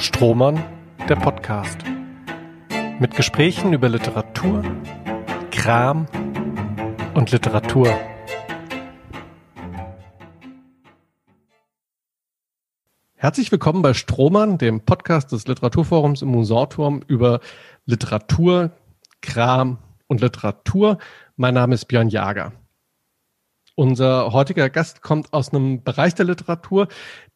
Strohmann, 0.00 0.62
der 1.08 1.16
Podcast. 1.16 1.78
Mit 3.00 3.16
Gesprächen 3.16 3.72
über 3.72 3.88
Literatur, 3.88 4.62
Kram 5.50 6.06
und 7.14 7.32
Literatur. 7.32 7.98
Herzlich 13.16 13.50
willkommen 13.50 13.82
bei 13.82 13.92
Strohmann, 13.92 14.56
dem 14.56 14.82
Podcast 14.82 15.32
des 15.32 15.48
Literaturforums 15.48 16.22
im 16.22 16.28
Musorturm 16.28 17.02
über 17.08 17.40
Literatur, 17.84 18.70
Kram 19.20 19.78
und 20.06 20.20
Literatur. 20.20 20.98
Mein 21.36 21.54
Name 21.54 21.74
ist 21.74 21.86
Björn 21.86 22.08
Jager. 22.08 22.52
Unser 23.78 24.32
heutiger 24.32 24.70
Gast 24.70 25.02
kommt 25.02 25.32
aus 25.32 25.54
einem 25.54 25.84
Bereich 25.84 26.12
der 26.16 26.26
Literatur, 26.26 26.88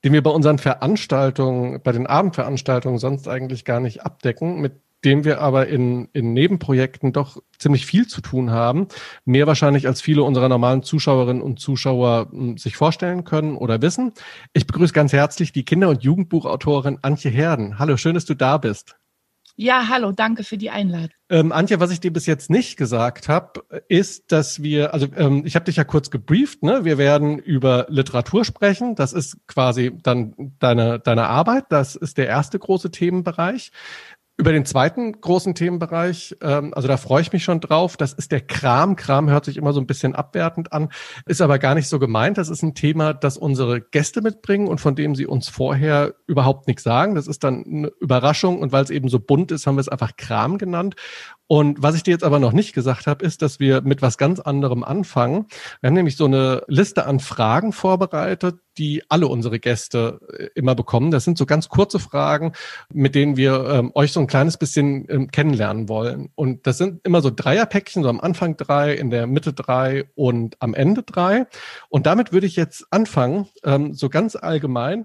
den 0.03 0.13
wir 0.13 0.25
bei 0.25 0.31
unseren 0.31 0.59
Veranstaltungen, 0.59 1.81
bei 1.81 1.93
den 1.93 2.09
Abendveranstaltungen 2.09 2.99
sonst 2.99 3.29
eigentlich 3.29 3.65
gar 3.65 3.79
nicht 3.79 4.05
abdecken, 4.05 4.61
mit 4.61 4.73
dem 5.05 5.25
wir 5.25 5.41
aber 5.41 5.69
in, 5.69 6.09
in 6.13 6.33
Nebenprojekten 6.33 7.13
doch 7.13 7.41
ziemlich 7.61 7.87
viel 7.87 8.09
zu 8.09 8.21
tun 8.23 8.51
haben. 8.51 8.89
Mehr 9.25 9.47
wahrscheinlich 9.47 9.87
als 9.87 10.01
viele 10.01 10.25
unserer 10.25 10.49
normalen 10.49 10.83
Zuschauerinnen 10.83 11.43
und 11.43 11.61
Zuschauer 11.61 12.31
hm, 12.33 12.59
sich 12.59 12.77
vorstellen 12.77 13.23
können 13.23 13.57
oder 13.57 13.81
wissen. 13.81 14.13
Ich 14.53 14.67
begrüße 14.67 14.93
ganz 14.93 15.13
herzlich 15.13 15.53
die 15.53 15.65
Kinder- 15.65 15.91
und 15.91 16.03
Jugendbuchautorin 16.03 16.99
Antje 17.03 17.31
Herden. 17.31 17.79
Hallo, 17.79 17.97
schön, 17.97 18.15
dass 18.15 18.25
du 18.25 18.35
da 18.35 18.59
bist. 18.59 18.97
Ja, 19.55 19.89
hallo, 19.89 20.13
danke 20.13 20.45
für 20.45 20.57
die 20.57 20.71
Einladung. 20.71 21.11
Ähm, 21.29 21.53
Antje, 21.53 21.79
was 21.79 21.91
ich 21.91 22.01
dir 22.01 22.13
bis 22.13 22.27
jetzt 22.27 22.51
nicht 22.51 22.77
gesagt 22.77 23.29
habe, 23.29 23.65
ist, 23.89 24.33
dass 24.33 24.63
wir, 24.63 24.95
also 24.95 25.07
ähm, 25.17 25.45
ich 25.45 25.55
habe 25.55 25.67
dich 25.67 25.77
ja 25.77 25.85
kurz 25.85 26.11
gebrieft, 26.11 26.63
ne? 26.63 26.85
Wir 26.85 26.99
werden 26.99 27.39
über 27.39 27.87
Literatur 27.89 28.45
sprechen. 28.45 28.95
Das 28.95 29.13
ist 29.13 29.37
quasi 29.47 29.93
dann 30.03 30.55
deine, 30.59 30.99
deine 31.01 31.27
Arbeit. 31.27 31.67
Das 31.69 31.97
ist 31.97 32.19
der 32.19 32.29
erste 32.29 32.59
große 32.59 32.91
Themenbereich. 32.91 33.73
Über 34.43 34.51
den 34.51 34.65
zweiten 34.65 35.21
großen 35.21 35.55
Themenbereich, 35.55 36.37
ähm, 36.43 36.75
also 36.75 36.89
da 36.89 36.97
freue 36.97 37.23
ich 37.23 37.33
mich 37.33 37.45
schon 37.45 37.61
drauf, 37.61 37.97
das 37.97 38.13
ist 38.13 38.33
der 38.33 38.41
Kram. 38.41 38.97
Kram 38.97 39.31
hört 39.31 39.45
sich 39.45 39.57
immer 39.57 39.73
so 39.73 39.79
ein 39.79 39.87
bisschen 39.87 40.17
abwertend 40.17 40.73
an, 40.73 40.89
ist 41.27 41.41
aber 41.41 41.61
gar 41.61 41.77
nicht 41.77 41.87
so 41.87 42.01
gemeint. 42.01 42.39
Das 42.39 42.49
ist 42.49 42.61
ein 42.63 42.75
Thema, 42.75 43.15
das 43.15 43.37
unsere 43.37 43.81
Gäste 43.81 44.21
mitbringen 44.21 44.67
und 44.67 44.81
von 44.81 44.97
dem 44.97 45.15
sie 45.15 45.29
uns 45.29 45.49
vorher 45.49 46.15
überhaupt 46.27 46.67
nichts 46.67 46.83
sagen. 46.83 47.15
Das 47.15 47.29
ist 47.29 47.45
dann 47.45 47.65
eine 47.65 47.93
Überraschung 48.01 48.59
und 48.59 48.73
weil 48.73 48.83
es 48.83 48.91
eben 48.91 49.09
so 49.09 49.21
bunt 49.21 49.53
ist, 49.53 49.69
haben 49.69 49.77
wir 49.77 49.81
es 49.81 49.89
einfach 49.89 50.17
Kram 50.17 50.59
genannt. 50.59 50.97
Und 51.53 51.83
was 51.83 51.95
ich 51.95 52.03
dir 52.03 52.13
jetzt 52.13 52.25
aber 52.25 52.39
noch 52.39 52.55
nicht 52.55 52.73
gesagt 52.73 53.07
habe, 53.07 53.23
ist, 53.23 53.43
dass 53.43 53.61
wir 53.61 53.83
mit 53.83 54.01
was 54.01 54.17
ganz 54.17 54.41
anderem 54.41 54.83
anfangen. 54.83 55.49
Wir 55.83 55.89
haben 55.89 55.95
nämlich 55.95 56.17
so 56.17 56.25
eine 56.25 56.63
Liste 56.67 57.05
an 57.05 57.21
Fragen 57.21 57.75
vorbereitet, 57.75 58.61
die 58.79 59.03
alle 59.11 59.27
unsere 59.27 59.61
Gäste 59.61 60.19
äh, 60.33 60.47
immer 60.55 60.75
bekommen. 60.75 61.11
Das 61.11 61.25
sind 61.25 61.37
so 61.37 61.45
ganz 61.45 61.69
kurze 61.69 61.99
Fragen, 61.99 62.53
mit 62.91 63.15
denen 63.15 63.37
wir 63.37 63.69
ähm, 63.69 63.93
euch 63.95 64.13
so 64.13 64.21
ein 64.21 64.29
kleines 64.29 64.57
bisschen 64.57 65.05
ähm, 65.11 65.31
kennenlernen 65.31 65.91
wollen. 65.91 66.31
Und 66.37 66.67
das 66.67 66.79
sind 66.79 67.07
immer 67.07 67.21
so 67.21 67.29
Dreierpäckchen, 67.29 68.03
so 68.03 68.09
am 68.09 68.21
Anfang 68.21 68.57
drei, 68.57 68.95
in 68.95 69.11
der 69.11 69.27
Mitte 69.27 69.53
drei 69.53 70.05
und 70.15 70.57
am 70.59 70.73
Ende 70.73 71.03
drei. 71.03 71.47
Und 71.91 72.07
damit 72.07 72.33
würde 72.33 72.47
ich 72.47 72.57
jetzt 72.57 72.87
anfangen, 72.91 73.47
ähm, 73.63 73.93
so 73.93 74.09
ganz 74.09 74.37
allgemein. 74.37 75.05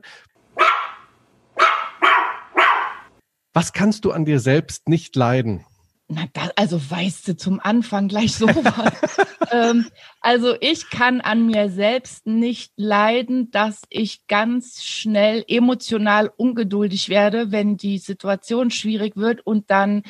Was 3.52 3.74
kannst 3.74 4.06
du 4.06 4.12
an 4.12 4.24
dir 4.24 4.40
selbst 4.40 4.88
nicht 4.88 5.14
leiden? 5.18 5.66
Na, 6.10 6.24
das, 6.32 6.52
also 6.56 6.80
weißt 6.90 7.28
du 7.28 7.36
zum 7.36 7.60
Anfang 7.62 8.08
gleich 8.08 8.34
sowas. 8.34 8.94
ähm, 9.52 9.88
also 10.22 10.56
ich 10.62 10.90
kann 10.90 11.20
an 11.20 11.46
mir 11.46 11.70
selbst 11.70 12.26
nicht 12.26 12.72
leiden, 12.78 13.52
dass 13.52 13.82
ich 13.90 14.26
ganz 14.28 14.84
schnell 14.84 15.44
emotional 15.50 16.32
ungeduldig 16.38 17.10
werde, 17.10 17.52
wenn 17.52 17.76
die 17.76 17.98
Situation 17.98 18.72
schwierig 18.72 19.18
wird 19.18 19.46
und 19.46 19.70
dann 19.70 20.04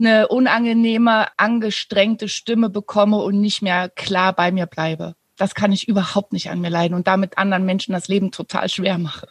eine 0.00 0.26
unangenehme, 0.28 1.26
angestrengte 1.36 2.28
Stimme 2.28 2.68
bekomme 2.68 3.18
und 3.18 3.40
nicht 3.40 3.62
mehr 3.62 3.88
klar 3.88 4.32
bei 4.32 4.50
mir 4.50 4.66
bleibe. 4.66 5.14
Das 5.36 5.54
kann 5.54 5.70
ich 5.70 5.86
überhaupt 5.86 6.32
nicht 6.32 6.50
an 6.50 6.60
mir 6.60 6.70
leiden 6.70 6.94
und 6.94 7.06
damit 7.06 7.38
anderen 7.38 7.64
Menschen 7.64 7.92
das 7.92 8.08
Leben 8.08 8.32
total 8.32 8.68
schwer 8.68 8.98
mache. 8.98 9.28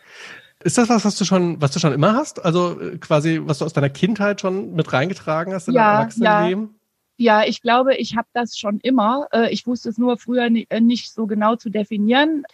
Ist 0.66 0.80
das 0.80 0.90
was, 0.90 1.06
was 1.06 1.16
du 1.16 1.26
schon, 1.26 1.62
was 1.62 1.70
du 1.74 1.80
schon 1.80 1.94
immer 1.94 2.16
hast? 2.16 2.44
Also 2.44 2.82
äh, 2.82 2.98
quasi, 2.98 3.40
was 3.44 3.60
du 3.60 3.66
aus 3.66 3.74
deiner 3.74 3.92
Kindheit 3.92 4.42
schon 4.42 4.74
mit 4.74 4.92
reingetragen 4.92 5.54
hast 5.54 5.68
in 5.68 5.76
ja, 5.76 5.92
dein 5.92 6.00
Erwachsenenleben? 6.00 6.76
Ja. 7.18 7.42
ja, 7.42 7.48
ich 7.48 7.62
glaube, 7.62 7.96
ich 7.96 8.18
habe 8.18 8.28
das 8.34 8.58
schon 8.58 8.80
immer. 8.80 9.28
Äh, 9.32 9.54
ich 9.54 9.68
wusste 9.68 9.90
es 9.90 10.00
nur 10.00 10.18
früher 10.18 10.46
äh, 10.46 10.82
nicht 10.82 11.14
so 11.14 11.28
genau 11.28 11.56
zu 11.56 11.70
definieren. 11.70 12.46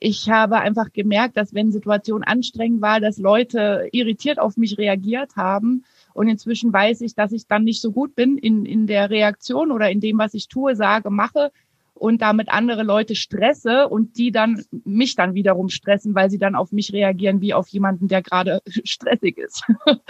Ich 0.00 0.28
habe 0.28 0.56
einfach 0.56 0.92
gemerkt, 0.92 1.36
dass 1.36 1.54
wenn 1.54 1.70
Situation 1.70 2.24
anstrengend 2.24 2.82
war, 2.82 2.98
dass 2.98 3.18
Leute 3.18 3.88
irritiert 3.92 4.40
auf 4.40 4.56
mich 4.56 4.76
reagiert 4.76 5.36
haben. 5.36 5.84
Und 6.12 6.26
inzwischen 6.26 6.72
weiß 6.72 7.02
ich, 7.02 7.14
dass 7.14 7.30
ich 7.30 7.46
dann 7.46 7.62
nicht 7.62 7.80
so 7.80 7.92
gut 7.92 8.16
bin 8.16 8.36
in, 8.36 8.66
in 8.66 8.88
der 8.88 9.10
Reaktion 9.10 9.70
oder 9.70 9.88
in 9.92 10.00
dem, 10.00 10.18
was 10.18 10.34
ich 10.34 10.48
tue, 10.48 10.74
sage, 10.74 11.08
mache 11.10 11.52
und 12.00 12.22
damit 12.22 12.48
andere 12.48 12.82
Leute 12.82 13.14
stresse 13.14 13.88
und 13.88 14.16
die 14.16 14.32
dann 14.32 14.64
mich 14.84 15.16
dann 15.16 15.34
wiederum 15.34 15.68
stressen, 15.68 16.14
weil 16.14 16.30
sie 16.30 16.38
dann 16.38 16.54
auf 16.54 16.72
mich 16.72 16.92
reagieren 16.92 17.42
wie 17.42 17.52
auf 17.52 17.68
jemanden, 17.68 18.08
der 18.08 18.22
gerade 18.22 18.60
stressig 18.84 19.38
ist. 19.38 19.62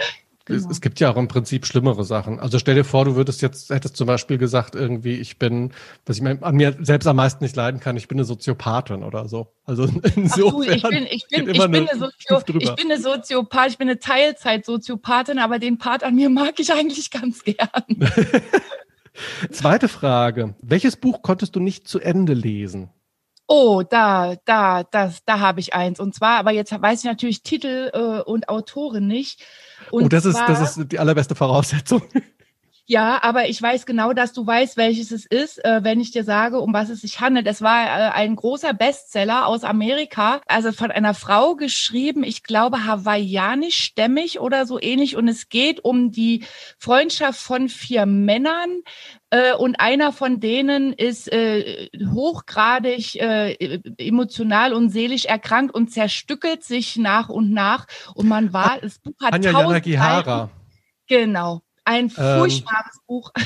Genau. 0.45 0.71
Es, 0.71 0.81
gibt 0.81 0.99
ja 0.99 1.11
auch 1.11 1.17
im 1.17 1.27
Prinzip 1.27 1.67
schlimmere 1.67 2.03
Sachen. 2.03 2.39
Also 2.39 2.57
stell 2.57 2.73
dir 2.73 2.83
vor, 2.83 3.05
du 3.05 3.15
würdest 3.15 3.43
jetzt, 3.43 3.69
hättest 3.69 3.95
zum 3.95 4.07
Beispiel 4.07 4.39
gesagt, 4.39 4.73
irgendwie, 4.73 5.13
ich 5.17 5.37
bin, 5.37 5.71
was 6.07 6.17
ich 6.17 6.25
an 6.25 6.55
mir 6.55 6.75
selbst 6.81 7.05
am 7.05 7.17
meisten 7.17 7.43
nicht 7.43 7.55
leiden 7.55 7.79
kann, 7.79 7.95
ich 7.95 8.07
bin 8.07 8.17
eine 8.17 8.25
Soziopathin 8.25 9.03
oder 9.03 9.27
so. 9.27 9.53
Also 9.65 9.83
insofern. 10.15 10.51
Du, 10.51 10.63
ich 10.63 10.81
bin, 10.81 11.05
ich 11.09 11.27
bin, 11.27 11.47
ich 11.47 11.59
bin, 11.59 11.75
eine 11.75 11.95
Sozio, 11.95 12.57
ich 12.57 12.75
bin 12.75 12.91
eine 12.91 12.99
Soziopath, 12.99 13.69
ich 13.69 13.77
bin 13.77 13.87
eine 13.87 13.99
Teilzeit-Soziopathin, 13.99 15.37
aber 15.37 15.59
den 15.59 15.77
Part 15.77 16.03
an 16.03 16.15
mir 16.15 16.31
mag 16.31 16.59
ich 16.59 16.73
eigentlich 16.73 17.11
ganz 17.11 17.43
gern. 17.43 18.09
Zweite 19.51 19.87
Frage. 19.87 20.55
Welches 20.61 20.95
Buch 20.95 21.21
konntest 21.21 21.55
du 21.55 21.59
nicht 21.59 21.87
zu 21.87 21.99
Ende 21.99 22.33
lesen? 22.33 22.89
Oh, 23.47 23.83
da, 23.83 24.35
da, 24.45 24.83
das, 24.83 25.25
da 25.25 25.39
habe 25.39 25.59
ich 25.59 25.73
eins. 25.73 25.99
Und 25.99 26.15
zwar, 26.15 26.37
aber 26.37 26.51
jetzt 26.51 26.71
weiß 26.71 26.99
ich 26.99 27.05
natürlich 27.05 27.43
Titel 27.43 27.91
äh, 27.93 28.21
und 28.21 28.47
Autorin 28.47 29.07
nicht. 29.07 29.43
Und 29.89 30.05
oh, 30.05 30.07
das 30.07 30.25
ist, 30.25 30.39
das 30.39 30.77
ist 30.77 30.91
die 30.91 30.99
allerbeste 30.99 31.35
Voraussetzung. 31.35 32.01
Ja, 32.85 33.19
aber 33.23 33.47
ich 33.47 33.61
weiß 33.61 33.85
genau, 33.85 34.13
dass 34.13 34.33
du 34.33 34.45
weißt, 34.45 34.75
welches 34.75 35.11
es 35.11 35.25
ist, 35.25 35.63
äh, 35.63 35.83
wenn 35.83 36.01
ich 36.01 36.11
dir 36.11 36.23
sage, 36.23 36.59
um 36.59 36.73
was 36.73 36.89
es 36.89 37.01
sich 37.01 37.21
handelt. 37.21 37.47
Es 37.47 37.61
war 37.61 37.85
äh, 37.85 38.11
ein 38.11 38.35
großer 38.35 38.73
Bestseller 38.73 39.47
aus 39.47 39.63
Amerika, 39.63 40.41
also 40.47 40.71
von 40.71 40.91
einer 40.91 41.13
Frau 41.13 41.55
geschrieben, 41.55 42.23
ich 42.23 42.43
glaube 42.43 42.85
hawaiianisch-stämmig 42.85 44.39
oder 44.39 44.65
so 44.65 44.79
ähnlich. 44.81 45.15
Und 45.15 45.27
es 45.27 45.49
geht 45.49 45.85
um 45.85 46.11
die 46.11 46.43
Freundschaft 46.77 47.39
von 47.39 47.69
vier 47.69 48.05
Männern, 48.05 48.81
äh, 49.31 49.53
und 49.53 49.79
einer 49.79 50.11
von 50.11 50.41
denen 50.41 50.91
ist 50.91 51.31
äh, 51.31 51.89
hochgradig 52.13 53.15
äh, 53.15 53.79
emotional 53.97 54.73
und 54.73 54.89
seelisch 54.89 55.25
erkrankt 55.25 55.73
und 55.73 55.89
zerstückelt 55.89 56.65
sich 56.65 56.97
nach 56.97 57.29
und 57.29 57.51
nach. 57.51 57.87
Und 58.13 58.27
man 58.27 58.51
war, 58.51 58.79
das 58.81 58.99
Buch 58.99 59.13
hat 59.21 59.33
Anja 59.33 59.51
Yanagihara. 59.51 60.49
Genau. 61.07 61.61
Ein 61.85 62.05
ähm, 62.05 62.09
furchtbares 62.09 62.95
ähm, 62.95 63.03
Buch. 63.07 63.31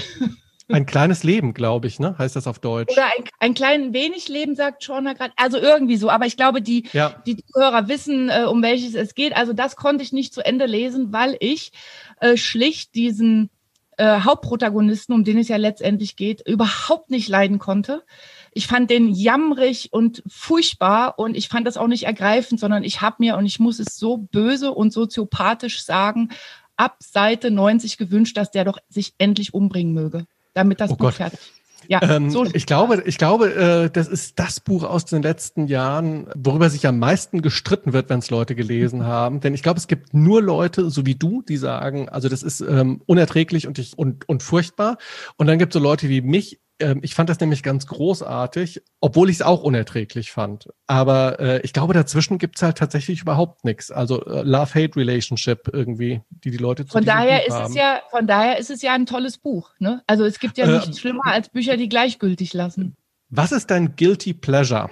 Ein 0.67 0.87
kleines 0.87 1.23
Leben, 1.23 1.53
glaube 1.53 1.85
ich, 1.85 1.99
ne? 1.99 2.17
Heißt 2.17 2.35
das 2.35 2.47
auf 2.47 2.57
Deutsch? 2.57 2.91
Oder 2.91 3.05
ein, 3.05 3.23
ein 3.39 3.53
klein 3.53 3.93
wenig 3.93 4.29
Leben, 4.29 4.55
sagt 4.55 4.83
Schorner 4.83 5.13
gerade. 5.13 5.31
Also 5.35 5.59
irgendwie 5.59 5.97
so. 5.97 6.09
Aber 6.09 6.25
ich 6.25 6.37
glaube, 6.37 6.59
die, 6.59 6.87
ja. 6.91 7.21
die 7.27 7.43
Hörer 7.53 7.87
wissen, 7.87 8.29
äh, 8.29 8.45
um 8.45 8.63
welches 8.63 8.95
es 8.95 9.13
geht. 9.13 9.35
Also 9.35 9.53
das 9.53 9.75
konnte 9.75 10.03
ich 10.03 10.11
nicht 10.11 10.33
zu 10.33 10.43
Ende 10.43 10.65
lesen, 10.65 11.13
weil 11.13 11.37
ich 11.39 11.71
äh, 12.19 12.35
schlicht 12.35 12.95
diesen 12.95 13.51
äh, 13.97 14.21
Hauptprotagonisten, 14.21 15.13
um 15.13 15.23
den 15.23 15.37
es 15.37 15.49
ja 15.49 15.57
letztendlich 15.57 16.15
geht, 16.15 16.41
überhaupt 16.47 17.11
nicht 17.11 17.29
leiden 17.29 17.59
konnte. 17.59 18.03
Ich 18.51 18.67
fand 18.67 18.89
den 18.89 19.09
jammrig 19.09 19.93
und 19.93 20.23
furchtbar 20.27 21.19
und 21.19 21.37
ich 21.37 21.47
fand 21.47 21.67
das 21.67 21.77
auch 21.77 21.87
nicht 21.87 22.03
ergreifend, 22.03 22.59
sondern 22.59 22.83
ich 22.83 23.01
habe 23.01 23.17
mir, 23.19 23.37
und 23.37 23.45
ich 23.45 23.59
muss 23.59 23.79
es 23.79 23.97
so 23.97 24.17
böse 24.17 24.71
und 24.71 24.91
soziopathisch 24.91 25.83
sagen, 25.83 26.29
ab 26.77 26.97
Seite 26.99 27.51
90 27.51 27.97
gewünscht, 27.97 28.37
dass 28.37 28.51
der 28.51 28.65
doch 28.65 28.77
sich 28.89 29.13
endlich 29.17 29.53
umbringen 29.53 29.93
möge, 29.93 30.25
damit 30.53 30.81
das 30.81 30.91
oh 30.91 30.95
Buch 30.95 31.05
Gott. 31.05 31.15
fertig 31.15 31.39
ja, 31.87 32.01
ähm, 32.01 32.29
so 32.29 32.45
ich 32.45 32.65
glaube, 32.65 33.03
ich 33.05 33.17
glaube, 33.17 33.53
äh, 33.53 33.89
das 33.89 34.07
ist 34.07 34.39
das 34.39 34.59
Buch 34.59 34.83
aus 34.83 35.05
den 35.05 35.21
letzten 35.21 35.67
Jahren, 35.67 36.27
worüber 36.35 36.69
sich 36.69 36.87
am 36.87 36.99
meisten 36.99 37.41
gestritten 37.41 37.93
wird, 37.93 38.09
wenn 38.09 38.19
es 38.19 38.29
Leute 38.29 38.55
gelesen 38.55 38.99
mhm. 38.99 39.05
haben. 39.05 39.39
Denn 39.39 39.53
ich 39.53 39.63
glaube, 39.63 39.79
es 39.79 39.87
gibt 39.87 40.13
nur 40.13 40.41
Leute, 40.41 40.89
so 40.89 41.05
wie 41.05 41.15
du, 41.15 41.41
die 41.41 41.57
sagen, 41.57 42.09
also 42.09 42.29
das 42.29 42.43
ist 42.43 42.61
ähm, 42.61 43.01
unerträglich 43.05 43.67
und, 43.67 43.79
ich, 43.79 43.97
und, 43.97 44.27
und 44.27 44.43
furchtbar. 44.43 44.97
Und 45.37 45.47
dann 45.47 45.59
gibt 45.59 45.73
es 45.75 45.79
so 45.79 45.83
Leute 45.83 46.09
wie 46.09 46.21
mich, 46.21 46.59
ähm, 46.79 46.99
ich 47.03 47.15
fand 47.15 47.29
das 47.29 47.39
nämlich 47.39 47.63
ganz 47.63 47.87
großartig, 47.87 48.81
obwohl 48.99 49.29
ich 49.29 49.37
es 49.37 49.41
auch 49.41 49.63
unerträglich 49.63 50.31
fand. 50.31 50.69
Aber 50.87 51.39
äh, 51.39 51.61
ich 51.61 51.73
glaube, 51.73 51.93
dazwischen 51.93 52.37
gibt 52.37 52.57
es 52.57 52.63
halt 52.63 52.77
tatsächlich 52.77 53.21
überhaupt 53.21 53.63
nichts. 53.63 53.91
Also 53.91 54.25
äh, 54.25 54.41
Love-Hate-Relationship 54.41 55.69
irgendwie, 55.71 56.21
die 56.29 56.51
die 56.51 56.57
Leute 56.57 56.85
zu 56.85 56.91
von 56.91 57.05
daher 57.05 57.39
Buch 57.39 57.47
ist 57.47 57.53
haben. 57.53 57.65
es 57.65 57.75
ja 57.75 58.01
Von 58.11 58.27
daher 58.27 58.57
ist 58.57 58.69
es 58.69 58.81
ja 58.81 58.93
ein 58.93 59.05
tolles 59.05 59.37
Buch. 59.37 59.71
Ne? 59.79 60.03
Also 60.07 60.25
es 60.25 60.39
gibt 60.39 60.57
ja 60.57 60.65
äh, 60.65 60.71
nichts 60.79 60.99
schlimmer 60.99 61.25
als 61.25 61.49
Bücher, 61.49 61.77
die 61.77 61.87
gleichgültig 61.87 62.53
lassen. 62.53 62.95
Was 63.29 63.51
ist 63.51 63.71
dein 63.71 63.95
Guilty 63.95 64.33
Pleasure? 64.33 64.89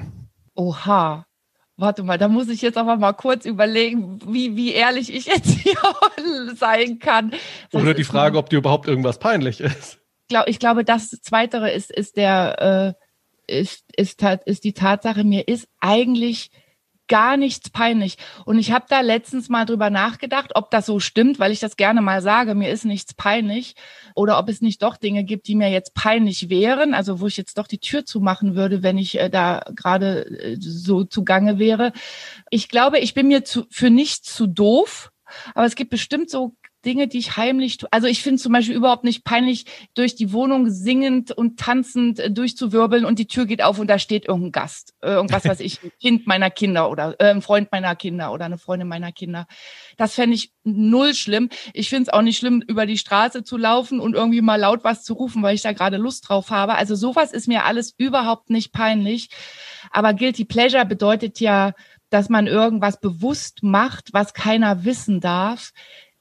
Oha. 0.56 1.26
warte 1.76 2.04
mal, 2.04 2.18
da 2.18 2.28
muss 2.28 2.48
ich 2.48 2.62
jetzt 2.62 2.78
aber 2.78 2.96
mal 2.96 3.14
kurz 3.14 3.46
überlegen, 3.46 4.20
wie, 4.26 4.56
wie 4.56 4.74
ehrlich 4.74 5.14
ich 5.14 5.26
jetzt 5.26 5.50
hier 5.60 5.76
sein 6.56 7.00
kann. 7.00 7.32
Das 7.72 7.82
Oder 7.82 7.94
die 7.94 8.04
Frage, 8.04 8.38
ob 8.38 8.50
dir 8.50 8.58
überhaupt 8.58 8.88
irgendwas 8.88 9.20
peinlich 9.20 9.60
ist. 9.60 10.00
Ich, 10.24 10.28
glaub, 10.30 10.48
ich 10.48 10.60
glaube, 10.60 10.84
das 10.84 11.10
Zweitere 11.10 11.72
ist, 11.72 11.92
ist 11.92 12.18
der, 12.18 12.96
äh, 13.48 13.60
ist, 13.60 13.84
ist, 13.96 14.22
ist 14.46 14.64
die 14.64 14.74
Tatsache, 14.74 15.24
mir 15.24 15.48
ist 15.48 15.68
eigentlich 15.80 16.50
gar 17.08 17.38
nichts 17.38 17.70
peinlich. 17.70 18.18
Und 18.46 18.58
ich 18.58 18.72
habe 18.72 18.86
da 18.88 19.02
letztens 19.02 19.50
mal 19.50 19.66
drüber 19.66 19.90
nachgedacht, 19.90 20.52
ob 20.56 20.72
das 20.72 20.86
so 20.86 21.00
stimmt, 21.00 21.38
weil 21.40 21.52
ich 21.52 21.60
das 21.60 21.76
gerne 21.76 22.02
mal 22.02 22.22
sage, 22.22 22.56
mir 22.56 22.72
ist 22.72 22.86
nichts 22.86 23.14
peinlich. 23.14 23.76
Oder 24.16 24.40
ob 24.40 24.50
es 24.50 24.62
nicht 24.62 24.82
doch 24.82 24.98
Dinge 24.98 25.24
gibt, 25.24 25.48
die 25.48 25.56
mir 25.56 25.70
jetzt 25.70 25.94
peinlich 25.94 26.50
wären, 26.50 26.94
also 26.94 27.20
wo 27.20 27.28
ich 27.28 27.38
jetzt 27.38 27.58
doch 27.58 27.68
die 27.68 27.80
Tür 27.80 28.06
zumachen 28.06 28.56
würde, 28.56 28.84
wenn 28.84 28.98
ich 28.98 29.20
äh, 29.20 29.30
da 29.30 29.64
gerade 29.76 30.26
äh, 30.26 30.58
so 30.60 31.04
zugange 31.04 31.60
wäre. 31.60 31.92
Ich 32.50 32.70
glaube, 32.70 33.00
ich 33.00 33.14
bin 33.14 33.28
mir 33.28 33.44
zu, 33.44 33.66
für 33.70 33.90
nichts 33.90 34.34
zu 34.34 34.48
doof. 34.48 35.12
Aber 35.56 35.66
es 35.66 35.76
gibt 35.76 35.90
bestimmt 35.90 36.30
so 36.30 36.56
Dinge, 36.86 37.08
die 37.08 37.18
ich 37.18 37.38
heimlich 37.38 37.78
tue. 37.78 37.90
Also 37.92 38.08
ich 38.08 38.22
finde 38.22 38.42
zum 38.42 38.54
Beispiel 38.54 38.76
überhaupt 38.76 39.04
nicht 39.04 39.24
peinlich, 39.24 39.66
durch 39.94 40.16
die 40.16 40.34
Wohnung 40.34 40.70
singend 40.70 41.32
und 41.32 41.60
tanzend 41.60 42.20
äh, 42.20 42.32
durchzuwirbeln 42.32 43.06
und 43.06 43.20
die 43.20 43.28
Tür 43.28 43.46
geht 43.46 43.64
auf 43.64 43.80
und 43.80 43.88
da 43.88 44.00
steht 44.00 44.28
irgendein 44.28 44.52
Gast. 44.52 44.94
Äh, 45.02 45.12
irgendwas, 45.12 45.46
was 45.46 45.60
ich, 45.60 45.82
ein 45.84 45.92
Kind 46.00 46.28
meiner 46.28 46.50
Kinder 46.50 46.90
oder 46.90 47.16
äh, 47.20 47.30
ein 47.30 47.42
Freund 47.42 47.72
meiner 47.72 47.96
Kinder 47.96 48.32
oder 48.32 48.46
eine 48.46 48.58
Freundin 48.58 48.88
meiner 48.88 49.12
Kinder. 49.12 49.48
Das 49.98 50.14
fände 50.16 50.36
ich 50.36 50.52
null 50.64 51.14
schlimm. 51.14 51.50
Ich 51.74 51.90
finde 51.90 52.04
es 52.04 52.10
auch 52.10 52.22
nicht 52.22 52.38
schlimm, 52.38 52.64
über 52.66 52.86
die 52.86 52.98
Straße 52.98 53.44
zu 53.44 53.58
laufen 53.58 54.00
und 54.00 54.16
irgendwie 54.16 54.42
mal 54.42 54.60
laut 54.60 54.84
was 54.84 55.04
zu 55.04 55.14
rufen, 55.14 55.42
weil 55.44 55.56
ich 55.56 55.62
da 55.62 55.72
gerade 55.72 55.98
Lust 55.98 56.28
drauf 56.28 56.50
habe. 56.50 56.76
Also 56.76 56.96
sowas 56.96 57.32
ist 57.32 57.48
mir 57.48 57.66
alles 57.66 57.94
überhaupt 57.98 58.50
nicht 58.50 58.72
peinlich. 58.74 59.30
Aber 59.92 60.14
Guilty 60.14 60.46
Pleasure 60.46 60.86
bedeutet 60.86 61.40
ja, 61.40 61.74
dass 62.10 62.30
man 62.30 62.46
irgendwas 62.46 63.00
bewusst 63.00 63.64
macht, 63.64 64.14
was 64.14 64.34
keiner 64.34 64.86
wissen 64.86 65.20
darf 65.20 65.72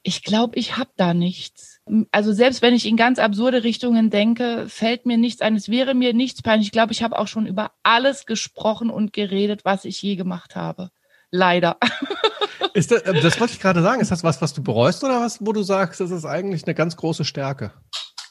ich 0.02 0.22
glaube, 0.22 0.58
ich 0.58 0.76
habe 0.76 0.90
da 0.96 1.14
nichts. 1.14 1.80
Also 2.10 2.32
selbst 2.32 2.62
wenn 2.62 2.74
ich 2.74 2.86
in 2.86 2.96
ganz 2.96 3.18
absurde 3.18 3.64
Richtungen 3.64 4.10
denke, 4.10 4.66
fällt 4.68 5.06
mir 5.06 5.16
nichts 5.16 5.40
ein. 5.42 5.56
Es 5.56 5.68
wäre 5.68 5.94
mir 5.94 6.12
nichts 6.12 6.42
peinlich. 6.42 6.68
Ich 6.68 6.72
glaube, 6.72 6.92
ich 6.92 7.02
habe 7.02 7.18
auch 7.18 7.28
schon 7.28 7.46
über 7.46 7.72
alles 7.82 8.26
gesprochen 8.26 8.90
und 8.90 9.12
geredet, 9.12 9.64
was 9.64 9.84
ich 9.84 10.00
je 10.02 10.16
gemacht 10.16 10.56
habe. 10.56 10.90
Leider. 11.30 11.78
Ist 12.74 12.90
das, 12.90 13.02
das 13.02 13.38
wollte 13.40 13.54
ich 13.54 13.60
gerade 13.60 13.82
sagen. 13.82 14.00
Ist 14.00 14.10
das 14.10 14.24
was, 14.24 14.40
was 14.40 14.54
du 14.54 14.62
bereust 14.62 15.04
oder 15.04 15.20
was, 15.20 15.44
wo 15.44 15.52
du 15.52 15.62
sagst, 15.62 16.00
das 16.00 16.10
ist 16.10 16.24
eigentlich 16.24 16.64
eine 16.64 16.74
ganz 16.74 16.96
große 16.96 17.24
Stärke? 17.24 17.72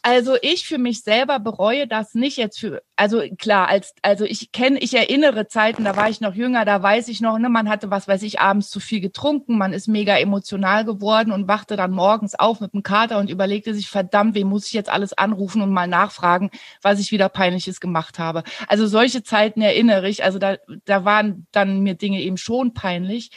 Also 0.03 0.35
ich 0.41 0.65
für 0.65 0.79
mich 0.79 1.03
selber 1.03 1.37
bereue 1.37 1.85
das 1.87 2.15
nicht 2.15 2.37
jetzt 2.37 2.59
für, 2.59 2.81
also 2.95 3.21
klar, 3.37 3.67
als, 3.67 3.93
also 4.01 4.25
ich 4.25 4.51
kenne, 4.51 4.79
ich 4.79 4.95
erinnere 4.95 5.47
Zeiten, 5.47 5.83
da 5.83 5.95
war 5.95 6.09
ich 6.09 6.21
noch 6.21 6.33
jünger, 6.33 6.65
da 6.65 6.81
weiß 6.81 7.07
ich 7.09 7.21
noch, 7.21 7.37
ne, 7.37 7.49
man 7.49 7.69
hatte, 7.69 7.91
was 7.91 8.07
weiß 8.07 8.23
ich, 8.23 8.39
abends 8.39 8.71
zu 8.71 8.79
viel 8.79 8.99
getrunken, 8.99 9.59
man 9.59 9.73
ist 9.73 9.87
mega 9.87 10.17
emotional 10.17 10.85
geworden 10.85 11.31
und 11.31 11.47
wachte 11.47 11.75
dann 11.75 11.91
morgens 11.91 12.33
auf 12.33 12.61
mit 12.61 12.73
dem 12.73 12.81
Kater 12.81 13.19
und 13.19 13.29
überlegte 13.29 13.75
sich, 13.75 13.89
verdammt, 13.89 14.33
wem 14.33 14.47
muss 14.47 14.65
ich 14.65 14.73
jetzt 14.73 14.89
alles 14.89 15.13
anrufen 15.13 15.61
und 15.61 15.69
mal 15.71 15.87
nachfragen, 15.87 16.49
was 16.81 16.99
ich 16.99 17.11
wieder 17.11 17.29
Peinliches 17.29 17.79
gemacht 17.79 18.17
habe. 18.17 18.41
Also 18.67 18.87
solche 18.87 19.21
Zeiten 19.21 19.61
erinnere 19.61 20.09
ich, 20.09 20.23
also 20.23 20.39
da, 20.39 20.57
da 20.85 21.05
waren 21.05 21.45
dann 21.51 21.81
mir 21.81 21.93
Dinge 21.93 22.21
eben 22.21 22.37
schon 22.37 22.73
peinlich. 22.73 23.29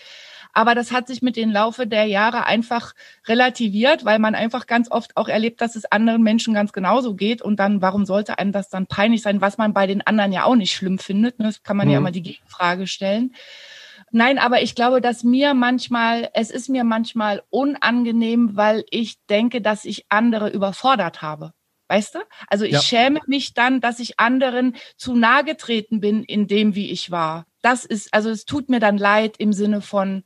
Aber 0.54 0.76
das 0.76 0.92
hat 0.92 1.08
sich 1.08 1.20
mit 1.20 1.36
dem 1.36 1.50
Laufe 1.50 1.86
der 1.86 2.04
Jahre 2.04 2.46
einfach 2.46 2.94
relativiert, 3.26 4.04
weil 4.04 4.20
man 4.20 4.36
einfach 4.36 4.66
ganz 4.66 4.90
oft 4.90 5.16
auch 5.16 5.28
erlebt, 5.28 5.60
dass 5.60 5.74
es 5.74 5.84
anderen 5.84 6.22
Menschen 6.22 6.54
ganz 6.54 6.72
genauso 6.72 7.14
geht. 7.14 7.42
Und 7.42 7.58
dann, 7.58 7.82
warum 7.82 8.06
sollte 8.06 8.38
einem 8.38 8.52
das 8.52 8.68
dann 8.68 8.86
peinlich 8.86 9.22
sein, 9.22 9.40
was 9.40 9.58
man 9.58 9.74
bei 9.74 9.88
den 9.88 10.00
anderen 10.06 10.32
ja 10.32 10.44
auch 10.44 10.54
nicht 10.54 10.72
schlimm 10.72 10.98
findet? 10.98 11.40
Ne? 11.40 11.46
Das 11.46 11.64
kann 11.64 11.76
man 11.76 11.88
mhm. 11.88 11.92
ja 11.92 11.98
immer 11.98 12.12
die 12.12 12.22
Gegenfrage 12.22 12.86
stellen. 12.86 13.34
Nein, 14.12 14.38
aber 14.38 14.62
ich 14.62 14.76
glaube, 14.76 15.00
dass 15.00 15.24
mir 15.24 15.54
manchmal, 15.54 16.30
es 16.34 16.52
ist 16.52 16.68
mir 16.68 16.84
manchmal 16.84 17.42
unangenehm, 17.50 18.56
weil 18.56 18.84
ich 18.90 19.16
denke, 19.28 19.60
dass 19.60 19.84
ich 19.84 20.06
andere 20.08 20.50
überfordert 20.50 21.20
habe. 21.20 21.52
Weißt 21.88 22.14
du? 22.14 22.18
Also 22.46 22.64
ich 22.64 22.72
ja. 22.74 22.80
schäme 22.80 23.20
mich 23.26 23.54
dann, 23.54 23.80
dass 23.80 23.98
ich 23.98 24.20
anderen 24.20 24.76
zu 24.96 25.16
nahe 25.16 25.42
getreten 25.42 26.00
bin 26.00 26.22
in 26.22 26.46
dem, 26.46 26.76
wie 26.76 26.92
ich 26.92 27.10
war. 27.10 27.44
Das 27.60 27.84
ist, 27.84 28.14
also 28.14 28.30
es 28.30 28.44
tut 28.44 28.68
mir 28.68 28.78
dann 28.78 28.98
leid 28.98 29.34
im 29.38 29.52
Sinne 29.52 29.80
von, 29.80 30.22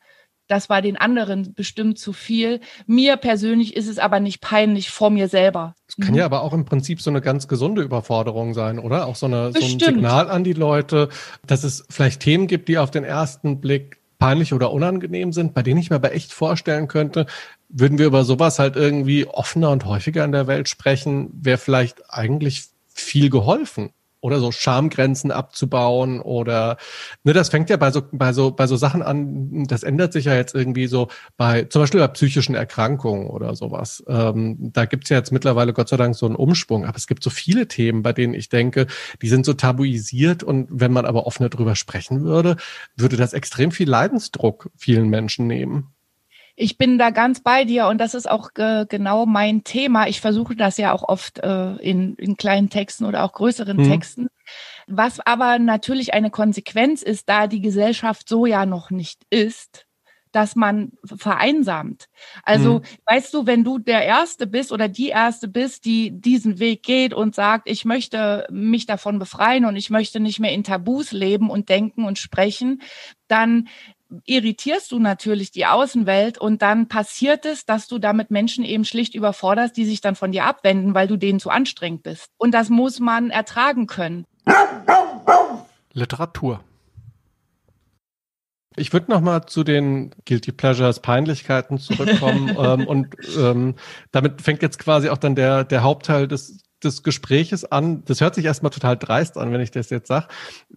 das 0.48 0.68
war 0.68 0.82
den 0.82 0.96
anderen 0.96 1.54
bestimmt 1.54 1.98
zu 1.98 2.12
viel. 2.12 2.60
Mir 2.86 3.16
persönlich 3.16 3.76
ist 3.76 3.86
es 3.86 3.98
aber 3.98 4.18
nicht 4.18 4.40
peinlich 4.40 4.90
vor 4.90 5.10
mir 5.10 5.28
selber. 5.28 5.74
Es 5.86 5.96
kann 5.96 6.12
mhm. 6.12 6.18
ja 6.18 6.24
aber 6.24 6.42
auch 6.42 6.52
im 6.52 6.64
Prinzip 6.64 7.00
so 7.00 7.10
eine 7.10 7.20
ganz 7.20 7.48
gesunde 7.48 7.82
Überforderung 7.82 8.54
sein, 8.54 8.78
oder? 8.78 9.06
Auch 9.06 9.16
so, 9.16 9.26
eine, 9.26 9.52
so 9.52 9.64
ein 9.64 9.78
Signal 9.78 10.28
an 10.30 10.44
die 10.44 10.54
Leute, 10.54 11.08
dass 11.46 11.64
es 11.64 11.84
vielleicht 11.88 12.20
Themen 12.20 12.46
gibt, 12.46 12.68
die 12.68 12.78
auf 12.78 12.90
den 12.90 13.04
ersten 13.04 13.60
Blick 13.60 13.98
peinlich 14.18 14.52
oder 14.52 14.72
unangenehm 14.72 15.32
sind, 15.32 15.54
bei 15.54 15.62
denen 15.62 15.80
ich 15.80 15.90
mir 15.90 15.96
aber 15.96 16.12
echt 16.12 16.32
vorstellen 16.32 16.88
könnte, 16.88 17.26
würden 17.68 17.98
wir 17.98 18.06
über 18.06 18.24
sowas 18.24 18.58
halt 18.58 18.74
irgendwie 18.74 19.26
offener 19.26 19.70
und 19.70 19.84
häufiger 19.84 20.24
in 20.24 20.32
der 20.32 20.46
Welt 20.46 20.68
sprechen, 20.68 21.30
wäre 21.32 21.58
vielleicht 21.58 22.10
eigentlich 22.10 22.64
viel 22.88 23.30
geholfen 23.30 23.90
oder 24.20 24.40
so 24.40 24.50
Schamgrenzen 24.50 25.30
abzubauen 25.30 26.20
oder 26.20 26.76
ne, 27.24 27.32
das 27.32 27.48
fängt 27.48 27.70
ja 27.70 27.76
bei 27.76 27.90
so 27.90 28.02
bei 28.12 28.32
so 28.32 28.50
bei 28.50 28.66
so 28.66 28.76
Sachen 28.76 29.02
an. 29.02 29.64
Das 29.68 29.82
ändert 29.82 30.12
sich 30.12 30.24
ja 30.26 30.34
jetzt 30.34 30.54
irgendwie 30.54 30.86
so 30.86 31.08
bei 31.36 31.64
zum 31.64 31.82
Beispiel 31.82 32.00
bei 32.00 32.08
psychischen 32.08 32.54
Erkrankungen 32.54 33.28
oder 33.28 33.54
sowas. 33.54 34.02
Ähm, 34.08 34.56
da 34.72 34.86
gibt's 34.86 35.10
ja 35.10 35.16
jetzt 35.16 35.32
mittlerweile 35.32 35.72
Gott 35.72 35.88
sei 35.88 35.96
Dank 35.96 36.16
so 36.16 36.26
einen 36.26 36.36
Umsprung. 36.36 36.84
Aber 36.84 36.96
es 36.96 37.06
gibt 37.06 37.22
so 37.22 37.30
viele 37.30 37.68
Themen, 37.68 38.02
bei 38.02 38.12
denen 38.12 38.34
ich 38.34 38.48
denke, 38.48 38.86
die 39.22 39.28
sind 39.28 39.46
so 39.46 39.54
tabuisiert 39.54 40.42
und 40.42 40.68
wenn 40.70 40.92
man 40.92 41.06
aber 41.06 41.26
offener 41.26 41.48
drüber 41.48 41.76
sprechen 41.76 42.24
würde, 42.24 42.56
würde 42.96 43.16
das 43.16 43.32
extrem 43.32 43.70
viel 43.70 43.88
Leidensdruck 43.88 44.70
vielen 44.76 45.08
Menschen 45.08 45.46
nehmen. 45.46 45.94
Ich 46.60 46.76
bin 46.76 46.99
da 46.99 47.10
ganz 47.10 47.40
bei 47.40 47.64
dir 47.64 47.87
und 47.87 47.99
das 47.99 48.14
ist 48.14 48.28
auch 48.28 48.50
äh, 48.56 48.84
genau 48.88 49.26
mein 49.26 49.62
Thema. 49.62 50.08
Ich 50.08 50.20
versuche 50.20 50.56
das 50.56 50.76
ja 50.76 50.93
auch 50.93 51.08
oft 51.08 51.38
äh, 51.38 51.76
in, 51.76 52.16
in 52.16 52.37
kleinen 52.37 52.69
Texten 52.69 53.05
oder 53.05 53.22
auch 53.22 53.32
größeren 53.32 53.76
mhm. 53.76 53.88
Texten. 53.88 54.28
Was 54.88 55.20
aber 55.20 55.60
natürlich 55.60 56.14
eine 56.14 56.31
Konsequenz 56.31 57.02
ist, 57.02 57.28
da 57.28 57.46
die 57.46 57.60
Gesellschaft 57.60 58.28
so 58.28 58.44
ja 58.44 58.66
noch 58.66 58.90
nicht 58.90 59.22
ist, 59.31 59.87
dass 60.32 60.56
man 60.56 60.93
vereinsamt. 61.05 62.08
Also, 62.43 62.81
mhm. 62.81 62.82
weißt 63.06 63.32
du, 63.34 63.46
wenn 63.46 63.62
du 63.62 63.78
der 63.78 64.04
Erste 64.04 64.49
bist 64.49 64.72
oder 64.72 64.88
die 64.88 65.08
Erste 65.08 65.46
bist, 65.46 65.84
die 65.84 66.11
diesen 66.11 66.58
Weg 66.58 66.82
geht 66.82 67.14
und 67.14 67.37
sagt, 67.37 67.70
ich 67.70 67.84
möchte 67.84 68.46
mich 68.50 68.84
davon 68.84 69.20
befreien 69.20 69.64
und 69.64 69.76
ich 69.76 69.90
möchte 69.90 70.19
nicht 70.19 70.40
mehr 70.40 70.52
in 70.52 70.64
Tabus 70.64 71.12
leben 71.12 71.50
und 71.50 71.69
denken 71.69 72.04
und 72.04 72.19
sprechen, 72.19 72.82
dann 73.28 73.69
irritierst 74.25 74.93
du 74.93 74.99
natürlich 74.99 75.50
die 75.50 75.66
Außenwelt 75.66 76.38
und 76.38 76.62
dann 76.62 76.88
passiert 76.88 77.44
es, 77.44 77.66
dass 77.66 77.88
du 77.88 77.99
damit 77.99 78.31
Menschen 78.31 78.64
eben 78.64 78.84
schlicht 78.84 79.14
überforderst, 79.14 79.76
die 79.76 79.85
sich 79.85 80.00
dann 80.00 80.14
von 80.14 80.32
dir 80.32 80.44
abwenden, 80.44 80.94
weil 80.94 81.09
du 81.09 81.16
denen 81.16 81.40
zu 81.40 81.50
anstrengend 81.50 82.02
bist. 82.02 82.30
Und 82.38 82.52
das 82.52 82.71
muss 82.71 83.00
man 83.00 83.30
ertragen 83.30 83.87
können. 83.87 84.25
Literatur. 85.92 86.61
Ich 88.76 88.92
würde 88.92 89.11
noch 89.11 89.21
mal 89.21 89.47
zu 89.47 89.64
den 89.64 90.14
Guilty 90.25 90.52
Pleasures, 90.52 91.00
Peinlichkeiten 91.00 91.78
zurückkommen 91.78 92.56
ähm, 92.59 92.87
und 92.87 93.09
ähm, 93.37 93.75
damit 94.12 94.40
fängt 94.40 94.62
jetzt 94.62 94.78
quasi 94.78 95.09
auch 95.09 95.18
dann 95.18 95.35
der 95.35 95.64
der 95.64 95.82
Hauptteil 95.82 96.28
des 96.28 96.62
des 96.85 97.02
Gespräches 97.02 97.64
an. 97.64 98.04
Das 98.04 98.20
hört 98.20 98.35
sich 98.35 98.44
erstmal 98.44 98.70
total 98.70 98.97
dreist 98.97 99.37
an, 99.37 99.52
wenn 99.52 99.61
ich 99.61 99.70
das 99.70 99.90
jetzt 99.90 100.08
sage. 100.08 100.28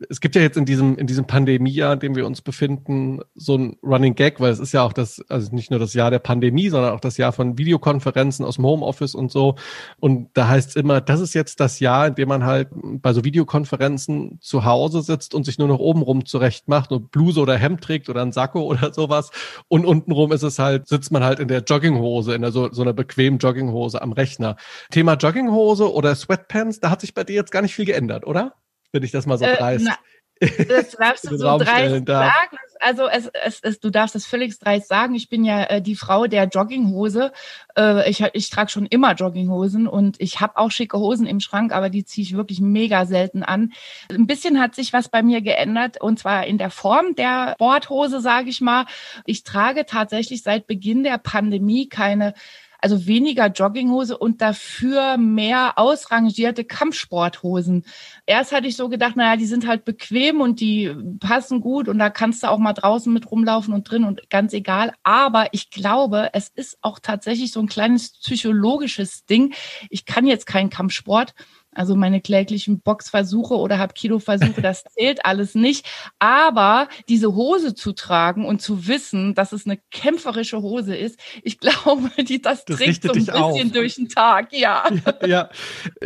Es 0.09 0.19
gibt 0.19 0.35
ja 0.35 0.41
jetzt 0.41 0.57
in 0.57 0.65
diesem, 0.65 0.97
in 0.97 1.07
diesem 1.07 1.27
Pandemiejahr, 1.27 1.93
in 1.93 1.99
dem 1.99 2.15
wir 2.15 2.25
uns 2.25 2.41
befinden, 2.41 3.19
so 3.35 3.57
ein 3.57 3.77
Running 3.83 4.15
Gag, 4.15 4.39
weil 4.39 4.51
es 4.51 4.59
ist 4.59 4.71
ja 4.71 4.83
auch 4.83 4.93
das, 4.93 5.21
also 5.29 5.53
nicht 5.55 5.71
nur 5.71 5.79
das 5.79 5.93
Jahr 5.93 6.11
der 6.11 6.19
Pandemie, 6.19 6.69
sondern 6.69 6.93
auch 6.93 6.99
das 6.99 7.17
Jahr 7.17 7.31
von 7.31 7.57
Videokonferenzen 7.57 8.45
aus 8.45 8.55
dem 8.55 8.65
Homeoffice 8.65 9.15
und 9.15 9.31
so. 9.31 9.55
Und 9.99 10.29
da 10.33 10.47
heißt 10.47 10.69
es 10.69 10.75
immer, 10.75 11.01
das 11.01 11.19
ist 11.19 11.33
jetzt 11.33 11.59
das 11.59 11.79
Jahr, 11.79 12.07
in 12.07 12.15
dem 12.15 12.29
man 12.29 12.45
halt 12.45 12.69
bei 12.73 13.13
so 13.13 13.23
Videokonferenzen 13.23 14.39
zu 14.41 14.65
Hause 14.65 15.01
sitzt 15.01 15.35
und 15.35 15.45
sich 15.45 15.59
nur 15.59 15.67
noch 15.67 15.79
obenrum 15.79 16.25
zurecht 16.25 16.67
macht 16.67 16.91
und 16.91 17.11
Bluse 17.11 17.39
oder 17.39 17.57
Hemd 17.57 17.81
trägt 17.81 18.09
oder 18.09 18.21
ein 18.21 18.31
Sakko 18.31 18.61
oder 18.63 18.93
sowas. 18.93 19.29
Und 19.67 19.85
untenrum 19.85 20.31
ist 20.31 20.43
es 20.43 20.57
halt, 20.57 20.87
sitzt 20.87 21.11
man 21.11 21.23
halt 21.23 21.39
in 21.39 21.47
der 21.47 21.61
Jogginghose, 21.61 22.33
in 22.33 22.41
der 22.41 22.51
so, 22.51 22.71
so 22.71 22.81
einer 22.81 22.93
bequemen 22.93 23.39
Jogginghose 23.39 24.01
am 24.01 24.13
Rechner. 24.13 24.55
Thema 24.89 25.13
Jogginghose 25.13 25.90
oder 25.93 26.15
Sweatpants, 26.15 26.79
da 26.79 26.89
hat 26.89 27.01
sich 27.01 27.13
bei 27.13 27.23
dir 27.23 27.35
jetzt 27.35 27.51
gar 27.51 27.61
nicht 27.61 27.75
viel 27.75 27.85
geändert, 27.85 28.25
oder? 28.25 28.55
Wenn 28.91 29.03
ich 29.03 29.11
das 29.11 29.25
mal 29.25 29.37
so 29.37 29.45
äh, 29.45 29.55
dreist. 29.55 29.85
Na, 29.87 29.97
das 30.67 30.91
darfst 30.91 31.29
du 31.29 31.37
so 31.37 31.57
dreist 31.57 32.07
sagen. 32.07 32.57
Also 32.79 33.07
es, 33.07 33.27
es, 33.27 33.59
es, 33.61 33.79
du 33.79 33.91
darfst 33.91 34.15
es 34.15 34.25
völlig 34.25 34.57
dreist 34.57 34.87
sagen. 34.87 35.13
Ich 35.13 35.29
bin 35.29 35.45
ja 35.45 35.63
äh, 35.65 35.81
die 35.83 35.95
Frau 35.95 36.25
der 36.25 36.45
Jogginghose. 36.45 37.31
Äh, 37.77 38.09
ich 38.09 38.23
ich 38.33 38.49
trage 38.49 38.71
schon 38.71 38.87
immer 38.87 39.13
Jogginghosen 39.13 39.87
und 39.87 40.19
ich 40.19 40.41
habe 40.41 40.57
auch 40.57 40.71
schicke 40.71 40.97
Hosen 40.97 41.27
im 41.27 41.39
Schrank, 41.41 41.73
aber 41.73 41.91
die 41.91 42.05
ziehe 42.05 42.25
ich 42.25 42.35
wirklich 42.35 42.59
mega 42.59 43.05
selten 43.05 43.43
an. 43.43 43.73
Ein 44.09 44.25
bisschen 44.25 44.59
hat 44.59 44.73
sich 44.73 44.93
was 44.93 45.09
bei 45.09 45.21
mir 45.21 45.41
geändert 45.41 46.01
und 46.01 46.17
zwar 46.17 46.47
in 46.47 46.57
der 46.57 46.71
Form 46.71 47.13
der 47.15 47.53
Sporthose, 47.53 48.19
sage 48.19 48.49
ich 48.49 48.61
mal. 48.61 48.87
Ich 49.25 49.43
trage 49.43 49.85
tatsächlich 49.85 50.41
seit 50.41 50.65
Beginn 50.65 51.03
der 51.03 51.19
Pandemie 51.19 51.87
keine 51.87 52.33
Also 52.81 53.05
weniger 53.05 53.47
Jogginghose 53.47 54.17
und 54.17 54.41
dafür 54.41 55.17
mehr 55.17 55.77
ausrangierte 55.77 56.65
Kampfsporthosen. 56.65 57.85
Erst 58.25 58.51
hatte 58.51 58.67
ich 58.67 58.75
so 58.75 58.89
gedacht, 58.89 59.15
naja, 59.15 59.37
die 59.37 59.45
sind 59.45 59.67
halt 59.67 59.85
bequem 59.85 60.41
und 60.41 60.59
die 60.59 60.91
passen 61.19 61.61
gut 61.61 61.87
und 61.87 61.99
da 61.99 62.09
kannst 62.09 62.41
du 62.41 62.49
auch 62.49 62.57
mal 62.57 62.73
draußen 62.73 63.13
mit 63.13 63.29
rumlaufen 63.29 63.73
und 63.73 63.89
drin 63.89 64.03
und 64.03 64.29
ganz 64.29 64.53
egal. 64.53 64.93
Aber 65.03 65.47
ich 65.51 65.69
glaube, 65.69 66.29
es 66.33 66.49
ist 66.49 66.79
auch 66.81 66.99
tatsächlich 66.99 67.51
so 67.51 67.59
ein 67.59 67.67
kleines 67.67 68.19
psychologisches 68.19 69.25
Ding. 69.25 69.53
Ich 69.89 70.05
kann 70.05 70.25
jetzt 70.25 70.47
keinen 70.47 70.71
Kampfsport. 70.71 71.33
Also 71.73 71.95
meine 71.95 72.19
kläglichen 72.19 72.81
Boxversuche 72.81 73.55
oder 73.55 73.79
Hapkido-Versuche, 73.79 74.61
das 74.61 74.83
zählt 74.97 75.25
alles 75.25 75.55
nicht. 75.55 75.85
Aber 76.19 76.89
diese 77.07 77.33
Hose 77.33 77.73
zu 77.73 77.93
tragen 77.93 78.45
und 78.45 78.61
zu 78.61 78.87
wissen, 78.87 79.35
dass 79.35 79.53
es 79.53 79.65
eine 79.65 79.79
kämpferische 79.89 80.61
Hose 80.61 80.95
ist, 80.95 81.17
ich 81.43 81.59
glaube, 81.61 82.09
die, 82.23 82.41
das, 82.41 82.65
das 82.65 82.77
trägt 82.77 83.03
so 83.03 83.09
ein 83.09 83.25
bisschen 83.25 83.33
auf. 83.33 83.71
durch 83.71 83.95
den 83.95 84.09
Tag, 84.09 84.49
ja. 84.51 84.83
Ja, 85.21 85.27
ja. 85.27 85.49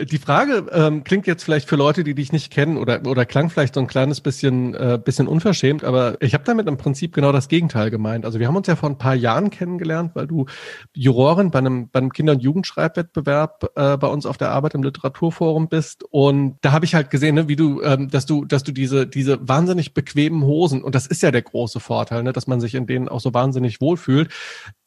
die 0.04 0.20
Frage 0.20 0.68
ähm, 0.72 1.04
klingt 1.04 1.26
jetzt 1.26 1.44
vielleicht 1.44 1.68
für 1.68 1.76
Leute, 1.76 2.04
die 2.04 2.14
dich 2.14 2.32
nicht 2.32 2.52
kennen 2.52 2.78
oder, 2.78 3.02
oder 3.08 3.26
klang 3.26 3.50
vielleicht 3.50 3.74
so 3.74 3.80
ein 3.80 3.88
kleines 3.88 4.22
bisschen, 4.22 4.76
äh, 4.76 5.00
bisschen 5.04 5.28
unverschämt, 5.28 5.84
aber 5.84 6.18
ich 6.22 6.34
habe 6.34 6.44
damit 6.44 6.68
im 6.68 6.78
Prinzip 6.78 7.14
genau 7.14 7.32
das 7.32 7.48
Gegenteil 7.48 7.90
gemeint. 7.90 8.26
Also 8.26 8.40
wir 8.40 8.48
haben 8.48 8.56
uns 8.56 8.68
ja 8.68 8.76
vor 8.76 8.90
ein 8.90 8.98
paar 8.98 9.16
Jahren 9.16 9.50
kennengelernt, 9.50 10.12
weil 10.14 10.28
du 10.28 10.46
Jurorin 10.94 11.50
bei 11.50 11.60
einem, 11.60 11.90
bei 11.90 12.00
einem 12.00 12.12
Kinder- 12.12 12.34
und 12.34 12.44
Jugendschreibwettbewerb 12.44 13.72
äh, 13.76 13.98
bei 13.98 14.08
uns 14.08 14.28
auf 14.28 14.38
der 14.38 14.52
Arbeit 14.52 14.76
im 14.76 14.84
Literaturforum 14.84 15.55
Forum 15.56 15.70
bist 15.70 16.04
und 16.10 16.58
da 16.62 16.74
habe 16.74 16.84
ich 16.84 16.96
halt 16.96 17.10
gesehen, 17.10 17.36
ne, 17.36 17.48
wie 17.48 17.56
du, 17.56 17.82
ähm, 17.82 18.10
dass 18.10 18.26
du, 18.26 18.44
dass 18.44 18.64
du 18.64 18.74
diese 18.74 19.08
diese 19.08 19.48
wahnsinnig 19.48 19.94
bequemen 19.94 20.44
Hosen 20.44 20.84
und 20.84 20.96
das 20.96 21.08
ist 21.08 21.24
ja 21.24 21.32
der 21.32 21.44
große 21.44 21.80
Vorteil, 21.80 22.24
ne, 22.24 22.34
dass 22.34 22.46
man 22.46 22.60
sich 22.60 22.76
in 22.76 22.88
denen 22.88 23.08
auch 23.08 23.22
so 23.22 23.34
wahnsinnig 23.34 23.80
wohlfühlt, 23.80 24.30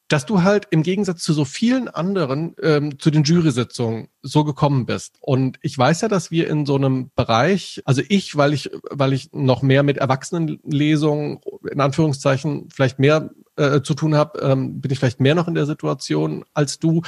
dass 0.09 0.27
du 0.27 0.43
halt 0.43 0.67
im 0.71 0.83
Gegensatz 0.83 1.23
zu 1.23 1.33
so 1.33 1.47
vielen 1.47 1.89
anderen 1.89 2.55
ähm, 2.63 2.99
zu 2.99 3.11
den 3.11 3.25
Jury-Sitzungen 3.25 4.09
so 4.23 4.45
gekommen 4.45 4.85
bist. 4.85 5.17
Und 5.21 5.59
ich 5.63 5.77
weiß 5.77 6.03
ja, 6.03 6.09
dass 6.09 6.31
wir 6.31 6.49
in 6.49 6.67
so 6.67 6.77
einem 6.77 7.11
Bereich, 7.15 7.83
also 7.85 8.03
ich, 8.09 8.37
weil 8.37 8.53
ich, 8.53 8.71
weil 8.91 9.13
ich 9.13 9.31
noch 9.33 9.63
mehr 9.63 9.83
mit 9.83 9.99
Erwachsenenlesungen 9.99 11.41
in 11.71 11.81
Anführungszeichen 11.81 12.69
vielleicht 12.71 12.99
mehr 12.99 13.31
äh, 13.57 13.81
zu 13.83 13.95
tun 13.95 14.15
habe, 14.15 14.39
ähm, 14.41 14.81
bin 14.81 14.91
ich 14.91 14.99
vielleicht 14.99 15.21
mehr 15.21 15.35
noch 15.35 15.49
in 15.49 15.55
der 15.55 15.67
Situation 15.67 16.45
als 16.53 16.79
du 16.79 17.03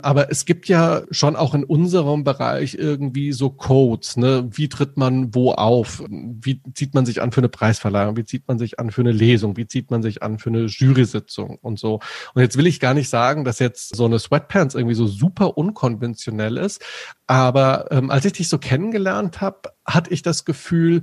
aber 0.00 0.30
es 0.30 0.44
gibt 0.44 0.68
ja 0.68 1.02
schon 1.10 1.34
auch 1.34 1.54
in 1.54 1.64
unserem 1.64 2.22
Bereich 2.22 2.74
irgendwie 2.74 3.32
so 3.32 3.50
Codes, 3.50 4.16
ne? 4.16 4.48
Wie 4.52 4.68
tritt 4.68 4.96
man 4.96 5.34
wo 5.34 5.52
auf? 5.52 6.04
Wie 6.08 6.62
zieht 6.74 6.94
man 6.94 7.04
sich 7.04 7.20
an 7.20 7.32
für 7.32 7.40
eine 7.40 7.48
Preisverleihung? 7.48 8.16
Wie 8.16 8.24
zieht 8.24 8.46
man 8.46 8.60
sich 8.60 8.78
an 8.78 8.92
für 8.92 9.00
eine 9.00 9.10
Lesung? 9.10 9.56
Wie 9.56 9.66
zieht 9.66 9.90
man 9.90 10.02
sich 10.02 10.22
an 10.22 10.38
für 10.38 10.50
eine 10.50 10.66
Jury-Sitzung 10.66 11.58
und 11.62 11.80
so? 11.80 12.00
Und 12.34 12.42
jetzt 12.42 12.56
will 12.56 12.68
ich 12.68 12.78
gar 12.78 12.94
nicht 12.94 13.08
sagen, 13.08 13.44
dass 13.44 13.58
jetzt 13.58 13.96
so 13.96 14.04
eine 14.04 14.20
Sweatpants 14.20 14.76
irgendwie 14.76 14.94
so 14.94 15.08
super 15.08 15.58
unkonventionell 15.58 16.58
ist. 16.58 16.80
Aber 17.26 17.90
ähm, 17.90 18.10
als 18.12 18.24
ich 18.24 18.34
dich 18.34 18.48
so 18.48 18.58
kennengelernt 18.58 19.40
habe, 19.40 19.70
hatte 19.84 20.12
ich 20.12 20.22
das 20.22 20.44
Gefühl, 20.44 21.02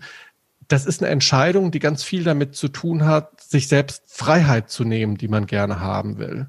das 0.70 0.86
ist 0.86 1.02
eine 1.02 1.12
Entscheidung, 1.12 1.72
die 1.72 1.80
ganz 1.80 2.04
viel 2.04 2.24
damit 2.24 2.56
zu 2.56 2.70
tun 2.70 3.06
hat, 3.06 3.42
sich 3.42 3.68
selbst 3.68 4.04
Freiheit 4.08 4.70
zu 4.70 4.86
nehmen, 4.86 5.18
die 5.18 5.28
man 5.28 5.48
gerne 5.48 5.82
haben 5.82 6.18
will. 6.18 6.48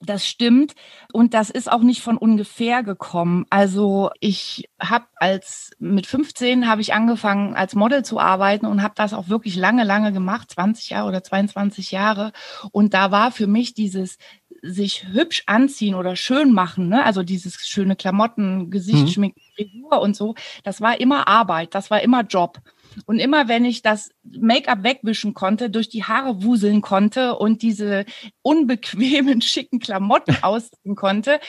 Das 0.00 0.26
stimmt 0.26 0.74
und 1.14 1.32
das 1.32 1.48
ist 1.48 1.72
auch 1.72 1.80
nicht 1.80 2.02
von 2.02 2.18
ungefähr 2.18 2.82
gekommen. 2.82 3.46
Also 3.48 4.10
ich 4.20 4.68
habe 4.78 5.06
als 5.16 5.70
mit 5.78 6.06
15 6.06 6.68
habe 6.68 6.82
ich 6.82 6.92
angefangen 6.92 7.54
als 7.54 7.74
Model 7.74 8.04
zu 8.04 8.20
arbeiten 8.20 8.66
und 8.66 8.82
habe 8.82 8.92
das 8.94 9.14
auch 9.14 9.28
wirklich 9.30 9.56
lange 9.56 9.84
lange 9.84 10.12
gemacht, 10.12 10.50
20 10.50 10.90
Jahre 10.90 11.08
oder 11.08 11.24
22 11.24 11.92
Jahre 11.92 12.32
und 12.72 12.92
da 12.92 13.10
war 13.10 13.30
für 13.30 13.46
mich 13.46 13.72
dieses 13.72 14.18
sich 14.62 15.06
hübsch 15.08 15.44
anziehen 15.46 15.94
oder 15.94 16.16
schön 16.16 16.52
machen, 16.52 16.88
ne? 16.88 17.04
also 17.04 17.22
dieses 17.22 17.66
schöne 17.66 17.96
Klamotten, 17.96 18.70
Gesicht, 18.70 19.16
mhm. 19.16 19.32
Frisur 19.54 20.00
und 20.00 20.16
so, 20.16 20.34
das 20.62 20.80
war 20.80 21.00
immer 21.00 21.28
Arbeit, 21.28 21.74
das 21.74 21.90
war 21.90 22.02
immer 22.02 22.22
Job. 22.22 22.58
Und 23.04 23.18
immer 23.18 23.48
wenn 23.48 23.64
ich 23.64 23.82
das 23.82 24.10
Make-up 24.22 24.82
wegwischen 24.82 25.34
konnte, 25.34 25.70
durch 25.70 25.88
die 25.88 26.04
Haare 26.04 26.42
wuseln 26.42 26.80
konnte 26.80 27.36
und 27.36 27.62
diese 27.62 28.04
unbequemen, 28.42 29.40
schicken 29.42 29.78
Klamotten 29.78 30.36
ausziehen 30.42 30.96
konnte, 30.96 31.40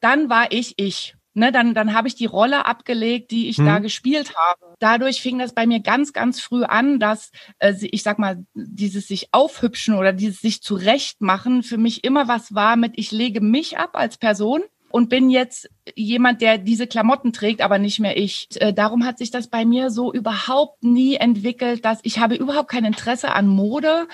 dann 0.00 0.28
war 0.28 0.52
ich 0.52 0.74
ich. 0.78 1.14
Ne, 1.38 1.52
dann, 1.52 1.74
dann 1.74 1.92
habe 1.92 2.08
ich 2.08 2.14
die 2.14 2.24
Rolle 2.24 2.64
abgelegt, 2.64 3.30
die 3.30 3.50
ich 3.50 3.58
hm. 3.58 3.66
da 3.66 3.78
mhm. 3.78 3.82
gespielt 3.82 4.32
habe. 4.34 4.74
Dadurch 4.78 5.20
fing 5.20 5.38
das 5.38 5.52
bei 5.52 5.66
mir 5.66 5.80
ganz, 5.80 6.14
ganz 6.14 6.40
früh 6.40 6.64
an, 6.64 6.98
dass 6.98 7.30
äh, 7.58 7.74
ich 7.82 8.02
sag 8.02 8.18
mal, 8.18 8.46
dieses 8.54 9.06
sich 9.06 9.28
aufhübschen 9.32 9.96
oder 9.96 10.14
dieses 10.14 10.40
sich 10.40 10.62
zurechtmachen 10.62 11.62
für 11.62 11.76
mich 11.76 12.04
immer 12.04 12.26
was 12.26 12.54
war 12.54 12.76
mit, 12.76 12.94
ich 12.96 13.12
lege 13.12 13.42
mich 13.42 13.76
ab 13.76 13.90
als 13.92 14.16
Person 14.16 14.62
und 14.96 15.10
bin 15.10 15.28
jetzt 15.28 15.68
jemand, 15.94 16.40
der 16.40 16.56
diese 16.56 16.86
Klamotten 16.86 17.34
trägt, 17.34 17.60
aber 17.60 17.78
nicht 17.78 18.00
mehr 18.00 18.16
ich. 18.16 18.48
Äh, 18.54 18.72
darum 18.72 19.04
hat 19.04 19.18
sich 19.18 19.30
das 19.30 19.48
bei 19.48 19.66
mir 19.66 19.90
so 19.90 20.10
überhaupt 20.10 20.84
nie 20.84 21.16
entwickelt, 21.16 21.84
dass 21.84 22.00
ich 22.02 22.18
habe 22.18 22.34
überhaupt 22.34 22.70
kein 22.70 22.86
Interesse 22.86 23.32
an 23.32 23.46
Mode, 23.46 24.08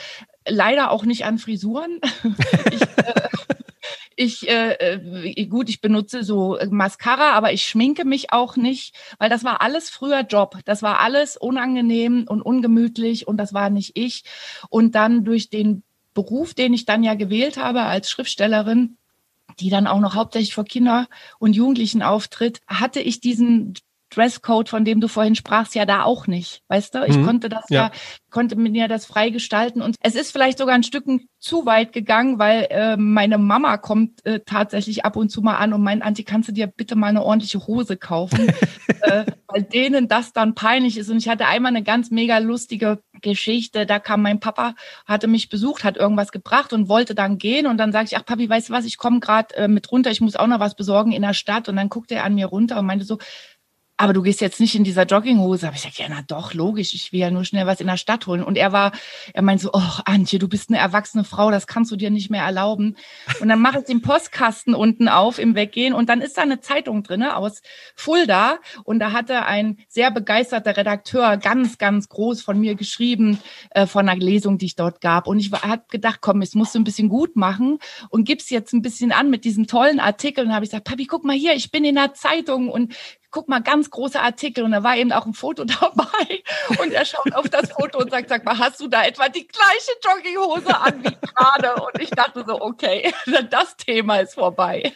leider 0.44 0.90
auch 0.90 1.04
nicht 1.04 1.24
an 1.24 1.38
Frisuren. 1.38 2.00
ich, 2.72 2.82
äh, 2.82 3.28
ich 4.16 4.48
äh, 4.48 4.94
äh, 4.94 5.46
gut, 5.46 5.68
ich 5.68 5.80
benutze 5.80 6.24
so 6.24 6.58
Mascara, 6.68 7.30
aber 7.34 7.52
ich 7.52 7.62
schminke 7.62 8.04
mich 8.04 8.32
auch 8.32 8.56
nicht, 8.56 8.96
weil 9.20 9.30
das 9.30 9.44
war 9.44 9.62
alles 9.62 9.88
früher 9.88 10.22
Job. 10.22 10.58
Das 10.64 10.82
war 10.82 10.98
alles 10.98 11.36
unangenehm 11.36 12.24
und 12.28 12.42
ungemütlich 12.42 13.28
und 13.28 13.36
das 13.36 13.54
war 13.54 13.70
nicht 13.70 13.96
ich. 13.96 14.24
Und 14.68 14.96
dann 14.96 15.22
durch 15.22 15.48
den 15.48 15.84
Beruf, 16.12 16.54
den 16.54 16.74
ich 16.74 16.86
dann 16.86 17.04
ja 17.04 17.14
gewählt 17.14 17.56
habe 17.56 17.82
als 17.82 18.10
Schriftstellerin, 18.10 18.96
die 19.62 19.70
dann 19.70 19.86
auch 19.86 20.00
noch 20.00 20.14
hauptsächlich 20.14 20.54
vor 20.54 20.64
Kinder 20.64 21.06
und 21.38 21.54
Jugendlichen 21.54 22.02
auftritt, 22.02 22.60
hatte 22.66 23.00
ich 23.00 23.20
diesen 23.20 23.74
Dresscode, 24.14 24.68
von 24.68 24.84
dem 24.84 25.00
du 25.00 25.08
vorhin 25.08 25.34
sprachst, 25.34 25.74
ja 25.74 25.86
da 25.86 26.02
auch 26.02 26.26
nicht. 26.26 26.62
Weißt 26.68 26.94
du? 26.94 27.04
Ich 27.06 27.16
mhm. 27.16 27.24
konnte 27.24 27.48
das 27.48 27.64
ja. 27.70 27.84
ja. 27.84 27.90
konnte 28.30 28.56
mir 28.56 28.88
das 28.88 29.06
frei 29.06 29.30
gestalten. 29.30 29.80
Und 29.80 29.96
es 30.00 30.14
ist 30.14 30.32
vielleicht 30.32 30.58
sogar 30.58 30.74
ein 30.74 30.82
Stück 30.82 31.04
zu 31.38 31.66
weit 31.66 31.92
gegangen, 31.92 32.38
weil 32.38 32.66
äh, 32.70 32.96
meine 32.96 33.38
Mama 33.38 33.78
kommt 33.78 34.24
äh, 34.26 34.40
tatsächlich 34.44 35.04
ab 35.04 35.16
und 35.16 35.30
zu 35.30 35.40
mal 35.40 35.56
an 35.56 35.72
und 35.72 35.82
meint, 35.82 36.02
Anti, 36.02 36.24
kannst 36.24 36.48
du 36.48 36.52
dir 36.52 36.66
bitte 36.66 36.94
mal 36.94 37.08
eine 37.08 37.22
ordentliche 37.22 37.66
Hose 37.66 37.96
kaufen? 37.96 38.48
äh, 39.02 39.24
weil 39.48 39.62
denen 39.62 40.08
das 40.08 40.32
dann 40.32 40.54
peinlich 40.54 40.98
ist. 40.98 41.08
Und 41.08 41.16
ich 41.16 41.28
hatte 41.28 41.46
einmal 41.46 41.70
eine 41.70 41.82
ganz 41.82 42.10
mega 42.10 42.38
lustige 42.38 43.00
Geschichte. 43.22 43.86
Da 43.86 43.98
kam 43.98 44.22
mein 44.22 44.40
Papa, 44.40 44.74
hatte 45.06 45.28
mich 45.28 45.48
besucht, 45.48 45.84
hat 45.84 45.96
irgendwas 45.96 46.32
gebracht 46.32 46.72
und 46.72 46.88
wollte 46.88 47.14
dann 47.14 47.38
gehen. 47.38 47.66
Und 47.66 47.78
dann 47.78 47.92
sage 47.92 48.06
ich, 48.06 48.16
ach 48.16 48.24
Papi, 48.24 48.48
weißt 48.48 48.68
du 48.68 48.72
was, 48.72 48.84
ich 48.84 48.98
komme 48.98 49.20
gerade 49.20 49.54
äh, 49.56 49.68
mit 49.68 49.90
runter, 49.90 50.10
ich 50.10 50.20
muss 50.20 50.36
auch 50.36 50.46
noch 50.46 50.60
was 50.60 50.74
besorgen 50.74 51.12
in 51.12 51.22
der 51.22 51.34
Stadt. 51.34 51.68
Und 51.68 51.76
dann 51.76 51.88
guckte 51.88 52.14
er 52.16 52.24
an 52.24 52.34
mir 52.34 52.46
runter 52.46 52.78
und 52.78 52.86
meinte 52.86 53.04
so, 53.04 53.18
aber 54.02 54.14
du 54.14 54.22
gehst 54.22 54.40
jetzt 54.40 54.58
nicht 54.58 54.74
in 54.74 54.82
dieser 54.82 55.04
Jogginghose. 55.04 55.68
Aber 55.68 55.76
ich 55.76 55.82
sage, 55.82 55.94
ja, 55.98 56.06
na 56.08 56.22
doch, 56.26 56.54
logisch, 56.54 56.92
ich 56.92 57.12
will 57.12 57.20
ja 57.20 57.30
nur 57.30 57.44
schnell 57.44 57.68
was 57.68 57.80
in 57.80 57.86
der 57.86 57.96
Stadt 57.96 58.26
holen. 58.26 58.42
Und 58.42 58.58
er 58.58 58.72
war, 58.72 58.90
er 59.32 59.42
meint 59.42 59.60
so, 59.60 59.70
oh, 59.72 60.00
Antje, 60.06 60.40
du 60.40 60.48
bist 60.48 60.70
eine 60.70 60.78
erwachsene 60.78 61.22
Frau, 61.22 61.52
das 61.52 61.68
kannst 61.68 61.92
du 61.92 61.94
dir 61.94 62.10
nicht 62.10 62.28
mehr 62.28 62.42
erlauben. 62.42 62.96
Und 63.40 63.48
dann 63.48 63.60
mache 63.60 63.78
ich 63.78 63.84
den 63.84 64.02
Postkasten 64.02 64.74
unten 64.74 65.06
auf 65.06 65.38
im 65.38 65.54
Weggehen 65.54 65.94
und 65.94 66.08
dann 66.08 66.20
ist 66.20 66.36
da 66.36 66.42
eine 66.42 66.58
Zeitung 66.58 67.04
drinne 67.04 67.36
aus 67.36 67.62
Fulda 67.94 68.58
und 68.82 68.98
da 68.98 69.12
hatte 69.12 69.44
ein 69.44 69.78
sehr 69.86 70.10
begeisterter 70.10 70.76
Redakteur 70.76 71.36
ganz, 71.36 71.78
ganz 71.78 72.08
groß 72.08 72.42
von 72.42 72.58
mir 72.58 72.74
geschrieben, 72.74 73.38
äh, 73.70 73.86
von 73.86 74.08
einer 74.08 74.20
Lesung, 74.20 74.58
die 74.58 74.66
ich 74.66 74.74
dort 74.74 75.00
gab. 75.00 75.28
Und 75.28 75.38
ich 75.38 75.52
habe 75.52 75.84
gedacht, 75.88 76.18
komm, 76.22 76.42
jetzt 76.42 76.56
musst 76.56 76.74
du 76.74 76.80
ein 76.80 76.84
bisschen 76.84 77.08
gut 77.08 77.36
machen 77.36 77.78
und 78.08 78.24
gib's 78.24 78.50
jetzt 78.50 78.72
ein 78.72 78.82
bisschen 78.82 79.12
an 79.12 79.30
mit 79.30 79.44
diesem 79.44 79.68
tollen 79.68 80.00
Artikel. 80.00 80.44
Und 80.44 80.52
habe 80.52 80.64
ich 80.64 80.72
gesagt, 80.72 80.88
Papi, 80.88 81.06
guck 81.06 81.22
mal 81.22 81.36
hier, 81.36 81.54
ich 81.54 81.70
bin 81.70 81.84
in 81.84 81.94
der 81.94 82.14
Zeitung 82.14 82.68
und 82.68 82.96
guck 83.32 83.48
mal, 83.48 83.60
ganz 83.60 83.90
große 83.90 84.20
Artikel. 84.20 84.62
Und 84.62 84.70
da 84.70 84.84
war 84.84 84.96
eben 84.96 85.10
auch 85.10 85.26
ein 85.26 85.34
Foto 85.34 85.64
dabei. 85.80 86.42
Und 86.78 86.92
er 86.92 87.04
schaut 87.04 87.34
auf 87.34 87.48
das 87.48 87.72
Foto 87.72 87.98
und 87.98 88.10
sagt, 88.10 88.28
sag 88.28 88.44
mal, 88.44 88.58
hast 88.58 88.78
du 88.78 88.86
da 88.86 89.04
etwa 89.04 89.28
die 89.28 89.48
gleiche 89.48 89.92
Jogginghose 90.04 90.80
an 90.80 91.02
wie 91.02 91.16
gerade? 91.20 91.82
Und 91.82 92.00
ich 92.00 92.10
dachte 92.10 92.44
so, 92.46 92.60
okay, 92.60 93.12
das 93.50 93.76
Thema 93.76 94.18
ist 94.18 94.34
vorbei. 94.34 94.92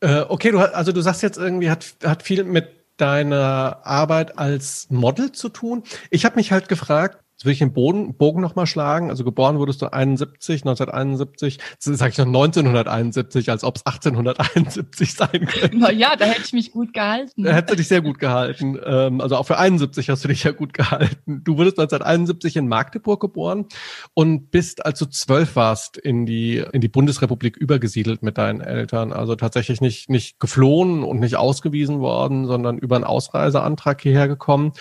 Äh, 0.00 0.22
okay, 0.28 0.50
du, 0.50 0.58
also 0.58 0.92
du 0.92 1.02
sagst 1.02 1.22
jetzt 1.22 1.36
irgendwie, 1.36 1.70
hat, 1.70 1.84
hat 2.02 2.22
viel 2.22 2.44
mit 2.44 2.82
deiner 2.96 3.80
Arbeit 3.84 4.38
als 4.38 4.86
Model 4.90 5.32
zu 5.32 5.48
tun. 5.48 5.82
Ich 6.10 6.24
habe 6.24 6.36
mich 6.36 6.52
halt 6.52 6.68
gefragt, 6.68 7.21
Jetzt 7.42 7.46
will 7.46 7.52
ich 7.54 7.58
den 7.58 7.72
Boden, 7.72 8.14
Bogen 8.14 8.40
nochmal 8.40 8.68
schlagen. 8.68 9.10
Also 9.10 9.24
geboren 9.24 9.58
wurdest 9.58 9.82
du 9.82 9.92
71, 9.92 10.62
1971, 10.62 11.58
sage 11.80 12.12
ich 12.12 12.18
noch 12.18 12.26
1971, 12.26 13.50
als 13.50 13.64
ob 13.64 13.78
es 13.78 13.84
1871 13.84 15.14
sein 15.14 15.46
könnte. 15.46 15.76
Na 15.76 15.90
ja, 15.90 16.14
da 16.14 16.26
hätte 16.26 16.42
ich 16.44 16.52
mich 16.52 16.70
gut 16.70 16.94
gehalten. 16.94 17.42
Da 17.42 17.50
hättest 17.50 17.70
du 17.72 17.76
dich 17.78 17.88
sehr 17.88 18.00
gut 18.00 18.20
gehalten. 18.20 18.78
Ähm, 18.86 19.20
also 19.20 19.34
auch 19.34 19.42
für 19.42 19.58
71 19.58 20.08
hast 20.08 20.22
du 20.22 20.28
dich 20.28 20.44
ja 20.44 20.52
gut 20.52 20.72
gehalten. 20.72 21.42
Du 21.42 21.58
wurdest 21.58 21.80
1971 21.80 22.54
in 22.54 22.68
Magdeburg 22.68 23.18
geboren 23.18 23.66
und 24.14 24.52
bist, 24.52 24.86
als 24.86 25.00
du 25.00 25.06
zwölf 25.06 25.56
warst, 25.56 25.96
in 25.96 26.26
die, 26.26 26.64
in 26.72 26.80
die 26.80 26.86
Bundesrepublik 26.86 27.56
übergesiedelt 27.56 28.22
mit 28.22 28.38
deinen 28.38 28.60
Eltern. 28.60 29.12
Also 29.12 29.34
tatsächlich 29.34 29.80
nicht, 29.80 30.08
nicht 30.08 30.38
geflohen 30.38 31.02
und 31.02 31.18
nicht 31.18 31.34
ausgewiesen 31.34 31.98
worden, 31.98 32.46
sondern 32.46 32.78
über 32.78 32.94
einen 32.94 33.04
Ausreiseantrag 33.04 34.00
hierher 34.00 34.28
gekommen. 34.28 34.74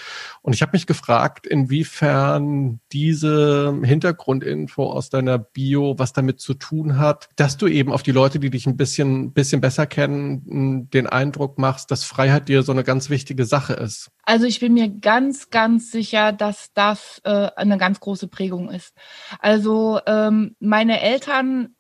Und 0.44 0.54
ich 0.54 0.62
habe 0.62 0.74
mich 0.74 0.86
gefragt, 0.86 1.48
inwiefern 1.48 2.51
diese 2.92 3.80
Hintergrundinfo 3.84 4.92
aus 4.92 5.10
deiner 5.10 5.38
Bio 5.38 5.96
was 5.98 6.14
damit 6.14 6.40
zu 6.40 6.54
tun 6.54 6.98
hat, 6.98 7.30
dass 7.36 7.58
du 7.58 7.68
eben 7.68 7.92
auf 7.92 8.04
die 8.04 8.12
Leute, 8.12 8.40
die 8.40 8.50
dich 8.50 8.68
ein 8.68 8.78
bisschen, 8.78 9.34
bisschen 9.34 9.62
besser 9.62 9.86
kennen, 9.86 10.90
den 10.90 11.08
Eindruck 11.08 11.58
machst, 11.58 11.92
dass 11.92 12.04
Freiheit 12.04 12.50
dir 12.50 12.64
so 12.64 12.72
eine 12.72 12.84
ganz 12.84 13.10
wichtige 13.10 13.46
Sache 13.46 13.74
ist? 13.74 14.12
Also 14.24 14.46
ich 14.46 14.60
bin 14.60 14.74
mir 14.74 14.90
ganz, 14.90 15.50
ganz 15.50 15.92
sicher, 15.92 16.32
dass 16.32 16.72
das 16.74 17.22
äh, 17.24 17.50
eine 17.56 17.78
ganz 17.78 18.00
große 18.00 18.28
Prägung 18.28 18.70
ist. 18.70 18.94
Also 19.40 20.00
ähm, 20.06 20.56
meine 20.60 21.02
Eltern 21.02 21.76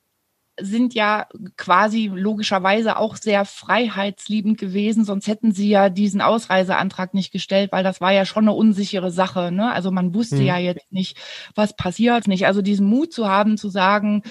sind 0.61 0.93
ja 0.93 1.27
quasi 1.57 2.11
logischerweise 2.13 2.97
auch 2.97 3.15
sehr 3.15 3.45
freiheitsliebend 3.45 4.57
gewesen, 4.57 5.05
sonst 5.05 5.27
hätten 5.27 5.51
sie 5.53 5.69
ja 5.69 5.89
diesen 5.89 6.21
Ausreiseantrag 6.21 7.13
nicht 7.13 7.31
gestellt, 7.31 7.71
weil 7.71 7.83
das 7.83 8.01
war 8.01 8.11
ja 8.11 8.25
schon 8.25 8.45
eine 8.45 8.53
unsichere 8.53 9.11
Sache. 9.11 9.51
Ne? 9.51 9.71
Also 9.71 9.91
man 9.91 10.13
wusste 10.13 10.37
hm. 10.37 10.45
ja 10.45 10.57
jetzt 10.57 10.91
nicht, 10.91 11.17
was 11.55 11.75
passiert 11.75 12.27
nicht. 12.27 12.45
Also 12.45 12.61
diesen 12.61 12.87
Mut 12.87 13.13
zu 13.13 13.27
haben, 13.27 13.57
zu 13.57 13.69
sagen, 13.69 14.23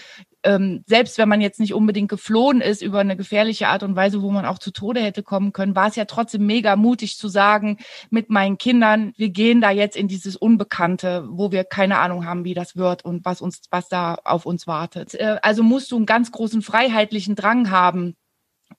ähm, 0.43 0.85
selbst 0.87 1.19
wenn 1.19 1.29
man 1.29 1.41
jetzt 1.41 1.61
nicht 1.61 1.75
unbedingt 1.75 2.09
geflohen 2.09 2.61
ist 2.61 2.83
über 2.83 3.01
eine 3.01 3.17
gefährliche 3.17 3.69
Art 3.69 3.83
und 3.83 3.97
Weise, 3.97 4.23
wo 4.23 4.31
man 4.31 4.47
auch 4.47 4.59
zu 4.59 4.71
Tode 4.71 5.01
hätte 5.01 5.23
kommen 5.23 5.53
können, 5.53 5.77
war 5.77 5.89
es 5.89 5.97
ja 5.97 6.05
trotzdem 6.05 6.47
mega 6.47 6.77
mutig 6.77 7.19
zu 7.19 7.29
sagen, 7.29 7.79
mit 8.11 8.31
meinen 8.31 8.59
Kindern, 8.59 9.13
wir 9.17 9.31
gehen 9.31 9.61
da 9.61 9.71
jetzt 9.71 9.97
in 9.97 10.09
dieses 10.09 10.37
Unbekannte, 10.37 11.27
wo 11.31 11.53
wir 11.53 11.65
keine 11.65 11.99
Ahnung 11.99 12.27
haben, 12.27 12.45
wie 12.45 12.55
das 12.55 12.77
wird 12.77 13.05
und 13.05 13.25
was 13.25 13.41
uns, 13.41 13.63
was 13.71 13.89
da 13.89 14.15
auf 14.25 14.47
uns 14.47 14.67
wartet. 14.67 15.15
Äh, 15.15 15.39
also 15.43 15.63
musst 15.63 15.91
du 15.91 15.97
einen 15.97 16.07
ganz 16.07 16.33
großen 16.33 16.63
freiheitlichen 16.63 17.35
Drang 17.35 17.71
haben, 17.71 18.17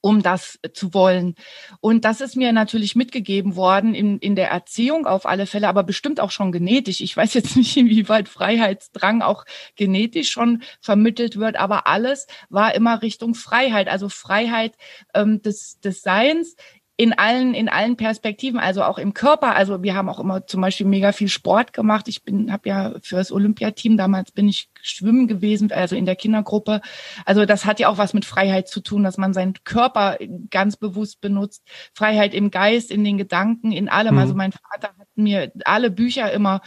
um 0.02 0.22
das 0.22 0.58
zu 0.74 0.92
wollen. 0.92 1.36
Und 1.80 2.04
das 2.04 2.20
ist 2.20 2.36
mir 2.36 2.52
natürlich 2.52 2.94
mitgegeben 2.94 3.56
worden 3.56 3.94
in, 3.94 4.18
in 4.18 4.36
der 4.36 4.50
Erziehung 4.50 5.06
auf 5.06 5.24
alle 5.24 5.46
Fälle, 5.46 5.68
aber 5.68 5.84
bestimmt 5.84 6.20
auch 6.20 6.32
schon 6.32 6.52
genetisch. 6.52 7.00
Ich 7.00 7.16
weiß 7.16 7.32
jetzt 7.32 7.56
nicht, 7.56 7.74
inwieweit 7.76 8.28
Freiheitsdrang 8.28 9.22
auch 9.22 9.44
genetisch 9.76 10.30
schon 10.30 10.62
vermittelt 10.80 11.38
wird, 11.38 11.56
aber 11.56 11.86
alles 11.86 12.26
war 12.50 12.74
immer 12.74 13.00
Richtung 13.00 13.34
Freiheit, 13.34 13.88
also 13.88 14.10
Freiheit 14.10 14.74
ähm, 15.14 15.40
des, 15.40 15.80
des 15.80 16.02
Seins 16.02 16.56
in 17.02 17.12
allen, 17.14 17.52
in 17.52 17.68
allen 17.68 17.96
Perspektiven, 17.96 18.60
also 18.60 18.84
auch 18.84 18.96
im 18.96 19.12
Körper. 19.12 19.56
Also 19.56 19.82
wir 19.82 19.96
haben 19.96 20.08
auch 20.08 20.20
immer 20.20 20.46
zum 20.46 20.60
Beispiel 20.60 20.86
mega 20.86 21.10
viel 21.10 21.26
Sport 21.26 21.72
gemacht. 21.72 22.06
Ich 22.06 22.22
bin, 22.22 22.52
habe 22.52 22.68
ja 22.68 22.92
für 23.02 23.16
das 23.16 23.32
Olympiateam 23.32 23.96
damals 23.96 24.30
bin 24.30 24.48
ich 24.48 24.68
schwimmen 24.82 25.26
gewesen, 25.26 25.72
also 25.72 25.96
in 25.96 26.06
der 26.06 26.14
Kindergruppe. 26.14 26.80
Also 27.24 27.44
das 27.44 27.64
hat 27.64 27.80
ja 27.80 27.88
auch 27.88 27.98
was 27.98 28.14
mit 28.14 28.24
Freiheit 28.24 28.68
zu 28.68 28.78
tun, 28.80 29.02
dass 29.02 29.18
man 29.18 29.34
seinen 29.34 29.54
Körper 29.64 30.16
ganz 30.48 30.76
bewusst 30.76 31.20
benutzt. 31.20 31.64
Freiheit 31.92 32.34
im 32.34 32.52
Geist, 32.52 32.92
in 32.92 33.02
den 33.02 33.18
Gedanken, 33.18 33.72
in 33.72 33.88
allem. 33.88 34.14
Mhm. 34.14 34.20
Also 34.20 34.34
mein 34.34 34.52
Vater 34.52 34.94
hat 34.96 35.08
mir 35.16 35.50
alle 35.64 35.90
Bücher 35.90 36.30
immer 36.30 36.60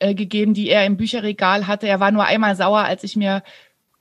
äh, 0.00 0.16
gegeben, 0.16 0.54
die 0.54 0.68
er 0.68 0.84
im 0.84 0.96
Bücherregal 0.96 1.68
hatte. 1.68 1.86
Er 1.86 2.00
war 2.00 2.10
nur 2.10 2.24
einmal 2.24 2.56
sauer, 2.56 2.80
als 2.80 3.04
ich 3.04 3.14
mir 3.14 3.44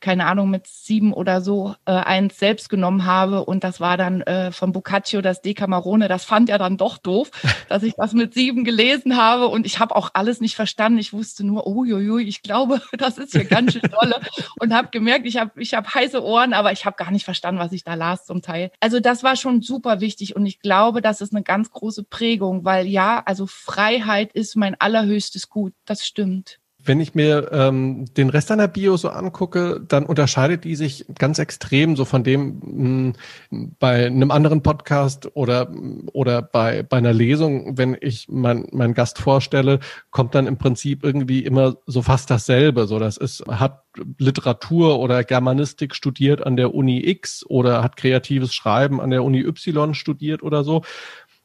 keine 0.03 0.25
Ahnung, 0.25 0.49
mit 0.49 0.67
sieben 0.67 1.13
oder 1.13 1.39
so 1.39 1.75
äh, 1.85 1.93
eins 1.93 2.37
selbst 2.37 2.69
genommen 2.69 3.05
habe. 3.05 3.45
Und 3.45 3.63
das 3.63 3.79
war 3.79 3.95
dann 3.95 4.21
äh, 4.21 4.51
von 4.51 4.73
Boccaccio 4.73 5.21
das 5.21 5.41
Decamerone. 5.41 6.09
Das 6.09 6.25
fand 6.25 6.49
er 6.49 6.57
dann 6.57 6.75
doch 6.75 6.97
doof, 6.97 7.31
dass 7.69 7.83
ich 7.83 7.93
das 7.95 8.11
mit 8.11 8.33
sieben 8.33 8.65
gelesen 8.65 9.15
habe. 9.15 9.47
Und 9.47 9.65
ich 9.65 9.79
habe 9.79 9.95
auch 9.95 10.11
alles 10.13 10.41
nicht 10.41 10.55
verstanden. 10.55 10.99
Ich 10.99 11.13
wusste 11.13 11.45
nur, 11.45 11.65
uiuiui, 11.65 12.23
ich 12.23 12.43
glaube, 12.43 12.81
das 12.97 13.17
ist 13.17 13.31
hier 13.31 13.45
ganz 13.45 13.73
schön 13.73 13.89
dolle. 13.89 14.19
und 14.59 14.73
habe 14.73 14.89
gemerkt, 14.91 15.25
ich 15.25 15.37
habe 15.37 15.51
ich 15.61 15.73
hab 15.73 15.95
heiße 15.95 16.21
Ohren, 16.21 16.51
aber 16.51 16.73
ich 16.73 16.85
habe 16.85 16.97
gar 16.97 17.09
nicht 17.09 17.23
verstanden, 17.23 17.61
was 17.61 17.71
ich 17.71 17.85
da 17.85 17.93
las 17.93 18.25
zum 18.25 18.41
Teil. 18.41 18.71
Also 18.81 18.99
das 18.99 19.23
war 19.23 19.37
schon 19.37 19.61
super 19.61 20.01
wichtig. 20.01 20.35
Und 20.35 20.45
ich 20.45 20.59
glaube, 20.59 21.01
das 21.01 21.21
ist 21.21 21.33
eine 21.33 21.43
ganz 21.43 21.71
große 21.71 22.03
Prägung, 22.03 22.65
weil 22.65 22.87
ja, 22.87 23.23
also 23.25 23.47
Freiheit 23.47 24.33
ist 24.33 24.57
mein 24.57 24.75
allerhöchstes 24.79 25.49
Gut. 25.49 25.73
Das 25.85 26.05
stimmt. 26.05 26.59
Wenn 26.85 26.99
ich 26.99 27.15
mir 27.15 27.49
ähm, 27.51 28.05
den 28.15 28.29
Rest 28.29 28.49
deiner 28.49 28.67
Bio 28.67 28.97
so 28.97 29.09
angucke, 29.09 29.81
dann 29.87 30.05
unterscheidet 30.05 30.63
die 30.63 30.75
sich 30.75 31.05
ganz 31.17 31.39
extrem 31.39 31.95
so 31.95 32.05
von 32.05 32.23
dem 32.23 32.59
mh, 32.61 33.13
hm, 33.49 33.75
bei 33.79 34.05
einem 34.05 34.31
anderen 34.31 34.61
Podcast 34.61 35.29
oder 35.35 35.71
oder 36.13 36.41
bei 36.41 36.83
bei 36.83 36.97
einer 36.97 37.13
Lesung, 37.13 37.77
wenn 37.77 37.97
ich 37.99 38.27
mein, 38.29 38.67
meinen 38.71 38.93
Gast 38.93 39.19
vorstelle, 39.19 39.79
kommt 40.11 40.35
dann 40.35 40.47
im 40.47 40.57
Prinzip 40.57 41.03
irgendwie 41.03 41.43
immer 41.43 41.77
so 41.85 42.01
fast 42.01 42.29
dasselbe. 42.29 42.87
So, 42.87 42.99
das 42.99 43.17
ist 43.17 43.43
hat 43.47 43.83
Literatur 44.17 44.99
oder 44.99 45.23
Germanistik 45.23 45.95
studiert 45.95 46.45
an 46.45 46.57
der 46.57 46.73
Uni 46.73 47.07
X 47.07 47.45
oder 47.47 47.83
hat 47.83 47.95
kreatives 47.95 48.53
Schreiben 48.53 48.99
an 48.99 49.11
der 49.11 49.23
Uni 49.23 49.41
Y 49.41 49.93
studiert 49.93 50.41
oder 50.41 50.63
so. 50.63 50.83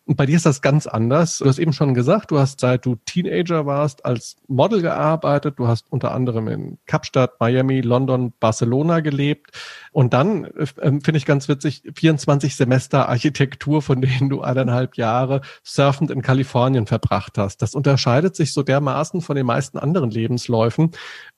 Und 0.09 0.17
bei 0.17 0.25
dir 0.25 0.37
ist 0.37 0.47
das 0.47 0.63
ganz 0.63 0.87
anders. 0.87 1.37
Du 1.37 1.45
hast 1.45 1.59
eben 1.59 1.75
schon 1.75 1.93
gesagt, 1.93 2.31
du 2.31 2.39
hast 2.39 2.61
seit 2.61 2.87
du 2.87 2.97
Teenager 3.05 3.67
warst 3.67 4.07
als 4.07 4.37
Model 4.47 4.81
gearbeitet. 4.81 5.59
Du 5.59 5.69
hast 5.69 5.93
unter 5.93 6.13
anderem 6.15 6.49
in 6.49 6.79
Kapstadt, 6.87 7.39
Miami, 7.41 7.83
London, 7.83 8.33
Barcelona 8.41 9.01
gelebt. 9.01 9.51
Und 9.93 10.15
dann 10.15 10.47
äh, 10.47 10.65
finde 10.65 11.17
ich 11.17 11.27
ganz 11.27 11.47
witzig, 11.51 11.83
24 11.95 12.57
Semester 12.57 13.07
Architektur, 13.11 13.83
von 13.83 14.01
denen 14.01 14.31
du 14.31 14.41
eineinhalb 14.41 14.97
Jahre 14.97 15.43
surfend 15.63 16.11
in 16.11 16.23
Kalifornien 16.23 16.87
verbracht 16.87 17.37
hast. 17.37 17.61
Das 17.61 17.75
unterscheidet 17.75 18.35
sich 18.35 18.55
so 18.55 18.63
dermaßen 18.63 19.21
von 19.21 19.37
den 19.37 19.45
meisten 19.45 19.77
anderen 19.77 20.11
Lebensläufen. 20.11 20.93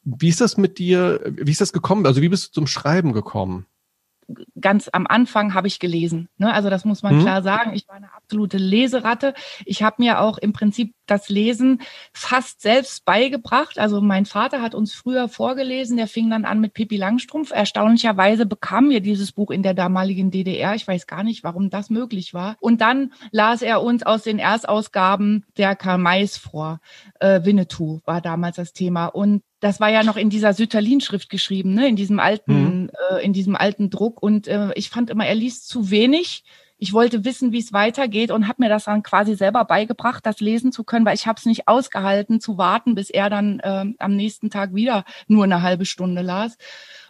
Wie 0.04 0.28
ist 0.28 0.40
das 0.40 0.56
mit 0.56 0.78
dir, 0.78 1.20
wie 1.26 1.50
ist 1.50 1.60
das 1.60 1.72
gekommen? 1.72 2.06
Also 2.06 2.22
wie 2.22 2.28
bist 2.28 2.46
du 2.46 2.52
zum 2.52 2.68
Schreiben 2.68 3.14
gekommen? 3.14 3.66
Ganz 4.60 4.88
am 4.92 5.06
Anfang 5.06 5.54
habe 5.54 5.66
ich 5.66 5.78
gelesen. 5.78 6.28
Ne? 6.38 6.52
Also 6.52 6.70
das 6.70 6.84
muss 6.84 7.02
man 7.02 7.16
mhm. 7.16 7.22
klar 7.22 7.42
sagen. 7.42 7.72
Ich 7.74 7.88
war 7.88 7.96
eine 7.96 8.12
absolute 8.12 8.58
Leseratte. 8.58 9.34
Ich 9.64 9.82
habe 9.82 9.96
mir 9.98 10.20
auch 10.20 10.38
im 10.38 10.52
Prinzip 10.52 10.94
das 11.06 11.28
Lesen 11.28 11.80
fast 12.12 12.60
selbst 12.62 13.04
beigebracht. 13.04 13.78
Also 13.78 14.00
mein 14.00 14.26
Vater 14.26 14.62
hat 14.62 14.74
uns 14.74 14.92
früher 14.92 15.28
vorgelesen. 15.28 15.96
Der 15.96 16.06
fing 16.06 16.30
dann 16.30 16.44
an 16.44 16.60
mit 16.60 16.74
Pippi 16.74 16.96
Langstrumpf. 16.96 17.50
Erstaunlicherweise 17.50 18.46
bekamen 18.46 18.90
wir 18.90 19.00
dieses 19.00 19.32
Buch 19.32 19.50
in 19.50 19.62
der 19.62 19.74
damaligen 19.74 20.30
DDR. 20.30 20.74
Ich 20.74 20.86
weiß 20.86 21.06
gar 21.06 21.24
nicht, 21.24 21.44
warum 21.44 21.70
das 21.70 21.90
möglich 21.90 22.34
war. 22.34 22.56
Und 22.60 22.80
dann 22.80 23.12
las 23.32 23.62
er 23.62 23.82
uns 23.82 24.02
aus 24.04 24.22
den 24.22 24.38
Erstausgaben 24.38 25.44
der 25.56 25.76
Karl 25.76 25.98
Mays 25.98 26.36
vor. 26.36 26.80
Äh, 27.18 27.44
Winnetou 27.44 28.00
war 28.04 28.20
damals 28.20 28.56
das 28.56 28.72
Thema. 28.72 29.06
Und 29.06 29.42
das 29.60 29.78
war 29.78 29.90
ja 29.90 30.02
noch 30.02 30.16
in 30.16 30.30
dieser 30.30 30.54
Sütterlin-Schrift 30.54 31.28
geschrieben, 31.28 31.74
ne? 31.74 31.86
in 31.86 31.96
diesem 31.96 32.18
alten, 32.18 32.82
mhm. 32.82 32.90
äh, 33.10 33.24
in 33.24 33.32
diesem 33.32 33.56
alten 33.56 33.90
Druck. 33.90 34.22
Und 34.22 34.48
äh, 34.48 34.72
ich 34.74 34.90
fand 34.90 35.10
immer, 35.10 35.26
er 35.26 35.34
liest 35.34 35.68
zu 35.68 35.90
wenig. 35.90 36.44
Ich 36.78 36.94
wollte 36.94 37.26
wissen, 37.26 37.52
wie 37.52 37.58
es 37.58 37.74
weitergeht 37.74 38.30
und 38.30 38.48
habe 38.48 38.62
mir 38.62 38.70
das 38.70 38.84
dann 38.84 39.02
quasi 39.02 39.34
selber 39.34 39.66
beigebracht, 39.66 40.24
das 40.24 40.40
lesen 40.40 40.72
zu 40.72 40.82
können, 40.82 41.04
weil 41.04 41.14
ich 41.14 41.26
habe 41.26 41.38
es 41.38 41.44
nicht 41.44 41.68
ausgehalten 41.68 42.40
zu 42.40 42.56
warten, 42.56 42.94
bis 42.94 43.10
er 43.10 43.28
dann 43.28 43.60
äh, 43.60 43.84
am 43.98 44.16
nächsten 44.16 44.48
Tag 44.48 44.74
wieder 44.74 45.04
nur 45.28 45.44
eine 45.44 45.60
halbe 45.60 45.84
Stunde 45.84 46.22
las. 46.22 46.56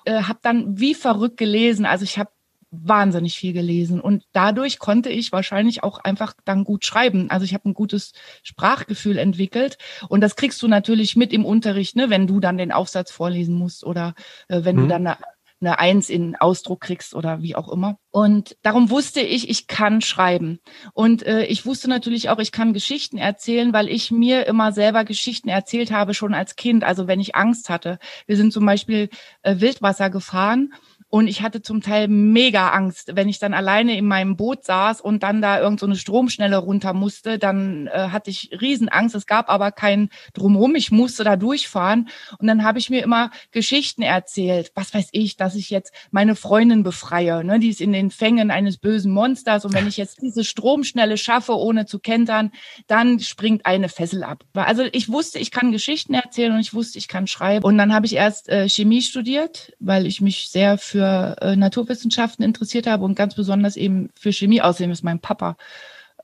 Äh, 0.05 0.23
habe 0.23 0.41
dann 0.43 0.81
wie 0.81 0.95
verrückt 0.95 1.37
gelesen. 1.37 1.87
Also 1.87 2.03
ich 2.03 2.19
habe 2.19 2.31
wahnsinnig 2.70 3.37
viel 3.37 3.52
gelesen 3.52 4.00
und 4.00 4.24
dadurch 4.33 4.78
konnte 4.78 5.09
ich 5.11 5.33
wahrscheinlich 5.33 5.83
auch 5.83 5.98
einfach 5.98 6.35
dann 6.44 6.64
gut 6.64 6.85
schreiben. 6.85 7.28
Also 7.30 7.44
ich 7.44 7.54
habe 7.54 7.68
ein 7.68 7.74
gutes 7.74 8.12
Sprachgefühl 8.42 9.18
entwickelt 9.18 9.76
und 10.09 10.20
das 10.20 10.37
kriegst 10.37 10.62
du 10.62 10.68
natürlich 10.68 11.16
mit 11.16 11.33
im 11.33 11.44
Unterricht, 11.44 11.96
ne, 11.96 12.11
wenn 12.11 12.26
du 12.26 12.38
dann 12.38 12.59
den 12.59 12.72
Aufsatz 12.72 13.11
vorlesen 13.11 13.56
musst 13.56 13.85
oder 13.85 14.14
äh, 14.48 14.64
wenn 14.64 14.76
mhm. 14.76 14.80
du 14.83 14.87
dann 14.88 15.06
eine, 15.06 15.16
eine 15.61 15.78
Eins 15.78 16.09
in 16.09 16.37
Ausdruck 16.37 16.80
kriegst 16.80 17.14
oder 17.14 17.42
wie 17.42 17.56
auch 17.56 17.68
immer. 17.68 17.98
Und 18.11 18.56
darum 18.62 18.88
wusste 18.88 19.20
ich, 19.20 19.50
ich 19.50 19.66
kann 19.66 20.00
schreiben. 20.00 20.61
Und 20.94 21.26
äh, 21.26 21.44
ich 21.44 21.66
wusste 21.66 21.88
natürlich 21.88 22.30
auch, 22.30 22.38
ich 22.38 22.52
kann 22.52 22.72
Geschichten 22.72 23.18
erzählen, 23.18 23.72
weil 23.72 23.88
ich 23.88 24.11
mir 24.11 24.46
immer 24.46 24.72
selber 24.72 25.04
Geschichten 25.04 25.48
erzählt 25.48 25.90
habe, 25.90 26.14
schon 26.14 26.35
als 26.35 26.56
Kind. 26.56 26.83
Also 26.83 27.09
wenn 27.09 27.20
ich 27.20 27.35
Angst 27.35 27.68
hatte. 27.68 27.98
Wir 28.26 28.37
sind 28.37 28.52
zum 28.52 28.64
Beispiel 28.64 29.11
äh, 29.42 29.56
Wildwasser 29.61 30.09
gefahren 30.09 30.72
und 31.11 31.27
ich 31.27 31.42
hatte 31.42 31.61
zum 31.61 31.83
Teil 31.83 32.07
mega 32.07 32.70
Angst, 32.70 33.16
wenn 33.16 33.29
ich 33.29 33.40
dann 33.40 33.53
alleine 33.53 33.99
in 33.99 34.07
meinem 34.07 34.37
Boot 34.37 34.64
saß 34.64 35.01
und 35.01 35.25
dann 35.25 35.42
da 35.42 35.61
irgend 35.61 35.81
so 35.81 35.87
eine 35.87 35.96
Stromschnelle 35.96 36.57
runter 36.57 36.92
musste, 36.92 37.37
dann 37.37 37.88
äh, 37.88 38.11
hatte 38.11 38.31
ich 38.31 38.51
Riesenangst. 38.61 39.16
Es 39.16 39.27
gab 39.27 39.51
aber 39.51 39.73
kein 39.73 40.11
Drumherum. 40.35 40.77
Ich 40.77 40.92
musste 40.92 41.25
da 41.25 41.35
durchfahren. 41.35 42.09
Und 42.38 42.46
dann 42.46 42.62
habe 42.62 42.79
ich 42.79 42.90
mir 42.90 43.03
immer 43.03 43.33
Geschichten 43.51 44.03
erzählt. 44.03 44.70
Was 44.77 44.94
weiß 44.94 45.09
ich, 45.11 45.37
dass 45.37 45.57
ich 45.57 45.68
jetzt 45.68 45.92
meine 46.12 46.37
Freundin 46.37 46.85
befreie. 46.85 47.42
Ne? 47.42 47.59
Die 47.59 47.70
ist 47.70 47.81
in 47.81 47.92
den 47.92 48.12
Fängen 48.12 48.53
eines 48.53 48.79
bösen 48.79 49.11
Monsters. 49.11 49.64
Und 49.64 49.75
wenn 49.75 49.88
ich 49.88 49.96
jetzt 49.96 50.23
diese 50.23 50.44
Stromschnelle 50.44 51.16
schaffe, 51.16 51.57
ohne 51.57 51.87
zu 51.87 51.99
kentern, 51.99 52.53
dann 52.87 53.18
springt 53.18 53.66
eine 53.66 53.88
Fessel 53.88 54.23
ab. 54.23 54.44
Also 54.55 54.85
ich 54.92 55.09
wusste, 55.09 55.40
ich 55.40 55.51
kann 55.51 55.73
Geschichten 55.73 56.14
erzählen 56.14 56.53
und 56.53 56.61
ich 56.61 56.73
wusste, 56.73 56.99
ich 56.99 57.09
kann 57.09 57.27
schreiben. 57.27 57.64
Und 57.64 57.79
dann 57.79 57.92
habe 57.92 58.07
ich 58.07 58.14
erst 58.14 58.49
äh, 58.49 58.68
Chemie 58.68 59.03
studiert, 59.03 59.73
weil 59.81 60.07
ich 60.07 60.20
mich 60.20 60.51
sehr 60.51 60.79
für 60.79 61.00
für 61.01 61.37
äh, 61.41 61.57
Naturwissenschaften 61.57 62.45
interessiert 62.45 62.87
habe 62.87 63.05
und 63.05 63.15
ganz 63.15 63.35
besonders 63.35 63.77
eben 63.77 64.11
für 64.15 64.33
Chemie. 64.33 64.61
Außerdem 64.61 64.91
ist 64.91 65.03
mein 65.03 65.19
Papa 65.19 65.57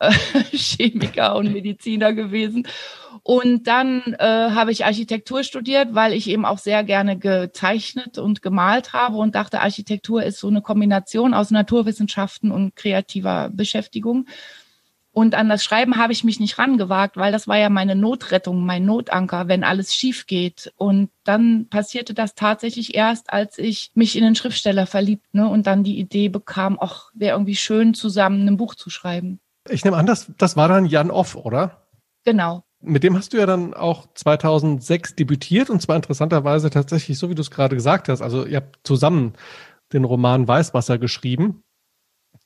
äh, 0.00 0.12
Chemiker 0.52 1.34
und 1.36 1.50
Mediziner 1.50 2.12
gewesen. 2.12 2.68
Und 3.22 3.66
dann 3.66 4.14
äh, 4.18 4.50
habe 4.50 4.70
ich 4.70 4.84
Architektur 4.84 5.42
studiert, 5.44 5.94
weil 5.94 6.12
ich 6.12 6.28
eben 6.28 6.44
auch 6.44 6.58
sehr 6.58 6.84
gerne 6.84 7.18
gezeichnet 7.18 8.18
und 8.18 8.42
gemalt 8.42 8.92
habe 8.92 9.16
und 9.16 9.34
dachte, 9.34 9.62
Architektur 9.62 10.22
ist 10.22 10.38
so 10.38 10.48
eine 10.48 10.60
Kombination 10.60 11.32
aus 11.32 11.50
Naturwissenschaften 11.50 12.52
und 12.52 12.76
kreativer 12.76 13.48
Beschäftigung. 13.50 14.26
Und 15.16 15.34
an 15.34 15.48
das 15.48 15.64
Schreiben 15.64 15.96
habe 15.96 16.12
ich 16.12 16.24
mich 16.24 16.40
nicht 16.40 16.58
rangewagt, 16.58 17.16
weil 17.16 17.32
das 17.32 17.48
war 17.48 17.56
ja 17.56 17.70
meine 17.70 17.96
Notrettung, 17.96 18.66
mein 18.66 18.84
Notanker, 18.84 19.48
wenn 19.48 19.64
alles 19.64 19.94
schief 19.94 20.26
geht. 20.26 20.74
Und 20.76 21.08
dann 21.24 21.68
passierte 21.70 22.12
das 22.12 22.34
tatsächlich 22.34 22.94
erst, 22.94 23.32
als 23.32 23.56
ich 23.56 23.92
mich 23.94 24.14
in 24.14 24.24
den 24.24 24.34
Schriftsteller 24.34 24.86
verliebt 24.86 25.24
ne, 25.32 25.48
und 25.48 25.66
dann 25.66 25.84
die 25.84 25.98
Idee 25.98 26.28
bekam, 26.28 26.76
ach, 26.78 27.12
wäre 27.14 27.34
irgendwie 27.34 27.56
schön, 27.56 27.94
zusammen 27.94 28.46
ein 28.46 28.58
Buch 28.58 28.74
zu 28.74 28.90
schreiben. 28.90 29.40
Ich 29.70 29.86
nehme 29.86 29.96
an, 29.96 30.04
das, 30.04 30.30
das 30.36 30.54
war 30.54 30.68
dann 30.68 30.84
Jan 30.84 31.10
Off, 31.10 31.34
oder? 31.34 31.86
Genau. 32.26 32.64
Mit 32.82 33.02
dem 33.02 33.16
hast 33.16 33.32
du 33.32 33.38
ja 33.38 33.46
dann 33.46 33.72
auch 33.72 34.08
2006 34.12 35.16
debütiert 35.16 35.70
und 35.70 35.80
zwar 35.80 35.96
interessanterweise 35.96 36.68
tatsächlich 36.68 37.16
so, 37.16 37.30
wie 37.30 37.34
du 37.34 37.40
es 37.40 37.50
gerade 37.50 37.74
gesagt 37.74 38.10
hast. 38.10 38.20
Also 38.20 38.44
ihr 38.44 38.56
habt 38.56 38.80
zusammen 38.86 39.32
den 39.94 40.04
Roman 40.04 40.46
Weißwasser 40.46 40.98
geschrieben. 40.98 41.62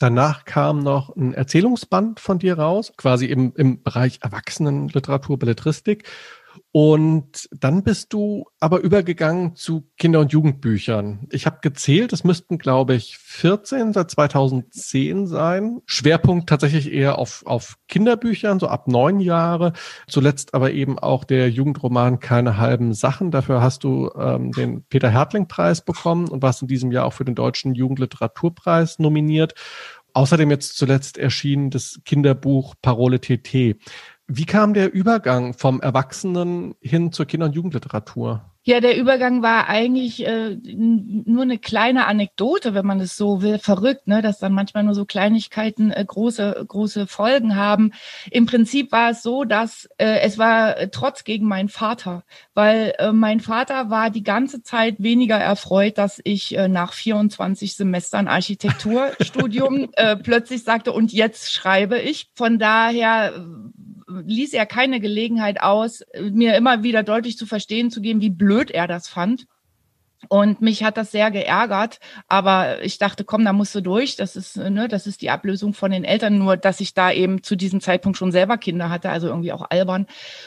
Danach 0.00 0.46
kam 0.46 0.78
noch 0.78 1.14
ein 1.14 1.34
Erzählungsband 1.34 2.20
von 2.20 2.38
dir 2.38 2.58
raus, 2.58 2.94
quasi 2.96 3.26
im, 3.26 3.52
im 3.54 3.82
Bereich 3.82 4.20
Erwachsenenliteratur, 4.22 5.38
Belletristik. 5.38 6.08
Und 6.72 7.48
dann 7.52 7.82
bist 7.82 8.12
du 8.12 8.46
aber 8.60 8.80
übergegangen 8.80 9.56
zu 9.56 9.88
Kinder- 9.98 10.20
und 10.20 10.32
Jugendbüchern. 10.32 11.26
Ich 11.30 11.46
habe 11.46 11.58
gezählt, 11.62 12.12
es 12.12 12.22
müssten, 12.22 12.58
glaube 12.58 12.94
ich, 12.94 13.18
14 13.18 13.92
seit 13.92 14.10
2010 14.10 15.26
sein. 15.26 15.80
Schwerpunkt 15.86 16.48
tatsächlich 16.48 16.92
eher 16.92 17.18
auf, 17.18 17.42
auf 17.44 17.76
Kinderbüchern, 17.88 18.60
so 18.60 18.68
ab 18.68 18.86
neun 18.86 19.18
Jahre. 19.18 19.72
Zuletzt 20.06 20.54
aber 20.54 20.72
eben 20.72 20.98
auch 20.98 21.24
der 21.24 21.50
Jugendroman 21.50 22.20
Keine 22.20 22.56
halben 22.56 22.94
Sachen. 22.94 23.30
Dafür 23.30 23.60
hast 23.62 23.82
du 23.82 24.10
ähm, 24.16 24.52
den 24.52 24.84
Peter 24.84 25.10
Hertling-Preis 25.10 25.84
bekommen 25.84 26.28
und 26.28 26.42
warst 26.42 26.62
in 26.62 26.68
diesem 26.68 26.92
Jahr 26.92 27.06
auch 27.06 27.14
für 27.14 27.24
den 27.24 27.34
Deutschen 27.34 27.74
Jugendliteraturpreis 27.74 28.98
nominiert. 28.98 29.54
Außerdem 30.12 30.50
jetzt 30.50 30.76
zuletzt 30.76 31.18
erschien 31.18 31.70
das 31.70 32.00
Kinderbuch 32.04 32.74
Parole 32.82 33.20
TT. 33.20 33.76
Wie 34.32 34.46
kam 34.46 34.74
der 34.74 34.92
Übergang 34.92 35.54
vom 35.54 35.80
Erwachsenen 35.80 36.76
hin 36.80 37.10
zur 37.10 37.26
Kinder- 37.26 37.46
und 37.46 37.56
Jugendliteratur? 37.56 38.44
Ja, 38.62 38.78
der 38.78 38.96
Übergang 38.96 39.42
war 39.42 39.68
eigentlich 39.68 40.24
äh, 40.24 40.54
nur 40.54 41.42
eine 41.42 41.58
kleine 41.58 42.06
Anekdote, 42.06 42.74
wenn 42.74 42.86
man 42.86 43.00
es 43.00 43.16
so 43.16 43.42
will. 43.42 43.58
Verrückt, 43.58 44.06
ne? 44.06 44.22
dass 44.22 44.38
dann 44.38 44.52
manchmal 44.52 44.84
nur 44.84 44.94
so 44.94 45.04
Kleinigkeiten 45.04 45.90
äh, 45.90 46.04
große, 46.06 46.66
große 46.68 47.08
Folgen 47.08 47.56
haben. 47.56 47.92
Im 48.30 48.46
Prinzip 48.46 48.92
war 48.92 49.10
es 49.10 49.22
so, 49.22 49.42
dass 49.42 49.88
äh, 49.96 50.20
es 50.20 50.38
war 50.38 50.76
trotz 50.92 51.24
gegen 51.24 51.48
meinen 51.48 51.70
Vater, 51.70 52.22
weil 52.54 52.92
äh, 52.98 53.10
mein 53.12 53.40
Vater 53.40 53.90
war 53.90 54.10
die 54.10 54.22
ganze 54.22 54.62
Zeit 54.62 55.02
weniger 55.02 55.38
erfreut, 55.38 55.98
dass 55.98 56.20
ich 56.22 56.56
äh, 56.56 56.68
nach 56.68 56.92
24 56.92 57.74
Semestern 57.74 58.28
Architekturstudium 58.28 59.88
äh, 59.94 60.14
plötzlich 60.16 60.62
sagte, 60.62 60.92
und 60.92 61.12
jetzt 61.12 61.50
schreibe 61.50 61.98
ich. 61.98 62.30
Von 62.36 62.60
daher 62.60 63.32
ließ 64.24 64.52
er 64.54 64.66
keine 64.66 65.00
Gelegenheit 65.00 65.62
aus, 65.62 66.04
mir 66.20 66.56
immer 66.56 66.82
wieder 66.82 67.02
deutlich 67.02 67.36
zu 67.36 67.46
verstehen 67.46 67.90
zu 67.90 68.00
geben, 68.00 68.20
wie 68.20 68.30
blöd 68.30 68.70
er 68.70 68.86
das 68.86 69.08
fand. 69.08 69.46
Und 70.28 70.60
mich 70.60 70.84
hat 70.84 70.98
das 70.98 71.12
sehr 71.12 71.30
geärgert, 71.30 71.98
aber 72.28 72.82
ich 72.82 72.98
dachte, 72.98 73.24
komm, 73.24 73.44
da 73.44 73.54
musst 73.54 73.74
du 73.74 73.80
durch. 73.80 74.16
Das 74.16 74.36
ist, 74.36 74.56
ne, 74.56 74.86
das 74.86 75.06
ist 75.06 75.22
die 75.22 75.30
Ablösung 75.30 75.72
von 75.72 75.90
den 75.90 76.04
Eltern, 76.04 76.38
nur 76.38 76.58
dass 76.58 76.80
ich 76.80 76.92
da 76.92 77.10
eben 77.10 77.42
zu 77.42 77.56
diesem 77.56 77.80
Zeitpunkt 77.80 78.18
schon 78.18 78.30
selber 78.30 78.58
Kinder 78.58 78.90
hatte, 78.90 79.08
also 79.08 79.28
irgendwie 79.28 79.52
auch 79.52 79.70
albern. 79.70 80.06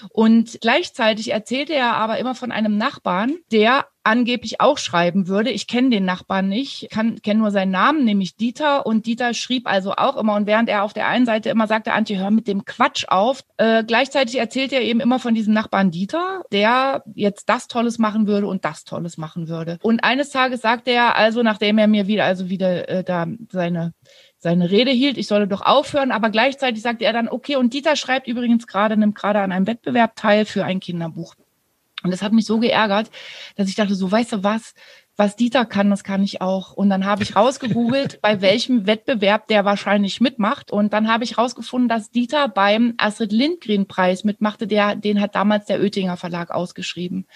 Und 0.09 0.59
gleichzeitig 0.61 1.31
erzählte 1.31 1.73
er 1.73 1.95
aber 1.95 2.19
immer 2.19 2.35
von 2.35 2.51
einem 2.51 2.77
Nachbarn, 2.77 3.35
der 3.51 3.87
angeblich 4.03 4.59
auch 4.61 4.77
schreiben 4.77 5.27
würde. 5.27 5.49
Ich 5.49 5.67
kenne 5.67 5.89
den 5.89 6.05
Nachbarn 6.05 6.49
nicht, 6.49 6.89
kenne 6.89 7.39
nur 7.39 7.51
seinen 7.51 7.71
Namen, 7.71 8.03
nämlich 8.03 8.35
Dieter. 8.35 8.85
Und 8.85 9.05
Dieter 9.05 9.33
schrieb 9.33 9.67
also 9.67 9.93
auch 9.93 10.17
immer. 10.17 10.35
Und 10.35 10.47
während 10.47 10.69
er 10.69 10.83
auf 10.83 10.93
der 10.93 11.07
einen 11.07 11.25
Seite 11.25 11.49
immer 11.49 11.67
sagte, 11.67 11.93
Antje, 11.93 12.17
hör 12.17 12.31
mit 12.31 12.47
dem 12.47 12.65
Quatsch 12.65 13.05
auf, 13.07 13.43
äh, 13.57 13.83
gleichzeitig 13.83 14.37
erzählt 14.37 14.73
er 14.73 14.81
eben 14.81 14.99
immer 14.99 15.19
von 15.19 15.33
diesem 15.33 15.53
Nachbarn 15.53 15.91
Dieter, 15.91 16.43
der 16.51 17.03
jetzt 17.15 17.49
das 17.49 17.67
Tolles 17.67 17.97
machen 17.97 18.27
würde 18.27 18.47
und 18.47 18.65
das 18.65 18.83
Tolles 18.83 19.17
machen 19.17 19.47
würde. 19.47 19.79
Und 19.81 20.03
eines 20.03 20.29
Tages 20.29 20.61
sagte 20.61 20.91
er 20.91 21.15
also, 21.15 21.43
nachdem 21.43 21.77
er 21.77 21.87
mir 21.87 22.07
wieder 22.07 22.25
also 22.25 22.49
wieder 22.49 22.89
äh, 22.89 23.03
da 23.03 23.27
seine 23.49 23.93
seine 24.43 24.69
Rede 24.69 24.91
hielt, 24.91 25.17
ich 25.17 25.27
solle 25.27 25.47
doch 25.47 25.61
aufhören, 25.61 26.11
aber 26.11 26.29
gleichzeitig 26.29 26.83
sagte 26.83 27.05
er 27.05 27.13
dann, 27.13 27.29
okay, 27.29 27.55
und 27.55 27.73
Dieter 27.73 27.95
schreibt 27.95 28.27
übrigens 28.27 28.67
gerade, 28.67 28.97
nimmt 28.97 29.15
gerade 29.15 29.39
an 29.39 29.53
einem 29.53 29.67
Wettbewerb 29.67 30.17
teil 30.17 30.43
für 30.43 30.65
ein 30.65 30.81
Kinderbuch. 30.81 31.33
Und 32.03 32.11
das 32.11 32.21
hat 32.21 32.33
mich 32.33 32.45
so 32.45 32.59
geärgert, 32.59 33.09
dass 33.55 33.69
ich 33.69 33.75
dachte, 33.75 33.95
so 33.95 34.11
weißt 34.11 34.33
du 34.33 34.43
was, 34.43 34.73
was 35.15 35.35
Dieter 35.35 35.65
kann, 35.65 35.91
das 35.91 36.03
kann 36.03 36.23
ich 36.23 36.41
auch. 36.41 36.73
Und 36.73 36.89
dann 36.89 37.05
habe 37.05 37.23
ich 37.23 37.35
rausgegoogelt, 37.35 38.19
bei 38.21 38.41
welchem 38.41 38.87
Wettbewerb 38.87 39.47
der 39.47 39.63
wahrscheinlich 39.63 40.21
mitmacht. 40.21 40.71
Und 40.71 40.91
dann 40.93 41.07
habe 41.07 41.23
ich 41.23 41.37
rausgefunden, 41.37 41.87
dass 41.87 42.09
Dieter 42.09 42.47
beim 42.47 42.95
Astrid 42.97 43.31
Lindgren 43.31 43.87
Preis 43.87 44.23
mitmachte. 44.23 44.65
Der, 44.65 44.95
den 44.95 45.21
hat 45.21 45.35
damals 45.35 45.65
der 45.65 45.79
Oettinger 45.81 46.17
Verlag 46.17 46.51
ausgeschrieben. 46.51 47.27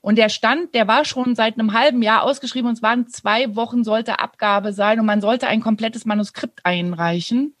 Und 0.00 0.16
der 0.18 0.28
stand, 0.28 0.74
der 0.74 0.88
war 0.88 1.04
schon 1.04 1.36
seit 1.36 1.54
einem 1.54 1.72
halben 1.72 2.02
Jahr 2.02 2.24
ausgeschrieben 2.24 2.68
und 2.68 2.74
es 2.74 2.82
waren 2.82 3.06
zwei 3.06 3.54
Wochen 3.54 3.84
sollte 3.84 4.18
Abgabe 4.18 4.72
sein 4.72 4.98
und 4.98 5.06
man 5.06 5.20
sollte 5.20 5.46
ein 5.46 5.60
komplettes 5.60 6.04
Manuskript 6.04 6.60
einreichen. 6.64 7.54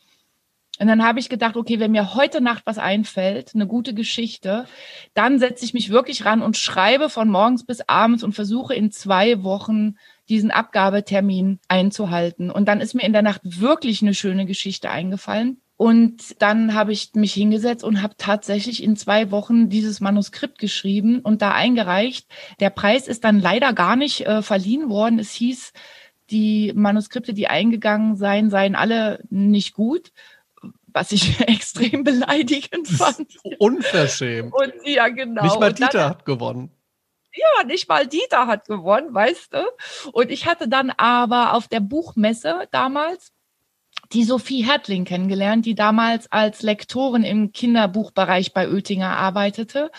Und 0.80 0.86
dann 0.86 1.04
habe 1.04 1.20
ich 1.20 1.28
gedacht, 1.28 1.56
okay, 1.56 1.78
wenn 1.78 1.90
mir 1.90 2.14
heute 2.14 2.40
Nacht 2.40 2.62
was 2.64 2.78
einfällt, 2.78 3.54
eine 3.54 3.66
gute 3.66 3.92
Geschichte, 3.92 4.64
dann 5.12 5.38
setze 5.38 5.62
ich 5.66 5.74
mich 5.74 5.90
wirklich 5.90 6.24
ran 6.24 6.40
und 6.40 6.56
schreibe 6.56 7.10
von 7.10 7.28
morgens 7.28 7.66
bis 7.66 7.82
abends 7.82 8.24
und 8.24 8.32
versuche 8.32 8.74
in 8.74 8.90
zwei 8.90 9.42
Wochen 9.42 9.96
diesen 10.30 10.50
Abgabetermin 10.50 11.58
einzuhalten. 11.68 12.50
Und 12.50 12.66
dann 12.66 12.80
ist 12.80 12.94
mir 12.94 13.02
in 13.02 13.12
der 13.12 13.20
Nacht 13.20 13.42
wirklich 13.44 14.00
eine 14.00 14.14
schöne 14.14 14.46
Geschichte 14.46 14.88
eingefallen. 14.90 15.60
Und 15.76 16.40
dann 16.40 16.72
habe 16.72 16.92
ich 16.92 17.10
mich 17.14 17.34
hingesetzt 17.34 17.84
und 17.84 18.00
habe 18.00 18.14
tatsächlich 18.16 18.82
in 18.82 18.96
zwei 18.96 19.30
Wochen 19.30 19.68
dieses 19.68 20.00
Manuskript 20.00 20.58
geschrieben 20.58 21.20
und 21.20 21.42
da 21.42 21.52
eingereicht. 21.52 22.26
Der 22.58 22.70
Preis 22.70 23.06
ist 23.06 23.24
dann 23.24 23.38
leider 23.38 23.74
gar 23.74 23.96
nicht 23.96 24.26
äh, 24.26 24.40
verliehen 24.40 24.88
worden. 24.88 25.18
Es 25.18 25.32
hieß, 25.32 25.74
die 26.30 26.72
Manuskripte, 26.74 27.34
die 27.34 27.48
eingegangen 27.48 28.16
seien, 28.16 28.48
seien 28.48 28.76
alle 28.76 29.22
nicht 29.28 29.74
gut 29.74 30.12
was 30.92 31.12
ich 31.12 31.40
extrem 31.48 32.04
beleidigend 32.04 32.88
fand. 32.88 33.36
Unverschämt. 33.58 34.52
Und 34.52 34.72
ja, 34.84 35.08
genau. 35.08 35.42
Nicht 35.42 35.60
mal 35.60 35.72
Dieter 35.72 35.88
dann, 35.92 36.10
hat 36.10 36.24
gewonnen. 36.24 36.70
Ja, 37.32 37.64
nicht 37.64 37.88
mal 37.88 38.06
Dieter 38.06 38.46
hat 38.46 38.66
gewonnen, 38.66 39.14
weißt 39.14 39.54
du. 39.54 39.64
Und 40.12 40.30
ich 40.30 40.46
hatte 40.46 40.68
dann 40.68 40.90
aber 40.90 41.54
auf 41.54 41.68
der 41.68 41.80
Buchmesse 41.80 42.68
damals 42.72 43.32
die 44.12 44.24
Sophie 44.24 44.62
Hertling 44.62 45.04
kennengelernt, 45.04 45.66
die 45.66 45.74
damals 45.74 46.30
als 46.32 46.62
Lektorin 46.62 47.22
im 47.22 47.52
Kinderbuchbereich 47.52 48.52
bei 48.52 48.68
Oettinger 48.68 49.16
arbeitete. 49.16 49.90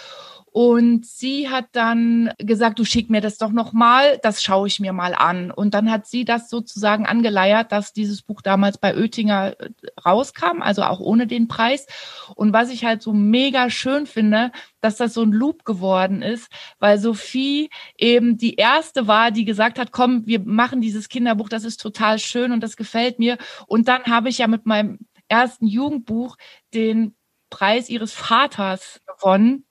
Und 0.53 1.05
sie 1.05 1.49
hat 1.49 1.67
dann 1.71 2.33
gesagt, 2.37 2.77
du 2.77 2.83
schick 2.83 3.09
mir 3.09 3.21
das 3.21 3.37
doch 3.37 3.51
noch 3.51 3.71
mal, 3.71 4.19
das 4.21 4.43
schaue 4.43 4.67
ich 4.67 4.81
mir 4.81 4.91
mal 4.91 5.15
an. 5.15 5.49
Und 5.49 5.73
dann 5.73 5.89
hat 5.89 6.07
sie 6.07 6.25
das 6.25 6.49
sozusagen 6.49 7.05
angeleiert, 7.05 7.71
dass 7.71 7.93
dieses 7.93 8.21
Buch 8.21 8.41
damals 8.41 8.77
bei 8.77 8.93
Oettinger 8.93 9.55
äh, 9.57 9.69
rauskam, 10.05 10.61
also 10.61 10.83
auch 10.83 10.99
ohne 10.99 11.25
den 11.25 11.47
Preis. 11.47 11.87
Und 12.35 12.51
was 12.51 12.69
ich 12.69 12.83
halt 12.83 13.01
so 13.01 13.13
mega 13.13 13.69
schön 13.69 14.05
finde, 14.05 14.51
dass 14.81 14.97
das 14.97 15.13
so 15.13 15.21
ein 15.21 15.31
Loop 15.31 15.63
geworden 15.63 16.21
ist, 16.21 16.51
weil 16.79 16.99
Sophie 16.99 17.69
eben 17.97 18.37
die 18.37 18.55
erste 18.55 19.07
war, 19.07 19.31
die 19.31 19.45
gesagt 19.45 19.79
hat, 19.79 19.93
komm, 19.93 20.27
wir 20.27 20.41
machen 20.41 20.81
dieses 20.81 21.07
Kinderbuch, 21.07 21.47
das 21.47 21.63
ist 21.63 21.79
total 21.79 22.19
schön 22.19 22.51
und 22.51 22.61
das 22.61 22.75
gefällt 22.75 23.19
mir. 23.19 23.37
Und 23.67 23.87
dann 23.87 24.03
habe 24.03 24.27
ich 24.27 24.39
ja 24.39 24.47
mit 24.47 24.65
meinem 24.65 24.99
ersten 25.29 25.65
Jugendbuch 25.65 26.35
den 26.73 27.15
Preis 27.49 27.87
ihres 27.87 28.11
Vaters 28.11 28.99
gewonnen 29.07 29.63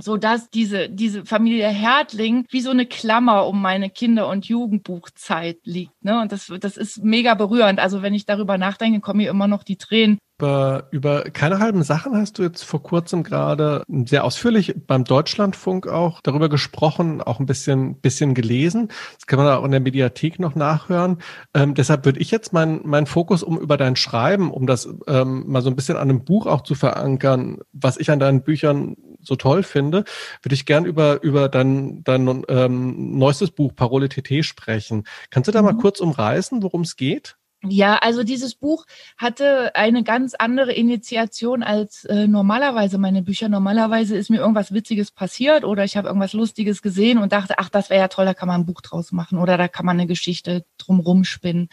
so 0.00 0.16
dass 0.16 0.50
diese, 0.50 0.88
diese 0.88 1.24
Familie 1.24 1.68
Hertling 1.68 2.46
wie 2.50 2.60
so 2.60 2.70
eine 2.70 2.86
Klammer 2.86 3.46
um 3.46 3.60
meine 3.60 3.90
Kinder- 3.90 4.28
und 4.28 4.46
Jugendbuchzeit 4.46 5.58
liegt. 5.64 6.04
Ne? 6.04 6.20
Und 6.20 6.32
das, 6.32 6.52
das 6.60 6.76
ist 6.76 7.02
mega 7.04 7.34
berührend. 7.34 7.80
Also 7.80 8.02
wenn 8.02 8.14
ich 8.14 8.26
darüber 8.26 8.58
nachdenke, 8.58 9.00
kommen 9.00 9.18
mir 9.18 9.30
immer 9.30 9.48
noch 9.48 9.62
die 9.62 9.76
Tränen. 9.76 10.18
Über, 10.40 10.86
über 10.92 11.22
keine 11.24 11.58
halben 11.58 11.82
Sachen 11.82 12.16
hast 12.16 12.38
du 12.38 12.44
jetzt 12.44 12.62
vor 12.62 12.80
kurzem 12.80 13.24
gerade 13.24 13.82
sehr 14.04 14.22
ausführlich 14.22 14.72
beim 14.86 15.02
Deutschlandfunk 15.02 15.88
auch 15.88 16.20
darüber 16.20 16.48
gesprochen, 16.48 17.20
auch 17.20 17.40
ein 17.40 17.46
bisschen, 17.46 18.00
bisschen 18.00 18.34
gelesen. 18.34 18.86
Das 19.16 19.26
kann 19.26 19.40
man 19.40 19.48
auch 19.48 19.64
in 19.64 19.72
der 19.72 19.80
Mediathek 19.80 20.38
noch 20.38 20.54
nachhören. 20.54 21.18
Ähm, 21.54 21.74
deshalb 21.74 22.04
würde 22.04 22.20
ich 22.20 22.30
jetzt 22.30 22.52
meinen 22.52 22.82
mein 22.84 23.06
Fokus, 23.06 23.42
um 23.42 23.58
über 23.58 23.76
dein 23.76 23.96
Schreiben, 23.96 24.52
um 24.52 24.68
das 24.68 24.88
ähm, 25.08 25.42
mal 25.48 25.60
so 25.60 25.70
ein 25.70 25.76
bisschen 25.76 25.96
an 25.96 26.08
einem 26.08 26.24
Buch 26.24 26.46
auch 26.46 26.60
zu 26.60 26.76
verankern, 26.76 27.58
was 27.72 27.96
ich 27.96 28.08
an 28.12 28.20
deinen 28.20 28.42
Büchern 28.42 28.94
so 29.28 29.36
toll 29.36 29.62
finde, 29.62 30.04
würde 30.42 30.54
ich 30.54 30.66
gern 30.66 30.84
über, 30.84 31.22
über 31.22 31.48
dein, 31.48 32.02
dein 32.02 32.44
ähm, 32.48 33.18
neuestes 33.18 33.52
Buch 33.52 33.74
Parole 33.76 34.08
TT 34.08 34.44
sprechen. 34.44 35.04
Kannst 35.30 35.46
du 35.46 35.52
da 35.52 35.62
mhm. 35.62 35.66
mal 35.66 35.76
kurz 35.76 36.00
umreißen, 36.00 36.62
worum 36.62 36.80
es 36.80 36.96
geht? 36.96 37.36
Ja, 37.64 37.96
also 37.96 38.22
dieses 38.22 38.54
Buch 38.54 38.86
hatte 39.16 39.74
eine 39.74 40.04
ganz 40.04 40.34
andere 40.34 40.72
Initiation 40.72 41.64
als 41.64 42.04
äh, 42.04 42.28
normalerweise 42.28 42.98
meine 42.98 43.20
Bücher. 43.22 43.48
Normalerweise 43.48 44.16
ist 44.16 44.30
mir 44.30 44.38
irgendwas 44.38 44.72
Witziges 44.72 45.10
passiert 45.10 45.64
oder 45.64 45.82
ich 45.82 45.96
habe 45.96 46.06
irgendwas 46.06 46.34
Lustiges 46.34 46.82
gesehen 46.82 47.18
und 47.18 47.32
dachte, 47.32 47.58
ach, 47.58 47.68
das 47.68 47.90
wäre 47.90 48.00
ja 48.00 48.08
toll, 48.08 48.26
da 48.26 48.34
kann 48.34 48.46
man 48.46 48.60
ein 48.60 48.66
Buch 48.66 48.80
draus 48.80 49.10
machen 49.10 49.38
oder 49.38 49.56
da 49.56 49.66
kann 49.66 49.84
man 49.84 49.98
eine 49.98 50.06
Geschichte 50.06 50.66
drumrum 50.78 51.24
spinnen. 51.24 51.68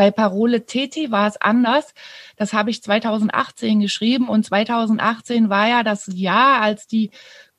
Bei 0.00 0.10
Parole 0.10 0.64
TT 0.64 1.10
war 1.10 1.28
es 1.28 1.36
anders. 1.36 1.92
Das 2.36 2.54
habe 2.54 2.70
ich 2.70 2.82
2018 2.82 3.80
geschrieben 3.80 4.30
und 4.30 4.46
2018 4.46 5.50
war 5.50 5.68
ja 5.68 5.82
das 5.82 6.08
Jahr, 6.10 6.62
als 6.62 6.86
die 6.86 7.10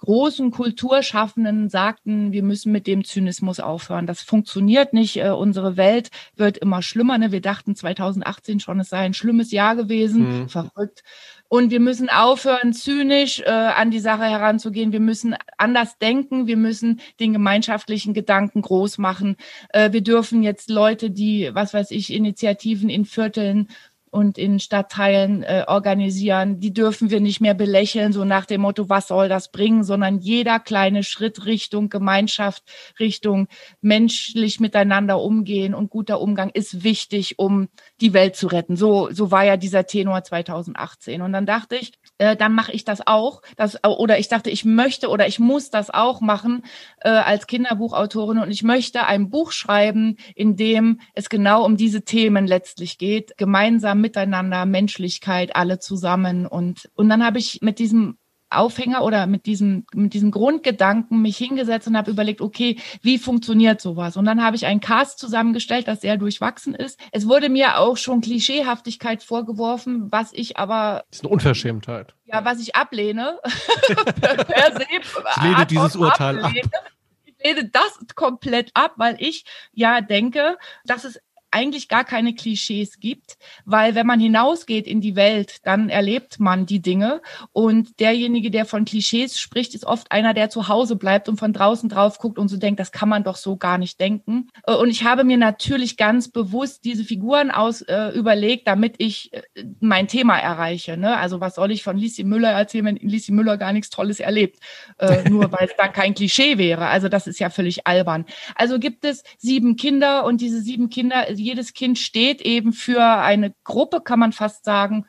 großen 0.02 0.52
Kulturschaffenden 0.52 1.70
sagten, 1.70 2.32
wir 2.32 2.44
müssen 2.44 2.72
mit 2.72 2.88
dem 2.88 3.04
Zynismus 3.04 3.60
aufhören. 3.60 4.08
Das 4.08 4.22
funktioniert 4.22 4.94
nicht. 4.94 5.18
Äh, 5.18 5.30
unsere 5.30 5.78
Welt 5.78 6.10
wird 6.36 6.58
immer 6.58 6.82
schlimmer. 6.82 7.18
Ne? 7.18 7.32
Wir 7.32 7.42
dachten 7.42 7.76
2018 7.76 8.60
schon, 8.60 8.80
es 8.80 8.90
sei 8.90 9.00
ein 9.00 9.14
schlimmes 9.14 9.52
Jahr 9.52 9.76
gewesen. 9.76 10.42
Mhm. 10.42 10.50
Verrückt. 10.50 11.04
Und 11.48 11.70
wir 11.70 11.82
müssen 11.82 12.10
aufhören, 12.10 12.74
zynisch 12.74 13.42
äh, 13.42 13.50
an 13.50 13.92
die 13.92 14.00
Sache 14.00 14.24
heranzugehen. 14.24 14.92
Wir 14.92 15.02
müssen 15.02 15.36
anders 15.58 15.98
denken. 15.98 16.48
Wir 16.48 16.58
müssen 16.58 17.02
den 17.20 17.34
gemeinschaftlichen 17.34 18.14
Gedanken 18.14 18.62
groß 18.62 18.98
machen. 18.98 19.36
Äh, 19.70 19.92
wir 19.92 20.02
dürfen 20.02 20.44
jetzt 20.44 20.70
Leute, 20.70 21.12
die, 21.12 21.50
was 21.54 21.74
weiß 21.74 21.92
ich, 21.92 22.14
Initiativen 22.14 22.90
in 22.90 23.06
Vierteln 23.06 23.68
und 24.12 24.38
in 24.38 24.60
Stadtteilen 24.60 25.42
äh, 25.42 25.64
organisieren. 25.68 26.60
Die 26.60 26.74
dürfen 26.74 27.10
wir 27.10 27.22
nicht 27.22 27.40
mehr 27.40 27.54
belächeln, 27.54 28.12
so 28.12 28.26
nach 28.26 28.46
dem 28.46 28.62
Motto, 28.62 28.90
was 28.90 29.08
soll 29.08 29.30
das 29.30 29.52
bringen, 29.52 29.84
sondern 29.84 30.20
jeder 30.20 30.60
kleine 30.60 31.04
Schritt 31.04 31.46
Richtung 31.46 31.90
Gemeinschaft, 31.90 32.64
Richtung 33.00 33.48
menschlich 33.80 34.60
miteinander 34.60 35.22
umgehen 35.22 35.74
und 35.74 35.90
guter 35.90 36.20
Umgang 36.20 36.50
ist 36.50 36.84
wichtig, 36.84 37.40
um 37.40 37.70
die 38.02 38.14
Welt 38.14 38.36
zu 38.36 38.48
retten. 38.48 38.76
So, 38.76 39.10
so 39.12 39.32
war 39.32 39.46
ja 39.46 39.56
dieser 39.56 39.86
Tenor 39.86 40.24
2018. 40.24 41.22
Und 41.22 41.32
dann 41.32 41.46
dachte 41.46 41.78
ich, 41.78 41.94
äh, 42.18 42.36
dann 42.36 42.54
mache 42.54 42.74
ich 42.74 42.84
das 42.84 43.08
auch. 43.08 43.42
Das, 43.56 43.82
oder 43.84 44.20
ich 44.20 44.28
dachte, 44.28 44.50
ich 44.50 44.66
möchte 44.66 45.08
oder 45.08 45.26
ich 45.28 45.40
muss 45.40 45.70
das 45.70 45.90
auch 45.90 46.20
machen 46.20 46.64
äh, 47.00 47.10
als 47.10 47.48
Kinderbuchautorin 47.48 48.40
und 48.40 48.52
ich 48.52 48.64
möchte 48.64 49.06
ein 49.06 49.30
Buch 49.30 49.54
schreiben, 49.54 50.18
in 50.36 50.58
dem 50.58 51.00
es 51.14 51.30
genau 51.30 51.64
um 51.64 51.78
diese 51.78 52.04
Themen 52.04 52.46
letztlich 52.46 52.98
geht, 52.98 53.38
gemeinsam 53.38 54.01
miteinander, 54.02 54.66
Menschlichkeit, 54.66 55.56
alle 55.56 55.80
zusammen. 55.80 56.46
Und, 56.46 56.90
und 56.96 57.10
dann 57.10 57.24
habe 57.24 57.40
ich 57.40 57.62
mit 57.62 57.80
diesem 57.80 58.18
Aufhänger 58.52 59.04
oder 59.04 59.28
mit 59.28 59.46
diesem, 59.46 59.86
mit 59.94 60.14
diesem 60.14 60.30
Grundgedanken 60.30 61.22
mich 61.22 61.38
hingesetzt 61.38 61.88
und 61.88 61.98
habe 61.98 62.12
überlegt, 62.12 62.42
okay, 62.42 62.78
wie 63.02 63.18
funktioniert 63.18 63.82
sowas? 63.82 64.18
Und 64.18 64.26
dann 64.26 64.44
habe 64.44 64.56
ich 64.56 64.66
einen 64.66 64.82
Cast 64.82 65.20
zusammengestellt, 65.20 65.88
das 65.88 66.02
sehr 66.02 66.18
durchwachsen 66.18 66.76
ist. 66.76 67.00
Es 67.12 67.28
wurde 67.28 67.50
mir 67.50 67.78
auch 67.80 67.98
schon 67.98 68.22
Klischeehaftigkeit 68.22 69.24
vorgeworfen, 69.24 70.12
was 70.12 70.34
ich 70.34 70.58
aber. 70.58 71.06
Das 71.10 71.20
ist 71.20 71.26
eine 71.26 71.34
Unverschämtheit. 71.34 72.14
Ja, 72.26 72.44
was 72.44 72.60
ich 72.60 72.76
ablehne. 72.76 73.40
per 74.22 74.74
se. 74.74 74.86
Ich 74.92 75.44
lehne 75.44 75.66
dieses 75.66 75.96
Urteil 75.96 76.40
ablehne. 76.40 76.66
ab. 76.66 76.92
Ich 77.26 77.46
lehne 77.46 77.70
das 77.70 78.00
komplett 78.16 78.72
ab, 78.74 78.94
weil 78.98 79.16
ich 79.20 79.46
ja 79.74 80.02
denke, 80.02 80.58
dass 80.86 81.06
es 81.06 81.20
eigentlich 81.52 81.88
gar 81.88 82.04
keine 82.04 82.34
Klischees 82.34 83.00
gibt, 83.00 83.38
weil 83.66 83.96
wenn 83.96 84.08
man 84.08 84.20
hinausgeht 84.20 84.88
in 84.88 85.02
die 85.02 85.16
Welt, 85.16 85.58
dann 85.64 85.90
erlebt 85.90 86.40
man 86.40 86.66
die 86.66 86.82
Dinge 86.82 87.22
und 87.52 88.00
derjenige, 88.00 88.52
der 88.52 88.66
von 88.66 88.86
Klischees 88.86 89.40
spricht, 89.40 89.76
ist 89.76 89.86
oft 89.86 90.12
einer, 90.12 90.34
der 90.34 90.50
zu 90.50 90.68
Hause 90.68 90.96
bleibt 90.96 91.30
und 91.30 91.38
von 91.38 91.54
draußen 91.54 91.90
drauf 91.90 92.18
guckt 92.20 92.40
und 92.40 92.48
so 92.48 92.58
denkt, 92.58 92.80
das 92.80 92.92
kann 92.92 93.10
man 93.10 93.24
doch 93.24 93.36
so 93.36 93.58
gar 93.58 93.78
nicht 93.78 94.00
denken. 94.00 94.50
Äh, 94.66 94.74
und 94.74 94.90
ich 94.90 95.04
habe 95.04 95.24
mir 95.24 95.38
natürlich 95.38 95.98
ganz 95.98 96.30
bewusst 96.30 96.86
diese 96.86 97.04
Figuren 97.04 97.52
aus 97.52 97.82
äh, 97.82 98.10
überlegt, 98.10 98.68
damit 98.68 98.96
ich 98.98 99.34
äh, 99.34 99.42
mein 99.80 100.08
Thema 100.08 100.38
erreiche. 100.38 100.98
Ne? 100.98 101.18
Also 101.18 101.42
was 101.42 101.56
soll 101.56 101.72
ich 101.72 101.84
von 101.84 101.98
Lisi 101.98 102.24
Müller 102.24 102.52
erzählen, 102.52 102.86
wenn 102.86 102.96
Lisi 102.96 103.32
Müller 103.32 103.58
gar 103.58 103.74
nichts 103.74 103.90
Tolles 103.90 104.20
erlebt, 104.20 104.60
äh, 104.98 105.28
nur 105.30 105.52
weil 105.52 105.68
es 105.68 105.76
dann 105.78 105.92
kein 105.92 106.14
Klischee 106.14 106.58
wäre. 106.58 106.88
Also 106.88 107.10
das 107.10 107.28
ist 107.28 107.40
ja 107.40 107.50
völlig 107.50 107.88
albern. 107.88 108.26
Also 108.56 108.80
gibt 108.80 109.06
es 109.06 109.24
sieben 109.38 109.76
Kinder 109.76 110.26
und 110.26 110.42
diese 110.42 110.62
sieben 110.62 110.90
Kinder 110.90 111.28
jedes 111.42 111.74
Kind 111.74 111.98
steht 112.00 112.42
eben 112.42 112.74
für 112.74 113.04
eine 113.04 113.54
Gruppe, 113.64 114.02
kann 114.02 114.20
man 114.20 114.32
fast 114.32 114.66
sagen. 114.66 115.06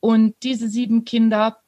Und 0.00 0.34
diese 0.42 0.68
sieben 0.68 1.04
Kinder 1.04 1.58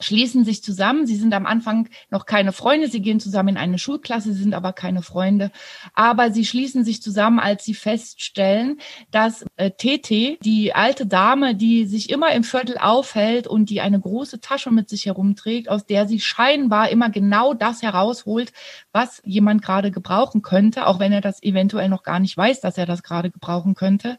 schließen 0.00 0.44
sich 0.44 0.62
zusammen. 0.62 1.06
Sie 1.06 1.16
sind 1.16 1.34
am 1.34 1.46
Anfang 1.46 1.88
noch 2.10 2.26
keine 2.26 2.52
Freunde. 2.52 2.88
Sie 2.88 3.00
gehen 3.00 3.20
zusammen 3.20 3.50
in 3.50 3.56
eine 3.56 3.78
Schulklasse, 3.78 4.32
sie 4.32 4.42
sind 4.42 4.54
aber 4.54 4.72
keine 4.72 5.02
Freunde. 5.02 5.50
Aber 5.94 6.30
sie 6.30 6.44
schließen 6.44 6.84
sich 6.84 7.02
zusammen, 7.02 7.38
als 7.38 7.64
sie 7.64 7.74
feststellen, 7.74 8.78
dass 9.10 9.44
äh, 9.56 9.70
Tete, 9.70 10.38
die 10.42 10.74
alte 10.74 11.06
Dame, 11.06 11.54
die 11.54 11.86
sich 11.86 12.10
immer 12.10 12.32
im 12.32 12.44
Viertel 12.44 12.78
aufhält 12.78 13.46
und 13.46 13.70
die 13.70 13.80
eine 13.80 14.00
große 14.00 14.40
Tasche 14.40 14.70
mit 14.70 14.88
sich 14.88 15.06
herumträgt, 15.06 15.68
aus 15.68 15.86
der 15.86 16.06
sie 16.06 16.20
scheinbar 16.20 16.90
immer 16.90 17.10
genau 17.10 17.54
das 17.54 17.82
herausholt, 17.82 18.52
was 18.92 19.22
jemand 19.24 19.62
gerade 19.62 19.90
gebrauchen 19.90 20.42
könnte, 20.42 20.86
auch 20.86 20.98
wenn 20.98 21.12
er 21.12 21.20
das 21.20 21.42
eventuell 21.42 21.88
noch 21.88 22.02
gar 22.02 22.18
nicht 22.18 22.36
weiß, 22.36 22.60
dass 22.60 22.78
er 22.78 22.86
das 22.86 23.02
gerade 23.02 23.30
gebrauchen 23.30 23.74
könnte 23.74 24.18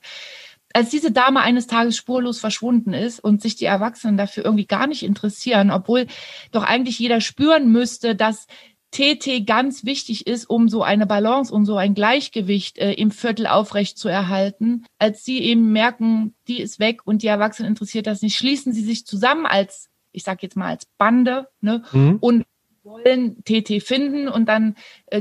als 0.75 0.89
diese 0.89 1.11
Dame 1.11 1.39
eines 1.39 1.67
Tages 1.67 1.95
spurlos 1.95 2.39
verschwunden 2.39 2.93
ist 2.93 3.19
und 3.21 3.41
sich 3.41 3.55
die 3.55 3.65
Erwachsenen 3.65 4.17
dafür 4.17 4.43
irgendwie 4.43 4.65
gar 4.65 4.87
nicht 4.87 5.03
interessieren, 5.03 5.71
obwohl 5.71 6.07
doch 6.51 6.63
eigentlich 6.63 6.99
jeder 6.99 7.21
spüren 7.21 7.71
müsste, 7.71 8.13
dass 8.13 8.47
TT 8.91 9.45
ganz 9.45 9.85
wichtig 9.85 10.27
ist, 10.27 10.49
um 10.49 10.67
so 10.67 10.83
eine 10.83 11.07
Balance 11.07 11.53
und 11.53 11.65
so 11.65 11.77
ein 11.77 11.95
Gleichgewicht 11.95 12.77
äh, 12.77 12.93
im 12.93 13.11
Viertel 13.11 13.47
aufrecht 13.47 13.97
zu 13.97 14.09
erhalten. 14.09 14.85
Als 14.99 15.23
sie 15.23 15.39
eben 15.39 15.71
merken, 15.71 16.35
die 16.47 16.61
ist 16.61 16.79
weg 16.79 17.01
und 17.05 17.21
die 17.21 17.27
Erwachsenen 17.27 17.69
interessiert 17.69 18.07
das 18.07 18.21
nicht, 18.21 18.35
schließen 18.37 18.73
sie 18.73 18.83
sich 18.83 19.05
zusammen 19.05 19.45
als, 19.45 19.89
ich 20.11 20.23
sage 20.23 20.39
jetzt 20.41 20.57
mal 20.57 20.69
als 20.69 20.85
Bande 20.97 21.47
ne, 21.61 21.83
mhm. 21.93 22.17
und 22.19 22.45
wollen 22.83 23.43
TT 23.43 23.81
finden 23.81 24.27
und 24.27 24.47
dann 24.47 24.75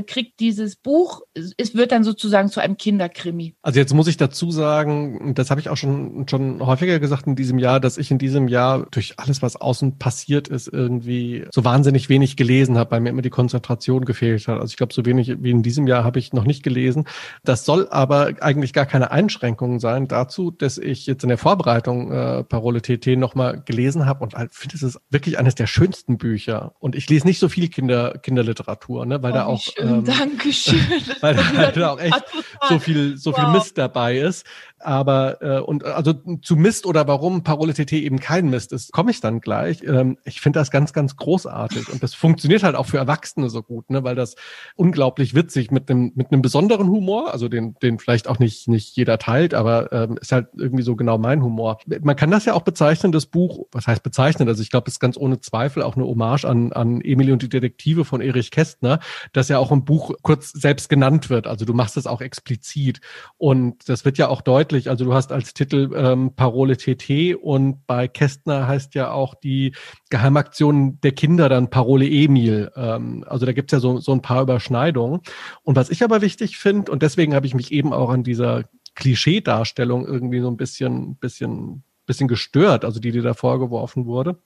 kriegt 0.07 0.39
dieses 0.39 0.75
Buch, 0.75 1.21
es 1.57 1.75
wird 1.75 1.91
dann 1.91 2.03
sozusagen 2.03 2.49
zu 2.49 2.59
einem 2.59 2.77
Kinderkrimi. 2.77 3.55
Also 3.61 3.79
jetzt 3.79 3.93
muss 3.93 4.07
ich 4.07 4.17
dazu 4.17 4.51
sagen, 4.51 5.33
das 5.35 5.51
habe 5.51 5.61
ich 5.61 5.69
auch 5.69 5.77
schon, 5.77 6.27
schon 6.27 6.65
häufiger 6.65 6.99
gesagt 6.99 7.27
in 7.27 7.35
diesem 7.35 7.59
Jahr, 7.59 7.79
dass 7.79 7.97
ich 7.97 8.09
in 8.09 8.17
diesem 8.17 8.47
Jahr 8.47 8.87
durch 8.91 9.13
alles, 9.17 9.41
was 9.41 9.55
außen 9.55 9.99
passiert 9.99 10.47
ist, 10.47 10.67
irgendwie 10.67 11.45
so 11.53 11.63
wahnsinnig 11.63 12.09
wenig 12.09 12.35
gelesen 12.35 12.77
habe, 12.77 12.91
weil 12.91 13.01
mir 13.01 13.09
immer 13.09 13.21
die 13.21 13.29
Konzentration 13.29 14.05
gefehlt 14.05 14.47
hat. 14.47 14.59
Also 14.59 14.71
ich 14.71 14.77
glaube, 14.77 14.93
so 14.93 15.05
wenig 15.05 15.35
wie 15.39 15.51
in 15.51 15.63
diesem 15.63 15.87
Jahr 15.87 16.03
habe 16.03 16.19
ich 16.19 16.33
noch 16.33 16.45
nicht 16.45 16.63
gelesen. 16.63 17.05
Das 17.43 17.65
soll 17.65 17.87
aber 17.89 18.33
eigentlich 18.41 18.73
gar 18.73 18.85
keine 18.85 19.11
Einschränkung 19.11 19.79
sein 19.79 20.07
dazu, 20.07 20.51
dass 20.51 20.77
ich 20.77 21.05
jetzt 21.05 21.23
in 21.23 21.29
der 21.29 21.37
Vorbereitung 21.37 22.11
äh, 22.11 22.43
Parole 22.43 22.81
TT 22.81 23.17
nochmal 23.17 23.61
gelesen 23.63 24.05
habe 24.05 24.23
und 24.23 24.33
halt 24.33 24.53
finde, 24.53 24.75
es 24.75 24.83
ist 24.83 24.99
wirklich 25.09 25.37
eines 25.37 25.55
der 25.55 25.67
schönsten 25.67 26.17
Bücher. 26.17 26.73
Und 26.79 26.95
ich 26.95 27.09
lese 27.09 27.27
nicht 27.27 27.39
so 27.39 27.49
viel 27.49 27.67
Kinder, 27.69 28.17
Kinderliteratur, 28.17 29.05
ne? 29.05 29.21
weil 29.21 29.31
oh, 29.31 29.35
da 29.35 29.45
auch, 29.45 29.63
ähm, 29.85 30.05
Dankeschön. 30.05 30.79
weil 31.21 31.35
da 31.35 31.53
halt 31.53 31.79
auch 31.83 31.99
echt 31.99 32.23
so 32.69 32.79
viel, 32.79 33.17
so 33.17 33.33
viel 33.33 33.47
Mist 33.47 33.77
dabei 33.77 34.17
ist. 34.17 34.45
Aber 34.85 35.41
äh, 35.41 35.59
und 35.59 35.83
also 35.83 36.13
zu 36.13 36.55
Mist 36.55 36.85
oder 36.85 37.07
warum 37.07 37.43
Parole 37.43 37.73
TT 37.73 37.93
eben 37.93 38.19
kein 38.19 38.51
Mist 38.51 38.71
ist, 38.71 38.91
komme 38.91 39.09
ich 39.09 39.19
dann 39.19 39.41
gleich. 39.41 39.83
Ähm, 39.83 40.19
ich 40.25 40.41
finde 40.41 40.59
das 40.59 40.69
ganz, 40.69 40.93
ganz 40.93 41.15
großartig 41.15 41.91
und 41.91 42.03
das 42.03 42.13
funktioniert 42.13 42.61
halt 42.61 42.75
auch 42.75 42.85
für 42.85 42.97
Erwachsene 42.97 43.49
so 43.49 43.63
gut, 43.63 43.89
ne, 43.89 44.03
weil 44.03 44.15
das 44.15 44.35
unglaublich 44.75 45.33
witzig 45.33 45.71
mit 45.71 45.89
einem 45.89 46.11
mit 46.13 46.31
einem 46.31 46.43
besonderen 46.43 46.87
Humor, 46.87 47.33
also 47.33 47.49
den 47.49 47.73
den 47.81 47.97
vielleicht 47.97 48.27
auch 48.27 48.37
nicht 48.37 48.67
nicht 48.67 48.95
jeder 48.95 49.17
teilt, 49.17 49.55
aber 49.55 49.91
ähm, 49.91 50.19
ist 50.21 50.31
halt 50.31 50.49
irgendwie 50.55 50.83
so 50.83 50.95
genau 50.95 51.17
mein 51.17 51.41
Humor. 51.41 51.79
Man 52.01 52.15
kann 52.15 52.29
das 52.29 52.45
ja 52.45 52.53
auch 52.53 52.61
bezeichnen, 52.61 53.11
das 53.11 53.25
Buch, 53.25 53.65
was 53.71 53.87
heißt 53.87 54.03
bezeichnen? 54.03 54.47
Also 54.47 54.61
ich 54.61 54.69
glaube, 54.69 54.87
es 54.87 54.95
ist 54.95 54.99
ganz 54.99 55.17
ohne 55.17 55.39
Zweifel 55.39 55.81
auch 55.81 55.95
eine 55.95 56.05
Hommage 56.05 56.45
an 56.45 56.73
an 56.73 57.01
Emily 57.01 57.31
und 57.31 57.41
die 57.41 57.49
Detektive 57.49 58.05
von 58.05 58.21
Erich 58.21 58.51
Kästner, 58.51 58.99
das 59.33 59.49
ja 59.49 59.57
auch 59.57 59.71
im 59.71 59.83
Buch 59.83 60.11
kurz 60.21 60.51
selbst 60.51 60.89
genannt 60.89 61.31
wird. 61.31 61.47
Also 61.47 61.65
du 61.65 61.73
machst 61.73 61.97
es 61.97 62.05
auch 62.05 62.21
explizit 62.21 63.01
und 63.37 63.89
das 63.89 64.05
wird 64.05 64.19
ja 64.19 64.27
auch 64.27 64.41
deutlich 64.41 64.74
wirklich. 64.75 64.89
Also 64.89 65.05
du 65.05 65.13
hast 65.13 65.31
als 65.31 65.53
Titel 65.53 65.91
ähm, 65.95 66.33
Parole 66.35 66.75
TT 66.75 67.35
und 67.35 67.85
bei 67.87 68.07
Kästner 68.07 68.67
heißt 68.67 68.93
ja 68.93 69.11
auch 69.11 69.33
die 69.35 69.73
Geheimaktion 70.09 70.99
der 71.01 71.13
Kinder 71.13 71.47
dann 71.49 71.69
Parole 71.69 72.05
Emil. 72.05 72.71
Ähm, 72.75 73.23
also 73.27 73.45
da 73.45 73.53
gibt's 73.53 73.71
ja 73.71 73.79
so, 73.79 73.99
so 73.99 74.11
ein 74.11 74.21
paar 74.21 74.41
Überschneidungen. 74.41 75.21
Und 75.63 75.75
was 75.75 75.89
ich 75.89 76.03
aber 76.03 76.21
wichtig 76.21 76.57
finde, 76.57 76.91
und 76.91 77.01
deswegen 77.01 77.33
habe 77.33 77.47
ich 77.47 77.55
mich 77.55 77.71
eben 77.71 77.93
auch 77.93 78.09
an 78.09 78.23
dieser 78.23 78.65
Klischee-Darstellung 78.95 80.05
irgendwie 80.05 80.41
so 80.41 80.49
ein 80.49 80.57
bisschen, 80.57 81.15
bisschen, 81.15 81.83
bisschen 82.05 82.27
gestört, 82.27 82.83
also 82.85 82.99
die, 82.99 83.11
die 83.11 83.21
da 83.21 83.33
vorgeworfen 83.33 84.05
wurde. 84.05 84.37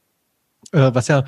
Äh, 0.71 0.91
was 0.93 1.07
ja 1.07 1.23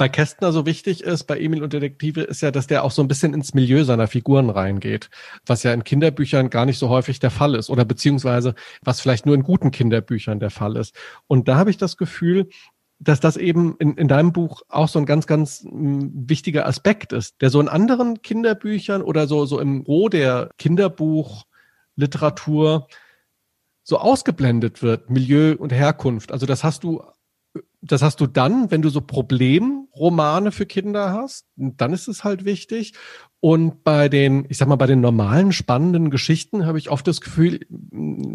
bei 0.00 0.08
Kästner 0.08 0.50
so 0.50 0.64
wichtig 0.64 1.04
ist, 1.04 1.24
bei 1.24 1.38
Emil 1.38 1.62
und 1.62 1.74
Detektive, 1.74 2.22
ist 2.22 2.40
ja, 2.40 2.50
dass 2.50 2.66
der 2.66 2.84
auch 2.84 2.90
so 2.90 3.02
ein 3.02 3.08
bisschen 3.08 3.34
ins 3.34 3.52
Milieu 3.52 3.84
seiner 3.84 4.06
Figuren 4.06 4.48
reingeht, 4.48 5.10
was 5.44 5.62
ja 5.62 5.74
in 5.74 5.84
Kinderbüchern 5.84 6.48
gar 6.48 6.64
nicht 6.64 6.78
so 6.78 6.88
häufig 6.88 7.18
der 7.18 7.30
Fall 7.30 7.54
ist 7.54 7.68
oder 7.68 7.84
beziehungsweise 7.84 8.54
was 8.80 9.02
vielleicht 9.02 9.26
nur 9.26 9.34
in 9.34 9.42
guten 9.42 9.72
Kinderbüchern 9.72 10.40
der 10.40 10.48
Fall 10.48 10.76
ist. 10.76 10.94
Und 11.26 11.48
da 11.48 11.56
habe 11.56 11.68
ich 11.68 11.76
das 11.76 11.98
Gefühl, 11.98 12.48
dass 12.98 13.20
das 13.20 13.36
eben 13.36 13.76
in, 13.78 13.98
in 13.98 14.08
deinem 14.08 14.32
Buch 14.32 14.62
auch 14.70 14.88
so 14.88 14.98
ein 14.98 15.04
ganz, 15.04 15.26
ganz 15.26 15.66
m, 15.66 16.10
wichtiger 16.14 16.66
Aspekt 16.66 17.12
ist, 17.12 17.42
der 17.42 17.50
so 17.50 17.60
in 17.60 17.68
anderen 17.68 18.22
Kinderbüchern 18.22 19.02
oder 19.02 19.26
so, 19.26 19.44
so 19.44 19.60
im 19.60 19.82
Roh 19.82 20.08
der 20.08 20.48
Kinderbuchliteratur 20.56 22.86
so 23.82 23.98
ausgeblendet 23.98 24.82
wird, 24.82 25.10
Milieu 25.10 25.56
und 25.58 25.74
Herkunft. 25.74 26.32
Also 26.32 26.46
das 26.46 26.64
hast 26.64 26.84
du 26.84 27.02
das 27.82 28.02
hast 28.02 28.20
du 28.20 28.26
dann, 28.26 28.70
wenn 28.70 28.82
du 28.82 28.90
so 28.90 29.00
Problemromane 29.00 30.52
für 30.52 30.66
Kinder 30.66 31.12
hast, 31.12 31.46
dann 31.56 31.92
ist 31.92 32.08
es 32.08 32.24
halt 32.24 32.44
wichtig. 32.44 32.92
Und 33.40 33.84
bei 33.84 34.10
den, 34.10 34.44
ich 34.50 34.58
sag 34.58 34.68
mal, 34.68 34.76
bei 34.76 34.86
den 34.86 35.00
normalen 35.00 35.52
spannenden 35.52 36.10
Geschichten 36.10 36.66
habe 36.66 36.76
ich 36.76 36.90
oft 36.90 37.06
das 37.06 37.22
Gefühl, 37.22 37.60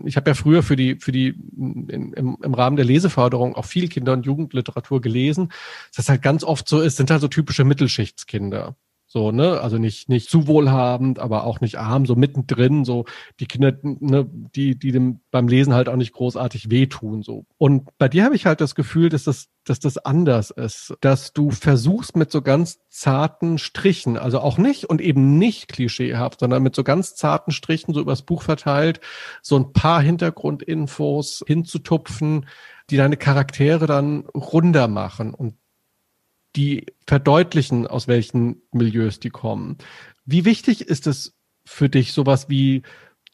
ich 0.03 0.15
habe 0.17 0.31
ja 0.31 0.33
früher 0.33 0.63
für 0.63 0.75
die, 0.75 0.95
für 0.95 1.11
die 1.11 1.27
im, 1.27 2.37
im 2.41 2.53
Rahmen 2.53 2.75
der 2.75 2.85
Leseförderung 2.85 3.55
auch 3.55 3.65
viel 3.65 3.87
Kinder- 3.87 4.13
und 4.13 4.25
Jugendliteratur 4.25 5.01
gelesen. 5.01 5.51
Das 5.95 6.09
halt 6.09 6.23
ganz 6.23 6.43
oft 6.43 6.67
so 6.67 6.81
ist, 6.81 6.97
sind 6.97 7.11
halt 7.11 7.21
so 7.21 7.27
typische 7.27 7.65
Mittelschichtskinder. 7.65 8.75
So, 9.15 9.31
ne, 9.31 9.61
also 9.61 9.77
nicht, 9.77 10.09
nicht 10.09 10.29
zu 10.29 10.45
wohlhabend, 10.45 11.19
aber 11.19 11.45
auch 11.45 11.61
nicht 11.61 11.77
arm, 11.77 12.05
so 12.05 12.17
mittendrin, 12.17 12.83
so 12.83 13.05
die 13.39 13.45
Kinder, 13.45 13.71
ne, 13.81 14.29
die, 14.29 14.77
die 14.77 14.91
dem 14.91 15.21
beim 15.31 15.47
Lesen 15.47 15.73
halt 15.73 15.87
auch 15.87 15.95
nicht 15.95 16.11
großartig 16.11 16.69
wehtun, 16.69 17.23
so. 17.23 17.45
Und 17.57 17.97
bei 17.97 18.09
dir 18.09 18.25
habe 18.25 18.35
ich 18.35 18.45
halt 18.45 18.59
das 18.59 18.75
Gefühl, 18.75 19.07
dass 19.07 19.23
das, 19.23 19.47
dass 19.63 19.79
das 19.79 19.97
anders 19.97 20.51
ist, 20.51 20.95
dass 20.99 21.31
du 21.31 21.51
versuchst 21.51 22.17
mit 22.17 22.29
so 22.29 22.41
ganz 22.41 22.79
zarten 22.89 23.57
Strichen, 23.57 24.17
also 24.17 24.41
auch 24.41 24.57
nicht 24.57 24.83
und 24.83 24.99
eben 24.99 25.37
nicht 25.37 25.69
klischeehaft, 25.69 26.41
sondern 26.41 26.61
mit 26.61 26.75
so 26.75 26.83
ganz 26.83 27.15
zarten 27.15 27.53
Strichen 27.53 27.93
so 27.93 28.01
übers 28.01 28.23
Buch 28.23 28.41
verteilt, 28.41 28.99
so 29.41 29.55
ein 29.57 29.71
paar 29.71 30.01
Hintergrundinfos 30.01 31.41
hinzutupfen, 31.47 32.47
die 32.89 32.97
deine 32.97 33.15
Charaktere 33.15 33.87
dann 33.87 34.25
runder 34.35 34.89
machen 34.89 35.33
und 35.33 35.53
die 36.55 36.85
verdeutlichen, 37.07 37.87
aus 37.87 38.07
welchen 38.07 38.61
Milieus 38.71 39.19
die 39.19 39.29
kommen. 39.29 39.77
Wie 40.25 40.45
wichtig 40.45 40.81
ist 40.81 41.07
es 41.07 41.35
für 41.65 41.89
dich, 41.89 42.13
sowas 42.13 42.49
wie 42.49 42.83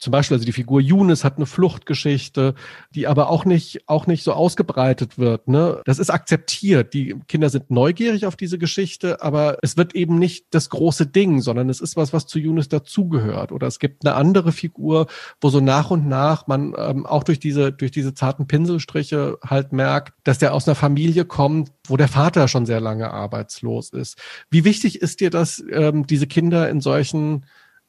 zum 0.02 0.10
Beispiel, 0.10 0.34
also 0.34 0.44
die 0.44 0.52
Figur 0.52 0.80
Younes 0.80 1.22
hat 1.22 1.36
eine 1.36 1.46
Fluchtgeschichte, 1.46 2.56
die 2.92 3.06
aber 3.06 3.30
auch 3.30 3.44
nicht, 3.44 3.88
auch 3.88 4.08
nicht 4.08 4.24
so 4.24 4.32
ausgebreitet 4.32 5.16
wird. 5.16 5.46
Ne? 5.46 5.80
Das 5.84 6.00
ist 6.00 6.10
akzeptiert. 6.10 6.92
Die 6.92 7.14
Kinder 7.28 7.48
sind 7.50 7.70
neugierig 7.70 8.26
auf 8.26 8.34
diese 8.34 8.58
Geschichte, 8.58 9.22
aber 9.22 9.58
es 9.62 9.76
wird 9.76 9.94
eben 9.94 10.18
nicht 10.18 10.46
das 10.50 10.70
große 10.70 11.06
Ding, 11.06 11.40
sondern 11.40 11.70
es 11.70 11.80
ist 11.80 11.94
was, 11.94 12.12
was 12.12 12.26
zu 12.26 12.40
Younes 12.40 12.68
dazugehört. 12.68 13.52
Oder 13.52 13.68
es 13.68 13.78
gibt 13.78 14.04
eine 14.04 14.16
andere 14.16 14.50
Figur, 14.50 15.06
wo 15.40 15.50
so 15.50 15.60
nach 15.60 15.92
und 15.92 16.08
nach 16.08 16.48
man 16.48 16.74
ähm, 16.76 17.06
auch 17.06 17.22
durch 17.22 17.38
diese, 17.38 17.70
durch 17.70 17.92
diese 17.92 18.12
zarten 18.12 18.48
Pinselstriche 18.48 19.38
halt 19.46 19.72
merkt, 19.72 20.14
dass 20.24 20.38
der 20.38 20.52
aus 20.52 20.66
einer 20.66 20.74
Familie 20.74 21.24
kommt, 21.24 21.70
wo 21.86 21.96
der 21.96 22.08
Vater 22.08 22.48
schon 22.48 22.66
sehr 22.66 22.80
lange 22.80 23.12
arbeitslos 23.12 23.90
ist. 23.90 24.18
Wie 24.50 24.64
wichtig 24.64 25.00
ist 25.00 25.20
dir 25.20 25.30
das, 25.30 25.62
ähm, 25.70 26.08
diese 26.08 26.26
Kinder 26.26 26.68
in 26.68 26.80
solchen 26.80 27.44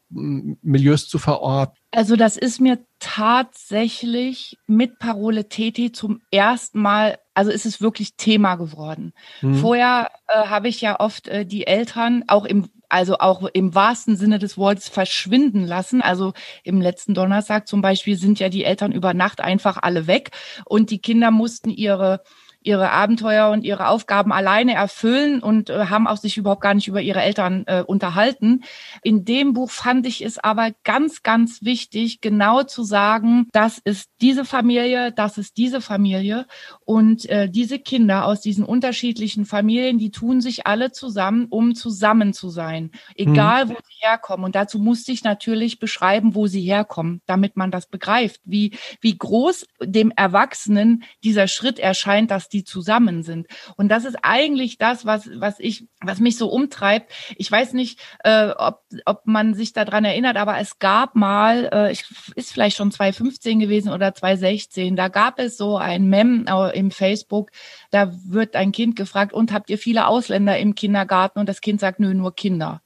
Milieus 0.10 1.08
zu 1.08 1.18
verorten? 1.18 1.78
Also 1.92 2.16
das 2.16 2.38
ist 2.38 2.60
mir 2.60 2.80
tatsächlich 3.00 4.58
mit 4.68 5.00
Parole 5.00 5.50
Teti 5.50 5.92
zum 5.92 6.22
ersten 6.32 6.80
Mal, 6.82 7.18
also 7.34 7.52
ist 7.52 7.66
es 7.66 7.82
wirklich 7.82 8.16
Thema 8.16 8.56
geworden. 8.56 9.14
Mhm. 9.42 9.56
Vorher 9.56 10.10
äh, 10.28 10.48
habe 10.48 10.68
ich 10.68 10.82
ja 10.82 11.00
oft 11.00 11.28
äh, 11.28 11.46
die 11.46 11.68
Eltern 11.68 12.24
auch 12.28 12.46
im 12.46 12.70
also 12.94 13.18
auch 13.18 13.50
im 13.54 13.74
wahrsten 13.74 14.18
Sinne 14.18 14.38
des 14.38 14.56
Wortes 14.56 14.88
verschwinden 14.88 15.66
lassen. 15.66 16.04
Also 16.04 16.34
im 16.64 16.80
letzten 16.80 17.16
Donnerstag 17.16 17.68
zum 17.68 17.82
Beispiel 17.82 18.18
sind 18.18 18.40
ja 18.40 18.50
die 18.50 18.66
Eltern 18.66 18.92
über 18.92 19.16
Nacht 19.16 19.42
einfach 19.42 19.80
alle 19.82 20.06
weg 20.06 20.30
und 20.66 20.92
die 20.92 21.00
Kinder 21.00 21.32
mussten 21.32 21.72
ihre 21.72 22.22
ihre 22.64 22.92
Abenteuer 22.92 23.50
und 23.52 23.64
ihre 23.64 23.88
Aufgaben 23.88 24.32
alleine 24.32 24.74
erfüllen 24.74 25.42
und 25.42 25.70
äh, 25.70 25.86
haben 25.86 26.08
auch 26.08 26.18
sich 26.18 26.38
überhaupt 26.38 26.62
gar 26.62 26.74
nicht 26.74 26.88
über 26.88 27.02
ihre 27.02 27.22
Eltern 27.22 27.64
äh, 27.68 27.82
unterhalten. 27.82 28.64
In 29.04 29.26
dem 29.26 29.54
Buch 29.54 29.72
fand 29.72 30.06
ich 30.08 30.24
es 30.24 30.38
aber 30.40 30.72
ganz, 30.84 31.24
ganz 31.24 31.64
wichtig, 31.64 32.22
genau 32.22 32.64
zu 32.64 32.84
sagen, 32.84 33.48
das 33.52 33.80
ist 33.84 34.10
diese 34.22 34.46
Familie, 34.46 35.12
das 35.12 35.38
ist 35.38 35.58
diese 35.58 35.82
Familie 35.82 36.48
und 36.86 37.30
äh, 37.30 37.50
diese 37.50 37.80
Kinder 37.80 38.26
aus 38.26 38.42
diesen 38.42 38.64
unterschiedlichen 38.64 39.46
Familien, 39.46 39.98
die 39.98 40.12
tun 40.12 40.42
sich 40.42 40.66
alle 40.68 40.92
zusammen, 40.92 41.48
um 41.50 41.76
zusammen 41.76 42.34
zu 42.34 42.50
sein, 42.50 42.92
egal 43.16 43.66
mhm. 43.66 43.70
wo 43.70 43.76
sie 43.76 44.08
herkommen. 44.08 44.46
Und 44.46 44.56
dazu 44.56 44.80
musste 44.80 45.12
ich 45.12 45.24
natürlich 45.24 45.80
beschreiben, 45.80 46.36
wo 46.36 46.48
sie 46.48 46.62
herkommen, 46.62 47.22
damit 47.26 47.58
man 47.58 47.72
das 47.72 47.88
begreift, 47.88 48.42
wie, 48.46 48.72
wie 49.02 49.18
groß 49.18 49.66
dem 49.82 50.12
Erwachsenen 50.12 51.04
dieser 51.24 51.48
Schritt 51.48 51.80
erscheint, 51.80 52.32
dass 52.32 52.50
die 52.54 52.64
zusammen 52.64 53.24
sind. 53.24 53.48
Und 53.76 53.90
das 53.90 54.06
ist 54.06 54.18
eigentlich 54.22 54.78
das, 54.78 55.06
was, 55.06 55.30
was 55.34 55.60
ich, 55.60 55.88
was 56.02 56.20
mich 56.20 56.38
so 56.38 56.50
umtreibt. 56.50 57.12
Ich 57.36 57.52
weiß 57.52 57.74
nicht, 57.74 58.00
äh, 58.24 58.50
ob, 58.50 58.84
ob 59.06 59.26
man 59.26 59.54
sich 59.54 59.74
daran 59.74 60.06
erinnert, 60.06 60.38
aber 60.38 60.60
es 60.60 60.80
gab 60.80 61.16
mal, 61.16 61.70
äh, 61.74 61.92
ich, 61.92 62.06
ist 62.36 62.54
vielleicht 62.54 62.78
schon 62.78 62.92
2015 62.92 63.60
gewesen 63.60 63.92
oder 63.92 64.14
2016, 64.14 64.96
da 64.96 65.08
gab 65.08 65.40
es 65.40 65.58
so 65.58 65.78
ein 65.78 66.08
Mem 66.08 66.46
äh, 66.48 66.78
im 66.78 66.92
Facebook, 66.92 67.52
da 67.92 68.14
wird 68.26 68.56
ein 68.56 68.72
Kind 68.72 68.96
gefragt, 68.96 69.34
und 69.34 69.52
habt 69.52 69.70
ihr 69.70 69.78
viele 69.78 70.08
Ausländer 70.08 70.58
im 70.58 70.76
Kindergarten? 70.76 71.40
Und 71.40 71.50
das 71.50 71.62
Kind 71.62 71.80
sagt, 71.80 72.00
nö, 72.00 72.14
nur 72.14 72.36
Kinder. 72.36 72.82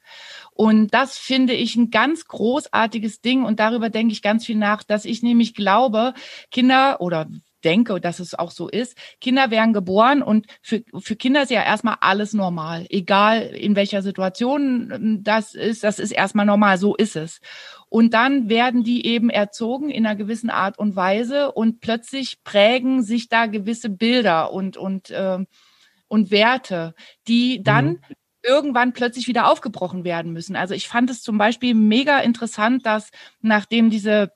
Und 0.54 0.94
das 0.94 1.18
finde 1.20 1.54
ich 1.54 1.76
ein 1.76 1.92
ganz 1.92 2.26
großartiges 2.26 3.22
Ding 3.22 3.44
und 3.44 3.60
darüber 3.60 3.90
denke 3.90 4.14
ich 4.14 4.24
ganz 4.24 4.46
viel 4.46 4.56
nach, 4.56 4.82
dass 4.82 5.06
ich 5.06 5.22
nämlich 5.22 5.54
glaube, 5.54 6.16
Kinder 6.50 7.00
oder 7.00 7.28
denke, 7.64 8.00
dass 8.00 8.20
es 8.20 8.34
auch 8.34 8.52
so 8.52 8.68
ist. 8.68 8.98
Kinder 9.22 9.52
werden 9.52 9.74
geboren 9.74 10.22
und 10.22 10.48
für, 10.62 10.84
für 11.00 11.16
Kinder 11.16 11.44
ist 11.44 11.52
ja 11.52 11.64
erstmal 11.64 11.98
alles 12.02 12.34
normal. 12.34 12.86
Egal 12.90 13.42
in 13.42 13.76
welcher 13.76 14.02
Situation 14.02 14.92
ähm, 14.94 15.24
das 15.24 15.56
ist, 15.56 15.84
das 15.84 16.00
ist 16.00 16.12
erstmal 16.12 16.46
normal, 16.46 16.78
so 16.78 16.96
ist 16.96 17.16
es. 17.16 17.40
Und 17.90 18.14
dann 18.14 18.50
werden 18.50 18.84
die 18.84 19.06
eben 19.06 19.30
erzogen 19.30 19.90
in 19.90 20.06
einer 20.06 20.16
gewissen 20.16 20.50
Art 20.50 20.78
und 20.78 20.96
Weise 20.96 21.52
und 21.52 21.80
plötzlich 21.80 22.44
prägen 22.44 23.04
sich 23.04 23.30
da 23.30 23.46
gewisse 23.46 23.90
Bilder 23.90 24.52
und, 24.52 24.78
und, 24.78 25.10
äh, 25.10 25.40
und 26.08 26.32
Werte, 26.32 26.94
die 27.28 27.64
dann 27.64 27.88
mhm 27.88 28.00
irgendwann 28.48 28.94
plötzlich 28.94 29.28
wieder 29.28 29.52
aufgebrochen 29.52 30.04
werden 30.04 30.32
müssen. 30.32 30.56
Also 30.56 30.74
ich 30.74 30.88
fand 30.88 31.10
es 31.10 31.22
zum 31.22 31.38
Beispiel 31.38 31.74
mega 31.74 32.20
interessant, 32.20 32.86
dass 32.86 33.10
nachdem 33.42 33.90
diese 33.90 34.32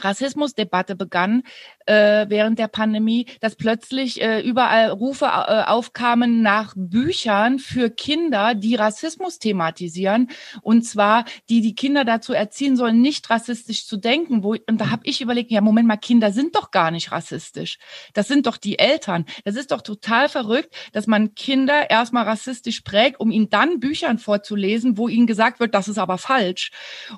Rassismusdebatte 0.00 0.96
begann 0.96 1.42
äh, 1.86 2.26
während 2.28 2.58
der 2.58 2.68
Pandemie, 2.68 3.26
dass 3.40 3.56
plötzlich 3.56 4.20
äh, 4.20 4.40
überall 4.40 4.90
Rufe 4.90 5.26
äh, 5.26 5.62
aufkamen 5.64 6.42
nach 6.42 6.74
Büchern 6.76 7.58
für 7.58 7.90
Kinder, 7.90 8.54
die 8.54 8.74
Rassismus 8.74 9.38
thematisieren 9.38 10.28
und 10.62 10.82
zwar 10.82 11.24
die 11.48 11.60
die 11.60 11.74
Kinder 11.74 12.04
dazu 12.04 12.32
erziehen 12.32 12.76
sollen, 12.76 13.00
nicht 13.00 13.30
rassistisch 13.30 13.86
zu 13.86 13.96
denken. 13.96 14.42
Wo, 14.42 14.56
und 14.68 14.80
da 14.80 14.90
habe 14.90 15.02
ich 15.04 15.20
überlegt, 15.20 15.50
ja 15.50 15.60
Moment 15.60 15.88
mal, 15.88 15.96
Kinder 15.96 16.32
sind 16.32 16.54
doch 16.56 16.70
gar 16.70 16.90
nicht 16.90 17.12
rassistisch. 17.12 17.78
Das 18.14 18.28
sind 18.28 18.46
doch 18.46 18.56
die 18.56 18.78
Eltern. 18.78 19.24
Das 19.44 19.56
ist 19.56 19.70
doch 19.70 19.82
total 19.82 20.28
verrückt, 20.28 20.74
dass 20.92 21.06
man 21.06 21.34
Kinder 21.34 21.90
erstmal 21.90 22.24
rassistisch 22.24 22.80
prägt, 22.80 23.20
um 23.20 23.30
ihnen 23.30 23.50
dann 23.50 23.80
Büchern 23.80 24.18
vorzulesen, 24.18 24.98
wo 24.98 25.08
ihnen 25.08 25.26
gesagt 25.26 25.60
wird, 25.60 25.74
das 25.74 25.88
ist 25.88 25.98
aber 25.98 26.18
falsch. 26.18 26.70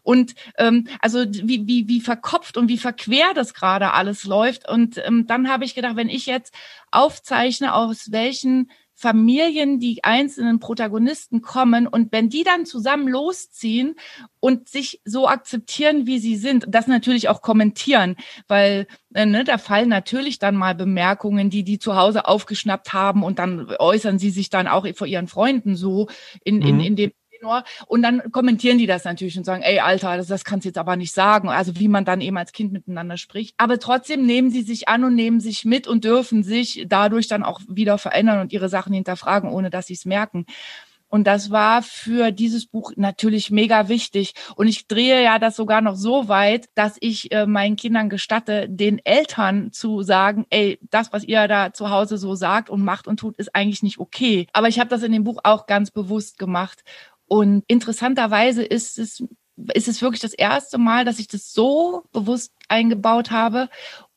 Und 0.03 0.35
ähm, 0.57 0.87
also 1.01 1.25
wie, 1.29 1.67
wie, 1.67 1.89
wie 1.89 2.01
verkopft 2.01 2.57
und 2.57 2.69
wie 2.69 2.79
verquer 2.79 3.35
das 3.35 3.55
gerade 3.55 3.93
alles 3.93 4.25
läuft. 4.25 4.58
Und 4.66 4.99
ähm, 5.05 5.27
dann 5.27 5.49
habe 5.49 5.64
ich 5.64 5.75
gedacht, 5.75 5.97
wenn 5.97 6.09
ich 6.09 6.25
jetzt 6.27 6.55
aufzeichne, 6.90 7.75
aus 7.75 8.11
welchen 8.11 8.71
Familien 9.01 9.79
die 9.79 10.03
einzelnen 10.03 10.59
Protagonisten 10.59 11.40
kommen 11.40 11.87
und 11.87 12.11
wenn 12.11 12.29
die 12.29 12.42
dann 12.42 12.66
zusammen 12.66 13.07
losziehen 13.07 13.94
und 14.40 14.68
sich 14.68 15.01
so 15.05 15.29
akzeptieren, 15.29 16.09
wie 16.09 16.18
sie 16.18 16.35
sind, 16.35 16.64
das 16.66 16.88
natürlich 16.88 17.29
auch 17.29 17.40
kommentieren, 17.40 18.16
weil 18.49 18.88
äh, 19.14 19.25
ne, 19.25 19.44
da 19.44 19.57
fallen 19.59 19.88
natürlich 19.88 20.40
dann 20.40 20.57
mal 20.57 20.75
Bemerkungen, 20.75 21.49
die 21.49 21.62
die 21.62 21.79
zu 21.79 21.94
Hause 21.94 22.27
aufgeschnappt 22.27 22.92
haben 22.92 23.23
und 23.23 23.38
dann 23.38 23.73
äußern 23.79 24.18
sie 24.18 24.31
sich 24.31 24.51
dann 24.51 24.66
auch 24.66 24.85
vor 24.97 25.07
ihren 25.07 25.29
Freunden 25.29 25.77
so 25.77 26.09
in, 26.42 26.57
mhm. 26.57 26.62
in, 26.62 26.81
in 26.81 26.97
dem 26.97 27.12
Tenor. 27.49 27.65
Und 27.87 28.03
dann 28.03 28.31
kommentieren 28.33 28.79
die 28.79 28.87
das 28.87 29.05
natürlich 29.05 29.37
und 29.39 29.45
sagen, 29.45 29.63
ey, 29.63 29.81
Alter, 29.81 30.17
das, 30.17 30.27
das 30.27 30.45
kannst 30.45 30.65
du 30.65 30.69
jetzt 30.69 30.79
aber 30.79 30.97
nicht 30.97 31.13
sagen. 31.13 31.49
Also 31.49 31.79
wie 31.79 31.89
man 31.89 32.05
dann 32.05 32.21
eben 32.21 32.37
als 32.37 32.53
Kind 32.53 32.73
miteinander 32.73 33.17
spricht. 33.17 33.55
Aber 33.59 33.79
trotzdem 33.79 34.25
nehmen 34.27 34.51
sie 34.51 34.63
sich 34.63 34.89
an 34.89 35.05
und 35.05 35.15
nehmen 35.15 35.41
sich 35.41 35.65
mit 35.65 35.87
und 35.87 36.05
dürfen 36.05 36.43
sich 36.43 36.85
dadurch 36.87 37.29
dann 37.29 37.43
auch 37.43 37.61
wieder 37.69 37.99
verändern 37.99 38.41
und 38.41 38.53
ihre 38.53 38.69
Sachen 38.69 38.93
hinterfragen, 38.93 39.51
ohne 39.51 39.71
dass 39.71 39.87
sie 39.87 39.95
es 39.95 40.05
merken. 40.05 40.47
Und 41.11 41.27
das 41.27 41.51
war 41.51 41.83
für 41.83 42.33
dieses 42.33 42.67
Buch 42.67 42.93
natürlich 42.97 43.51
mega 43.51 43.89
wichtig. 43.89 44.35
Und 44.57 44.69
ich 44.69 44.87
drehe 44.87 45.23
ja 45.23 45.39
das 45.39 45.57
sogar 45.57 45.81
noch 45.81 45.97
so 45.97 46.29
weit, 46.29 46.69
dass 46.75 46.97
ich 47.01 47.33
äh, 47.33 47.47
meinen 47.47 47.77
Kindern 47.77 48.11
gestatte, 48.11 48.69
den 48.69 49.01
Eltern 49.05 49.73
zu 49.73 50.03
sagen, 50.03 50.47
ey, 50.51 50.79
das, 50.91 51.13
was 51.13 51.25
ihr 51.25 51.49
da 51.49 51.73
zu 51.73 51.91
Hause 51.91 52.19
so 52.19 52.35
sagt 52.35 52.69
und 52.69 52.85
macht 52.85 53.09
und 53.09 53.19
tut, 53.19 53.39
ist 53.39 53.55
eigentlich 53.55 53.83
nicht 53.83 53.99
okay. 53.99 54.47
Aber 54.53 54.69
ich 54.69 54.79
habe 54.79 54.91
das 54.91 55.03
in 55.03 55.13
dem 55.13 55.25
Buch 55.25 55.39
auch 55.45 55.67
ganz 55.67 55.91
bewusst 55.91 56.39
gemacht. 56.39 56.85
Und 57.29 57.62
interessanterweise 57.67 58.64
ist 58.64 58.99
es, 58.99 59.23
ist 59.75 59.88
es 59.88 60.03
wirklich 60.03 60.21
das 60.21 60.33
erste 60.33 60.79
Mal, 60.79 61.05
dass 61.05 61.19
ich 61.19 61.29
das 61.29 61.53
so 61.53 62.05
bewusst 62.12 62.53
eingebaut 62.69 63.31
habe. 63.31 63.69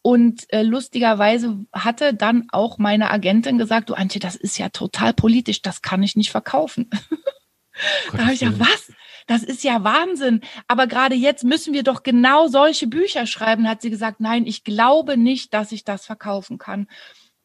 Und 0.02 0.52
äh, 0.52 0.64
lustigerweise 0.64 1.60
hatte 1.72 2.14
dann 2.14 2.48
auch 2.52 2.78
meine 2.78 3.12
Agentin 3.12 3.58
gesagt, 3.58 3.90
du 3.90 3.94
Antje, 3.94 4.20
das 4.20 4.36
ist 4.36 4.58
ja 4.58 4.70
total 4.70 5.14
politisch, 5.14 5.62
das 5.62 5.82
kann 5.82 6.02
ich 6.02 6.16
nicht 6.16 6.32
verkaufen. 6.32 6.90
da 8.12 8.24
habe 8.24 8.34
ich 8.34 8.42
ja, 8.42 8.58
was? 8.58 8.92
Das 9.28 9.44
ist 9.44 9.64
ja 9.64 9.84
Wahnsinn. 9.84 10.42
Aber 10.68 10.88
gerade 10.88 11.16
jetzt 11.16 11.44
müssen 11.44 11.74
wir 11.74 11.84
doch 11.84 12.02
genau 12.02 12.48
solche 12.48 12.88
Bücher 12.88 13.28
schreiben, 13.28 13.70
hat 13.70 13.82
sie 13.82 13.92
gesagt, 13.92 14.20
nein, 14.20 14.48
ich 14.48 14.64
glaube 14.64 15.18
nicht, 15.18 15.54
dass 15.54 15.72
ich 15.72 15.84
das 15.84 16.06
verkaufen 16.06 16.58
kann. 16.58 16.88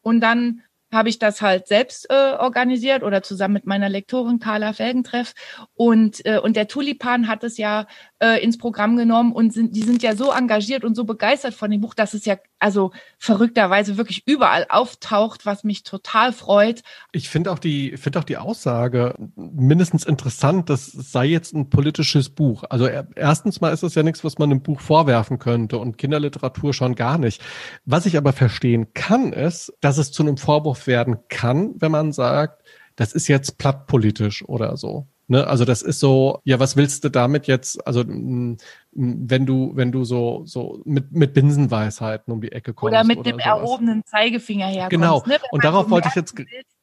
Und 0.01 0.21
dann 0.21 0.63
habe 0.91 1.09
ich 1.09 1.19
das 1.19 1.41
halt 1.41 1.67
selbst 1.67 2.09
äh, 2.09 2.33
organisiert 2.37 3.03
oder 3.03 3.21
zusammen 3.21 3.55
mit 3.55 3.65
meiner 3.65 3.89
Lektorin 3.89 4.39
Carla 4.39 4.73
Felgentreff. 4.73 5.33
Und, 5.75 6.25
äh, 6.25 6.39
und 6.39 6.55
der 6.55 6.67
Tulipan 6.67 7.27
hat 7.27 7.43
es 7.43 7.57
ja 7.57 7.87
äh, 8.19 8.43
ins 8.43 8.57
Programm 8.57 8.97
genommen 8.97 9.31
und 9.31 9.53
sind, 9.53 9.75
die 9.75 9.83
sind 9.83 10.01
ja 10.01 10.15
so 10.15 10.31
engagiert 10.31 10.83
und 10.83 10.95
so 10.95 11.03
begeistert 11.03 11.53
von 11.53 11.69
dem 11.69 11.81
Buch, 11.81 11.93
dass 11.93 12.13
es 12.13 12.25
ja 12.25 12.37
also 12.59 12.91
verrückterweise 13.19 13.97
wirklich 13.97 14.23
überall 14.25 14.65
auftaucht, 14.69 15.45
was 15.45 15.63
mich 15.63 15.83
total 15.83 16.33
freut. 16.33 16.81
Ich 17.11 17.29
finde 17.29 17.51
auch 17.51 17.59
die, 17.59 17.95
finde 17.97 18.19
auch 18.19 18.23
die 18.23 18.37
Aussage 18.37 19.13
mindestens 19.35 20.05
interessant, 20.05 20.69
das 20.69 20.85
sei 20.87 21.25
jetzt 21.25 21.53
ein 21.53 21.69
politisches 21.69 22.29
Buch. 22.29 22.63
Also 22.69 22.87
erstens 22.87 23.61
mal 23.61 23.71
ist 23.71 23.83
es 23.83 23.95
ja 23.95 24.03
nichts, 24.03 24.23
was 24.23 24.39
man 24.39 24.51
einem 24.51 24.61
Buch 24.61 24.81
vorwerfen 24.81 25.37
könnte 25.37 25.77
und 25.77 25.97
Kinderliteratur 25.97 26.73
schon 26.73 26.95
gar 26.95 27.17
nicht. 27.17 27.41
Was 27.85 28.05
ich 28.05 28.17
aber 28.17 28.33
verstehen 28.33 28.93
kann, 28.93 29.33
ist, 29.33 29.73
dass 29.81 29.97
es 29.97 30.11
zu 30.11 30.23
einem 30.23 30.37
Vorwurf 30.37 30.87
werden 30.87 31.17
kann, 31.29 31.75
wenn 31.77 31.91
man 31.91 32.11
sagt, 32.11 32.63
das 32.95 33.13
ist 33.13 33.27
jetzt 33.27 33.59
plattpolitisch 33.59 34.43
oder 34.43 34.75
so. 34.75 35.07
Ne, 35.29 35.45
also 35.45 35.65
das 35.65 35.81
ist 35.81 35.99
so, 35.99 36.39
ja, 36.45 36.57
was 36.57 36.77
willst 36.77 37.03
du 37.03 37.09
damit 37.09 37.47
jetzt? 37.47 37.85
Also 37.85 38.05
wenn 38.07 39.45
du, 39.45 39.71
wenn 39.75 39.91
du 39.91 40.05
so, 40.05 40.43
so 40.45 40.81
mit, 40.85 41.11
mit 41.11 41.33
Binsenweisheiten 41.33 42.31
um 42.31 42.39
die 42.39 42.53
Ecke 42.53 42.73
kommst. 42.73 42.93
Oder 42.93 43.03
mit 43.03 43.17
oder 43.19 43.31
dem 43.31 43.39
sowas. 43.39 43.45
erhobenen 43.45 44.05
Zeigefinger 44.05 44.67
herkommst. 44.67 44.89
Genau. 44.89 45.23
Ne? 45.27 45.35
Und 45.51 45.65
darauf 45.65 45.89
wollte 45.89 46.07
ich 46.07 46.15
jetzt. 46.15 46.33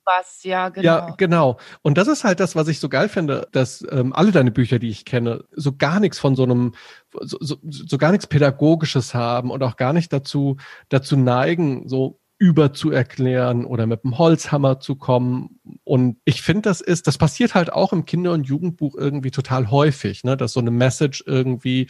Was, 0.07 0.45
ja, 0.45 0.68
genau. 0.68 0.84
Ja, 0.84 1.14
genau. 1.16 1.57
Und 1.80 1.97
das 1.97 2.09
ist 2.09 2.24
halt 2.24 2.38
das, 2.38 2.55
was 2.55 2.68
ich 2.68 2.78
so 2.78 2.90
geil 2.90 3.09
finde, 3.09 3.49
dass 3.53 3.82
ähm, 3.90 4.12
alle 4.12 4.32
deine 4.32 4.51
Bücher, 4.51 4.78
die 4.78 4.90
ich 4.90 5.07
kenne, 5.07 5.45
so 5.53 5.74
gar 5.74 5.99
nichts 5.99 6.18
von 6.18 6.36
so 6.36 6.42
einem, 6.42 6.74
so, 7.22 7.38
so, 7.40 7.57
so 7.62 7.97
gar 7.97 8.11
nichts 8.11 8.26
Pädagogisches 8.26 9.14
haben 9.14 9.51
und 9.51 9.62
auch 9.62 9.76
gar 9.76 9.95
nicht 9.95 10.12
dazu, 10.12 10.59
dazu 10.90 11.16
neigen, 11.16 11.88
so 11.88 12.20
über 12.45 12.74
zu 12.74 12.90
erklären 12.90 13.64
oder 13.64 13.86
mit 13.86 14.05
dem 14.05 14.18
Holzhammer 14.18 14.78
zu 14.78 14.97
kommen. 14.97 15.61
Und 15.82 16.18
ich 16.26 16.42
finde, 16.42 16.61
das 16.61 16.82
ist, 16.82 17.07
das 17.07 17.16
passiert 17.16 17.55
halt 17.55 17.72
auch 17.72 17.95
im 17.95 18.05
Kinder- 18.05 18.32
und 18.32 18.47
Jugendbuch 18.47 18.97
irgendwie 18.97 19.30
total 19.30 19.70
häufig, 19.70 20.24
ne? 20.24 20.36
dass 20.36 20.53
so 20.53 20.61
eine 20.61 20.70
Message 20.70 21.24
irgendwie, 21.26 21.86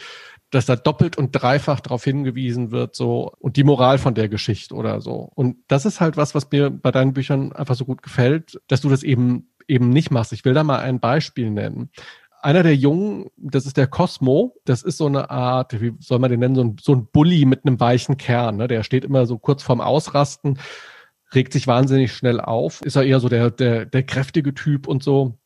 dass 0.51 0.65
da 0.65 0.77
doppelt 0.77 1.17
und 1.17 1.31
dreifach 1.31 1.81
darauf 1.81 2.05
hingewiesen 2.05 2.71
wird, 2.71 2.95
so, 2.95 3.33
und 3.39 3.57
die 3.57 3.65
Moral 3.65 3.97
von 3.97 4.15
der 4.15 4.29
Geschichte 4.29 4.73
oder 4.75 5.01
so. 5.01 5.29
Und 5.35 5.57
das 5.67 5.85
ist 5.85 5.99
halt 5.99 6.15
was, 6.15 6.33
was 6.35 6.49
mir 6.49 6.69
bei 6.69 6.91
deinen 6.91 7.11
Büchern 7.11 7.51
einfach 7.51 7.75
so 7.75 7.83
gut 7.83 8.01
gefällt, 8.01 8.61
dass 8.69 8.79
du 8.79 8.87
das 8.87 9.03
eben 9.03 9.49
eben 9.67 9.89
nicht 9.89 10.11
machst. 10.11 10.31
Ich 10.31 10.45
will 10.45 10.53
da 10.53 10.63
mal 10.63 10.77
ein 10.79 10.99
Beispiel 10.99 11.49
nennen 11.49 11.89
einer 12.45 12.61
der 12.61 12.75
Jungen, 12.75 13.31
das 13.37 13.65
ist 13.65 13.75
der 13.75 13.87
Cosmo, 13.87 14.55
das 14.65 14.83
ist 14.83 14.97
so 14.97 15.07
eine 15.07 15.31
Art, 15.31 15.81
wie 15.81 15.93
soll 15.99 16.19
man 16.19 16.29
den 16.29 16.39
nennen, 16.39 16.53
so 16.53 16.63
ein, 16.63 16.75
so 16.79 16.93
ein 16.93 17.07
Bully 17.11 17.43
mit 17.45 17.65
einem 17.65 17.79
weichen 17.79 18.17
Kern. 18.17 18.57
Ne? 18.57 18.67
Der 18.67 18.83
steht 18.83 19.03
immer 19.03 19.25
so 19.25 19.39
kurz 19.39 19.63
vorm 19.63 19.81
Ausrasten, 19.81 20.59
regt 21.33 21.53
sich 21.53 21.65
wahnsinnig 21.65 22.13
schnell 22.13 22.39
auf, 22.39 22.81
ist 22.83 22.97
er 22.97 23.03
eher 23.03 23.19
so 23.19 23.29
der, 23.29 23.49
der, 23.49 23.87
der 23.87 24.03
kräftige 24.03 24.53
Typ 24.53 24.87
und 24.87 25.01
so. 25.01 25.39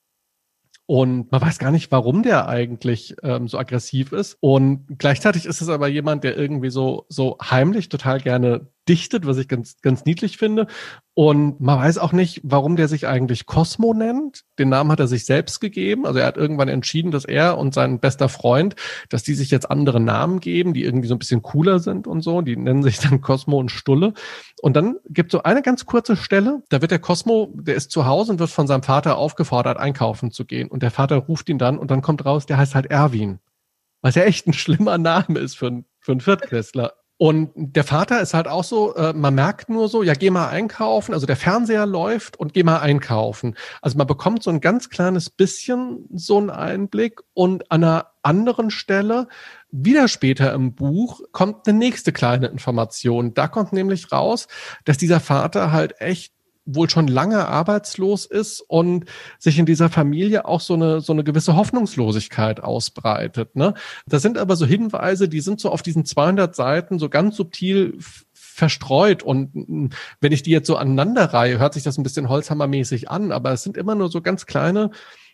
Und 0.87 1.31
man 1.31 1.39
weiß 1.39 1.57
gar 1.59 1.71
nicht, 1.71 1.89
warum 1.91 2.21
der 2.21 2.49
eigentlich 2.49 3.15
ähm, 3.23 3.47
so 3.47 3.57
aggressiv 3.57 4.11
ist. 4.11 4.37
Und 4.41 4.85
gleichzeitig 4.97 5.45
ist 5.45 5.61
es 5.61 5.69
aber 5.69 5.87
jemand, 5.87 6.23
der 6.23 6.35
irgendwie 6.35 6.71
so, 6.71 7.05
so 7.07 7.37
heimlich 7.41 7.87
total 7.89 8.19
gerne 8.19 8.67
dichtet, 8.89 9.25
was 9.25 9.37
ich 9.37 9.47
ganz, 9.47 9.79
ganz 9.81 10.03
niedlich 10.03 10.37
finde. 10.37 10.67
Und 11.21 11.59
man 11.59 11.77
weiß 11.77 11.97
auch 11.97 12.13
nicht, 12.13 12.39
warum 12.45 12.77
der 12.77 12.87
sich 12.87 13.05
eigentlich 13.05 13.45
Cosmo 13.45 13.93
nennt. 13.93 14.45
Den 14.57 14.69
Namen 14.69 14.89
hat 14.89 15.01
er 15.01 15.07
sich 15.09 15.25
selbst 15.25 15.59
gegeben. 15.59 16.05
Also 16.05 16.19
er 16.19 16.25
hat 16.25 16.37
irgendwann 16.37 16.69
entschieden, 16.69 17.11
dass 17.11 17.25
er 17.25 17.57
und 17.57 17.73
sein 17.73 17.99
bester 17.99 18.29
Freund, 18.29 18.77
dass 19.09 19.23
die 19.23 19.33
sich 19.33 19.51
jetzt 19.51 19.69
andere 19.69 19.99
Namen 19.99 20.39
geben, 20.39 20.73
die 20.73 20.85
irgendwie 20.85 21.09
so 21.09 21.15
ein 21.15 21.19
bisschen 21.19 21.41
cooler 21.41 21.79
sind 21.79 22.07
und 22.07 22.21
so. 22.21 22.39
Die 22.39 22.55
nennen 22.55 22.83
sich 22.83 22.99
dann 22.99 23.19
Cosmo 23.19 23.59
und 23.59 23.69
Stulle. 23.69 24.13
Und 24.61 24.77
dann 24.77 24.95
gibt 25.09 25.33
so 25.33 25.43
eine 25.43 25.61
ganz 25.61 25.85
kurze 25.85 26.15
Stelle, 26.15 26.63
da 26.69 26.79
wird 26.79 26.91
der 26.91 26.99
Cosmo, 26.99 27.53
der 27.53 27.75
ist 27.75 27.91
zu 27.91 28.05
Hause 28.05 28.31
und 28.31 28.39
wird 28.39 28.49
von 28.49 28.67
seinem 28.67 28.83
Vater 28.83 29.17
aufgefordert, 29.17 29.75
einkaufen 29.75 30.31
zu 30.31 30.45
gehen. 30.45 30.69
Und 30.69 30.83
der 30.83 30.91
Vater 30.91 31.17
ruft 31.17 31.49
ihn 31.49 31.57
dann 31.57 31.77
und 31.77 31.91
dann 31.91 32.01
kommt 32.01 32.23
raus, 32.23 32.45
der 32.45 32.57
heißt 32.57 32.75
halt 32.75 32.85
Erwin. 32.85 33.39
Was 34.01 34.15
ja 34.15 34.23
echt 34.23 34.47
ein 34.47 34.53
schlimmer 34.53 34.97
Name 34.97 35.39
ist 35.39 35.57
für, 35.57 35.67
einen 35.67 35.85
für 35.99 36.13
einen 36.13 36.21
Viertklässler. 36.21 36.93
Und 37.21 37.51
der 37.53 37.83
Vater 37.83 38.21
ist 38.21 38.33
halt 38.33 38.47
auch 38.47 38.63
so, 38.63 38.95
äh, 38.95 39.11
man 39.11 39.35
merkt 39.35 39.67
nur 39.67 39.89
so, 39.89 40.03
ja, 40.03 40.13
geh 40.13 40.29
mal 40.29 40.47
einkaufen. 40.47 41.13
Also 41.13 41.27
der 41.27 41.35
Fernseher 41.35 41.85
läuft 41.85 42.39
und 42.39 42.53
geh 42.53 42.63
mal 42.63 42.79
einkaufen. 42.79 43.57
Also 43.81 43.97
man 43.97 44.07
bekommt 44.07 44.41
so 44.41 44.49
ein 44.49 44.61
ganz 44.61 44.89
kleines 44.89 45.29
bisschen 45.29 46.07
so 46.13 46.37
einen 46.37 46.49
Einblick 46.49 47.19
und 47.33 47.69
an 47.73 47.83
einer 47.83 48.11
anderen 48.21 48.71
Stelle, 48.71 49.27
wieder 49.69 50.07
später 50.07 50.53
im 50.53 50.75
Buch, 50.75 51.19
kommt 51.33 51.67
eine 51.67 51.77
nächste 51.77 52.13
kleine 52.13 52.47
Information. 52.47 53.33
Da 53.33 53.49
kommt 53.49 53.73
nämlich 53.73 54.13
raus, 54.13 54.47
dass 54.85 54.97
dieser 54.97 55.19
Vater 55.19 55.73
halt 55.73 55.99
echt 55.99 56.33
wohl 56.75 56.89
schon 56.89 57.07
lange 57.07 57.47
arbeitslos 57.47 58.25
ist 58.25 58.61
und 58.61 59.05
sich 59.37 59.57
in 59.59 59.65
dieser 59.65 59.89
Familie 59.89 60.45
auch 60.45 60.61
so 60.61 60.75
eine, 60.75 61.01
so 61.01 61.13
eine 61.13 61.23
gewisse 61.23 61.55
Hoffnungslosigkeit 61.55 62.61
ausbreitet. 62.61 63.55
Ne? 63.55 63.73
Das 64.07 64.21
sind 64.21 64.37
aber 64.37 64.55
so 64.55 64.65
Hinweise, 64.65 65.29
die 65.29 65.41
sind 65.41 65.59
so 65.59 65.71
auf 65.71 65.81
diesen 65.81 66.05
200 66.05 66.55
Seiten 66.55 66.99
so 66.99 67.09
ganz 67.09 67.35
subtil 67.35 67.97
verstreut 68.33 69.23
und 69.23 69.93
wenn 70.19 70.31
ich 70.31 70.43
die 70.43 70.51
jetzt 70.51 70.67
so 70.67 70.75
aneinanderreihe, 70.75 71.59
hört 71.59 71.73
sich 71.73 71.83
das 71.83 71.97
ein 71.97 72.03
bisschen 72.03 72.29
Holzhammermäßig 72.29 73.09
an, 73.09 73.31
aber 73.31 73.53
es 73.53 73.63
sind 73.63 73.77
immer 73.77 73.95
nur 73.95 74.09
so 74.09 74.21
ganz 74.21 74.45
kleine 74.45 74.91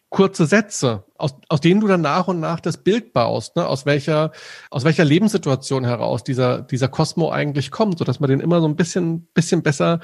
kurze 0.10 0.46
Sätze, 0.46 1.04
aus, 1.18 1.36
aus 1.50 1.60
denen 1.60 1.82
du 1.82 1.88
dann 1.88 2.02
nach 2.02 2.28
und 2.28 2.40
nach 2.40 2.60
das 2.60 2.78
Bild 2.78 3.12
baust, 3.12 3.56
ne? 3.58 3.68
aus 3.68 3.86
welcher, 3.86 4.32
aus 4.70 4.86
welcher 4.86 5.04
Lebenssituation 5.04 5.84
heraus 5.84 6.24
dieser, 6.24 6.62
dieser 6.62 6.88
Cosmo 6.88 7.32
eigentlich 7.32 7.72
kommt, 7.72 7.98
so 8.00 8.06
dass 8.06 8.20
man 8.20 8.30
den 8.30 8.40
immer 8.40 8.62
so 8.62 8.68
ein 8.68 8.76
bisschen, 8.76 9.26
bisschen 9.34 9.62
besser 9.62 10.00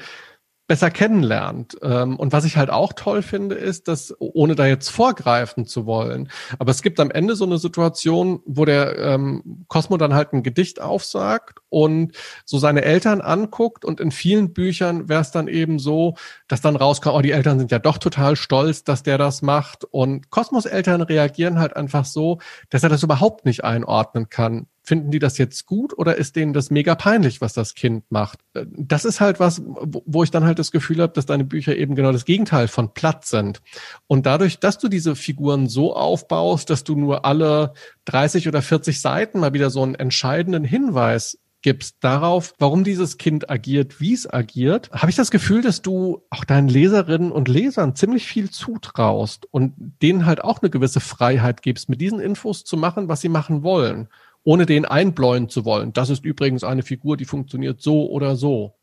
besser 0.72 0.90
kennenlernt. 0.90 1.76
Ähm, 1.82 2.16
und 2.16 2.32
was 2.32 2.46
ich 2.46 2.56
halt 2.56 2.70
auch 2.70 2.94
toll 2.94 3.20
finde, 3.20 3.56
ist, 3.56 3.88
dass, 3.88 4.14
ohne 4.18 4.54
da 4.54 4.64
jetzt 4.64 4.88
vorgreifen 4.88 5.66
zu 5.66 5.84
wollen, 5.84 6.30
aber 6.58 6.70
es 6.70 6.80
gibt 6.80 6.98
am 6.98 7.10
Ende 7.10 7.36
so 7.36 7.44
eine 7.44 7.58
Situation, 7.58 8.40
wo 8.46 8.64
der 8.64 8.96
ähm, 8.96 9.66
Cosmo 9.68 9.98
dann 9.98 10.14
halt 10.14 10.32
ein 10.32 10.42
Gedicht 10.42 10.80
aufsagt 10.80 11.58
und 11.68 12.12
so 12.46 12.56
seine 12.56 12.86
Eltern 12.86 13.20
anguckt 13.20 13.84
und 13.84 14.00
in 14.00 14.12
vielen 14.12 14.54
Büchern 14.54 15.10
wäre 15.10 15.20
es 15.20 15.30
dann 15.30 15.46
eben 15.46 15.78
so, 15.78 16.14
dass 16.48 16.62
dann 16.62 16.76
rauskommt, 16.76 17.16
oh, 17.16 17.20
die 17.20 17.32
Eltern 17.32 17.58
sind 17.58 17.70
ja 17.70 17.78
doch 17.78 17.98
total 17.98 18.34
stolz, 18.36 18.82
dass 18.82 19.02
der 19.02 19.18
das 19.18 19.42
macht. 19.42 19.84
Und 19.84 20.30
Cosmos 20.30 20.64
Eltern 20.64 21.02
reagieren 21.02 21.58
halt 21.58 21.76
einfach 21.76 22.06
so, 22.06 22.38
dass 22.70 22.82
er 22.82 22.88
das 22.88 23.02
überhaupt 23.02 23.44
nicht 23.44 23.62
einordnen 23.62 24.30
kann 24.30 24.68
finden 24.82 25.10
die 25.10 25.18
das 25.18 25.38
jetzt 25.38 25.66
gut 25.66 25.96
oder 25.96 26.16
ist 26.16 26.36
denen 26.36 26.52
das 26.52 26.70
mega 26.70 26.94
peinlich, 26.94 27.40
was 27.40 27.52
das 27.52 27.74
Kind 27.74 28.04
macht? 28.10 28.40
Äh, 28.54 28.66
das 28.68 29.04
ist 29.04 29.20
halt 29.20 29.40
was, 29.40 29.62
wo 29.64 30.22
ich 30.22 30.30
dann 30.30 30.44
halt 30.44 30.58
das 30.58 30.72
Gefühl 30.72 31.00
habe, 31.00 31.12
dass 31.12 31.26
deine 31.26 31.44
Bücher 31.44 31.76
eben 31.76 31.94
genau 31.94 32.12
das 32.12 32.24
Gegenteil 32.24 32.68
von 32.68 32.92
platt 32.92 33.24
sind. 33.24 33.62
Und 34.06 34.26
dadurch, 34.26 34.58
dass 34.58 34.78
du 34.78 34.88
diese 34.88 35.14
Figuren 35.14 35.68
so 35.68 35.94
aufbaust, 35.94 36.70
dass 36.70 36.84
du 36.84 36.96
nur 36.96 37.24
alle 37.24 37.74
30 38.06 38.48
oder 38.48 38.62
40 38.62 39.00
Seiten 39.00 39.38
mal 39.40 39.52
wieder 39.52 39.70
so 39.70 39.82
einen 39.82 39.94
entscheidenden 39.94 40.64
Hinweis 40.64 41.38
gibst 41.62 41.98
darauf, 42.00 42.54
warum 42.58 42.82
dieses 42.82 43.18
Kind 43.18 43.48
agiert, 43.48 44.00
wie 44.00 44.12
es 44.12 44.28
agiert, 44.28 44.90
habe 44.90 45.10
ich 45.10 45.16
das 45.16 45.30
Gefühl, 45.30 45.62
dass 45.62 45.80
du 45.80 46.22
auch 46.28 46.44
deinen 46.44 46.68
Leserinnen 46.68 47.30
und 47.30 47.46
Lesern 47.48 47.94
ziemlich 47.94 48.26
viel 48.26 48.50
zutraust 48.50 49.46
und 49.50 49.72
denen 50.02 50.26
halt 50.26 50.42
auch 50.42 50.60
eine 50.60 50.70
gewisse 50.70 50.98
Freiheit 50.98 51.62
gibst, 51.62 51.88
mit 51.88 52.00
diesen 52.00 52.18
Infos 52.18 52.64
zu 52.64 52.76
machen, 52.76 53.08
was 53.08 53.20
sie 53.20 53.28
machen 53.28 53.62
wollen 53.62 54.08
ohne 54.44 54.66
den 54.66 54.84
einbläuen 54.84 55.48
zu 55.48 55.64
wollen. 55.64 55.92
Das 55.92 56.10
ist 56.10 56.24
übrigens 56.24 56.64
eine 56.64 56.82
Figur, 56.82 57.16
die 57.16 57.24
funktioniert 57.24 57.80
so 57.80 58.10
oder 58.10 58.36
so. 58.36 58.74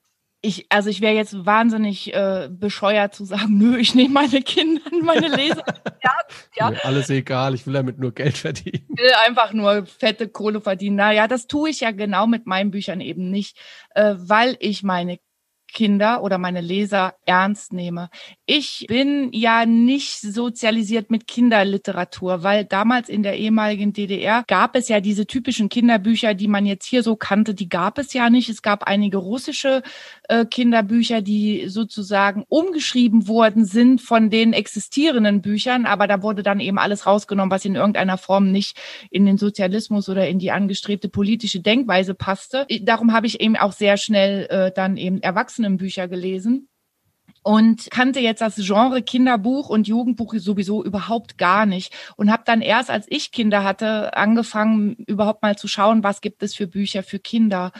Ich, 0.42 0.68
also 0.70 0.90
ich 0.90 1.02
wäre 1.02 1.16
jetzt 1.16 1.46
wahnsinnig 1.46 2.14
äh, 2.14 2.48
bescheuert 2.50 3.14
zu 3.14 3.26
sagen, 3.26 3.58
nö, 3.58 3.78
ich 3.78 3.94
nehme 3.94 4.14
meine 4.14 4.42
Kinder, 4.42 4.82
meine 5.02 5.28
Leser. 5.28 5.64
ja, 6.04 6.14
ja. 6.56 6.70
Mir 6.72 6.86
alles 6.86 7.10
egal, 7.10 7.54
ich 7.56 7.66
will 7.68 7.74
damit 7.74 8.00
nur 8.00 8.14
Geld 8.14 8.38
verdienen. 8.38 8.86
Ich 8.90 9.04
will 9.04 9.12
einfach 9.28 9.52
nur 9.52 9.86
fette 9.86 10.30
Kohle 10.30 10.62
verdienen. 10.62 10.96
Naja, 10.96 11.28
das 11.28 11.48
tue 11.48 11.70
ich 11.70 11.82
ja 11.82 11.92
genau 11.92 12.26
mit 12.26 12.46
meinen 12.46 12.72
Büchern 12.72 13.02
eben 13.02 13.30
nicht, 13.30 13.58
äh, 13.96 14.16
weil 14.18 14.56
ich 14.60 14.82
meine 14.82 15.20
Kinder 15.72 16.24
oder 16.24 16.38
meine 16.38 16.62
Leser 16.62 17.16
ernst 17.26 17.74
nehme. 17.74 18.10
Ich 18.52 18.88
bin 18.88 19.30
ja 19.32 19.68
nicht 19.68 20.22
sozialisiert 20.22 21.12
mit 21.12 21.28
Kinderliteratur, 21.28 22.42
weil 22.42 22.66
damals 22.66 23.08
in 23.08 23.22
der 23.22 23.38
ehemaligen 23.38 23.94
DDR 23.94 24.44
gab 24.48 24.76
es 24.76 24.88
ja 24.88 25.02
diese 25.02 25.28
typischen 25.28 25.70
Kinderbücher, 25.70 26.34
die 26.34 26.48
man 26.48 26.66
jetzt 26.66 26.88
hier 26.88 27.04
so 27.04 27.16
kannte, 27.16 27.54
die 27.54 27.70
gab 27.70 28.00
es 28.00 28.12
ja 28.14 28.32
nicht. 28.32 28.50
Es 28.50 28.64
gab 28.64 28.86
einige 28.86 29.18
russische 29.18 29.84
äh, 30.30 30.46
Kinderbücher, 30.46 31.22
die 31.22 31.68
sozusagen 31.68 32.44
umgeschrieben 32.50 33.28
worden 33.28 33.66
sind 33.66 34.02
von 34.02 34.32
den 34.32 34.54
existierenden 34.54 35.44
Büchern, 35.44 35.86
aber 35.86 36.08
da 36.08 36.24
wurde 36.24 36.42
dann 36.42 36.60
eben 36.60 36.80
alles 36.80 37.06
rausgenommen, 37.06 37.52
was 37.52 37.66
in 37.66 37.76
irgendeiner 37.76 38.18
Form 38.18 38.52
nicht 38.52 38.76
in 39.12 39.28
den 39.28 39.38
Sozialismus 39.38 40.10
oder 40.10 40.28
in 40.28 40.40
die 40.40 40.50
angestrebte 40.50 41.08
politische 41.08 41.60
Denkweise 41.60 42.16
passte. 42.16 42.66
Darum 42.82 43.14
habe 43.14 43.28
ich 43.28 43.42
eben 43.42 43.58
auch 43.58 43.74
sehr 43.74 43.98
schnell 43.98 44.48
äh, 44.50 44.72
dann 44.74 44.98
eben 44.98 45.22
erwachsen 45.22 45.64
Erwachsenenbücher 45.64 46.08
gelesen 46.08 46.69
und 47.50 47.90
kannte 47.90 48.20
jetzt 48.20 48.42
das 48.42 48.58
Genre 48.58 49.02
Kinderbuch 49.02 49.70
und 49.70 49.88
Jugendbuch 49.88 50.36
sowieso 50.36 50.84
überhaupt 50.84 51.40
gar 51.40 51.66
nicht 51.66 51.92
und 52.16 52.32
habe 52.32 52.44
dann 52.46 52.62
erst 52.62 52.92
als 52.92 53.08
ich 53.10 53.32
Kinder 53.32 53.64
hatte 53.64 54.16
angefangen 54.16 54.94
überhaupt 55.08 55.42
mal 55.42 55.58
zu 55.58 55.68
schauen, 55.68 56.04
was 56.04 56.22
gibt 56.22 56.44
es 56.44 56.54
für 56.54 56.68
Bücher 56.68 57.02
für 57.02 57.18
Kinder 57.18 57.72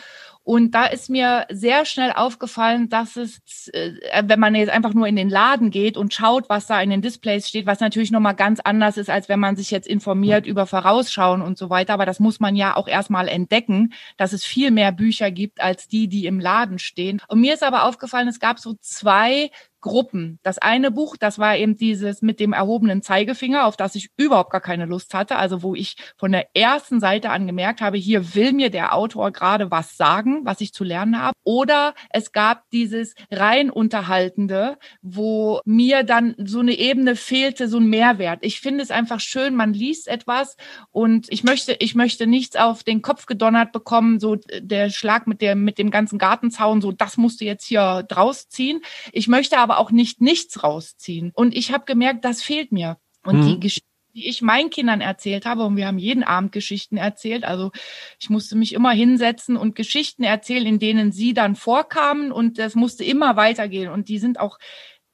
Und 0.50 0.72
da 0.72 0.88
ist 0.88 1.12
mir 1.12 1.46
sehr 1.52 1.86
schnell 1.86 2.12
aufgefallen, 2.12 2.90
dass 2.90 3.18
es, 3.18 3.68
äh, 3.68 3.92
wenn 4.24 4.40
man 4.40 4.56
jetzt 4.56 4.72
einfach 4.72 4.96
nur 4.96 5.06
in 5.06 5.16
den 5.16 5.30
Laden 5.30 5.70
geht 5.70 5.96
und 5.96 6.12
schaut, 6.12 6.50
was 6.50 6.66
da 6.66 6.82
in 6.82 6.90
den 6.90 7.04
Displays 7.04 7.48
steht, 7.48 7.68
was 7.68 7.82
natürlich 7.82 8.10
nochmal 8.10 8.34
ganz 8.34 8.60
anders 8.60 8.98
ist, 8.98 9.12
als 9.12 9.30
wenn 9.30 9.40
man 9.40 9.56
sich 9.56 9.70
jetzt 9.70 9.88
informiert 9.88 10.48
über 10.48 10.66
Vorausschauen 10.66 11.44
und 11.44 11.60
so 11.60 11.70
weiter. 11.70 11.94
Aber 11.94 12.08
das 12.08 12.20
muss 12.20 12.40
man 12.40 12.56
ja 12.56 12.76
auch 12.76 12.88
erstmal 12.88 13.28
entdecken, 13.28 13.94
dass 14.18 14.34
es 14.34 14.44
viel 14.44 14.72
mehr 14.72 14.92
Bücher 14.92 15.30
gibt 15.30 15.62
als 15.62 15.88
die, 15.88 16.08
die 16.08 16.26
im 16.26 16.40
Laden 16.40 16.80
stehen. 16.80 17.22
Und 17.28 17.42
mir 17.42 17.54
ist 17.54 17.62
aber 17.62 17.84
aufgefallen, 17.84 18.28
es 18.28 18.40
gab 18.40 18.58
so 18.58 18.74
zwei 18.82 19.52
Gruppen. 19.82 20.40
Das 20.44 20.58
eine 20.58 20.92
Buch, 20.92 21.16
das 21.18 21.40
war 21.40 21.56
eben 21.58 21.78
dieses 21.78 22.22
mit 22.22 22.40
dem 22.40 22.54
erhobenen 22.54 23.02
Zeigefinger, 23.02 23.66
auf 23.66 23.78
das 23.78 23.96
ich 23.96 24.10
überhaupt 24.18 24.52
gar 24.52 24.62
keine 24.62 24.86
Lust 24.86 25.14
hatte. 25.14 25.38
Also 25.38 25.64
wo 25.64 25.76
ich 25.76 25.96
von 26.18 26.32
der 26.32 26.56
ersten 26.56 27.00
Seite 27.00 27.30
an 27.30 27.48
gemerkt 27.48 27.82
habe, 27.82 27.98
hier 27.98 28.36
will 28.36 28.54
mir 28.54 28.70
der 28.70 28.94
Autor 28.94 29.32
gerade 29.32 29.72
was 29.72 29.98
sagen, 29.98 30.42
was 30.44 30.62
ich 30.62 30.74
zu 30.74 30.84
lernen 30.84 31.22
habe. 31.22 31.34
Oder 31.44 31.94
es 32.10 32.32
gab 32.32 32.70
dieses 32.72 33.16
rein 33.32 33.70
unterhaltende, 33.70 34.78
wo 35.02 35.62
mir 35.66 36.04
dann 36.04 36.36
so 36.38 36.60
eine 36.60 36.74
Ebene 36.74 37.16
fehlte, 37.16 37.68
so 37.68 37.78
ein 37.78 37.90
Mehrwert. 37.90 38.40
Ich 38.42 38.60
finde 38.60 38.84
es 38.84 38.92
einfach 38.92 39.20
schön, 39.20 39.56
man 39.56 39.74
liest 39.74 40.08
etwas 40.08 40.58
und 40.92 41.28
ich 41.30 41.44
möchte, 41.44 41.76
ich 41.80 41.96
möchte 41.96 42.28
nichts 42.28 42.56
auf 42.56 42.84
den 42.84 43.02
Kopf 43.02 43.26
gedonnert 43.26 43.72
bekommen, 43.72 44.20
so 44.20 44.38
der 44.60 44.90
Schlag 44.90 45.28
mit 45.28 45.42
der, 45.42 45.56
mit 45.56 45.78
dem 45.78 45.92
ganzen 45.92 46.18
Gartenzaun, 46.18 46.82
so 46.82 46.92
das 46.92 47.18
musst 47.18 47.42
du 47.42 47.46
jetzt 47.46 47.66
hier 47.66 48.04
draus 48.08 48.50
ziehen. 48.50 48.82
Ich 49.12 49.28
möchte 49.28 49.58
aber 49.58 49.69
aber 49.70 49.80
auch 49.80 49.92
nicht 49.92 50.22
nichts 50.22 50.64
rausziehen. 50.64 51.32
Und 51.34 51.56
ich 51.56 51.72
habe 51.72 51.86
gemerkt, 51.86 52.26
das 52.26 52.42
fehlt 52.42 52.72
mir. 52.72 52.98
Und 53.24 53.42
mhm. 53.42 53.48
die 53.48 53.60
Geschichte 53.60 53.90
die 54.16 54.28
ich 54.28 54.42
meinen 54.42 54.72
Kindern 54.72 55.02
erzählt 55.02 55.46
habe, 55.46 55.64
und 55.66 55.78
wir 55.78 55.86
haben 55.86 56.00
jeden 56.00 56.24
Abend 56.24 56.52
Geschichten 56.52 56.98
erzählt. 56.98 57.44
Also 57.44 57.72
ich 58.20 58.30
musste 58.32 58.56
mich 58.56 58.74
immer 58.74 58.92
hinsetzen 58.92 59.56
und 59.56 59.76
Geschichten 59.76 60.24
erzählen, 60.24 60.66
in 60.66 60.80
denen 60.80 61.12
sie 61.12 61.36
dann 61.36 61.56
vorkamen 61.56 62.32
und 62.32 62.58
das 62.58 62.74
musste 62.74 63.04
immer 63.04 63.36
weitergehen. 63.36 63.92
Und 63.92 64.10
die 64.10 64.18
sind 64.18 64.40
auch 64.40 64.58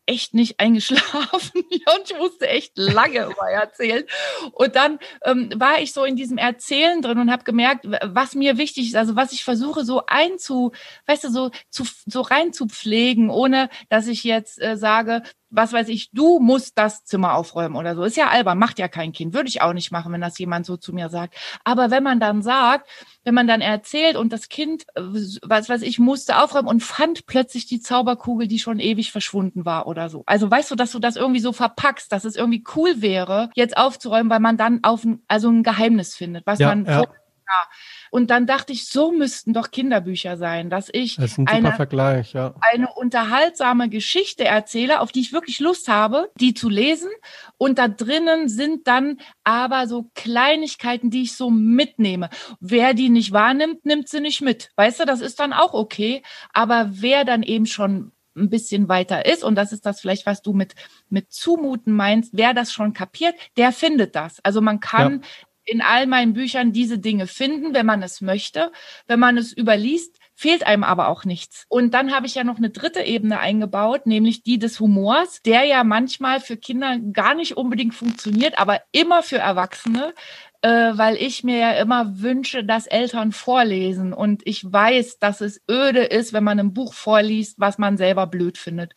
echt 0.06 0.34
nicht 0.34 0.60
eingeschlafen 0.60 1.52
und 1.64 2.12
ich 2.12 2.18
musste 2.18 2.48
echt 2.48 2.78
lange 2.78 3.26
über 3.26 3.50
erzählen. 3.50 4.04
Und 4.52 4.76
dann 4.76 5.00
ähm, 5.24 5.52
war 5.56 5.80
ich 5.80 5.94
so 5.94 6.04
in 6.04 6.16
diesem 6.16 6.38
Erzählen 6.38 7.02
drin 7.02 7.20
und 7.20 7.32
habe 7.32 7.44
gemerkt, 7.44 7.88
was 8.04 8.36
mir 8.36 8.58
wichtig 8.58 8.88
ist, 8.88 8.96
also 8.96 9.16
was 9.16 9.32
ich 9.32 9.44
versuche 9.44 9.84
so 9.84 10.04
einzu, 10.08 10.72
weißt 11.08 11.26
du, 11.26 11.30
so 11.30 11.52
zu, 11.70 11.84
so 12.06 12.22
rein 12.22 12.54
zu 12.54 12.68
pflegen, 12.68 13.30
ohne 13.30 13.70
dass 13.90 14.08
ich 14.08 14.24
jetzt 14.24 14.62
äh, 14.62 14.78
sage, 14.78 15.24
was 15.56 15.74
weiß 15.74 15.88
ich, 15.90 16.12
du 16.12 16.40
musst 16.40 16.78
das 16.78 17.04
Zimmer 17.04 17.36
aufräumen 17.36 17.76
oder 17.76 17.96
so. 17.96 18.04
Ist 18.04 18.18
ja 18.18 18.28
albern, 18.28 18.58
macht 18.58 18.80
ja 18.80 18.88
kein 18.88 19.12
Kind. 19.12 19.34
Würde 19.34 19.50
ich 19.50 19.62
auch 19.62 19.74
nicht 19.74 19.92
machen, 19.92 20.12
wenn 20.14 20.22
das 20.22 20.38
jemand 20.38 20.66
so 20.66 20.78
zu 20.78 20.94
mir 20.94 21.10
sagt. 21.10 21.36
Aber 21.64 21.92
wenn 21.92 22.04
man 22.04 22.20
dann 22.20 22.42
sagt, 22.42 22.90
wenn 23.24 23.34
man 23.34 23.48
dann 23.48 23.62
erzählt 23.62 24.16
und 24.16 24.32
das 24.32 24.50
Kind, 24.50 24.84
äh, 24.96 25.02
was 25.44 25.70
weiß 25.70 25.82
ich, 25.82 26.00
musste 26.00 26.42
aufräumen 26.42 26.68
und 26.68 26.82
fand 26.82 27.26
plötzlich 27.26 27.66
die 27.66 27.80
Zauberkugel, 27.80 28.48
die 28.48 28.60
schon 28.60 28.80
ewig 28.80 29.12
verschwunden 29.12 29.66
war 29.66 29.88
oder 29.88 30.10
so. 30.10 30.24
Also 30.26 30.50
weißt 30.50 30.72
du, 30.72 30.76
dass 30.76 30.92
du 30.92 31.00
das 31.00 31.16
irgendwie 31.16 31.40
so 31.40 31.54
verpackst, 31.54 32.12
dass 32.12 32.26
es 32.26 32.36
irgendwie 32.36 32.64
cool 32.76 33.02
wäre, 33.02 33.50
jetzt 33.56 33.78
aufzuräumen, 33.78 34.30
weil 34.30 34.40
man 34.40 34.58
dann 34.58 34.84
auf 34.84 35.04
ein, 35.04 35.24
also 35.28 35.50
ein 35.50 35.64
Geheimnis 35.64 36.16
findet, 36.16 36.46
was 36.46 36.60
ja, 36.60 36.68
man 36.68 36.86
ja. 36.86 37.04
Ja. 37.48 37.68
Und 38.12 38.30
dann 38.30 38.48
dachte 38.48 38.74
ich, 38.74 38.88
so 38.88 39.12
müssten 39.12 39.54
doch 39.54 39.72
Kinderbücher 39.72 40.38
sein, 40.38 40.70
dass 40.70 40.90
ich 40.92 41.16
das 41.16 41.38
ein 41.38 41.48
eine, 41.48 42.24
ja. 42.34 42.56
eine 42.62 42.94
unterhaltsame 42.94 43.90
Geschichte 43.90 44.46
erzähle, 44.46 45.02
auf 45.02 45.12
die 45.12 45.22
ich 45.22 45.34
wirklich 45.34 45.60
Lust 45.60 45.88
habe, 45.88 46.32
die 46.40 46.54
zu 46.54 46.70
lesen. 46.70 47.10
Und 47.58 47.78
da 47.78 47.88
drinnen 47.88 48.50
sind 48.50 48.88
dann 48.88 49.18
aber 49.44 49.88
so 49.88 50.10
Kleinigkeiten, 50.16 51.10
die 51.10 51.24
ich 51.24 51.36
so 51.36 51.50
mitnehme. 51.50 52.30
Wer 52.60 52.94
die 52.94 53.10
nicht 53.10 53.32
wahrnimmt, 53.32 53.86
nimmt 53.86 54.10
sie 54.10 54.22
nicht 54.22 54.42
mit. 54.42 54.72
Weißt 54.76 55.00
du, 55.00 55.06
das 55.06 55.22
ist 55.22 55.40
dann 55.40 55.54
auch 55.54 55.74
okay. 55.74 56.22
Aber 56.54 56.90
wer 56.92 57.26
dann 57.26 57.44
eben 57.44 57.66
schon 57.66 58.12
ein 58.38 58.50
bisschen 58.50 58.90
weiter 58.90 59.26
ist, 59.26 59.44
und 59.44 59.56
das 59.56 59.72
ist 59.72 59.86
das 59.86 60.02
vielleicht, 60.02 60.26
was 60.26 60.42
du 60.42 60.54
mit, 60.54 60.76
mit 61.10 61.32
zumuten 61.32 61.94
meinst, 61.94 62.32
wer 62.34 62.54
das 62.54 62.74
schon 62.74 62.94
kapiert, 62.94 63.36
der 63.56 63.72
findet 63.72 64.16
das. 64.16 64.44
Also 64.44 64.62
man 64.62 64.80
kann 64.80 65.22
ja 65.22 65.28
in 65.66 65.82
all 65.82 66.08
meinen 66.08 66.34
Büchern 66.34 66.72
diese 66.72 67.00
Dinge 67.00 67.28
finden, 67.28 67.74
wenn 67.74 67.86
man 67.86 68.04
es 68.04 68.22
möchte. 68.22 68.72
Wenn 69.08 69.20
man 69.20 69.38
es 69.38 69.56
überliest, 69.56 70.20
fehlt 70.36 70.68
einem 70.68 70.84
aber 70.84 71.08
auch 71.08 71.24
nichts. 71.24 71.66
Und 71.70 71.94
dann 71.94 72.14
habe 72.14 72.28
ich 72.28 72.36
ja 72.36 72.44
noch 72.44 72.58
eine 72.58 72.70
dritte 72.70 73.02
Ebene 73.02 73.40
eingebaut, 73.40 74.06
nämlich 74.06 74.44
die 74.44 74.60
des 74.60 74.80
Humors, 74.80 75.42
der 75.44 75.64
ja 75.64 75.84
manchmal 75.84 76.42
für 76.42 76.58
Kinder 76.58 77.00
gar 77.14 77.36
nicht 77.36 77.58
unbedingt 77.58 77.96
funktioniert, 77.96 78.60
aber 78.60 78.82
immer 78.92 79.24
für 79.24 79.38
Erwachsene, 79.38 80.14
weil 80.68 81.16
ich 81.18 81.44
mir 81.44 81.58
ja 81.58 81.72
immer 81.74 82.22
wünsche, 82.22 82.64
dass 82.64 82.88
Eltern 82.88 83.32
vorlesen. 83.32 84.14
Und 84.14 84.42
ich 84.46 84.64
weiß, 84.64 85.20
dass 85.20 85.42
es 85.42 85.62
öde 85.70 86.04
ist, 86.04 86.34
wenn 86.34 86.44
man 86.44 86.60
ein 86.60 86.74
Buch 86.74 86.94
vorliest, 86.94 87.60
was 87.60 87.78
man 87.78 87.98
selber 87.98 88.28
blöd 88.28 88.58
findet. 88.58 88.94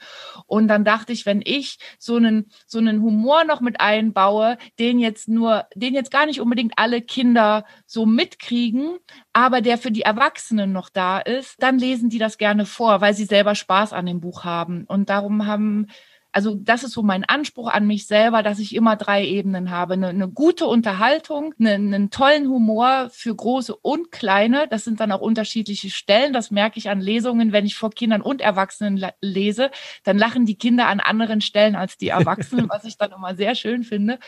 Und 0.46 0.68
dann 0.68 0.84
dachte 0.84 1.12
ich, 1.12 1.26
wenn 1.26 1.42
ich 1.44 1.78
so 1.98 2.16
einen, 2.16 2.50
so 2.66 2.78
einen 2.78 3.02
Humor 3.02 3.44
noch 3.44 3.60
mit 3.60 3.80
einbaue, 3.80 4.56
den 4.78 4.98
jetzt 4.98 5.28
nur, 5.28 5.66
den 5.74 5.94
jetzt 5.94 6.10
gar 6.10 6.26
nicht 6.26 6.40
unbedingt 6.40 6.74
alle 6.76 7.02
Kinder 7.02 7.64
so 7.86 8.06
mitkriegen, 8.06 8.98
aber 9.32 9.60
der 9.60 9.78
für 9.78 9.90
die 9.90 10.02
Erwachsenen 10.02 10.72
noch 10.72 10.88
da 10.88 11.18
ist, 11.18 11.62
dann 11.62 11.78
lesen 11.78 12.08
die 12.08 12.18
das 12.18 12.38
gerne 12.38 12.66
vor, 12.66 13.00
weil 13.00 13.14
sie 13.14 13.24
selber 13.24 13.54
Spaß 13.54 13.92
an 13.92 14.06
dem 14.06 14.20
Buch 14.20 14.44
haben. 14.44 14.84
Und 14.84 15.10
darum 15.10 15.46
haben 15.46 15.88
also 16.32 16.54
das 16.54 16.84
ist 16.84 16.92
so 16.92 17.02
mein 17.02 17.24
Anspruch 17.24 17.68
an 17.68 17.86
mich 17.86 18.06
selber, 18.06 18.42
dass 18.42 18.58
ich 18.58 18.74
immer 18.74 18.96
drei 18.96 19.24
Ebenen 19.24 19.70
habe. 19.70 19.94
Eine, 19.94 20.08
eine 20.08 20.28
gute 20.28 20.66
Unterhaltung, 20.66 21.54
eine, 21.58 21.74
einen 21.74 22.10
tollen 22.10 22.48
Humor 22.48 23.08
für 23.10 23.34
große 23.34 23.74
und 23.74 24.12
kleine. 24.12 24.68
Das 24.68 24.84
sind 24.84 25.00
dann 25.00 25.10
auch 25.10 25.20
unterschiedliche 25.20 25.90
Stellen. 25.90 26.32
Das 26.32 26.50
merke 26.50 26.78
ich 26.78 26.90
an 26.90 27.00
Lesungen, 27.00 27.52
wenn 27.52 27.66
ich 27.66 27.76
vor 27.76 27.90
Kindern 27.90 28.20
und 28.20 28.40
Erwachsenen 28.40 29.04
lese. 29.20 29.70
Dann 30.04 30.18
lachen 30.18 30.44
die 30.44 30.58
Kinder 30.58 30.86
an 30.88 31.00
anderen 31.00 31.40
Stellen 31.40 31.76
als 31.76 31.96
die 31.96 32.08
Erwachsenen, 32.08 32.68
was 32.70 32.84
ich 32.84 32.98
dann 32.98 33.12
immer 33.12 33.34
sehr 33.34 33.54
schön 33.54 33.82
finde. 33.82 34.18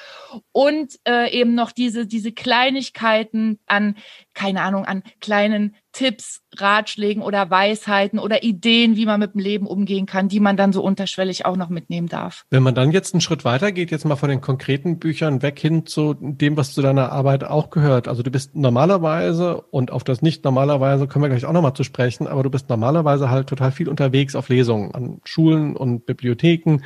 Und 0.53 0.99
äh, 1.07 1.31
eben 1.31 1.55
noch 1.55 1.71
diese, 1.71 2.07
diese 2.07 2.33
Kleinigkeiten 2.33 3.59
an, 3.67 3.97
keine 4.41 4.63
Ahnung, 4.63 4.87
an 4.87 5.03
kleinen 5.21 5.75
Tipps, 5.93 6.41
Ratschlägen 6.57 7.23
oder 7.23 7.51
Weisheiten 7.51 8.19
oder 8.19 8.43
Ideen, 8.43 8.97
wie 8.97 9.05
man 9.05 9.21
mit 9.21 9.35
dem 9.35 9.41
Leben 9.41 9.67
umgehen 9.67 10.07
kann, 10.07 10.29
die 10.29 10.41
man 10.41 10.57
dann 10.57 10.73
so 10.73 10.83
unterschwellig 10.83 11.45
auch 11.45 11.57
noch 11.57 11.69
mitnehmen 11.69 12.09
darf. 12.09 12.47
Wenn 12.49 12.63
man 12.63 12.75
dann 12.75 12.91
jetzt 12.91 13.13
einen 13.13 13.21
Schritt 13.21 13.45
weiter 13.45 13.71
geht, 13.71 13.91
jetzt 13.91 14.07
mal 14.07 14.17
von 14.17 14.31
den 14.31 14.41
konkreten 14.41 14.99
Büchern 14.99 15.43
weg 15.43 15.59
hin 15.59 15.85
zu 15.85 16.15
dem, 16.15 16.57
was 16.57 16.73
zu 16.73 16.81
deiner 16.81 17.13
Arbeit 17.13 17.45
auch 17.45 17.69
gehört. 17.69 18.09
Also 18.09 18.23
du 18.23 18.31
bist 18.31 18.57
normalerweise 18.57 19.61
und 19.61 19.91
auf 19.91 20.05
das 20.05 20.23
nicht 20.23 20.43
normalerweise 20.43 21.07
können 21.07 21.25
wir 21.25 21.29
gleich 21.29 21.45
auch 21.45 21.53
nochmal 21.53 21.75
zu 21.75 21.85
sprechen, 21.85 22.27
aber 22.27 22.43
du 22.43 22.51
bist 22.51 22.71
normalerweise 22.71 23.29
halt 23.29 23.49
total 23.49 23.73
viel 23.73 23.91
unterwegs 23.91 24.35
auf 24.35 24.49
Lesungen 24.49 24.95
an 24.95 25.21
Schulen 25.25 25.77
und 25.77 26.07
Bibliotheken 26.07 26.79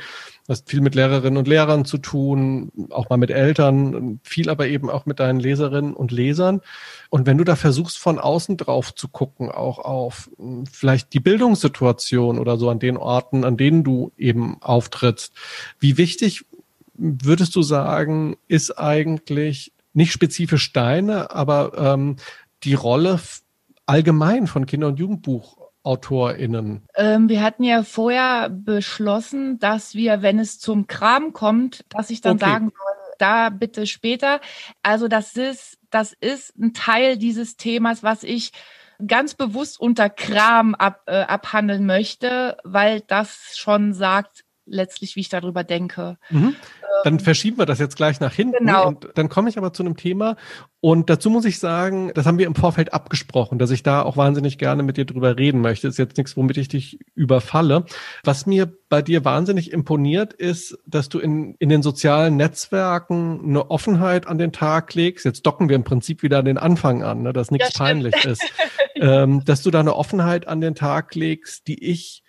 hast 0.47 0.69
viel 0.69 0.81
mit 0.81 0.93
Lehrerinnen 0.93 1.37
und 1.37 1.47
Lehrern 1.47 1.85
zu 1.85 1.97
tun, 1.97 2.71
auch 2.91 3.09
mal 3.09 3.17
mit 3.17 3.31
Eltern, 3.31 4.19
viel 4.23 4.49
aber 4.49 4.67
eben 4.67 4.89
auch 4.89 5.05
mit 5.05 5.19
deinen 5.19 5.39
Leserinnen 5.39 5.93
und 5.93 6.11
Lesern. 6.11 6.61
Und 7.09 7.25
wenn 7.25 7.37
du 7.37 7.43
da 7.43 7.55
versuchst, 7.55 7.97
von 7.97 8.19
außen 8.19 8.57
drauf 8.57 8.93
zu 8.93 9.07
gucken, 9.07 9.49
auch 9.49 9.79
auf 9.79 10.29
hm, 10.37 10.65
vielleicht 10.67 11.13
die 11.13 11.19
Bildungssituation 11.19 12.37
oder 12.37 12.57
so 12.57 12.69
an 12.69 12.79
den 12.79 12.97
Orten, 12.97 13.43
an 13.43 13.57
denen 13.57 13.83
du 13.83 14.11
eben 14.17 14.61
auftrittst, 14.61 15.33
wie 15.79 15.97
wichtig 15.97 16.45
würdest 16.93 17.55
du 17.55 17.61
sagen, 17.61 18.37
ist 18.47 18.77
eigentlich 18.77 19.73
nicht 19.93 20.11
spezifisch 20.11 20.73
deine, 20.73 21.31
aber 21.31 21.73
ähm, 21.77 22.17
die 22.63 22.73
Rolle 22.73 23.19
allgemein 23.85 24.47
von 24.47 24.65
Kinder- 24.65 24.87
und 24.87 24.99
Jugendbuch 24.99 25.64
AutorInnen? 25.85 26.83
Ähm, 26.95 27.29
wir 27.29 27.41
hatten 27.41 27.63
ja 27.63 27.83
vorher 27.83 28.49
beschlossen, 28.49 29.59
dass 29.59 29.95
wir, 29.95 30.21
wenn 30.21 30.39
es 30.39 30.59
zum 30.59 30.87
Kram 30.87 31.33
kommt, 31.33 31.85
dass 31.89 32.09
ich 32.09 32.21
dann 32.21 32.37
okay. 32.37 32.45
sagen 32.45 32.65
soll, 32.65 33.13
da 33.17 33.49
bitte 33.49 33.87
später. 33.87 34.41
Also 34.83 35.07
das 35.07 35.35
ist, 35.35 35.77
das 35.89 36.13
ist 36.13 36.57
ein 36.57 36.73
Teil 36.73 37.17
dieses 37.17 37.57
Themas, 37.57 38.03
was 38.03 38.23
ich 38.23 38.51
ganz 39.05 39.33
bewusst 39.33 39.79
unter 39.79 40.09
Kram 40.09 40.73
ab, 40.75 41.03
äh, 41.07 41.21
abhandeln 41.21 41.85
möchte, 41.85 42.57
weil 42.63 43.01
das 43.01 43.57
schon 43.57 43.93
sagt, 43.93 44.44
letztlich, 44.65 45.15
wie 45.15 45.21
ich 45.21 45.29
darüber 45.29 45.63
denke. 45.63 46.17
Mhm. 46.29 46.55
Dann 47.03 47.19
verschieben 47.19 47.57
wir 47.57 47.65
das 47.65 47.79
jetzt 47.79 47.95
gleich 47.95 48.19
nach 48.19 48.33
hinten. 48.33 48.65
Genau. 48.65 48.87
Und 48.87 49.09
dann 49.13 49.29
komme 49.29 49.49
ich 49.49 49.57
aber 49.57 49.73
zu 49.73 49.83
einem 49.83 49.95
Thema. 49.95 50.37
Und 50.79 51.09
dazu 51.09 51.29
muss 51.29 51.45
ich 51.45 51.59
sagen, 51.59 52.11
das 52.15 52.25
haben 52.25 52.37
wir 52.37 52.47
im 52.47 52.55
Vorfeld 52.55 52.93
abgesprochen, 52.93 53.59
dass 53.59 53.71
ich 53.71 53.83
da 53.83 54.01
auch 54.01 54.17
wahnsinnig 54.17 54.57
gerne 54.57 54.81
mit 54.81 54.97
dir 54.97 55.05
drüber 55.05 55.37
reden 55.37 55.61
möchte. 55.61 55.87
Das 55.87 55.95
ist 55.95 55.99
jetzt 55.99 56.17
nichts, 56.17 56.35
womit 56.37 56.57
ich 56.57 56.67
dich 56.67 56.99
überfalle. 57.13 57.85
Was 58.23 58.45
mir 58.45 58.71
bei 58.89 59.01
dir 59.01 59.25
wahnsinnig 59.25 59.71
imponiert, 59.71 60.33
ist, 60.33 60.77
dass 60.85 61.09
du 61.09 61.19
in, 61.19 61.55
in 61.59 61.69
den 61.69 61.83
sozialen 61.83 62.37
Netzwerken 62.37 63.41
eine 63.43 63.69
Offenheit 63.69 64.27
an 64.27 64.37
den 64.37 64.51
Tag 64.51 64.93
legst. 64.93 65.25
Jetzt 65.25 65.45
docken 65.45 65.69
wir 65.69 65.75
im 65.75 65.83
Prinzip 65.83 66.23
wieder 66.23 66.39
an 66.39 66.45
den 66.45 66.57
Anfang 66.57 67.03
an, 67.03 67.23
ne, 67.23 67.33
dass 67.33 67.51
nichts 67.51 67.73
ja, 67.73 67.85
peinlich 67.85 68.25
ist. 68.25 68.43
ähm, 68.95 69.43
dass 69.45 69.61
du 69.61 69.71
da 69.71 69.79
eine 69.79 69.95
Offenheit 69.95 70.47
an 70.47 70.61
den 70.61 70.75
Tag 70.75 71.13
legst, 71.15 71.67
die 71.67 71.83
ich 71.83 72.23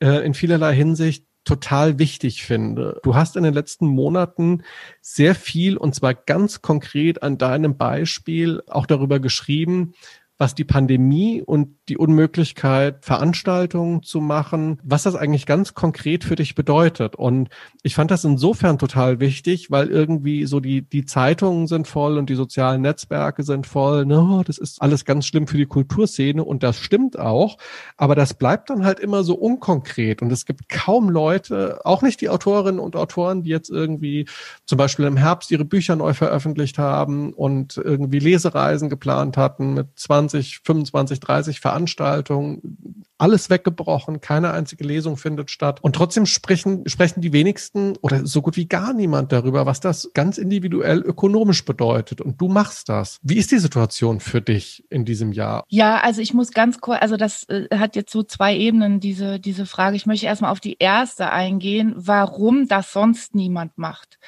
äh, 0.00 0.24
in 0.24 0.34
vielerlei 0.34 0.74
Hinsicht 0.74 1.26
total 1.44 1.98
wichtig 1.98 2.44
finde. 2.44 3.00
Du 3.02 3.14
hast 3.14 3.36
in 3.36 3.42
den 3.42 3.54
letzten 3.54 3.86
Monaten 3.86 4.62
sehr 5.00 5.34
viel 5.34 5.76
und 5.76 5.94
zwar 5.94 6.14
ganz 6.14 6.62
konkret 6.62 7.22
an 7.22 7.38
deinem 7.38 7.76
Beispiel 7.76 8.62
auch 8.68 8.86
darüber 8.86 9.20
geschrieben, 9.20 9.94
was 10.42 10.56
die 10.56 10.64
Pandemie 10.64 11.40
und 11.40 11.76
die 11.88 11.96
Unmöglichkeit, 11.96 13.04
Veranstaltungen 13.04 14.02
zu 14.02 14.20
machen, 14.20 14.80
was 14.82 15.04
das 15.04 15.14
eigentlich 15.14 15.46
ganz 15.46 15.74
konkret 15.74 16.24
für 16.24 16.34
dich 16.34 16.56
bedeutet. 16.56 17.14
Und 17.14 17.48
ich 17.84 17.94
fand 17.94 18.10
das 18.10 18.24
insofern 18.24 18.76
total 18.76 19.20
wichtig, 19.20 19.70
weil 19.70 19.86
irgendwie 19.86 20.46
so 20.46 20.58
die, 20.58 20.82
die 20.82 21.04
Zeitungen 21.04 21.68
sind 21.68 21.86
voll 21.86 22.18
und 22.18 22.28
die 22.28 22.34
sozialen 22.34 22.82
Netzwerke 22.82 23.44
sind 23.44 23.68
voll. 23.68 24.04
Ne? 24.04 24.42
Das 24.44 24.58
ist 24.58 24.82
alles 24.82 25.04
ganz 25.04 25.26
schlimm 25.26 25.46
für 25.46 25.58
die 25.58 25.66
Kulturszene 25.66 26.42
und 26.42 26.64
das 26.64 26.76
stimmt 26.76 27.16
auch. 27.16 27.56
Aber 27.96 28.16
das 28.16 28.34
bleibt 28.34 28.68
dann 28.68 28.84
halt 28.84 28.98
immer 28.98 29.22
so 29.22 29.36
unkonkret 29.36 30.22
und 30.22 30.32
es 30.32 30.44
gibt 30.44 30.68
kaum 30.68 31.08
Leute, 31.08 31.82
auch 31.84 32.02
nicht 32.02 32.20
die 32.20 32.30
Autorinnen 32.30 32.80
und 32.80 32.96
Autoren, 32.96 33.44
die 33.44 33.50
jetzt 33.50 33.70
irgendwie 33.70 34.26
zum 34.66 34.76
Beispiel 34.76 35.04
im 35.04 35.16
Herbst 35.16 35.52
ihre 35.52 35.64
Bücher 35.64 35.94
neu 35.94 36.14
veröffentlicht 36.14 36.78
haben 36.78 37.32
und 37.32 37.76
irgendwie 37.76 38.18
Lesereisen 38.18 38.88
geplant 38.88 39.36
hatten 39.36 39.74
mit 39.74 39.86
20, 39.94 40.31
25, 40.40 41.20
30 41.20 41.60
Veranstaltungen. 41.60 43.04
Alles 43.18 43.50
weggebrochen, 43.50 44.20
keine 44.20 44.52
einzige 44.52 44.84
Lesung 44.84 45.16
findet 45.16 45.50
statt. 45.50 45.78
Und 45.82 45.94
trotzdem 45.94 46.26
sprechen, 46.26 46.88
sprechen 46.88 47.20
die 47.20 47.32
wenigsten 47.32 47.96
oder 48.00 48.26
so 48.26 48.42
gut 48.42 48.56
wie 48.56 48.66
gar 48.66 48.92
niemand 48.92 49.30
darüber, 49.30 49.64
was 49.64 49.78
das 49.80 50.10
ganz 50.14 50.38
individuell 50.38 51.00
ökonomisch 51.00 51.64
bedeutet. 51.64 52.20
Und 52.20 52.40
du 52.40 52.48
machst 52.48 52.88
das. 52.88 53.18
Wie 53.22 53.36
ist 53.36 53.52
die 53.52 53.58
Situation 53.58 54.18
für 54.18 54.40
dich 54.40 54.84
in 54.90 55.04
diesem 55.04 55.32
Jahr? 55.32 55.64
Ja, 55.68 56.00
also 56.00 56.20
ich 56.20 56.34
muss 56.34 56.50
ganz 56.50 56.80
kurz, 56.80 57.00
also 57.00 57.16
das 57.16 57.48
äh, 57.48 57.68
hat 57.76 57.94
jetzt 57.94 58.12
so 58.12 58.22
zwei 58.22 58.56
Ebenen, 58.56 58.98
diese, 58.98 59.38
diese 59.38 59.66
Frage. 59.66 59.96
Ich 59.96 60.06
möchte 60.06 60.26
erstmal 60.26 60.50
auf 60.50 60.60
die 60.60 60.78
erste 60.78 61.30
eingehen, 61.30 61.94
warum 61.96 62.66
das 62.66 62.92
sonst 62.92 63.34
niemand 63.34 63.78
macht. 63.78 64.18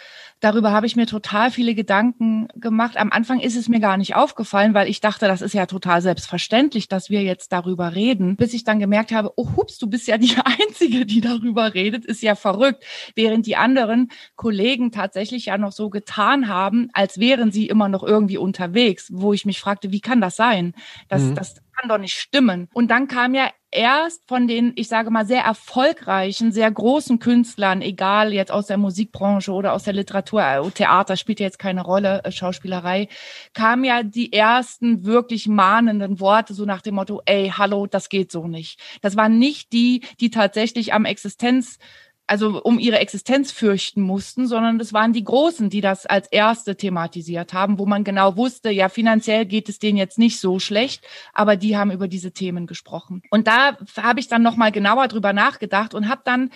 Darüber 0.45 0.73
habe 0.73 0.85
ich 0.87 0.95
mir 0.95 1.07
total 1.07 1.51
viele 1.51 1.75
Gedanken 1.75 2.49
gemacht. 2.55 2.99
Am 2.99 3.11
Anfang 3.11 3.41
ist 3.41 3.57
es 3.57 3.71
mir 3.71 3.81
gar 3.81 3.97
nicht 3.97 4.15
aufgefallen, 4.15 4.75
weil 4.75 4.91
ich 4.91 5.01
dachte, 5.01 5.27
das 5.27 5.41
ist 5.41 5.55
ja 5.55 5.65
total 5.65 6.03
selbstverständlich, 6.03 6.87
dass 6.87 7.09
wir 7.09 7.23
jetzt 7.23 7.51
darüber 7.51 7.95
reden, 7.95 8.37
bis 8.37 8.53
ich 8.53 8.63
dann 8.63 8.79
gemerkt 8.79 9.11
habe, 9.11 9.33
oh 9.37 9.57
hups, 9.57 9.79
du 9.79 9.87
bist 9.87 10.07
ja 10.07 10.19
die 10.19 10.35
Einzige, 10.45 11.07
die 11.07 11.23
darüber 11.23 11.73
redet, 11.73 12.05
ist 12.05 12.23
ja 12.23 12.35
verrückt. 12.35 12.85
Während 13.15 13.47
die 13.47 13.57
anderen 13.57 14.11
Kollegen 14.37 14.93
tatsächlich 14.93 15.47
ja 15.47 15.57
noch 15.57 15.73
so 15.73 15.89
getan 15.89 16.47
haben, 16.47 16.91
als 16.93 17.19
wären 17.19 17.51
sie 17.51 17.67
immer 17.67 17.89
noch 17.89 18.03
irgendwie 18.03 18.37
unterwegs, 18.37 19.09
wo 19.15 19.33
ich 19.33 19.47
mich 19.47 19.61
fragte, 19.61 19.93
wie 19.93 20.03
kann 20.03 20.21
das 20.21 20.37
sein? 20.37 20.75
Das, 21.09 21.23
mhm. 21.23 21.37
das 21.37 21.64
kann 21.77 21.89
doch 21.89 21.99
nicht 21.99 22.15
stimmen. 22.15 22.69
Und 22.73 22.91
dann 22.91 23.09
kam 23.09 23.35
ja 23.35 23.51
erst 23.75 24.23
von 24.29 24.47
den, 24.47 24.73
ich 24.77 24.89
sage 24.89 25.11
mal, 25.11 25.27
sehr 25.27 25.43
erfolgreichen, 25.43 26.53
sehr 26.53 26.71
großen 26.71 27.19
Künstlern, 27.19 27.83
egal 27.83 28.33
jetzt 28.33 28.53
aus 28.53 28.67
der 28.67 28.77
Musikbranche 28.77 29.53
oder 29.53 29.73
aus 29.73 29.83
der 29.83 29.95
Literatur, 29.95 30.43
äh, 30.43 30.71
Theater 30.71 31.17
spielt 31.17 31.41
ja 31.41 31.47
jetzt 31.47 31.59
keine 31.59 31.83
Rolle, 31.83 32.23
äh, 32.25 32.31
Schauspielerei, 32.31 33.09
kamen 33.53 33.85
ja 33.85 34.03
die 34.03 34.33
ersten 34.33 35.05
wirklich 35.05 35.49
mahnenden 35.49 36.21
Worte 36.21 36.55
so 36.55 36.65
nach 36.65 36.83
dem 36.83 36.95
Motto, 36.95 37.21
ey, 37.27 37.53
hallo, 37.57 37.87
das 37.87 38.09
geht 38.09 38.31
so 38.31 38.47
nicht. 38.47 38.81
Das 39.03 39.17
waren 39.17 39.39
nicht 39.39 39.73
die, 39.73 40.03
die 40.21 40.31
tatsächlich 40.31 40.95
am 40.95 41.05
Existenz 41.05 41.79
also 42.27 42.63
um 42.63 42.79
ihre 42.79 42.99
Existenz 42.99 43.53
fürchten 43.53 44.01
mussten, 44.01 44.47
sondern 44.47 44.79
das 44.79 44.93
waren 44.93 45.13
die 45.13 45.25
Großen, 45.25 45.69
die 45.69 45.81
das 45.81 46.07
als 46.07 46.27
erste 46.29 46.77
thematisiert 46.77 47.53
haben, 47.53 47.79
wo 47.79 47.87
man 47.87 48.05
genau 48.05 48.37
wusste, 48.37 48.71
ja, 48.71 48.89
finanziell 48.89 49.45
geht 49.45 49.69
es 49.69 49.79
denen 49.79 49.99
jetzt 49.99 50.19
nicht 50.19 50.41
so 50.41 50.59
schlecht, 50.59 51.07
aber 51.33 51.57
die 51.57 51.77
haben 51.77 51.91
über 51.91 52.09
diese 52.09 52.33
Themen 52.33 52.67
gesprochen. 52.67 53.23
Und 53.31 53.47
da 53.47 53.77
habe 53.97 54.21
ich 54.21 54.29
dann 54.29 54.43
nochmal 54.43 54.73
genauer 54.73 55.09
drüber 55.09 55.33
nachgedacht 55.33 55.95
und 55.95 56.09
habe 56.09 56.23
dann 56.25 56.51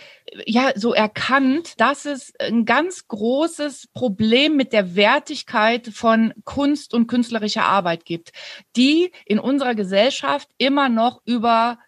ja 0.46 0.72
so 0.74 0.94
erkannt, 0.94 1.80
dass 1.80 2.06
es 2.06 2.32
ein 2.38 2.64
ganz 2.64 3.08
großes 3.08 3.88
Problem 3.92 4.56
mit 4.56 4.72
der 4.72 4.96
Wertigkeit 4.96 5.88
von 5.88 6.32
Kunst 6.44 6.94
und 6.94 7.08
künstlerischer 7.08 7.64
Arbeit 7.64 8.04
gibt, 8.06 8.32
die 8.76 9.12
in 9.26 9.38
unserer 9.38 9.74
Gesellschaft 9.74 10.48
immer 10.56 10.88
noch 10.88 11.20
über 11.26 11.78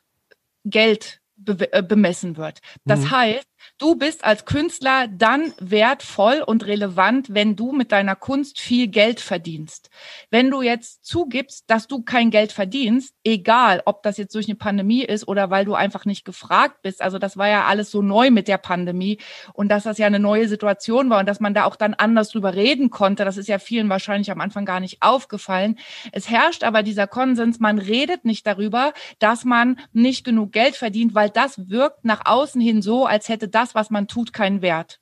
Geld 0.64 1.20
äh, 1.46 1.82
bemessen 1.82 2.36
wird. 2.36 2.58
Das 2.84 3.00
mhm. 3.00 3.10
heißt, 3.10 3.49
Du 3.80 3.94
bist 3.94 4.26
als 4.26 4.44
Künstler 4.44 5.08
dann 5.08 5.54
wertvoll 5.58 6.44
und 6.46 6.66
relevant, 6.66 7.32
wenn 7.32 7.56
du 7.56 7.72
mit 7.72 7.92
deiner 7.92 8.14
Kunst 8.14 8.60
viel 8.60 8.88
Geld 8.88 9.20
verdienst. 9.20 9.88
Wenn 10.28 10.50
du 10.50 10.60
jetzt 10.60 11.06
zugibst, 11.06 11.64
dass 11.70 11.86
du 11.86 12.02
kein 12.02 12.30
Geld 12.30 12.52
verdienst, 12.52 13.14
egal 13.24 13.80
ob 13.86 14.02
das 14.02 14.18
jetzt 14.18 14.34
durch 14.34 14.48
eine 14.48 14.56
Pandemie 14.56 15.02
ist 15.02 15.26
oder 15.26 15.48
weil 15.48 15.64
du 15.64 15.72
einfach 15.72 16.04
nicht 16.04 16.26
gefragt 16.26 16.82
bist, 16.82 17.00
also 17.00 17.18
das 17.18 17.38
war 17.38 17.48
ja 17.48 17.64
alles 17.64 17.90
so 17.90 18.02
neu 18.02 18.30
mit 18.30 18.48
der 18.48 18.58
Pandemie 18.58 19.16
und 19.54 19.70
dass 19.70 19.84
das 19.84 19.96
ja 19.96 20.06
eine 20.06 20.18
neue 20.18 20.46
Situation 20.46 21.08
war 21.08 21.20
und 21.20 21.26
dass 21.26 21.40
man 21.40 21.54
da 21.54 21.64
auch 21.64 21.76
dann 21.76 21.94
anders 21.94 22.28
drüber 22.28 22.52
reden 22.52 22.90
konnte, 22.90 23.24
das 23.24 23.38
ist 23.38 23.48
ja 23.48 23.58
vielen 23.58 23.88
wahrscheinlich 23.88 24.30
am 24.30 24.42
Anfang 24.42 24.66
gar 24.66 24.80
nicht 24.80 24.98
aufgefallen. 25.00 25.78
Es 26.12 26.28
herrscht 26.28 26.64
aber 26.64 26.82
dieser 26.82 27.06
Konsens, 27.06 27.60
man 27.60 27.78
redet 27.78 28.26
nicht 28.26 28.46
darüber, 28.46 28.92
dass 29.20 29.46
man 29.46 29.80
nicht 29.94 30.22
genug 30.22 30.52
Geld 30.52 30.76
verdient, 30.76 31.14
weil 31.14 31.30
das 31.30 31.70
wirkt 31.70 32.04
nach 32.04 32.26
außen 32.26 32.60
hin 32.60 32.82
so, 32.82 33.06
als 33.06 33.30
hätte 33.30 33.48
das 33.48 33.69
das, 33.70 33.74
was 33.74 33.90
man 33.90 34.08
tut, 34.08 34.32
keinen 34.32 34.62
Wert. 34.62 34.98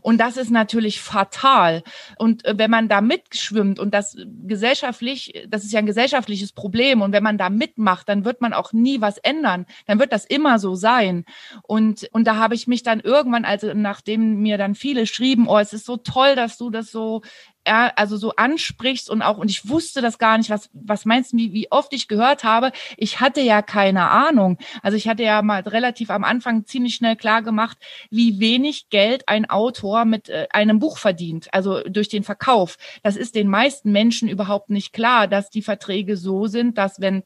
Und 0.00 0.18
das 0.18 0.36
ist 0.36 0.50
natürlich 0.50 1.00
fatal. 1.00 1.82
Und 2.16 2.44
äh, 2.44 2.54
wenn 2.56 2.70
man 2.70 2.88
da 2.88 3.00
mitschwimmt 3.00 3.78
und 3.78 3.94
das 3.94 4.16
gesellschaftlich, 4.46 5.46
das 5.48 5.64
ist 5.64 5.72
ja 5.72 5.78
ein 5.78 5.86
gesellschaftliches 5.86 6.52
Problem. 6.52 7.02
Und 7.02 7.12
wenn 7.12 7.22
man 7.22 7.38
da 7.38 7.48
mitmacht, 7.50 8.08
dann 8.08 8.24
wird 8.24 8.40
man 8.40 8.52
auch 8.52 8.72
nie 8.72 9.00
was 9.00 9.18
ändern. 9.18 9.66
Dann 9.86 9.98
wird 9.98 10.12
das 10.12 10.24
immer 10.24 10.58
so 10.58 10.74
sein. 10.74 11.24
Und, 11.62 12.08
und 12.12 12.26
da 12.26 12.36
habe 12.36 12.54
ich 12.54 12.66
mich 12.66 12.82
dann 12.82 13.00
irgendwann, 13.00 13.44
also 13.44 13.72
nachdem 13.74 14.40
mir 14.40 14.58
dann 14.58 14.74
viele 14.74 15.06
schrieben, 15.06 15.48
oh, 15.48 15.58
es 15.58 15.72
ist 15.72 15.86
so 15.86 15.96
toll, 15.96 16.34
dass 16.34 16.58
du 16.58 16.70
das 16.70 16.90
so 16.90 17.22
also 17.64 18.16
so 18.16 18.32
ansprichst 18.36 19.10
und 19.10 19.22
auch, 19.22 19.38
und 19.38 19.50
ich 19.50 19.68
wusste 19.68 20.00
das 20.00 20.18
gar 20.18 20.38
nicht, 20.38 20.50
was, 20.50 20.70
was 20.72 21.04
meinst 21.04 21.32
du, 21.32 21.36
wie, 21.36 21.52
wie 21.52 21.70
oft 21.70 21.92
ich 21.92 22.08
gehört 22.08 22.44
habe, 22.44 22.72
ich 22.96 23.20
hatte 23.20 23.40
ja 23.40 23.62
keine 23.62 24.10
Ahnung. 24.10 24.58
Also 24.82 24.96
ich 24.96 25.08
hatte 25.08 25.22
ja 25.22 25.42
mal 25.42 25.60
relativ 25.62 26.10
am 26.10 26.24
Anfang 26.24 26.64
ziemlich 26.64 26.94
schnell 26.94 27.16
klar 27.16 27.42
gemacht, 27.42 27.78
wie 28.10 28.40
wenig 28.40 28.88
Geld 28.88 29.28
ein 29.28 29.48
Autor 29.48 30.04
mit 30.04 30.28
äh, 30.28 30.46
einem 30.50 30.78
Buch 30.78 30.98
verdient, 30.98 31.48
also 31.52 31.82
durch 31.82 32.08
den 32.08 32.24
Verkauf. 32.24 32.76
Das 33.02 33.16
ist 33.16 33.34
den 33.34 33.48
meisten 33.48 33.92
Menschen 33.92 34.28
überhaupt 34.28 34.70
nicht 34.70 34.92
klar, 34.92 35.28
dass 35.28 35.50
die 35.50 35.62
Verträge 35.62 36.16
so 36.16 36.46
sind, 36.46 36.78
dass 36.78 37.00
wenn 37.00 37.22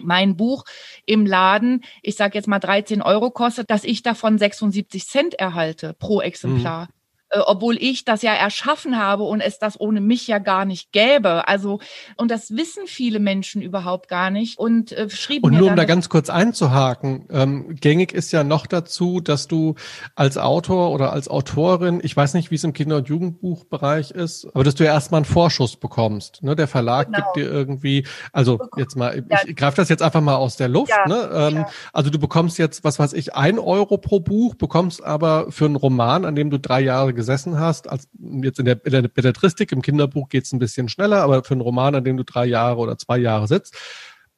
mein 0.00 0.36
Buch 0.36 0.64
im 1.04 1.26
Laden, 1.26 1.84
ich 2.02 2.16
sage 2.16 2.38
jetzt 2.38 2.48
mal 2.48 2.58
13 2.58 3.02
Euro 3.02 3.30
kostet, 3.30 3.70
dass 3.70 3.84
ich 3.84 4.02
davon 4.02 4.38
76 4.38 5.06
Cent 5.06 5.34
erhalte 5.34 5.94
pro 5.98 6.20
Exemplar. 6.20 6.86
Mhm 6.86 7.01
äh, 7.32 7.38
obwohl 7.38 7.76
ich 7.80 8.04
das 8.04 8.22
ja 8.22 8.34
erschaffen 8.34 8.98
habe 8.98 9.22
und 9.24 9.40
es 9.40 9.58
das 9.58 9.80
ohne 9.80 10.00
mich 10.00 10.26
ja 10.26 10.38
gar 10.38 10.66
nicht 10.66 10.92
gäbe. 10.92 11.48
Also, 11.48 11.80
und 12.16 12.30
das 12.30 12.56
wissen 12.56 12.86
viele 12.86 13.20
Menschen 13.20 13.62
überhaupt 13.62 14.08
gar 14.08 14.30
nicht 14.30 14.58
und 14.58 14.92
äh, 14.92 15.08
schrieben. 15.08 15.44
Und 15.44 15.56
nur 15.56 15.70
um 15.70 15.76
da 15.76 15.84
ganz 15.84 16.10
kurz 16.10 16.28
einzuhaken, 16.28 17.26
ähm, 17.30 17.76
gängig 17.80 18.12
ist 18.12 18.32
ja 18.32 18.44
noch 18.44 18.66
dazu, 18.66 19.20
dass 19.20 19.48
du 19.48 19.76
als 20.14 20.36
Autor 20.36 20.90
oder 20.90 21.12
als 21.12 21.28
Autorin, 21.28 22.00
ich 22.02 22.14
weiß 22.14 22.34
nicht, 22.34 22.50
wie 22.50 22.56
es 22.56 22.64
im 22.64 22.74
Kinder- 22.74 22.96
und 22.96 23.08
Jugendbuchbereich 23.08 24.10
ist, 24.10 24.46
aber 24.52 24.64
dass 24.64 24.74
du 24.74 24.84
ja 24.84 24.92
erstmal 24.92 25.20
einen 25.20 25.24
Vorschuss 25.24 25.76
bekommst. 25.76 26.42
Ne? 26.42 26.54
Der 26.54 26.68
Verlag 26.68 27.06
genau. 27.06 27.18
gibt 27.18 27.36
dir 27.36 27.50
irgendwie, 27.50 28.06
also 28.32 28.60
jetzt 28.76 28.94
mal, 28.94 29.16
ich, 29.18 29.48
ich 29.48 29.56
greife 29.56 29.76
das 29.76 29.88
jetzt 29.88 30.02
einfach 30.02 30.20
mal 30.20 30.36
aus 30.36 30.56
der 30.56 30.68
Luft. 30.68 30.90
Ja, 30.90 31.08
ne? 31.08 31.30
Ähm, 31.32 31.54
ja. 31.54 31.68
Also 31.94 32.10
du 32.10 32.18
bekommst 32.18 32.58
jetzt, 32.58 32.84
was 32.84 32.98
weiß 32.98 33.14
ich, 33.14 33.34
ein 33.34 33.58
Euro 33.58 33.96
pro 33.96 34.20
Buch, 34.20 34.54
bekommst 34.54 35.02
aber 35.02 35.50
für 35.50 35.64
einen 35.64 35.76
Roman, 35.76 36.26
an 36.26 36.34
dem 36.34 36.50
du 36.50 36.58
drei 36.58 36.80
Jahre 36.80 37.14
gesessen 37.22 37.58
hast, 37.58 37.88
als 37.88 38.08
jetzt 38.42 38.58
in 38.58 38.64
der, 38.64 38.74
Belletristik, 38.74 39.72
im 39.72 39.80
Kinderbuch 39.80 40.28
geht 40.28 40.44
es 40.44 40.52
ein 40.52 40.58
bisschen 40.58 40.88
schneller, 40.88 41.22
aber 41.22 41.44
für 41.44 41.54
einen 41.54 41.60
Roman, 41.60 41.94
an 41.94 42.04
dem 42.04 42.16
du 42.16 42.24
drei 42.24 42.46
Jahre 42.46 42.78
oder 42.78 42.98
zwei 42.98 43.18
Jahre 43.18 43.46
sitzt, 43.46 43.76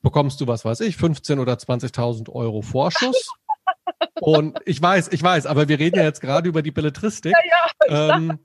bekommst 0.03 0.41
du, 0.41 0.47
was 0.47 0.64
weiß 0.64 0.80
ich, 0.80 0.97
15 0.97 1.39
oder 1.39 1.55
20.000 1.55 2.30
Euro 2.30 2.62
Vorschuss. 2.62 3.30
Und 4.20 4.59
ich 4.64 4.80
weiß, 4.80 5.09
ich 5.12 5.22
weiß, 5.22 5.47
aber 5.47 5.68
wir 5.68 5.78
reden 5.78 5.97
ja 5.97 6.05
jetzt 6.05 6.20
gerade 6.20 6.49
über 6.49 6.62
die 6.62 6.70
Belletristik. 6.70 7.32
Ja, 7.32 7.89
ja, 7.89 8.16
ähm, 8.16 8.39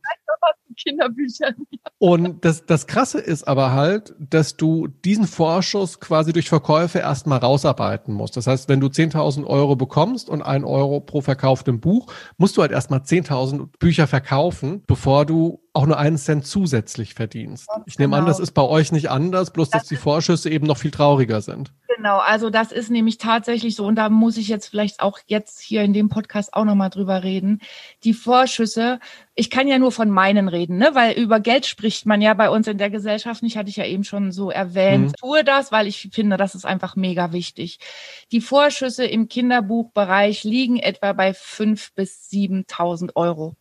Kinderbüchern. 0.79 1.55
Und 1.97 2.45
das, 2.45 2.65
das 2.65 2.87
Krasse 2.87 3.19
ist 3.19 3.47
aber 3.47 3.73
halt, 3.73 4.15
dass 4.17 4.55
du 4.55 4.87
diesen 4.87 5.27
Vorschuss 5.27 5.99
quasi 5.99 6.33
durch 6.33 6.49
Verkäufe 6.49 6.99
erstmal 6.99 7.39
rausarbeiten 7.39 8.13
musst. 8.13 8.37
Das 8.37 8.47
heißt, 8.47 8.69
wenn 8.69 8.79
du 8.79 8.87
10.000 8.87 9.45
Euro 9.45 9.75
bekommst 9.75 10.29
und 10.29 10.41
ein 10.41 10.63
Euro 10.63 11.01
pro 11.01 11.21
verkauftem 11.21 11.79
Buch, 11.79 12.11
musst 12.37 12.57
du 12.57 12.61
halt 12.61 12.71
erstmal 12.71 13.01
10.000 13.01 13.67
Bücher 13.79 14.07
verkaufen, 14.07 14.83
bevor 14.87 15.25
du 15.25 15.61
auch 15.73 15.85
nur 15.85 15.97
einen 15.97 16.17
Cent 16.17 16.45
zusätzlich 16.45 17.13
verdienst. 17.13 17.67
Ich 17.85 17.99
nehme 17.99 18.11
genau. 18.11 18.21
an, 18.21 18.27
das 18.27 18.39
ist 18.39 18.51
bei 18.51 18.63
euch 18.63 18.91
nicht 18.91 19.09
anders, 19.09 19.51
bloß 19.51 19.69
das 19.69 19.81
dass 19.81 19.89
die 19.89 19.97
Vorschüsse 19.97 20.49
eben 20.49 20.67
noch 20.67 20.77
viel 20.77 20.91
trauriger 20.91 21.41
sind. 21.41 21.73
Genau, 21.99 22.19
also 22.19 22.49
das 22.49 22.71
ist 22.71 22.89
nämlich 22.89 23.17
tatsächlich 23.17 23.75
so 23.75 23.85
und 23.85 23.95
da 23.97 24.07
muss 24.07 24.37
ich 24.37 24.47
jetzt 24.47 24.67
vielleicht 24.67 25.01
auch 25.01 25.19
jetzt 25.27 25.59
hier 25.59 25.81
in 25.83 25.91
dem 25.91 26.07
Podcast 26.07 26.53
auch 26.53 26.63
nochmal 26.63 26.89
drüber 26.89 27.23
reden. 27.23 27.59
Die 28.05 28.13
Vorschüsse, 28.13 29.01
ich 29.39 29.49
kann 29.49 29.69
ja 29.69 29.79
nur 29.79 29.93
von 29.93 30.09
meinen 30.09 30.49
reden, 30.49 30.77
ne? 30.77 30.89
weil 30.95 31.17
über 31.17 31.39
Geld 31.39 31.65
spricht 31.65 32.05
man 32.05 32.19
ja 32.19 32.33
bei 32.33 32.49
uns 32.49 32.67
in 32.67 32.77
der 32.77 32.89
Gesellschaft 32.89 33.41
nicht, 33.41 33.55
hatte 33.55 33.69
ich 33.69 33.77
ja 33.77 33.85
eben 33.85 34.03
schon 34.03 34.33
so 34.33 34.51
erwähnt. 34.51 35.07
Mhm. 35.07 35.13
Tue 35.13 35.43
das, 35.45 35.71
weil 35.71 35.87
ich 35.87 36.09
finde, 36.11 36.35
das 36.35 36.55
ist 36.55 36.65
einfach 36.65 36.97
mega 36.97 37.31
wichtig. 37.31 37.79
Die 38.33 38.41
Vorschüsse 38.41 39.05
im 39.05 39.29
Kinderbuchbereich 39.29 40.43
liegen 40.43 40.77
etwa 40.77 41.13
bei 41.13 41.33
fünf 41.33 41.93
bis 41.93 42.29
7.000 42.29 43.15
Euro 43.15 43.55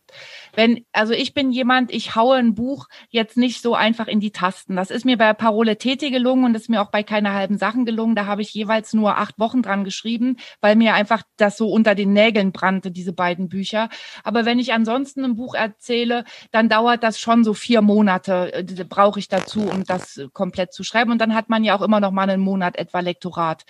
Wenn, 0.53 0.85
also 0.91 1.13
ich 1.13 1.33
bin 1.33 1.49
jemand, 1.49 1.93
ich 1.93 2.13
haue 2.13 2.35
ein 2.35 2.55
Buch 2.55 2.89
jetzt 3.09 3.37
nicht 3.37 3.61
so 3.61 3.73
einfach 3.73 4.07
in 4.07 4.19
die 4.19 4.31
Tasten. 4.31 4.75
Das 4.75 4.91
ist 4.91 5.05
mir 5.05 5.17
bei 5.17 5.31
Parole 5.31 5.77
Tete 5.77 6.11
gelungen 6.11 6.43
und 6.43 6.55
ist 6.55 6.69
mir 6.69 6.81
auch 6.81 6.91
bei 6.91 7.03
keine 7.03 7.33
halben 7.33 7.57
Sachen 7.57 7.85
gelungen. 7.85 8.17
Da 8.17 8.25
habe 8.25 8.41
ich 8.41 8.53
jeweils 8.53 8.93
nur 8.93 9.17
acht 9.17 9.39
Wochen 9.39 9.61
dran 9.61 9.85
geschrieben, 9.85 10.35
weil 10.59 10.75
mir 10.75 10.93
einfach 10.93 11.23
das 11.37 11.55
so 11.55 11.69
unter 11.71 11.95
den 11.95 12.11
Nägeln 12.11 12.51
brannte, 12.51 12.91
diese 12.91 13.13
beiden 13.13 13.47
Bücher. 13.47 13.87
Aber 14.25 14.43
wenn 14.43 14.59
ich 14.59 14.73
ansonsten 14.73 15.23
ein 15.23 15.37
Buch 15.37 15.55
erzähle, 15.69 16.23
dann 16.51 16.69
dauert 16.69 17.03
das 17.03 17.19
schon 17.19 17.43
so 17.43 17.53
vier 17.53 17.81
Monate, 17.81 18.53
äh, 18.53 18.83
brauche 18.83 19.19
ich 19.19 19.27
dazu, 19.27 19.61
um 19.61 19.83
das 19.83 20.21
komplett 20.33 20.73
zu 20.73 20.83
schreiben. 20.83 21.11
Und 21.11 21.19
dann 21.19 21.35
hat 21.35 21.49
man 21.49 21.63
ja 21.63 21.75
auch 21.77 21.81
immer 21.81 21.99
noch 21.99 22.11
mal 22.11 22.29
einen 22.29 22.41
Monat 22.41 22.77
etwa 22.77 22.99
Lektorat. 22.99 23.65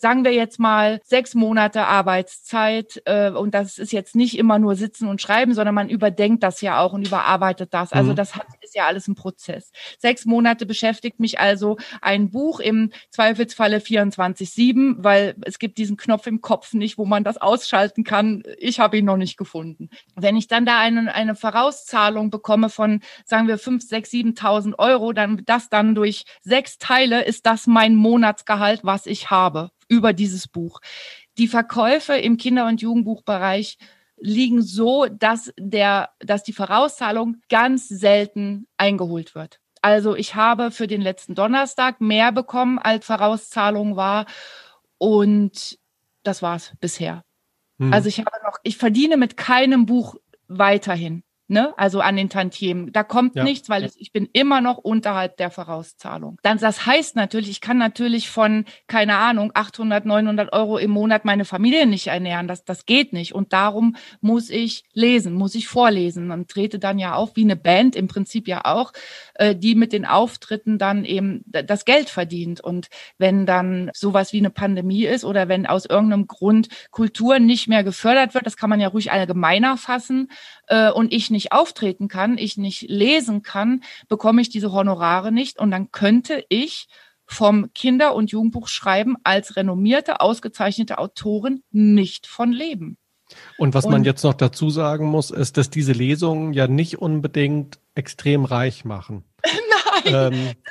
Sagen 0.00 0.24
wir 0.24 0.32
jetzt 0.32 0.58
mal 0.58 0.98
sechs 1.04 1.34
Monate 1.34 1.86
Arbeitszeit 1.86 3.02
äh, 3.04 3.28
und 3.32 3.52
das 3.52 3.76
ist 3.76 3.92
jetzt 3.92 4.16
nicht 4.16 4.38
immer 4.38 4.58
nur 4.58 4.74
sitzen 4.74 5.06
und 5.06 5.20
schreiben, 5.20 5.52
sondern 5.52 5.74
man 5.74 5.90
überdenkt 5.90 6.42
das 6.42 6.62
ja 6.62 6.80
auch 6.80 6.94
und 6.94 7.06
überarbeitet 7.06 7.74
das. 7.74 7.92
Also 7.92 8.12
mhm. 8.12 8.16
das 8.16 8.34
hat, 8.34 8.46
ist 8.62 8.74
ja 8.74 8.86
alles 8.86 9.08
ein 9.08 9.14
Prozess. 9.14 9.72
Sechs 9.98 10.24
Monate 10.24 10.64
beschäftigt 10.64 11.20
mich 11.20 11.38
also 11.38 11.76
ein 12.00 12.30
Buch 12.30 12.60
im 12.60 12.92
Zweifelsfalle 13.10 13.76
24-7, 13.76 14.94
weil 15.00 15.34
es 15.42 15.58
gibt 15.58 15.76
diesen 15.76 15.98
Knopf 15.98 16.26
im 16.26 16.40
Kopf 16.40 16.72
nicht, 16.72 16.96
wo 16.96 17.04
man 17.04 17.22
das 17.22 17.36
ausschalten 17.36 18.02
kann. 18.02 18.42
Ich 18.56 18.80
habe 18.80 18.96
ihn 18.96 19.04
noch 19.04 19.18
nicht 19.18 19.36
gefunden. 19.36 19.90
Wenn 20.16 20.34
ich 20.34 20.48
dann 20.48 20.64
da 20.64 20.78
eine, 20.78 21.14
eine 21.14 21.34
Vorauszahlung 21.34 22.30
bekomme 22.30 22.70
von, 22.70 23.00
sagen 23.26 23.48
wir, 23.48 23.58
fünf, 23.58 23.86
sechs, 23.86 24.10
siebentausend 24.10 24.78
Euro, 24.78 25.12
dann 25.12 25.42
das 25.44 25.68
dann 25.68 25.94
durch 25.94 26.24
sechs 26.40 26.78
Teile 26.78 27.22
ist 27.22 27.44
das 27.44 27.66
mein 27.66 27.96
Monatsgehalt, 27.96 28.80
was 28.82 29.04
ich 29.04 29.28
habe 29.28 29.70
über 29.90 30.14
dieses 30.14 30.48
Buch. 30.48 30.80
Die 31.36 31.48
Verkäufe 31.48 32.14
im 32.14 32.36
Kinder- 32.38 32.66
und 32.66 32.80
Jugendbuchbereich 32.80 33.76
liegen 34.16 34.62
so, 34.62 35.06
dass 35.06 35.52
der, 35.58 36.10
dass 36.20 36.42
die 36.44 36.52
Vorauszahlung 36.52 37.38
ganz 37.48 37.88
selten 37.88 38.66
eingeholt 38.76 39.34
wird. 39.34 39.60
Also 39.82 40.14
ich 40.14 40.34
habe 40.34 40.70
für 40.70 40.86
den 40.86 41.00
letzten 41.00 41.34
Donnerstag 41.34 42.00
mehr 42.00 42.32
bekommen, 42.32 42.78
als 42.78 43.06
Vorauszahlung 43.06 43.96
war. 43.96 44.26
Und 44.98 45.78
das 46.22 46.42
war's 46.42 46.74
bisher. 46.80 47.24
Hm. 47.78 47.92
Also 47.92 48.08
ich 48.08 48.18
habe 48.18 48.30
noch, 48.44 48.58
ich 48.62 48.76
verdiene 48.76 49.16
mit 49.16 49.36
keinem 49.36 49.86
Buch 49.86 50.16
weiterhin 50.48 51.22
ne? 51.50 51.74
Also 51.76 52.00
an 52.00 52.16
den 52.16 52.30
Tantiemen. 52.30 52.92
Da 52.92 53.02
kommt 53.02 53.34
ja. 53.34 53.42
nichts, 53.42 53.68
weil 53.68 53.90
ich 53.96 54.12
bin 54.12 54.28
immer 54.32 54.60
noch 54.60 54.78
unterhalb 54.78 55.36
der 55.36 55.50
Vorauszahlung. 55.50 56.38
Dann, 56.42 56.58
das 56.58 56.86
heißt 56.86 57.16
natürlich, 57.16 57.50
ich 57.50 57.60
kann 57.60 57.76
natürlich 57.76 58.30
von, 58.30 58.64
keine 58.86 59.16
Ahnung, 59.16 59.50
800, 59.54 60.06
900 60.06 60.52
Euro 60.52 60.78
im 60.78 60.92
Monat 60.92 61.24
meine 61.24 61.44
Familie 61.44 61.86
nicht 61.86 62.06
ernähren. 62.06 62.46
Das, 62.46 62.64
das 62.64 62.86
geht 62.86 63.12
nicht. 63.12 63.34
Und 63.34 63.52
darum 63.52 63.96
muss 64.20 64.48
ich 64.48 64.84
lesen, 64.92 65.34
muss 65.34 65.54
ich 65.56 65.66
vorlesen 65.66 66.30
und 66.30 66.48
trete 66.48 66.78
dann 66.78 66.98
ja 66.98 67.14
auf 67.14 67.34
wie 67.34 67.44
eine 67.44 67.56
Band, 67.56 67.96
im 67.96 68.06
Prinzip 68.06 68.46
ja 68.46 68.64
auch, 68.64 68.92
äh, 69.34 69.56
die 69.56 69.74
mit 69.74 69.92
den 69.92 70.06
Auftritten 70.06 70.78
dann 70.78 71.04
eben 71.04 71.42
das 71.46 71.84
Geld 71.84 72.10
verdient. 72.10 72.60
Und 72.60 72.88
wenn 73.18 73.44
dann 73.44 73.90
sowas 73.92 74.32
wie 74.32 74.38
eine 74.38 74.50
Pandemie 74.50 75.04
ist 75.04 75.24
oder 75.24 75.48
wenn 75.48 75.66
aus 75.66 75.84
irgendeinem 75.84 76.28
Grund 76.28 76.68
Kultur 76.92 77.40
nicht 77.40 77.66
mehr 77.66 77.82
gefördert 77.82 78.34
wird, 78.34 78.46
das 78.46 78.56
kann 78.56 78.70
man 78.70 78.80
ja 78.80 78.88
ruhig 78.88 79.10
allgemeiner 79.10 79.76
fassen, 79.76 80.28
äh, 80.70 80.90
und 80.90 81.12
ich 81.12 81.30
nicht 81.30 81.52
auftreten 81.52 82.08
kann, 82.08 82.38
ich 82.38 82.56
nicht 82.56 82.82
lesen 82.88 83.42
kann, 83.42 83.82
bekomme 84.08 84.40
ich 84.40 84.48
diese 84.48 84.72
Honorare 84.72 85.32
nicht 85.32 85.58
und 85.58 85.70
dann 85.70 85.90
könnte 85.90 86.44
ich 86.48 86.88
vom 87.26 87.72
Kinder- 87.74 88.14
und 88.14 88.30
Jugendbuchschreiben 88.30 89.16
als 89.22 89.56
renommierte, 89.56 90.20
ausgezeichnete 90.20 90.98
Autorin 90.98 91.62
nicht 91.70 92.26
von 92.26 92.52
leben. 92.52 92.96
Und 93.58 93.74
was 93.74 93.84
und, 93.84 93.92
man 93.92 94.04
jetzt 94.04 94.24
noch 94.24 94.34
dazu 94.34 94.70
sagen 94.70 95.06
muss, 95.06 95.30
ist, 95.30 95.56
dass 95.56 95.70
diese 95.70 95.92
Lesungen 95.92 96.52
ja 96.52 96.66
nicht 96.66 96.98
unbedingt 96.98 97.78
extrem 97.94 98.44
reich 98.44 98.84
machen. 98.84 99.24
Nein. 100.04 100.56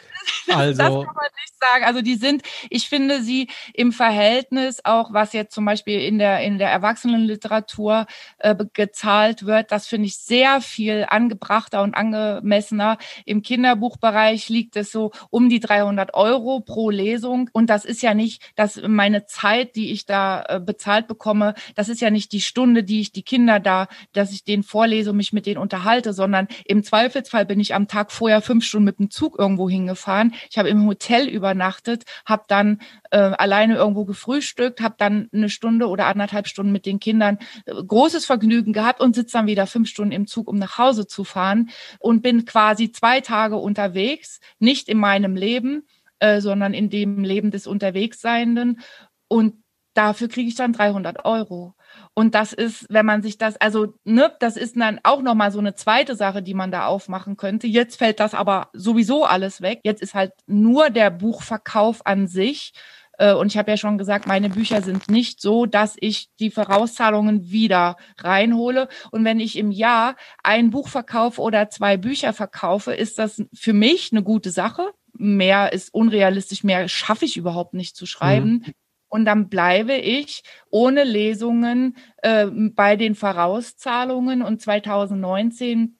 Ähm, 0.50 0.56
also, 0.56 0.78
das 0.78 1.06
kann 1.06 1.16
man 1.16 1.30
nicht 1.42 1.54
sagen. 1.60 1.86
Also 1.86 2.02
die 2.02 2.16
sind, 2.16 2.44
ich 2.70 2.90
finde 2.90 3.22
sie 3.22 3.48
im 3.74 3.92
Verhältnis 3.92 4.80
auch, 4.84 5.14
was 5.14 5.34
jetzt 5.34 5.54
zum 5.54 5.66
Beispiel 5.66 6.00
in 6.00 6.20
der, 6.20 6.42
in 6.42 6.58
der 6.58 6.70
Erwachsenenliteratur 6.70 8.06
äh, 8.40 8.56
gezahlt 8.74 9.46
wird, 9.46 9.72
das 9.72 9.88
finde 9.88 10.08
ich 10.08 10.18
sehr 10.18 10.62
viel 10.62 11.06
angebrachter 11.08 11.82
und 11.84 11.96
angemessener. 11.96 12.98
Im 13.26 13.42
Kinderbuchbereich 13.42 14.50
liegt 14.50 14.76
es 14.76 14.92
so 14.92 15.12
um 15.30 15.50
die 15.50 15.60
300 15.60 16.14
Euro 16.14 16.62
pro 16.62 16.90
Lesung. 16.90 17.50
Und 17.54 17.70
das 17.70 17.86
ist 17.86 18.02
ja 18.02 18.14
nicht, 18.14 18.42
dass 18.56 18.82
meine 18.88 19.26
Zeit, 19.26 19.76
die 19.76 19.92
ich 19.92 20.06
da 20.06 20.44
äh, 20.48 20.60
bezahlt 20.60 21.08
bekomme, 21.08 21.54
das 21.76 21.90
ist 21.90 22.02
ja 22.02 22.10
nicht 22.10 22.32
die 22.32 22.42
Stunde, 22.42 22.84
die 22.84 23.02
ich 23.02 23.12
die 23.12 23.24
Kinder 23.24 23.60
da, 23.60 23.88
dass 24.14 24.32
ich 24.32 24.44
denen 24.44 24.64
vorlese 24.64 25.12
und 25.12 25.18
mich 25.18 25.34
mit 25.34 25.46
denen 25.46 25.60
unterhalte, 25.60 26.14
sondern 26.14 26.48
im 26.66 26.84
Zweifelsfall 26.84 27.46
bin 27.46 27.60
ich 27.60 27.74
am 27.74 27.88
Tag 27.88 28.12
vorher 28.12 28.42
fünf 28.42 28.66
Stunden 28.66 28.86
mit 28.86 29.00
dem 29.00 29.10
Zug 29.20 29.38
irgendwo 29.38 29.70
hingefahren. 29.70 30.34
Ich 30.50 30.58
habe 30.58 30.70
im 30.70 30.88
Hotel 30.88 31.28
übernachtet, 31.28 32.06
habe 32.26 32.44
dann 32.48 32.80
äh, 33.12 33.18
alleine 33.18 33.76
irgendwo 33.76 34.06
gefrühstückt, 34.06 34.80
habe 34.80 34.96
dann 34.98 35.28
eine 35.34 35.50
Stunde 35.50 35.90
oder 35.90 36.06
anderthalb 36.06 36.48
Stunden 36.48 36.72
mit 36.72 36.86
den 36.86 37.02
Kindern 37.02 37.38
äh, 37.66 37.74
großes 37.74 38.26
Vergnügen 38.26 38.72
gehabt 38.72 39.02
und 39.02 39.16
sitze 39.16 39.34
dann 39.34 39.48
wieder 39.48 39.68
fünf 39.68 39.90
Stunden 39.90 40.14
im 40.14 40.26
Zug, 40.26 40.48
um 40.48 40.58
nach 40.58 40.78
Hause 40.78 41.06
zu 41.06 41.26
fahren 41.26 41.70
und 42.00 42.22
bin 42.22 42.46
quasi 42.46 42.94
zwei 42.94 43.20
Tage 43.20 43.58
unterwegs, 43.58 44.40
nicht 44.58 44.88
in 44.88 44.98
meinem 44.98 45.36
Leben, 45.36 45.86
äh, 46.20 46.40
sondern 46.40 46.74
in 46.74 46.90
dem 46.90 47.26
Leben 47.26 47.52
des 47.52 47.68
Unterwegsseienden 47.68 48.80
und 49.28 49.56
dafür 49.94 50.30
kriege 50.30 50.48
ich 50.48 50.56
dann 50.56 50.72
300 50.72 51.26
Euro. 51.26 51.76
Und 52.14 52.36
das 52.36 52.54
ist, 52.54 52.86
wenn 52.90 53.06
man 53.06 53.22
sich 53.22 53.38
das, 53.38 53.58
also, 53.58 53.94
ne, 54.04 54.32
das 54.40 54.58
ist 54.58 54.78
dann 54.78 55.00
auch 55.04 55.22
nochmal 55.22 55.52
so 55.52 55.60
eine 55.60 55.76
zweite 55.76 56.16
Sache, 56.16 56.42
die 56.42 56.54
man 56.54 56.72
da 56.72 56.86
aufmachen 56.86 57.38
könnte. 57.38 57.68
Jetzt 57.68 57.98
fällt 57.98 58.20
das 58.20 58.34
aber 58.34 58.70
sowieso 58.74 59.26
alles 59.26 59.62
weg. 59.62 59.82
Jetzt 59.84 60.02
ist 60.02 60.14
halt 60.14 60.34
nur 60.48 60.90
der 60.90 61.12
Buchverkauf 61.12 62.06
an 62.06 62.28
sich. 62.28 62.74
Äh, 63.20 63.34
und 63.34 63.48
ich 63.48 63.58
habe 63.58 63.70
ja 63.70 63.78
schon 63.78 63.98
gesagt, 63.98 64.26
meine 64.26 64.50
Bücher 64.50 64.82
sind 64.82 65.10
nicht 65.10 65.42
so, 65.42 65.66
dass 65.66 65.96
ich 66.00 66.30
die 66.40 66.50
Vorauszahlungen 66.50 67.52
wieder 67.52 67.98
reinhole. 68.18 68.88
Und 69.12 69.24
wenn 69.26 69.40
ich 69.40 69.58
im 69.58 69.72
Jahr 69.72 70.16
ein 70.44 70.72
Buch 70.72 70.88
verkaufe 70.88 71.42
oder 71.42 71.70
zwei 71.70 71.98
Bücher 71.98 72.34
verkaufe, 72.34 72.94
ist 72.94 73.20
das 73.20 73.44
für 73.54 73.74
mich 73.74 74.12
eine 74.12 74.24
gute 74.24 74.52
Sache. 74.52 74.92
Mehr 75.14 75.74
ist 75.74 75.94
unrealistisch, 75.94 76.64
mehr 76.64 76.88
schaffe 76.88 77.26
ich 77.26 77.38
überhaupt 77.38 77.74
nicht 77.74 77.96
zu 77.96 78.06
schreiben. 78.06 78.64
Mhm. 78.66 78.74
Und 79.10 79.26
dann 79.26 79.50
bleibe 79.50 79.96
ich 79.96 80.44
ohne 80.70 81.04
Lesungen 81.04 81.98
äh, 82.22 82.46
bei 82.46 82.96
den 82.96 83.16
Vorauszahlungen. 83.16 84.42
Und 84.42 84.62
2019 84.62 86.00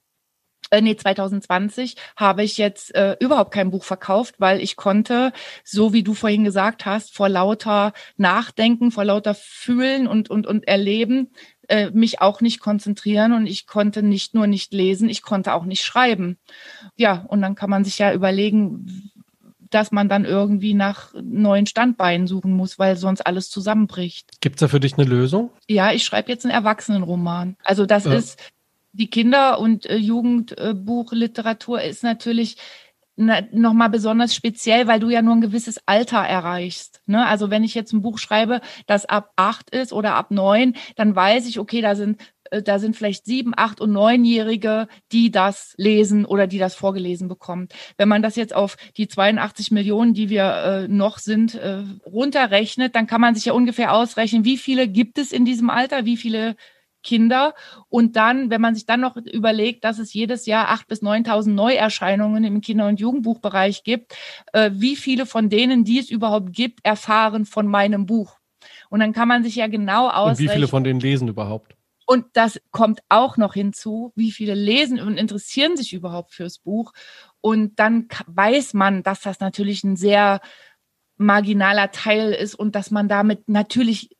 äh, 0.70 0.80
nee, 0.80 0.96
2020 0.96 1.96
habe 2.16 2.44
ich 2.44 2.56
jetzt 2.56 2.94
äh, 2.94 3.16
überhaupt 3.18 3.52
kein 3.52 3.70
Buch 3.70 3.82
verkauft, 3.82 4.36
weil 4.38 4.60
ich 4.60 4.76
konnte, 4.76 5.32
so 5.64 5.92
wie 5.92 6.04
du 6.04 6.14
vorhin 6.14 6.44
gesagt 6.44 6.86
hast, 6.86 7.14
vor 7.14 7.28
lauter 7.28 7.92
Nachdenken, 8.16 8.92
vor 8.92 9.04
lauter 9.04 9.34
Fühlen 9.34 10.06
und, 10.06 10.30
und, 10.30 10.46
und 10.46 10.68
Erleben, 10.68 11.32
äh, 11.68 11.90
mich 11.90 12.20
auch 12.20 12.40
nicht 12.40 12.60
konzentrieren 12.60 13.32
und 13.32 13.46
ich 13.46 13.66
konnte 13.66 14.02
nicht 14.02 14.34
nur 14.34 14.46
nicht 14.46 14.72
lesen, 14.72 15.08
ich 15.08 15.22
konnte 15.22 15.54
auch 15.54 15.64
nicht 15.64 15.82
schreiben. 15.82 16.38
Ja, 16.96 17.24
und 17.28 17.42
dann 17.42 17.56
kann 17.56 17.70
man 17.70 17.84
sich 17.84 17.98
ja 17.98 18.12
überlegen, 18.12 19.10
dass 19.70 19.92
man 19.92 20.08
dann 20.08 20.24
irgendwie 20.24 20.74
nach 20.74 21.12
neuen 21.22 21.66
Standbeinen 21.66 22.26
suchen 22.26 22.52
muss, 22.52 22.78
weil 22.78 22.96
sonst 22.96 23.22
alles 23.22 23.50
zusammenbricht. 23.50 24.40
Gibt 24.40 24.56
es 24.56 24.60
da 24.60 24.68
für 24.68 24.80
dich 24.80 24.98
eine 24.98 25.08
Lösung? 25.08 25.50
Ja, 25.68 25.92
ich 25.92 26.04
schreibe 26.04 26.30
jetzt 26.30 26.44
einen 26.44 26.54
Erwachsenenroman. 26.54 27.56
Also 27.64 27.86
das 27.86 28.04
ja. 28.04 28.14
ist 28.14 28.38
die 28.92 29.08
Kinder- 29.08 29.60
und 29.60 29.86
äh, 29.86 29.96
Jugendbuchliteratur 29.96 31.80
ist 31.82 32.02
natürlich 32.02 32.56
nochmal 33.16 33.90
besonders 33.90 34.34
speziell, 34.34 34.86
weil 34.86 34.98
du 34.98 35.10
ja 35.10 35.20
nur 35.20 35.34
ein 35.34 35.42
gewisses 35.42 35.80
Alter 35.86 36.18
erreichst. 36.18 37.02
Ne? 37.06 37.26
Also 37.26 37.50
wenn 37.50 37.64
ich 37.64 37.74
jetzt 37.74 37.92
ein 37.92 38.02
Buch 38.02 38.18
schreibe, 38.18 38.62
das 38.86 39.04
ab 39.04 39.32
acht 39.36 39.70
ist 39.70 39.92
oder 39.92 40.14
ab 40.14 40.30
neun, 40.30 40.74
dann 40.96 41.14
weiß 41.14 41.46
ich, 41.46 41.58
okay, 41.58 41.82
da 41.82 41.94
sind 41.94 42.20
da 42.50 42.78
sind 42.78 42.96
vielleicht 42.96 43.24
sieben, 43.24 43.52
acht 43.56 43.80
und 43.80 43.92
neunjährige, 43.92 44.88
die 45.12 45.30
das 45.30 45.74
lesen 45.76 46.24
oder 46.24 46.46
die 46.46 46.58
das 46.58 46.74
vorgelesen 46.74 47.28
bekommen. 47.28 47.68
Wenn 47.96 48.08
man 48.08 48.22
das 48.22 48.36
jetzt 48.36 48.54
auf 48.54 48.76
die 48.96 49.08
82 49.08 49.70
Millionen, 49.70 50.14
die 50.14 50.28
wir 50.28 50.44
äh, 50.44 50.88
noch 50.88 51.18
sind, 51.18 51.54
äh, 51.54 51.82
runterrechnet, 52.04 52.94
dann 52.94 53.06
kann 53.06 53.20
man 53.20 53.34
sich 53.34 53.46
ja 53.46 53.52
ungefähr 53.52 53.94
ausrechnen, 53.94 54.44
wie 54.44 54.58
viele 54.58 54.88
gibt 54.88 55.18
es 55.18 55.32
in 55.32 55.44
diesem 55.44 55.70
Alter, 55.70 56.04
wie 56.04 56.16
viele 56.16 56.56
Kinder. 57.02 57.54
Und 57.88 58.16
dann, 58.16 58.50
wenn 58.50 58.60
man 58.60 58.74
sich 58.74 58.86
dann 58.86 59.00
noch 59.00 59.16
überlegt, 59.16 59.84
dass 59.84 59.98
es 59.98 60.12
jedes 60.12 60.46
Jahr 60.46 60.68
acht 60.68 60.86
bis 60.88 61.02
neuntausend 61.02 61.54
Neuerscheinungen 61.56 62.44
im 62.44 62.60
Kinder- 62.60 62.88
und 62.88 63.00
Jugendbuchbereich 63.00 63.84
gibt, 63.84 64.14
äh, 64.52 64.70
wie 64.74 64.96
viele 64.96 65.26
von 65.26 65.48
denen, 65.48 65.84
die 65.84 65.98
es 65.98 66.10
überhaupt 66.10 66.52
gibt, 66.52 66.80
erfahren 66.84 67.46
von 67.46 67.66
meinem 67.66 68.06
Buch? 68.06 68.38
Und 68.90 69.00
dann 69.00 69.12
kann 69.12 69.28
man 69.28 69.42
sich 69.42 69.56
ja 69.56 69.66
genau 69.66 70.08
ausrechnen. 70.08 70.30
Und 70.30 70.38
wie 70.40 70.54
viele 70.56 70.68
von 70.68 70.84
denen 70.84 71.00
lesen 71.00 71.28
überhaupt? 71.28 71.76
Und 72.10 72.26
das 72.32 72.60
kommt 72.72 73.02
auch 73.08 73.36
noch 73.36 73.54
hinzu, 73.54 74.12
wie 74.16 74.32
viele 74.32 74.54
lesen 74.54 74.98
und 74.98 75.16
interessieren 75.16 75.76
sich 75.76 75.92
überhaupt 75.92 76.32
fürs 76.32 76.58
Buch. 76.58 76.92
Und 77.40 77.78
dann 77.78 78.08
weiß 78.26 78.74
man, 78.74 79.04
dass 79.04 79.20
das 79.20 79.38
natürlich 79.38 79.84
ein 79.84 79.94
sehr 79.94 80.40
marginaler 81.18 81.92
Teil 81.92 82.32
ist 82.32 82.56
und 82.56 82.74
dass 82.74 82.90
man 82.90 83.06
damit 83.06 83.48
natürlich 83.48 84.10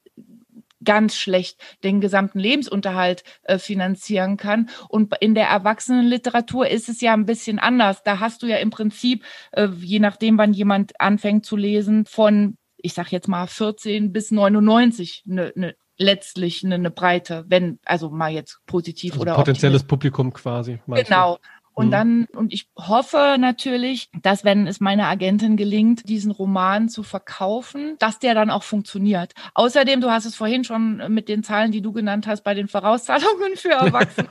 ganz 0.84 1.16
schlecht 1.16 1.60
den 1.82 2.00
gesamten 2.00 2.38
Lebensunterhalt 2.38 3.24
äh, 3.42 3.58
finanzieren 3.58 4.36
kann. 4.36 4.70
Und 4.88 5.12
in 5.18 5.34
der 5.34 5.48
Erwachsenenliteratur 5.48 6.68
ist 6.68 6.88
es 6.88 7.00
ja 7.00 7.12
ein 7.12 7.26
bisschen 7.26 7.58
anders. 7.58 8.04
Da 8.04 8.20
hast 8.20 8.44
du 8.44 8.46
ja 8.46 8.58
im 8.58 8.70
Prinzip, 8.70 9.24
äh, 9.50 9.66
je 9.66 9.98
nachdem, 9.98 10.38
wann 10.38 10.52
jemand 10.52 10.92
anfängt 11.00 11.44
zu 11.44 11.56
lesen, 11.56 12.06
von 12.06 12.56
ich 12.76 12.94
sag 12.94 13.10
jetzt 13.10 13.26
mal 13.26 13.48
14 13.48 14.12
bis 14.12 14.30
99 14.30 15.24
eine, 15.28 15.52
eine 15.56 15.74
letztlich 16.00 16.64
eine, 16.64 16.76
eine 16.76 16.90
Breite, 16.90 17.44
wenn, 17.48 17.78
also 17.84 18.10
mal 18.10 18.32
jetzt 18.32 18.60
positiv 18.66 19.12
also 19.12 19.22
oder 19.22 19.34
potenzielles 19.34 19.84
Publikum 19.84 20.32
quasi. 20.32 20.80
Genau. 20.86 21.36
Du? 21.36 21.40
Und 21.72 21.86
mhm. 21.86 21.90
dann, 21.92 22.26
und 22.34 22.52
ich 22.52 22.68
hoffe 22.76 23.36
natürlich, 23.38 24.10
dass 24.22 24.44
wenn 24.44 24.66
es 24.66 24.80
meiner 24.80 25.06
Agentin 25.06 25.56
gelingt, 25.56 26.08
diesen 26.08 26.32
Roman 26.32 26.88
zu 26.88 27.02
verkaufen, 27.02 27.96
dass 27.98 28.18
der 28.18 28.34
dann 28.34 28.50
auch 28.50 28.64
funktioniert. 28.64 29.32
Außerdem, 29.54 30.00
du 30.00 30.10
hast 30.10 30.24
es 30.24 30.34
vorhin 30.34 30.64
schon 30.64 31.02
mit 31.08 31.28
den 31.28 31.42
Zahlen, 31.42 31.70
die 31.70 31.80
du 31.80 31.92
genannt 31.92 32.26
hast, 32.26 32.42
bei 32.42 32.54
den 32.54 32.66
Vorauszahlungen 32.66 33.56
für 33.56 33.70
Erwachsene. 33.70 34.28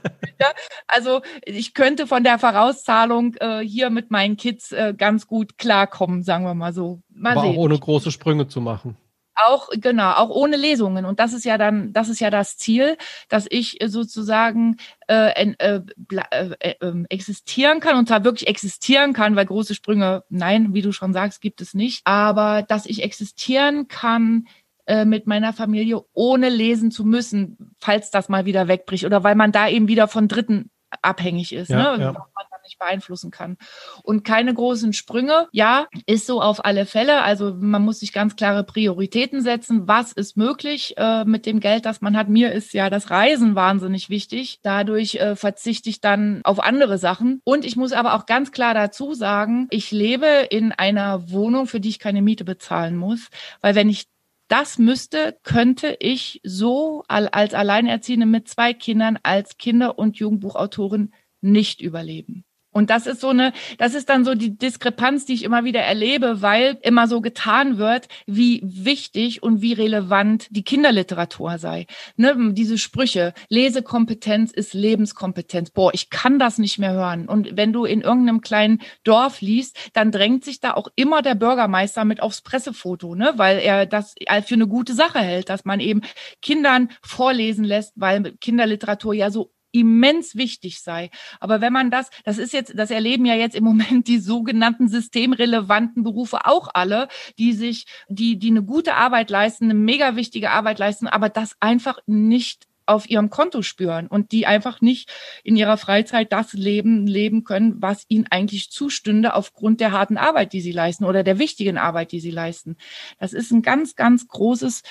also 0.88 1.22
ich 1.44 1.74
könnte 1.74 2.08
von 2.08 2.24
der 2.24 2.40
Vorauszahlung 2.40 3.36
äh, 3.40 3.60
hier 3.60 3.90
mit 3.90 4.12
meinen 4.12 4.36
Kids 4.36 4.72
äh, 4.72 4.94
ganz 4.96 5.26
gut 5.26 5.58
klarkommen, 5.58 6.24
sagen 6.24 6.44
wir 6.44 6.56
mal 6.56 6.74
so. 6.74 7.02
Mal 7.10 7.32
Aber 7.32 7.42
sehen. 7.42 7.56
auch 7.56 7.58
ohne 7.58 7.80
große 7.80 8.12
Sprünge 8.12 8.48
zu 8.48 8.60
machen. 8.60 8.98
Auch, 9.46 9.70
genau, 9.72 10.12
auch 10.14 10.30
ohne 10.30 10.58
Lesungen. 10.58 11.06
Und 11.06 11.20
das 11.20 11.34
ist 11.34 11.46
ja 11.46 11.58
dann, 11.58 11.94
das 11.94 12.10
ist 12.10 12.20
ja 12.20 12.30
das 12.30 12.58
Ziel, 12.58 12.98
dass 13.30 13.46
ich 13.50 13.80
sozusagen 13.86 14.78
äh, 15.08 15.54
äh, 15.54 15.56
äh, 15.60 16.50
äh, 16.60 16.76
ähm, 16.82 17.06
existieren 17.10 17.80
kann 17.80 17.98
und 17.98 18.08
zwar 18.08 18.24
wirklich 18.24 18.48
existieren 18.48 19.14
kann, 19.14 19.36
weil 19.36 19.46
große 19.46 19.76
Sprünge, 19.76 20.24
nein, 20.30 20.74
wie 20.74 20.82
du 20.82 20.92
schon 20.92 21.14
sagst, 21.14 21.42
gibt 21.42 21.62
es 21.62 21.74
nicht. 21.74 22.02
Aber 22.06 22.64
dass 22.64 22.86
ich 22.86 23.04
existieren 23.04 23.88
kann 23.88 24.48
äh, 24.86 25.06
mit 25.06 25.28
meiner 25.28 25.54
Familie, 25.54 26.02
ohne 26.14 26.50
lesen 26.50 26.92
zu 26.92 27.06
müssen, 27.06 27.76
falls 27.80 28.12
das 28.12 28.30
mal 28.30 28.46
wieder 28.46 28.68
wegbricht 28.68 29.06
oder 29.06 29.24
weil 29.24 29.36
man 29.36 29.52
da 29.52 29.70
eben 29.70 29.88
wieder 29.88 30.08
von 30.08 30.28
Dritten 30.28 30.72
abhängig 31.02 31.54
ist. 31.54 31.70
Ja, 31.70 31.96
ne? 31.96 32.04
ja 32.04 32.28
nicht 32.70 32.80
beeinflussen 32.80 33.32
kann. 33.32 33.58
Und 34.04 34.24
keine 34.24 34.54
großen 34.54 34.94
Sprünge. 34.94 35.48
Ja, 35.52 35.88
ist 36.06 36.28
so 36.28 36.42
auf 36.42 36.64
alle 36.64 36.86
Fälle. 36.86 37.22
Also 37.24 37.54
man 37.60 37.84
muss 37.84 38.00
sich 38.00 38.14
ganz 38.14 38.36
klare 38.36 38.64
Prioritäten 38.64 39.42
setzen. 39.42 39.88
Was 39.88 40.12
ist 40.12 40.38
möglich 40.38 40.96
äh, 40.98 41.26
mit 41.26 41.46
dem 41.46 41.60
Geld, 41.60 41.86
das 41.86 42.02
man 42.02 42.16
hat? 42.16 42.30
Mir 42.30 42.52
ist 42.52 42.74
ja 42.74 42.90
das 42.90 43.10
Reisen 43.10 43.56
wahnsinnig 43.56 44.10
wichtig. 44.10 44.60
Dadurch 44.62 45.16
äh, 45.16 45.36
verzichte 45.36 45.90
ich 45.90 46.02
dann 46.02 46.42
auf 46.44 46.60
andere 46.60 46.98
Sachen. 46.98 47.42
Und 47.44 47.66
ich 47.66 47.76
muss 47.76 47.92
aber 47.92 48.14
auch 48.14 48.26
ganz 48.26 48.52
klar 48.52 48.74
dazu 48.74 49.14
sagen, 49.14 49.68
ich 49.72 49.92
lebe 49.92 50.28
in 50.50 50.72
einer 50.72 51.32
Wohnung, 51.32 51.68
für 51.68 51.80
die 51.80 51.90
ich 51.90 52.00
keine 52.00 52.22
Miete 52.22 52.46
bezahlen 52.46 52.96
muss. 52.96 53.30
Weil 53.62 53.76
wenn 53.76 53.90
ich 53.90 54.06
das 54.50 54.80
müsste, 54.80 55.38
könnte 55.44 55.96
ich 56.00 56.42
so 56.44 57.04
als 57.08 57.54
Alleinerziehende 57.54 58.26
mit 58.26 58.48
zwei 58.50 58.74
Kindern 58.74 59.20
als 59.22 59.58
Kinder- 59.58 60.00
und 60.00 60.18
Jugendbuchautorin 60.18 61.14
nicht 61.42 61.82
überleben. 61.82 62.44
Und 62.72 62.90
das 62.90 63.08
ist 63.08 63.22
so 63.22 63.30
eine, 63.30 63.52
das 63.80 63.96
ist 63.96 64.10
dann 64.10 64.24
so 64.24 64.36
die 64.36 64.56
Diskrepanz, 64.58 65.26
die 65.26 65.34
ich 65.34 65.44
immer 65.44 65.64
wieder 65.64 65.82
erlebe, 65.82 66.42
weil 66.42 66.78
immer 66.84 67.08
so 67.08 67.20
getan 67.20 67.78
wird, 67.78 68.08
wie 68.28 68.62
wichtig 68.64 69.42
und 69.42 69.62
wie 69.62 69.74
relevant 69.74 70.48
die 70.52 70.64
Kinderliteratur 70.64 71.58
sei. 71.58 71.88
Ne, 72.16 72.36
diese 72.54 72.78
Sprüche, 72.78 73.34
Lesekompetenz 73.50 74.52
ist 74.52 74.74
Lebenskompetenz. 74.74 75.72
Boah, 75.72 75.94
ich 75.94 76.12
kann 76.12 76.38
das 76.38 76.60
nicht 76.60 76.78
mehr 76.78 76.94
hören. 76.94 77.28
Und 77.28 77.58
wenn 77.58 77.74
du 77.74 77.86
in 77.86 78.02
irgendeinem 78.02 78.42
kleinen 78.42 78.82
Dorf 79.04 79.42
liest, 79.42 79.78
dann 79.94 80.12
drängt 80.12 80.46
sich 80.46 80.60
da 80.60 80.74
auch 80.74 80.90
immer 80.96 81.22
der 81.24 81.36
Bürgermeister 81.36 82.06
mit 82.06 82.22
aufs 82.22 82.42
Pressefoto, 82.42 83.16
ne, 83.16 83.34
weil 83.38 83.58
er 83.60 83.88
das 83.88 84.14
für 84.46 84.56
eine 84.56 84.68
gute 84.68 84.94
Sache 84.94 85.20
hält, 85.20 85.50
dass 85.50 85.66
man 85.66 85.80
eben 85.80 86.02
Kindern 86.42 86.90
vorlesen 87.02 87.64
lässt, 87.64 87.94
weil 87.96 88.34
Kinderliteratur 88.40 89.14
ja 89.14 89.32
so 89.32 89.52
immens 89.72 90.36
wichtig 90.36 90.82
sei. 90.82 91.10
Aber 91.40 91.62
wenn 91.62 91.74
man 91.74 91.92
das, 91.92 92.10
das 92.24 92.38
ist 92.38 92.54
jetzt, 92.54 92.78
das 92.78 92.92
erleben 92.92 93.26
ja 93.26 93.36
jetzt 93.36 93.56
im 93.56 93.64
Moment 93.64 94.08
die 94.08 94.20
sogenannten 94.20 94.88
systemrelevanten 94.88 96.04
Berufe 96.04 96.46
auch 96.46 96.70
alle, 96.74 97.08
die 97.38 97.54
sich, 97.54 97.86
die, 98.08 98.38
die 98.38 98.50
eine 98.50 98.64
gute 98.64 98.96
Arbeit 98.96 99.30
leisten, 99.30 99.66
eine 99.66 99.74
mega 99.74 100.16
wichtige 100.16 100.52
Arbeit 100.52 100.80
leisten, 100.80 101.08
aber 101.08 101.30
das 101.30 101.56
einfach 101.60 102.00
nicht 102.06 102.70
auf 102.90 103.08
ihrem 103.08 103.30
Konto 103.30 103.62
spüren 103.62 104.08
und 104.08 104.32
die 104.32 104.48
einfach 104.48 104.82
nicht 104.82 105.12
in 105.44 105.56
ihrer 105.56 105.78
Freizeit 105.78 106.34
das 106.34 106.54
Leben 106.54 107.06
leben 107.06 107.44
können, 107.44 107.76
was 107.82 108.06
ihnen 108.08 108.26
eigentlich 108.30 108.72
zustünde 108.72 109.36
aufgrund 109.36 109.80
der 109.80 109.92
harten 109.92 110.18
Arbeit, 110.18 110.54
die 110.54 110.62
sie 110.62 110.72
leisten 110.72 111.06
oder 111.06 111.24
der 111.24 111.38
wichtigen 111.38 111.78
Arbeit, 111.78 112.12
die 112.12 112.20
sie 112.20 112.32
leisten. 112.32 112.78
Das 113.20 113.34
ist 113.34 113.52
ein 113.52 113.62
ganz, 113.62 113.96
ganz 113.96 114.28
großes 114.28 114.82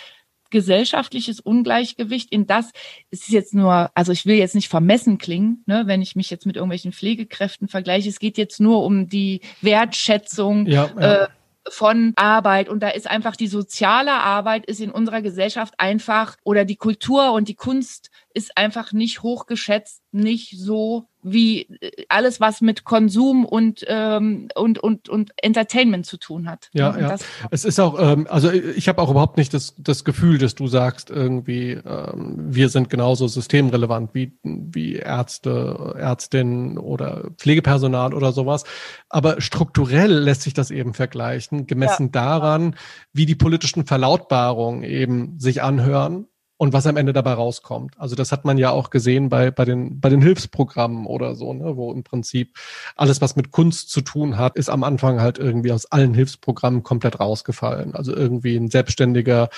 gesellschaftliches 0.50 1.40
Ungleichgewicht, 1.40 2.30
in 2.32 2.46
das 2.46 2.70
es 3.10 3.20
ist 3.20 3.30
jetzt 3.30 3.54
nur, 3.54 3.90
also 3.94 4.12
ich 4.12 4.26
will 4.26 4.36
jetzt 4.36 4.54
nicht 4.54 4.68
vermessen 4.68 5.18
klingen, 5.18 5.62
ne, 5.66 5.84
wenn 5.86 6.02
ich 6.02 6.16
mich 6.16 6.30
jetzt 6.30 6.46
mit 6.46 6.56
irgendwelchen 6.56 6.92
Pflegekräften 6.92 7.68
vergleiche. 7.68 8.08
Es 8.08 8.18
geht 8.18 8.38
jetzt 8.38 8.60
nur 8.60 8.84
um 8.84 9.08
die 9.08 9.40
Wertschätzung 9.60 10.66
ja, 10.66 10.90
ja. 10.98 11.24
Äh, 11.24 11.28
von 11.70 12.12
Arbeit 12.16 12.68
und 12.68 12.82
da 12.82 12.88
ist 12.88 13.08
einfach 13.08 13.36
die 13.36 13.46
soziale 13.46 14.12
Arbeit 14.12 14.66
ist 14.66 14.80
in 14.80 14.90
unserer 14.90 15.22
Gesellschaft 15.22 15.74
einfach 15.78 16.36
oder 16.44 16.64
die 16.64 16.76
Kultur 16.76 17.32
und 17.32 17.48
die 17.48 17.54
Kunst 17.54 18.10
ist 18.38 18.56
einfach 18.56 18.92
nicht 18.92 19.22
hochgeschätzt, 19.24 20.00
nicht 20.12 20.56
so 20.56 21.08
wie 21.22 21.62
äh, 21.80 22.04
alles, 22.08 22.40
was 22.40 22.60
mit 22.60 22.84
Konsum 22.84 23.44
und, 23.44 23.84
ähm, 23.88 24.48
und, 24.54 24.78
und, 24.78 25.08
und 25.08 25.32
Entertainment 25.42 26.06
zu 26.06 26.16
tun 26.16 26.48
hat. 26.48 26.70
Ja, 26.72 26.96
ja. 26.96 27.16
es 27.50 27.64
ist 27.64 27.80
auch, 27.80 28.00
ähm, 28.00 28.28
also 28.30 28.52
ich 28.52 28.88
habe 28.88 29.02
auch 29.02 29.10
überhaupt 29.10 29.36
nicht 29.36 29.52
das, 29.52 29.74
das 29.76 30.04
Gefühl, 30.04 30.38
dass 30.38 30.54
du 30.54 30.68
sagst, 30.68 31.10
irgendwie, 31.10 31.72
ähm, 31.72 32.36
wir 32.48 32.68
sind 32.68 32.88
genauso 32.90 33.26
systemrelevant 33.26 34.14
wie, 34.14 34.38
wie 34.44 34.94
Ärzte, 34.94 35.96
Ärztinnen 35.98 36.78
oder 36.78 37.30
Pflegepersonal 37.36 38.14
oder 38.14 38.30
sowas. 38.30 38.62
Aber 39.08 39.40
strukturell 39.40 40.12
lässt 40.12 40.42
sich 40.42 40.54
das 40.54 40.70
eben 40.70 40.94
vergleichen, 40.94 41.66
gemessen 41.66 42.06
ja. 42.06 42.12
daran, 42.12 42.76
wie 43.12 43.26
die 43.26 43.34
politischen 43.34 43.84
Verlautbarungen 43.84 44.84
eben 44.84 45.40
sich 45.40 45.60
anhören 45.60 46.28
und 46.58 46.72
was 46.72 46.86
am 46.86 46.96
Ende 46.96 47.12
dabei 47.12 47.32
rauskommt. 47.32 47.98
Also 47.98 48.16
das 48.16 48.32
hat 48.32 48.44
man 48.44 48.58
ja 48.58 48.70
auch 48.70 48.90
gesehen 48.90 49.28
bei, 49.28 49.50
bei, 49.50 49.64
den, 49.64 50.00
bei 50.00 50.08
den 50.08 50.20
Hilfsprogrammen 50.20 51.06
oder 51.06 51.36
so, 51.36 51.54
ne, 51.54 51.76
wo 51.76 51.92
im 51.92 52.02
Prinzip 52.02 52.58
alles, 52.96 53.20
was 53.20 53.36
mit 53.36 53.52
Kunst 53.52 53.90
zu 53.90 54.00
tun 54.00 54.36
hat, 54.36 54.56
ist 54.56 54.68
am 54.68 54.82
Anfang 54.82 55.20
halt 55.20 55.38
irgendwie 55.38 55.72
aus 55.72 55.86
allen 55.86 56.14
Hilfsprogrammen 56.14 56.82
komplett 56.82 57.20
rausgefallen. 57.20 57.94
Also 57.94 58.14
irgendwie 58.14 58.56
ein 58.56 58.68
selbstständiger 58.68 59.48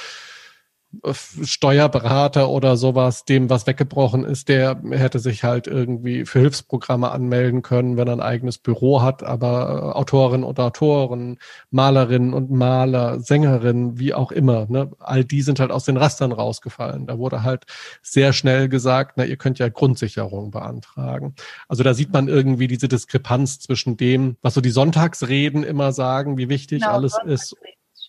Steuerberater 1.12 2.48
oder 2.48 2.76
sowas, 2.76 3.24
dem 3.24 3.48
was 3.48 3.66
weggebrochen 3.66 4.24
ist, 4.24 4.48
der 4.48 4.80
hätte 4.90 5.20
sich 5.20 5.44
halt 5.44 5.68
irgendwie 5.68 6.24
für 6.24 6.40
Hilfsprogramme 6.40 7.12
anmelden 7.12 7.62
können, 7.62 7.96
wenn 7.96 8.08
er 8.08 8.14
ein 8.14 8.20
eigenes 8.20 8.58
Büro 8.58 9.00
hat, 9.00 9.22
aber 9.22 9.96
Autorinnen 9.96 10.44
und 10.44 10.58
Autoren, 10.58 11.38
Malerinnen 11.70 12.34
und 12.34 12.50
Maler, 12.50 13.20
Sängerinnen, 13.20 14.00
wie 14.00 14.14
auch 14.14 14.32
immer, 14.32 14.66
ne, 14.68 14.90
all 14.98 15.24
die 15.24 15.42
sind 15.42 15.60
halt 15.60 15.70
aus 15.70 15.84
den 15.84 15.96
Rastern 15.96 16.32
rausgefallen. 16.32 17.06
Da 17.06 17.18
wurde 17.18 17.44
halt 17.44 17.66
sehr 18.02 18.32
schnell 18.32 18.68
gesagt, 18.68 19.12
na, 19.16 19.24
ihr 19.24 19.36
könnt 19.36 19.60
ja 19.60 19.68
Grundsicherung 19.68 20.50
beantragen. 20.50 21.34
Also 21.68 21.84
da 21.84 21.94
sieht 21.94 22.12
man 22.12 22.26
irgendwie 22.26 22.66
diese 22.66 22.88
Diskrepanz 22.88 23.60
zwischen 23.60 23.96
dem, 23.96 24.36
was 24.42 24.54
so 24.54 24.60
die 24.60 24.70
Sonntagsreden 24.70 25.62
immer 25.62 25.92
sagen, 25.92 26.36
wie 26.36 26.48
wichtig 26.48 26.80
genau, 26.80 26.94
alles 26.94 27.16
ist 27.24 27.54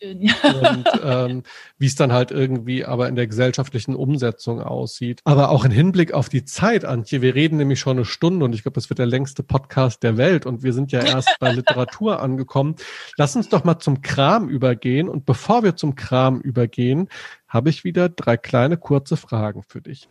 schön, 0.02 0.22
ja. 0.22 0.34
Und 0.44 0.86
ähm, 1.04 1.44
wie 1.78 1.86
es 1.86 1.96
dann 1.96 2.12
halt 2.12 2.32
irgendwie 2.32 2.86
aber 2.86 3.08
in 3.08 3.16
der 3.16 3.28
gesellschaftlichen 3.28 3.96
Umsetzung 3.96 4.62
aussieht. 4.62 5.22
Aber 5.24 5.50
auch 5.50 5.66
im 5.66 5.72
Hinblick 5.72 6.14
auf 6.14 6.30
die 6.30 6.46
Zeit, 6.46 6.86
Antje, 6.86 7.22
wir 7.22 7.36
reden 7.36 7.58
nämlich 7.58 7.80
schon 7.80 7.98
eine 7.98 8.06
Stunde 8.06 8.46
und 8.46 8.54
ich 8.54 8.64
glaube, 8.64 8.76
das 8.76 8.90
wird 8.90 9.00
der 9.00 9.06
längste 9.06 9.44
Podcast 9.44 10.04
der 10.04 10.18
Welt 10.18 10.46
und 10.46 10.64
wir 10.64 10.74
sind 10.74 10.92
ja 10.92 11.02
erst 11.02 11.38
bei 11.40 11.52
Literatur 11.54 12.22
angekommen. 12.22 12.76
Lass 13.18 13.36
uns 13.36 13.50
doch 13.50 13.64
mal 13.64 13.80
zum 13.80 14.02
Kram 14.02 14.50
übergehen 14.50 15.10
und 15.10 15.26
bevor 15.26 15.64
wir 15.64 15.76
zum 15.76 15.96
Kram 15.96 16.40
übergehen, 16.42 17.10
habe 17.48 17.70
ich 17.70 17.84
wieder 17.84 18.10
drei 18.10 18.38
kleine 18.38 18.78
kurze 18.78 19.18
Fragen 19.18 19.64
für 19.68 19.82
dich. 19.82 20.08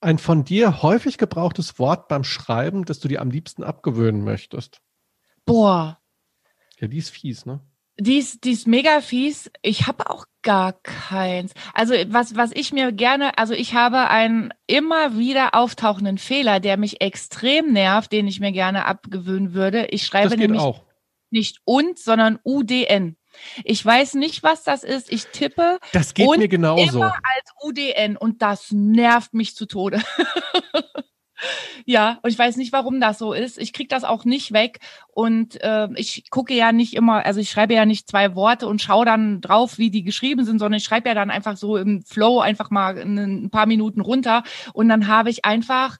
Ein 0.00 0.18
von 0.18 0.44
dir 0.44 0.82
häufig 0.82 1.18
gebrauchtes 1.18 1.78
Wort 1.78 2.08
beim 2.08 2.22
Schreiben, 2.22 2.84
das 2.84 3.00
du 3.00 3.08
dir 3.08 3.20
am 3.20 3.30
liebsten 3.30 3.64
abgewöhnen 3.64 4.22
möchtest. 4.22 4.80
Boah, 5.46 5.98
ja, 6.78 6.88
die 6.88 6.98
ist 6.98 7.10
fies, 7.10 7.46
ne? 7.46 7.60
Die 7.98 8.18
ist, 8.18 8.44
die 8.44 8.50
ist 8.50 8.66
mega 8.66 9.00
fies. 9.00 9.50
Ich 9.62 9.86
habe 9.86 10.10
auch 10.10 10.26
gar 10.42 10.74
keins. 10.82 11.54
Also 11.72 11.94
was, 12.08 12.36
was 12.36 12.50
ich 12.52 12.72
mir 12.72 12.92
gerne, 12.92 13.38
also 13.38 13.54
ich 13.54 13.72
habe 13.72 14.10
einen 14.10 14.52
immer 14.66 15.16
wieder 15.16 15.54
auftauchenden 15.54 16.18
Fehler, 16.18 16.60
der 16.60 16.76
mich 16.76 17.00
extrem 17.00 17.72
nervt, 17.72 18.12
den 18.12 18.28
ich 18.28 18.38
mir 18.38 18.52
gerne 18.52 18.84
abgewöhnen 18.84 19.54
würde. 19.54 19.86
Ich 19.86 20.04
schreibe 20.04 20.36
nämlich 20.36 20.60
auch. 20.60 20.84
nicht 21.30 21.60
und, 21.64 21.98
sondern 21.98 22.38
UDN. 22.44 23.16
Ich 23.64 23.84
weiß 23.84 24.14
nicht, 24.14 24.42
was 24.42 24.62
das 24.62 24.84
ist. 24.84 25.10
Ich 25.10 25.26
tippe. 25.26 25.78
Das 25.92 26.12
geht 26.12 26.28
mir 26.36 26.48
genauso. 26.48 26.98
Immer 26.98 27.14
als 27.14 27.50
UDN 27.64 28.18
und 28.18 28.42
das 28.42 28.72
nervt 28.72 29.32
mich 29.32 29.54
zu 29.56 29.64
Tode. 29.64 30.02
Ja, 31.84 32.18
und 32.22 32.30
ich 32.30 32.38
weiß 32.38 32.56
nicht, 32.56 32.72
warum 32.72 33.00
das 33.00 33.18
so 33.18 33.32
ist. 33.32 33.58
Ich 33.58 33.72
krieg 33.72 33.88
das 33.88 34.04
auch 34.04 34.24
nicht 34.24 34.52
weg. 34.52 34.80
Und 35.12 35.62
äh, 35.62 35.88
ich 35.96 36.30
gucke 36.30 36.54
ja 36.54 36.72
nicht 36.72 36.94
immer, 36.94 37.24
also 37.24 37.40
ich 37.40 37.50
schreibe 37.50 37.74
ja 37.74 37.84
nicht 37.84 38.08
zwei 38.08 38.34
Worte 38.34 38.66
und 38.66 38.82
schaue 38.82 39.04
dann 39.04 39.40
drauf, 39.40 39.78
wie 39.78 39.90
die 39.90 40.02
geschrieben 40.02 40.44
sind, 40.44 40.58
sondern 40.58 40.78
ich 40.78 40.84
schreibe 40.84 41.08
ja 41.08 41.14
dann 41.14 41.30
einfach 41.30 41.56
so 41.56 41.76
im 41.76 42.02
Flow 42.02 42.40
einfach 42.40 42.70
mal 42.70 42.96
ein 42.96 43.50
paar 43.50 43.66
Minuten 43.66 44.00
runter. 44.00 44.42
Und 44.72 44.88
dann 44.88 45.08
habe 45.08 45.30
ich 45.30 45.44
einfach 45.44 45.98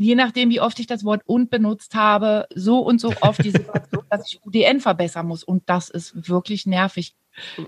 je 0.00 0.14
nachdem, 0.14 0.48
wie 0.48 0.62
oft 0.62 0.80
ich 0.80 0.86
das 0.86 1.04
Wort 1.04 1.20
und 1.26 1.50
benutzt 1.50 1.94
habe, 1.94 2.46
so 2.54 2.78
und 2.78 3.00
so 3.00 3.12
oft 3.20 3.44
die 3.44 3.50
Situation, 3.50 4.02
dass 4.08 4.32
ich 4.32 4.40
UDN 4.42 4.80
verbessern 4.80 5.26
muss. 5.26 5.44
Und 5.44 5.68
das 5.68 5.90
ist 5.90 6.26
wirklich 6.28 6.64
nervig. 6.64 7.14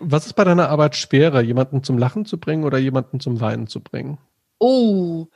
Was 0.00 0.26
ist 0.26 0.32
bei 0.32 0.44
deiner 0.44 0.70
Arbeit 0.70 0.96
schwerer, 0.96 1.42
jemanden 1.42 1.82
zum 1.82 1.98
Lachen 1.98 2.24
zu 2.24 2.38
bringen 2.38 2.64
oder 2.64 2.78
jemanden 2.78 3.20
zum 3.20 3.40
Weinen 3.40 3.66
zu 3.66 3.80
bringen? 3.80 4.16
Oh, 4.58 5.26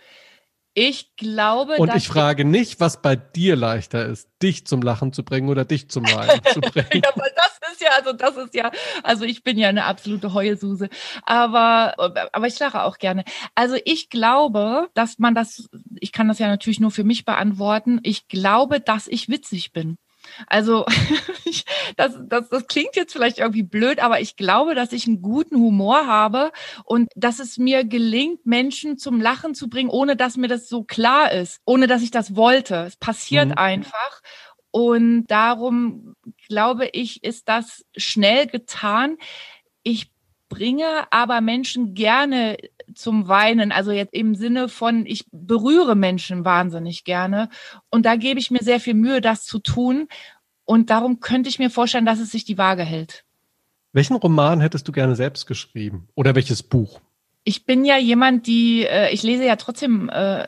ich 0.78 1.16
glaube. 1.16 1.76
Und 1.78 1.94
ich 1.94 2.06
frage 2.06 2.44
nicht, 2.44 2.80
was 2.80 3.00
bei 3.00 3.16
dir 3.16 3.56
leichter 3.56 4.04
ist, 4.04 4.28
dich 4.42 4.66
zum 4.66 4.82
Lachen 4.82 5.10
zu 5.14 5.24
bringen 5.24 5.48
oder 5.48 5.64
dich 5.64 5.88
zum 5.88 6.04
Weinen 6.04 6.42
zu 6.52 6.60
bringen. 6.60 7.02
ja, 7.02 7.10
weil 7.16 7.32
das 7.34 7.72
ist 7.72 7.80
ja, 7.80 7.88
also 7.96 8.12
das 8.12 8.36
ist 8.36 8.54
ja, 8.54 8.70
also 9.02 9.24
ich 9.24 9.42
bin 9.42 9.56
ja 9.56 9.70
eine 9.70 9.84
absolute 9.84 10.34
Heulsuse. 10.34 10.90
Aber, 11.22 11.94
aber 12.30 12.46
ich 12.46 12.58
lache 12.58 12.82
auch 12.82 12.98
gerne. 12.98 13.24
Also 13.54 13.76
ich 13.86 14.10
glaube, 14.10 14.90
dass 14.92 15.18
man 15.18 15.34
das, 15.34 15.66
ich 15.98 16.12
kann 16.12 16.28
das 16.28 16.38
ja 16.40 16.48
natürlich 16.48 16.78
nur 16.78 16.90
für 16.90 17.04
mich 17.04 17.24
beantworten. 17.24 17.98
Ich 18.02 18.28
glaube, 18.28 18.78
dass 18.78 19.06
ich 19.06 19.30
witzig 19.30 19.72
bin. 19.72 19.96
Also 20.46 20.84
das, 21.96 22.18
das, 22.22 22.48
das 22.48 22.66
klingt 22.66 22.96
jetzt 22.96 23.12
vielleicht 23.12 23.38
irgendwie 23.38 23.62
blöd, 23.62 24.00
aber 24.00 24.20
ich 24.20 24.36
glaube, 24.36 24.74
dass 24.74 24.92
ich 24.92 25.06
einen 25.06 25.22
guten 25.22 25.56
Humor 25.56 26.06
habe 26.06 26.52
und 26.84 27.10
dass 27.16 27.38
es 27.38 27.58
mir 27.58 27.84
gelingt, 27.84 28.46
Menschen 28.46 28.98
zum 28.98 29.20
Lachen 29.20 29.54
zu 29.54 29.68
bringen, 29.68 29.90
ohne 29.90 30.16
dass 30.16 30.36
mir 30.36 30.48
das 30.48 30.68
so 30.68 30.84
klar 30.84 31.32
ist, 31.32 31.60
ohne 31.64 31.86
dass 31.86 32.02
ich 32.02 32.10
das 32.10 32.36
wollte. 32.36 32.76
Es 32.86 32.96
passiert 32.96 33.48
mhm. 33.48 33.58
einfach. 33.58 34.22
Und 34.70 35.26
darum 35.28 36.16
glaube 36.48 36.88
ich, 36.88 37.24
ist 37.24 37.48
das 37.48 37.84
schnell 37.96 38.46
getan. 38.46 39.16
Ich 39.82 40.10
bringe 40.56 41.06
aber 41.10 41.40
Menschen 41.40 41.94
gerne 41.94 42.56
zum 42.94 43.28
Weinen, 43.28 43.72
also 43.72 43.90
jetzt 43.90 44.14
im 44.14 44.34
Sinne 44.34 44.68
von, 44.68 45.04
ich 45.04 45.26
berühre 45.30 45.94
Menschen 45.94 46.44
wahnsinnig 46.44 47.04
gerne. 47.04 47.50
Und 47.90 48.06
da 48.06 48.16
gebe 48.16 48.40
ich 48.40 48.50
mir 48.50 48.62
sehr 48.62 48.80
viel 48.80 48.94
Mühe, 48.94 49.20
das 49.20 49.44
zu 49.44 49.58
tun. 49.58 50.08
Und 50.64 50.88
darum 50.90 51.20
könnte 51.20 51.48
ich 51.48 51.58
mir 51.58 51.70
vorstellen, 51.70 52.06
dass 52.06 52.20
es 52.20 52.30
sich 52.30 52.44
die 52.44 52.58
Waage 52.58 52.84
hält. 52.84 53.24
Welchen 53.92 54.16
Roman 54.16 54.60
hättest 54.60 54.88
du 54.88 54.92
gerne 54.92 55.14
selbst 55.14 55.46
geschrieben? 55.46 56.08
Oder 56.14 56.34
welches 56.34 56.62
Buch? 56.62 57.00
Ich 57.44 57.66
bin 57.66 57.84
ja 57.84 57.98
jemand, 57.98 58.46
die, 58.46 58.86
äh, 58.86 59.12
ich 59.12 59.22
lese 59.22 59.44
ja 59.44 59.56
trotzdem 59.56 60.08
äh, 60.08 60.46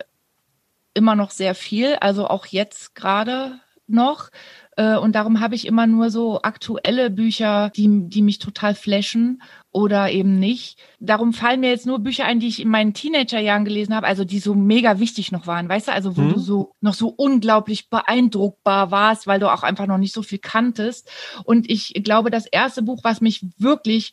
immer 0.94 1.16
noch 1.16 1.30
sehr 1.30 1.54
viel, 1.54 1.96
also 1.96 2.26
auch 2.26 2.46
jetzt 2.46 2.94
gerade 2.94 3.60
noch. 3.86 4.30
Äh, 4.76 4.96
und 4.96 5.14
darum 5.14 5.40
habe 5.40 5.54
ich 5.54 5.66
immer 5.66 5.86
nur 5.86 6.10
so 6.10 6.42
aktuelle 6.42 7.10
Bücher, 7.10 7.70
die, 7.70 8.08
die 8.08 8.22
mich 8.22 8.38
total 8.38 8.74
flashen 8.74 9.42
oder 9.70 10.10
eben 10.10 10.38
nicht. 10.38 10.78
Darum 10.98 11.32
fallen 11.32 11.60
mir 11.60 11.70
jetzt 11.70 11.86
nur 11.86 11.98
Bücher 11.98 12.24
ein, 12.24 12.40
die 12.40 12.48
ich 12.48 12.60
in 12.60 12.68
meinen 12.68 12.94
Teenagerjahren 12.94 13.64
gelesen 13.64 13.94
habe, 13.94 14.06
also 14.06 14.24
die 14.24 14.38
so 14.38 14.54
mega 14.54 14.98
wichtig 14.98 15.30
noch 15.30 15.46
waren, 15.46 15.68
weißt 15.68 15.88
du, 15.88 15.92
also 15.92 16.16
wo 16.16 16.22
hm. 16.22 16.32
du 16.34 16.38
so 16.40 16.72
noch 16.80 16.94
so 16.94 17.08
unglaublich 17.08 17.90
beeindruckbar 17.90 18.90
warst, 18.90 19.26
weil 19.26 19.40
du 19.40 19.52
auch 19.52 19.62
einfach 19.62 19.86
noch 19.86 19.98
nicht 19.98 20.14
so 20.14 20.22
viel 20.22 20.38
kanntest. 20.38 21.10
Und 21.44 21.70
ich 21.70 21.92
glaube, 22.02 22.30
das 22.30 22.46
erste 22.46 22.82
Buch, 22.82 23.00
was 23.04 23.20
mich 23.20 23.44
wirklich 23.58 24.12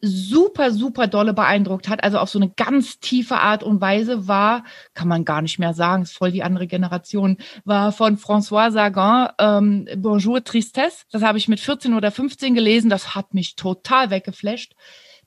super, 0.00 0.72
super 0.72 1.06
dolle 1.06 1.34
beeindruckt 1.34 1.88
hat, 1.88 2.02
also 2.02 2.18
auf 2.18 2.30
so 2.30 2.38
eine 2.38 2.50
ganz 2.50 3.00
tiefe 3.00 3.36
Art 3.36 3.62
und 3.62 3.80
Weise 3.80 4.26
war, 4.26 4.64
kann 4.94 5.08
man 5.08 5.24
gar 5.24 5.42
nicht 5.42 5.58
mehr 5.58 5.74
sagen, 5.74 6.02
ist 6.02 6.16
voll 6.16 6.32
die 6.32 6.42
andere 6.42 6.66
Generation, 6.66 7.36
war 7.64 7.92
von 7.92 8.16
François 8.16 8.70
Sagan, 8.70 9.30
ähm, 9.38 9.88
Bonjour 9.96 10.42
Tristesse. 10.42 11.04
Das 11.10 11.22
habe 11.22 11.38
ich 11.38 11.48
mit 11.48 11.60
14 11.60 11.94
oder 11.94 12.10
15 12.10 12.54
gelesen, 12.54 12.90
das 12.90 13.14
hat 13.14 13.34
mich 13.34 13.56
total 13.56 14.10
weggeflasht. 14.10 14.74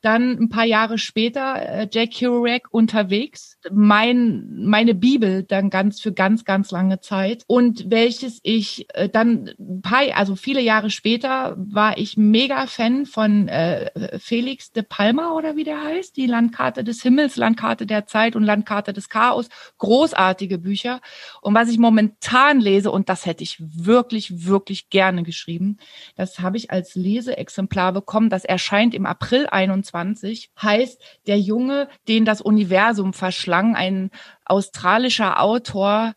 Dann 0.04 0.38
ein 0.38 0.50
paar 0.50 0.66
Jahre 0.66 0.98
später 0.98 1.56
äh, 1.56 1.88
Jack 1.90 2.12
Kerouac 2.12 2.64
unterwegs, 2.72 3.58
mein 3.72 4.50
meine 4.66 4.96
Bibel 4.96 5.44
dann 5.44 5.70
ganz 5.70 6.02
für 6.02 6.12
ganz 6.12 6.44
ganz 6.44 6.72
lange 6.72 7.00
Zeit. 7.00 7.46
Und 7.48 7.90
welches 7.90 8.42
ich 8.44 8.86
äh, 8.96 9.08
dann 9.08 9.52
ein 9.58 9.82
paar 9.82 10.02
also 10.14 10.36
viele 10.36 10.60
Jahre 10.60 10.90
später 10.90 11.56
war 11.58 11.98
ich 11.98 12.18
mega 12.18 12.68
Fan 12.68 13.06
von 13.06 13.48
äh, 13.48 14.20
Felix 14.20 14.74
de 14.74 14.84
Palma 14.84 15.32
oder 15.32 15.56
wie 15.56 15.64
der 15.64 15.82
heißt, 15.82 16.18
die 16.18 16.28
Landkarte 16.28 16.84
des 16.84 17.02
Himmels, 17.02 17.38
Landkarte 17.38 17.86
der 17.86 18.06
Zeit 18.06 18.36
und 18.36 18.44
Landkarte 18.44 18.92
des 18.92 19.08
Chaos, 19.08 19.48
großartige 19.78 20.58
Bücher. 20.58 21.00
Und 21.40 21.54
was 21.54 21.70
ich 21.70 21.78
momentan 21.78 22.60
lese 22.60 22.92
und 22.92 23.08
das 23.08 23.26
hätte 23.26 23.44
ich 23.44 23.56
wirklich 23.62 24.46
wirklich 24.46 24.90
gerne 24.90 25.24
geschrieben, 25.24 25.78
das 26.18 26.40
habe 26.40 26.58
ich 26.58 26.72
als 26.72 26.96
Leseexemplar 26.96 27.94
bekommen, 27.94 28.30
das 28.30 28.44
erscheint 28.44 28.94
im 28.94 29.06
April 29.06 29.48
21 29.48 29.93
20 29.94 30.50
heißt 30.60 31.00
Der 31.28 31.40
Junge, 31.40 31.88
den 32.08 32.26
das 32.26 32.42
Universum 32.42 33.14
verschlang, 33.14 33.76
ein 33.76 34.10
australischer 34.44 35.40
Autor, 35.40 36.14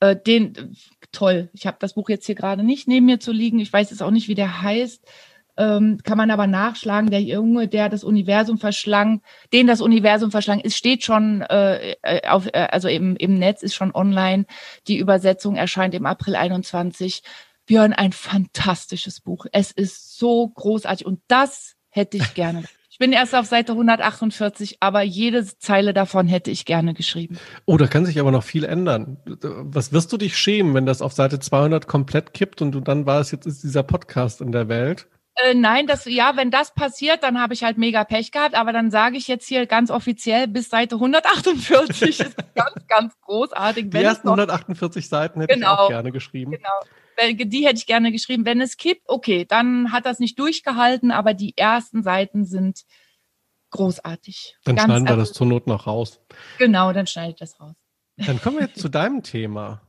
äh, 0.00 0.14
den 0.14 0.76
toll. 1.10 1.48
Ich 1.54 1.66
habe 1.66 1.78
das 1.80 1.94
Buch 1.94 2.10
jetzt 2.10 2.26
hier 2.26 2.34
gerade 2.34 2.62
nicht 2.62 2.86
neben 2.86 3.06
mir 3.06 3.20
zu 3.20 3.32
liegen. 3.32 3.58
Ich 3.60 3.72
weiß 3.72 3.90
jetzt 3.90 4.02
auch 4.02 4.10
nicht, 4.10 4.28
wie 4.28 4.34
der 4.34 4.62
heißt. 4.62 5.02
Ähm, 5.56 6.00
kann 6.02 6.18
man 6.18 6.32
aber 6.32 6.48
nachschlagen, 6.48 7.10
der 7.10 7.22
Junge, 7.22 7.68
der 7.68 7.88
das 7.88 8.02
Universum 8.02 8.58
verschlang, 8.58 9.22
den 9.52 9.68
das 9.68 9.80
Universum 9.80 10.32
verschlang, 10.32 10.60
es 10.64 10.76
steht 10.76 11.04
schon 11.04 11.42
äh, 11.42 11.92
äh 12.02 12.28
auf, 12.28 12.46
äh, 12.48 12.66
also 12.72 12.88
im, 12.88 13.14
im 13.16 13.38
Netz 13.38 13.62
ist 13.62 13.74
schon 13.74 13.94
online. 13.94 14.46
Die 14.88 14.98
Übersetzung 14.98 15.54
erscheint 15.54 15.94
im 15.94 16.06
April 16.06 16.34
21. 16.34 17.22
Björn, 17.66 17.92
ein 17.92 18.12
fantastisches 18.12 19.20
Buch. 19.20 19.46
Es 19.52 19.70
ist 19.70 20.18
so 20.18 20.48
großartig 20.48 21.06
und 21.06 21.20
das 21.28 21.76
hätte 21.88 22.16
ich 22.16 22.34
gerne. 22.34 22.64
Ich 23.04 23.10
bin 23.10 23.12
erst 23.12 23.34
auf 23.34 23.44
Seite 23.44 23.72
148, 23.72 24.78
aber 24.80 25.02
jede 25.02 25.44
Zeile 25.44 25.92
davon 25.92 26.26
hätte 26.26 26.50
ich 26.50 26.64
gerne 26.64 26.94
geschrieben. 26.94 27.38
Oh, 27.66 27.76
da 27.76 27.86
kann 27.86 28.06
sich 28.06 28.18
aber 28.18 28.30
noch 28.30 28.44
viel 28.44 28.64
ändern. 28.64 29.18
Was 29.26 29.92
wirst 29.92 30.10
du 30.14 30.16
dich 30.16 30.38
schämen, 30.38 30.72
wenn 30.72 30.86
das 30.86 31.02
auf 31.02 31.12
Seite 31.12 31.38
200 31.38 31.86
komplett 31.86 32.32
kippt 32.32 32.62
und 32.62 32.72
du 32.72 32.80
dann 32.80 33.04
war 33.04 33.20
es 33.20 33.30
jetzt 33.30 33.44
ist 33.44 33.62
dieser 33.62 33.82
Podcast 33.82 34.40
in 34.40 34.52
der 34.52 34.70
Welt? 34.70 35.06
Äh, 35.34 35.52
nein, 35.52 35.86
das 35.86 36.06
ja, 36.06 36.32
wenn 36.36 36.50
das 36.50 36.72
passiert, 36.72 37.22
dann 37.22 37.38
habe 37.38 37.52
ich 37.52 37.62
halt 37.62 37.76
mega 37.76 38.04
Pech 38.04 38.32
gehabt. 38.32 38.54
Aber 38.54 38.72
dann 38.72 38.90
sage 38.90 39.18
ich 39.18 39.28
jetzt 39.28 39.46
hier 39.46 39.66
ganz 39.66 39.90
offiziell 39.90 40.48
bis 40.48 40.70
Seite 40.70 40.94
148 40.94 42.20
ist 42.20 42.36
ganz, 42.54 42.86
ganz 42.88 43.20
großartig. 43.20 43.90
Die 43.90 43.98
ersten 43.98 44.28
noch, 44.28 44.32
148 44.32 45.10
Seiten 45.10 45.42
hätte 45.42 45.52
genau, 45.52 45.74
ich 45.74 45.80
auch 45.80 45.88
gerne 45.90 46.10
geschrieben. 46.10 46.52
Genau 46.52 46.80
die 47.38 47.66
hätte 47.66 47.76
ich 47.76 47.86
gerne 47.86 48.12
geschrieben. 48.12 48.44
Wenn 48.44 48.60
es 48.60 48.76
kippt, 48.76 49.02
okay, 49.06 49.44
dann 49.44 49.92
hat 49.92 50.06
das 50.06 50.18
nicht 50.18 50.38
durchgehalten, 50.38 51.10
aber 51.10 51.34
die 51.34 51.56
ersten 51.56 52.02
Seiten 52.02 52.44
sind 52.44 52.84
großartig. 53.70 54.56
Dann 54.64 54.76
Ganz 54.76 54.86
schneiden 54.86 55.08
wir 55.08 55.16
das 55.16 55.32
zur 55.32 55.46
Not 55.46 55.66
noch 55.66 55.86
raus. 55.86 56.20
Genau, 56.58 56.92
dann 56.92 57.06
schneide 57.06 57.30
ich 57.30 57.36
das 57.36 57.58
raus. 57.60 57.74
Dann 58.16 58.40
kommen 58.40 58.58
wir 58.58 58.66
jetzt 58.66 58.80
zu 58.80 58.88
deinem 58.88 59.22
Thema. 59.22 59.82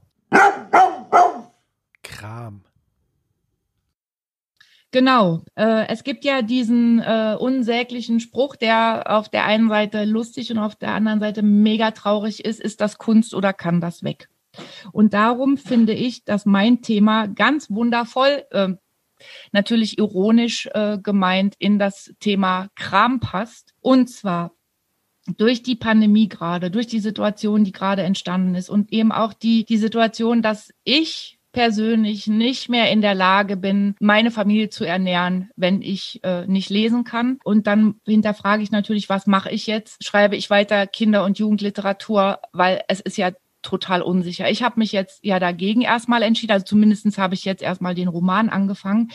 Kram. 2.04 2.64
Genau. 4.92 5.42
Äh, 5.56 5.88
es 5.90 6.04
gibt 6.04 6.24
ja 6.24 6.42
diesen 6.42 7.00
äh, 7.00 7.36
unsäglichen 7.38 8.22
Spruch, 8.22 8.56
der 8.56 9.04
auf 9.08 9.28
der 9.28 9.44
einen 9.44 9.68
Seite 9.68 10.06
lustig 10.06 10.52
und 10.52 10.58
auf 10.58 10.76
der 10.76 10.94
anderen 10.94 11.20
Seite 11.20 11.44
mega 11.44 11.92
traurig 11.92 12.46
ist. 12.46 12.62
Ist 12.62 12.80
das 12.80 12.98
Kunst 12.98 13.34
oder 13.36 13.52
kann 13.52 13.82
das 13.82 14.04
weg? 14.04 14.30
Und 14.92 15.14
darum 15.14 15.58
finde 15.58 15.94
ich, 15.94 16.24
dass 16.24 16.46
mein 16.46 16.82
Thema 16.82 17.28
ganz 17.28 17.70
wundervoll, 17.70 18.44
äh, 18.52 18.70
natürlich 19.52 19.98
ironisch 19.98 20.68
äh, 20.74 20.98
gemeint, 20.98 21.56
in 21.60 21.80
das 21.80 22.14
Thema 22.20 22.68
Kram 22.76 23.20
passt. 23.20 23.74
Und 23.82 24.10
zwar 24.10 24.52
durch 25.38 25.64
die 25.64 25.76
Pandemie 25.76 26.30
gerade, 26.30 26.70
durch 26.70 26.88
die 26.88 27.00
Situation, 27.00 27.64
die 27.64 27.72
gerade 27.72 28.04
entstanden 28.04 28.56
ist 28.56 28.70
und 28.70 28.92
eben 28.94 29.12
auch 29.12 29.34
die, 29.34 29.66
die 29.66 29.78
Situation, 29.78 30.42
dass 30.42 30.72
ich 30.84 31.40
persönlich 31.52 32.28
nicht 32.28 32.68
mehr 32.68 32.92
in 32.92 33.02
der 33.02 33.16
Lage 33.16 33.56
bin, 33.56 33.96
meine 34.02 34.30
Familie 34.30 34.70
zu 34.70 34.84
ernähren, 34.84 35.50
wenn 35.56 35.82
ich 35.82 36.20
äh, 36.24 36.46
nicht 36.48 36.70
lesen 36.70 37.06
kann. 37.06 37.40
Und 37.46 37.66
dann 37.66 37.96
hinterfrage 38.06 38.62
ich 38.62 38.72
natürlich, 38.72 39.08
was 39.08 39.26
mache 39.26 39.50
ich 39.50 39.66
jetzt? 39.66 40.04
Schreibe 40.04 40.36
ich 40.36 40.50
weiter 40.50 40.86
Kinder- 40.86 41.24
und 41.24 41.40
Jugendliteratur, 41.40 42.40
weil 42.52 42.84
es 42.90 43.00
ist 43.00 43.18
ja 43.18 43.32
total 43.66 44.02
unsicher. 44.02 44.50
Ich 44.50 44.64
habe 44.64 44.80
mich 44.80 44.92
jetzt 44.92 45.24
ja 45.24 45.40
dagegen 45.40 45.82
erstmal 45.82 46.22
entschieden, 46.22 46.54
also 46.54 46.66
zumindest 46.66 47.18
habe 47.18 47.34
ich 47.34 47.46
jetzt 47.46 47.64
erstmal 47.64 47.96
den 47.96 48.08
Roman 48.08 48.50
angefangen. 48.50 49.12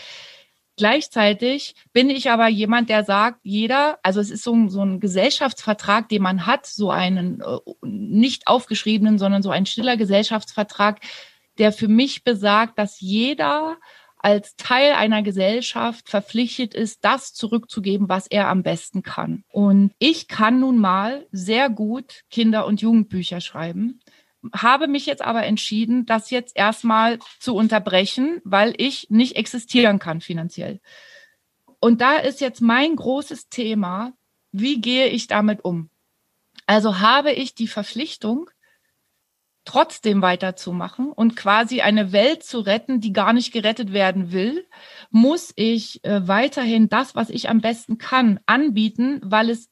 Gleichzeitig 0.77 1.75
bin 1.93 2.11
ich 2.11 2.31
aber 2.31 2.49
jemand, 2.49 2.89
der 2.89 3.05
sagt, 3.05 3.41
jeder, 3.43 3.99
also 4.03 4.19
es 4.19 4.31
ist 4.31 4.43
so 4.43 4.55
ein, 4.55 4.71
so 4.71 4.83
ein 4.83 4.99
Gesellschaftsvertrag, 4.99 6.09
den 6.09 6.23
man 6.23 6.47
hat, 6.47 6.67
so 6.67 6.91
einen 6.91 7.41
äh, 7.43 7.59
nicht 7.83 8.47
aufgeschriebenen, 8.47 9.19
sondern 9.19 9.43
so 9.43 9.51
ein 9.51 9.67
stiller 9.67 9.97
Gesellschaftsvertrag, 9.97 11.01
der 11.59 11.73
für 11.73 11.89
mich 11.89 12.25
besagt, 12.25 12.79
dass 12.79 13.01
jeder 13.01 13.77
als 14.17 14.57
Teil 14.57 14.93
einer 14.93 15.23
Gesellschaft 15.23 16.09
verpflichtet 16.09 16.75
ist, 16.75 17.05
das 17.05 17.33
zurückzugeben, 17.35 18.09
was 18.09 18.27
er 18.27 18.49
am 18.49 18.63
besten 18.63 19.03
kann. 19.03 19.45
Und 19.49 19.93
ich 19.99 20.29
kann 20.29 20.61
nun 20.61 20.79
mal 20.79 21.27
sehr 21.31 21.71
gut 21.71 22.23
Kinder- 22.31 22.67
und 22.67 22.81
Jugendbücher 22.81 23.41
schreiben 23.41 24.01
habe 24.55 24.89
mich 24.89 25.07
jetzt 25.07 25.23
aber 25.23 25.45
entschieden, 25.45 26.07
das 26.07 26.31
jetzt 26.31 26.57
erstmal 26.57 27.19
zu 27.39 27.55
unterbrechen, 27.55 28.41
weil 28.45 28.75
ich 28.77 29.09
nicht 29.11 29.37
existieren 29.37 29.99
kann 29.99 30.21
finanziell. 30.21 30.81
Und 31.81 32.01
da 32.01 32.17
ist 32.17 32.41
jetzt 32.41 32.61
mein 32.61 32.97
großes 32.97 33.49
Thema, 33.49 34.13
wie 34.53 34.81
gehe 34.81 35.09
ich 35.09 35.27
damit 35.27 35.65
um? 35.65 35.91
Also 36.67 37.01
habe 37.01 37.33
ich 37.33 37.55
die 37.55 37.69
Verpflichtung, 37.69 38.51
trotzdem 39.65 40.23
weiterzumachen 40.23 41.13
und 41.13 41.37
quasi 41.37 41.81
eine 41.81 42.13
Welt 42.13 42.43
zu 42.43 42.61
retten, 42.61 43.01
die 43.01 43.13
gar 43.13 43.33
nicht 43.33 43.53
gerettet 43.53 43.93
werden 43.93 44.33
will, 44.33 44.67
muss 45.11 45.53
ich 45.55 46.03
äh, 46.05 46.27
weiterhin 46.27 46.89
das, 46.89 47.15
was 47.15 47.31
ich 47.31 47.49
am 47.49 47.61
besten 47.61 47.99
kann, 47.99 48.41
anbieten, 48.47 49.21
weil 49.23 49.51
es 49.51 49.69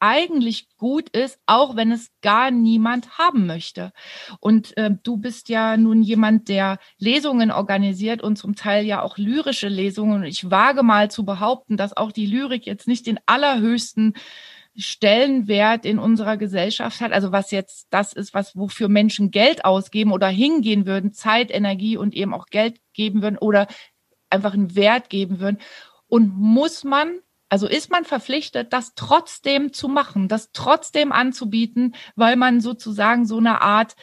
eigentlich 0.00 0.68
gut 0.76 1.08
ist, 1.10 1.38
auch 1.46 1.76
wenn 1.76 1.92
es 1.92 2.10
gar 2.22 2.50
niemand 2.50 3.18
haben 3.18 3.46
möchte. 3.46 3.92
Und 4.40 4.76
äh, 4.76 4.90
du 5.02 5.16
bist 5.16 5.48
ja 5.48 5.76
nun 5.76 6.02
jemand, 6.02 6.48
der 6.48 6.78
Lesungen 6.98 7.50
organisiert 7.50 8.22
und 8.22 8.36
zum 8.36 8.54
Teil 8.54 8.84
ja 8.84 9.02
auch 9.02 9.18
lyrische 9.18 9.68
Lesungen. 9.68 10.22
Und 10.22 10.28
ich 10.28 10.50
wage 10.50 10.82
mal 10.82 11.10
zu 11.10 11.24
behaupten, 11.24 11.76
dass 11.76 11.96
auch 11.96 12.12
die 12.12 12.26
Lyrik 12.26 12.66
jetzt 12.66 12.88
nicht 12.88 13.06
den 13.06 13.18
allerhöchsten 13.26 14.14
Stellenwert 14.78 15.84
in 15.84 15.98
unserer 15.98 16.36
Gesellschaft 16.36 17.00
hat, 17.00 17.10
also 17.10 17.32
was 17.32 17.50
jetzt 17.50 17.88
das 17.90 18.12
ist, 18.12 18.32
was 18.32 18.56
wofür 18.56 18.88
Menschen 18.88 19.32
Geld 19.32 19.64
ausgeben 19.64 20.12
oder 20.12 20.28
hingehen 20.28 20.86
würden, 20.86 21.12
Zeit, 21.12 21.50
Energie 21.50 21.96
und 21.96 22.14
eben 22.14 22.32
auch 22.32 22.46
Geld 22.46 22.78
geben 22.92 23.20
würden 23.20 23.38
oder 23.38 23.66
einfach 24.30 24.54
einen 24.54 24.76
Wert 24.76 25.10
geben 25.10 25.40
würden. 25.40 25.58
Und 26.06 26.38
muss 26.38 26.84
man, 26.84 27.18
also 27.48 27.66
ist 27.66 27.90
man 27.90 28.04
verpflichtet, 28.04 28.72
das 28.72 28.94
trotzdem 28.94 29.72
zu 29.72 29.88
machen, 29.88 30.28
das 30.28 30.52
trotzdem 30.52 31.12
anzubieten, 31.12 31.94
weil 32.14 32.36
man 32.36 32.60
sozusagen 32.60 33.26
so 33.26 33.38
eine 33.38 33.62
Art 33.62 33.94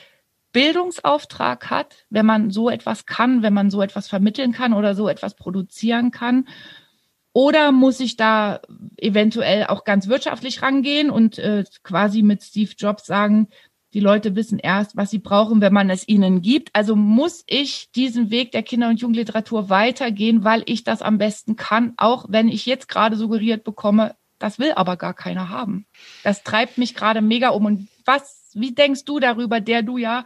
Bildungsauftrag 0.52 1.70
hat, 1.70 2.06
wenn 2.10 2.26
man 2.26 2.50
so 2.50 2.70
etwas 2.70 3.06
kann, 3.06 3.43
wenn 3.43 3.54
man 3.54 3.70
so 3.70 3.82
etwas 3.82 4.08
vermitteln 4.08 4.54
kann 4.54 4.74
oder 4.74 4.96
so 4.96 5.10
etwas 5.10 5.36
produzieren 5.36 6.12
kann. 6.12 6.48
Oder 7.34 7.74
muss 7.74 8.00
ich 8.00 8.16
da 8.16 8.62
eventuell 8.96 9.66
auch 9.66 9.84
ganz 9.84 10.08
wirtschaftlich 10.08 10.62
rangehen 10.62 11.10
und 11.10 11.38
äh, 11.38 11.66
quasi 11.84 12.24
mit 12.24 12.41
Steve 12.41 12.72
Jobs 12.78 13.06
sagen, 13.06 13.50
die 13.96 14.02
Leute 14.02 14.36
wissen 14.36 14.60
erst, 14.60 14.98
was 14.98 15.10
sie 15.10 15.20
brauchen, 15.20 15.62
wenn 15.62 15.72
man 15.72 15.89
es 15.89 16.06
ihnen 16.06 16.41
gibt. 16.41 16.70
Also 16.74 16.98
muss 16.98 17.46
ich 17.48 17.91
diesen 17.93 18.30
Weg 18.30 18.52
der 18.52 18.62
Kinder- 18.62 18.89
und 18.89 19.00
Jugendliteratur 19.00 19.70
weitergehen, 19.70 20.43
weil 20.43 20.64
ich 20.66 20.84
das 20.84 21.02
am 21.02 21.18
besten 21.18 21.56
kann, 21.56 21.93
auch 21.96 22.26
wenn 22.28 22.50
ich 22.50 22.66
jetzt 22.66 22.89
gerade 22.89 23.16
suggeriert 23.16 23.64
bekomme, 23.64 24.16
das 24.38 24.60
will 24.60 24.74
aber 24.74 24.98
gar 24.98 25.14
keiner 25.14 25.48
haben. 25.48 25.86
Das 26.24 26.43
treibt 26.43 26.78
mich 26.78 26.93
gerade 26.93 27.22
mega 27.22 27.50
um. 27.50 27.64
Und 27.64 27.88
was, 28.04 28.52
wie 28.54 28.74
denkst 28.74 29.06
du 29.06 29.22
darüber, 29.22 29.62
der 29.62 29.82
du 29.82 29.98
ja 29.98 30.26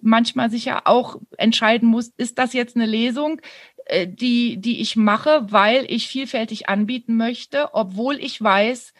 manchmal 0.00 0.48
sicher 0.48 0.86
auch 0.86 1.16
entscheiden 1.36 1.88
musst, 1.88 2.14
ist 2.16 2.38
das 2.38 2.52
jetzt 2.52 2.76
eine 2.76 2.86
Lesung, 2.86 3.40
äh, 3.86 4.06
die, 4.06 4.58
die 4.58 4.80
ich 4.80 4.94
mache, 4.94 5.50
weil 5.50 5.84
ich 5.88 6.06
vielfältig 6.06 6.68
anbieten 6.68 7.16
möchte, 7.16 7.74
obwohl 7.74 8.20
ich 8.20 8.40
weiß, 8.40 8.92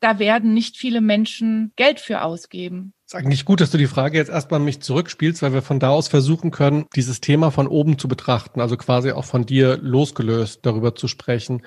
da 0.00 0.18
werden 0.18 0.54
nicht 0.54 0.78
viele 0.78 1.02
Menschen 1.02 1.72
Geld 1.76 2.00
für 2.00 2.22
ausgeben. 2.22 2.94
Es 3.08 3.14
ist 3.14 3.20
eigentlich 3.20 3.46
gut, 3.46 3.62
dass 3.62 3.70
du 3.70 3.78
die 3.78 3.86
Frage 3.86 4.18
jetzt 4.18 4.28
erstmal 4.28 4.60
mich 4.60 4.82
zurückspielst, 4.82 5.40
weil 5.40 5.54
wir 5.54 5.62
von 5.62 5.80
da 5.80 5.88
aus 5.88 6.08
versuchen 6.08 6.50
können, 6.50 6.84
dieses 6.94 7.22
Thema 7.22 7.50
von 7.50 7.66
oben 7.66 7.98
zu 7.98 8.06
betrachten, 8.06 8.60
also 8.60 8.76
quasi 8.76 9.12
auch 9.12 9.24
von 9.24 9.46
dir 9.46 9.78
losgelöst 9.78 10.60
darüber 10.64 10.94
zu 10.94 11.08
sprechen. 11.08 11.62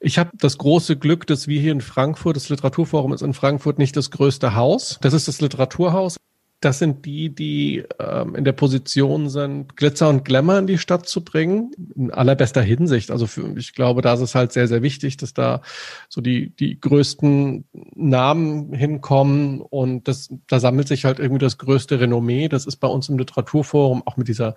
Ich 0.00 0.18
habe 0.18 0.32
das 0.34 0.58
große 0.58 0.98
Glück, 0.98 1.26
dass 1.26 1.48
wir 1.48 1.58
hier 1.58 1.72
in 1.72 1.80
Frankfurt, 1.80 2.36
das 2.36 2.50
Literaturforum 2.50 3.14
ist 3.14 3.22
in 3.22 3.32
Frankfurt 3.32 3.78
nicht 3.78 3.96
das 3.96 4.10
größte 4.10 4.54
Haus. 4.54 4.98
Das 5.00 5.14
ist 5.14 5.28
das 5.28 5.40
Literaturhaus 5.40 6.18
das 6.64 6.78
sind 6.78 7.04
die, 7.04 7.34
die 7.34 7.84
ähm, 7.98 8.34
in 8.36 8.44
der 8.44 8.52
Position 8.52 9.28
sind, 9.28 9.76
Glitzer 9.76 10.08
und 10.08 10.24
Glamour 10.24 10.58
in 10.58 10.66
die 10.66 10.78
Stadt 10.78 11.08
zu 11.08 11.24
bringen, 11.24 11.72
in 11.94 12.10
allerbester 12.10 12.62
Hinsicht. 12.62 13.10
Also 13.10 13.26
für, 13.26 13.56
ich 13.58 13.74
glaube, 13.74 14.00
da 14.00 14.14
ist 14.14 14.20
es 14.20 14.34
halt 14.34 14.52
sehr, 14.52 14.68
sehr 14.68 14.82
wichtig, 14.82 15.16
dass 15.16 15.34
da 15.34 15.60
so 16.08 16.20
die, 16.20 16.50
die 16.50 16.80
größten 16.80 17.64
Namen 17.94 18.72
hinkommen 18.72 19.60
und 19.60 20.06
das, 20.06 20.32
da 20.46 20.60
sammelt 20.60 20.88
sich 20.88 21.04
halt 21.04 21.18
irgendwie 21.18 21.44
das 21.44 21.58
größte 21.58 22.00
Renommee. 22.00 22.48
Das 22.48 22.66
ist 22.66 22.76
bei 22.76 22.88
uns 22.88 23.08
im 23.08 23.18
Literaturforum 23.18 24.02
auch 24.06 24.16
mit 24.16 24.28
dieser 24.28 24.54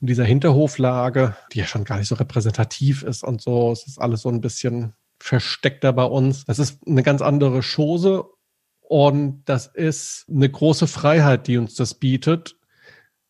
mit 0.00 0.10
dieser 0.10 0.24
Hinterhoflage, 0.24 1.36
die 1.52 1.58
ja 1.58 1.66
schon 1.66 1.82
gar 1.82 1.98
nicht 1.98 2.06
so 2.06 2.14
repräsentativ 2.14 3.02
ist 3.02 3.24
und 3.24 3.40
so. 3.42 3.72
Es 3.72 3.84
ist 3.84 4.00
alles 4.00 4.22
so 4.22 4.28
ein 4.28 4.40
bisschen 4.40 4.94
versteckter 5.18 5.92
bei 5.92 6.04
uns. 6.04 6.44
Das 6.44 6.60
ist 6.60 6.86
eine 6.86 7.02
ganz 7.02 7.20
andere 7.20 7.62
Chose 7.62 8.24
und 8.88 9.42
das 9.44 9.66
ist 9.66 10.24
eine 10.30 10.48
große 10.48 10.86
Freiheit, 10.86 11.46
die 11.46 11.58
uns 11.58 11.74
das 11.74 11.92
bietet, 11.92 12.56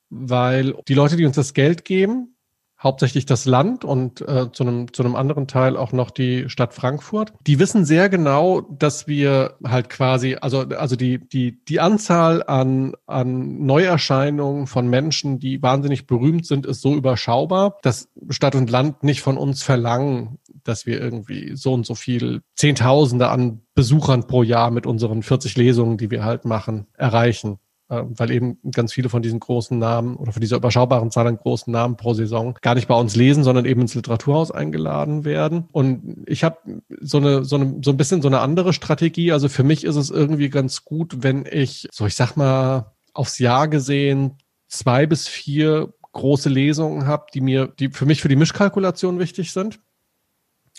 weil 0.09 0.75
die 0.87 0.95
Leute, 0.95 1.17
die 1.17 1.27
uns 1.27 1.35
das 1.35 1.53
Geld 1.53 1.85
geben, 1.85 2.37
hauptsächlich 2.81 3.27
das 3.27 3.45
Land 3.45 3.85
und 3.85 4.21
äh, 4.21 4.53
zu, 4.53 4.63
einem, 4.63 4.93
zu 4.93 5.03
einem 5.03 5.17
anderen 5.17 5.49
Teil 5.49 5.77
auch 5.77 5.91
noch 5.91 6.13
die 6.13 6.49
Stadt 6.49 6.75
Frankfurt. 6.75 7.33
Die 7.45 7.59
wissen 7.59 7.85
sehr 7.85 8.09
genau, 8.09 8.61
dass 8.61 9.09
wir 9.09 9.57
halt 9.65 9.89
quasi, 9.89 10.37
also, 10.41 10.61
also 10.61 10.95
die, 10.95 11.19
die, 11.19 11.59
die 11.65 11.81
Anzahl 11.81 12.45
an, 12.45 12.95
an 13.07 13.67
Neuerscheinungen 13.67 14.69
von 14.69 14.87
Menschen, 14.87 15.41
die 15.41 15.61
wahnsinnig 15.61 16.07
berühmt 16.07 16.47
sind, 16.47 16.67
ist 16.67 16.81
so 16.81 16.95
überschaubar, 16.95 17.79
dass 17.83 18.11
Stadt 18.29 18.55
und 18.55 18.71
Land 18.71 19.03
nicht 19.03 19.23
von 19.23 19.37
uns 19.37 19.65
verlangen, 19.65 20.39
dass 20.69 20.87
wir 20.87 21.01
irgendwie 21.01 21.57
so 21.57 21.73
und 21.73 21.87
so 21.87 21.95
viel 21.95 22.43
Zehntausende 22.57 23.29
an 23.29 23.63
Besuchern 23.75 24.27
pro 24.27 24.43
Jahr 24.43 24.71
mit 24.71 24.87
unseren 24.87 25.23
40 25.23 25.57
Lesungen, 25.57 25.99
die 25.99 26.11
wir 26.11 26.25
halt 26.25 26.45
machen, 26.45 26.87
erreichen. 26.95 27.59
Äh, 27.91 28.03
weil 28.07 28.31
eben 28.31 28.59
ganz 28.71 28.93
viele 28.93 29.09
von 29.09 29.23
diesen 29.23 29.41
großen 29.41 29.79
Namen 29.79 30.17
oder 30.17 30.33
von 30.33 30.41
dieser 30.41 30.57
überschaubaren 30.57 31.11
Zahl 31.11 31.27
an 31.27 31.39
großen 31.39 31.73
Namen 31.73 31.97
pro 31.97 32.13
Saison 32.13 32.55
gar 32.61 32.75
nicht 32.75 32.87
bei 32.87 32.95
uns 32.95 33.17
lesen, 33.17 33.45
sondern 33.45 33.65
eben 33.65 33.81
ins 33.81 33.95
Literaturhaus 33.95 34.51
eingeladen 34.51 35.25
werden. 35.25 35.69
Und 35.73 36.25
ich 36.27 36.45
habe 36.45 36.59
so 37.01 37.17
eine, 37.17 37.45
so 37.45 37.57
eine, 37.57 37.79
so 37.83 37.91
ein 37.91 37.97
bisschen 37.97 38.21
so 38.21 38.29
eine 38.29 38.41
andere 38.41 38.75
Strategie. 38.75 39.33
Also 39.33 39.49
für 39.49 39.63
mich 39.63 39.85
ist 39.85 39.97
es 39.97 40.11
irgendwie 40.11 40.51
ganz 40.51 40.85
gut, 40.85 41.23
wenn 41.23 41.47
ich, 41.51 41.89
so 41.91 42.05
ich 42.05 42.15
sag 42.15 42.37
mal, 42.37 42.93
aufs 43.15 43.39
Jahr 43.39 43.69
gesehen 43.69 44.37
zwei 44.69 45.07
bis 45.07 45.27
vier 45.27 45.95
große 46.13 46.51
Lesungen 46.51 47.07
habe, 47.07 47.27
die 47.33 47.41
mir, 47.41 47.69
die 47.79 47.89
für 47.89 48.05
mich 48.05 48.21
für 48.21 48.29
die 48.29 48.37
Mischkalkulation 48.37 49.19
wichtig 49.19 49.53
sind. 49.53 49.81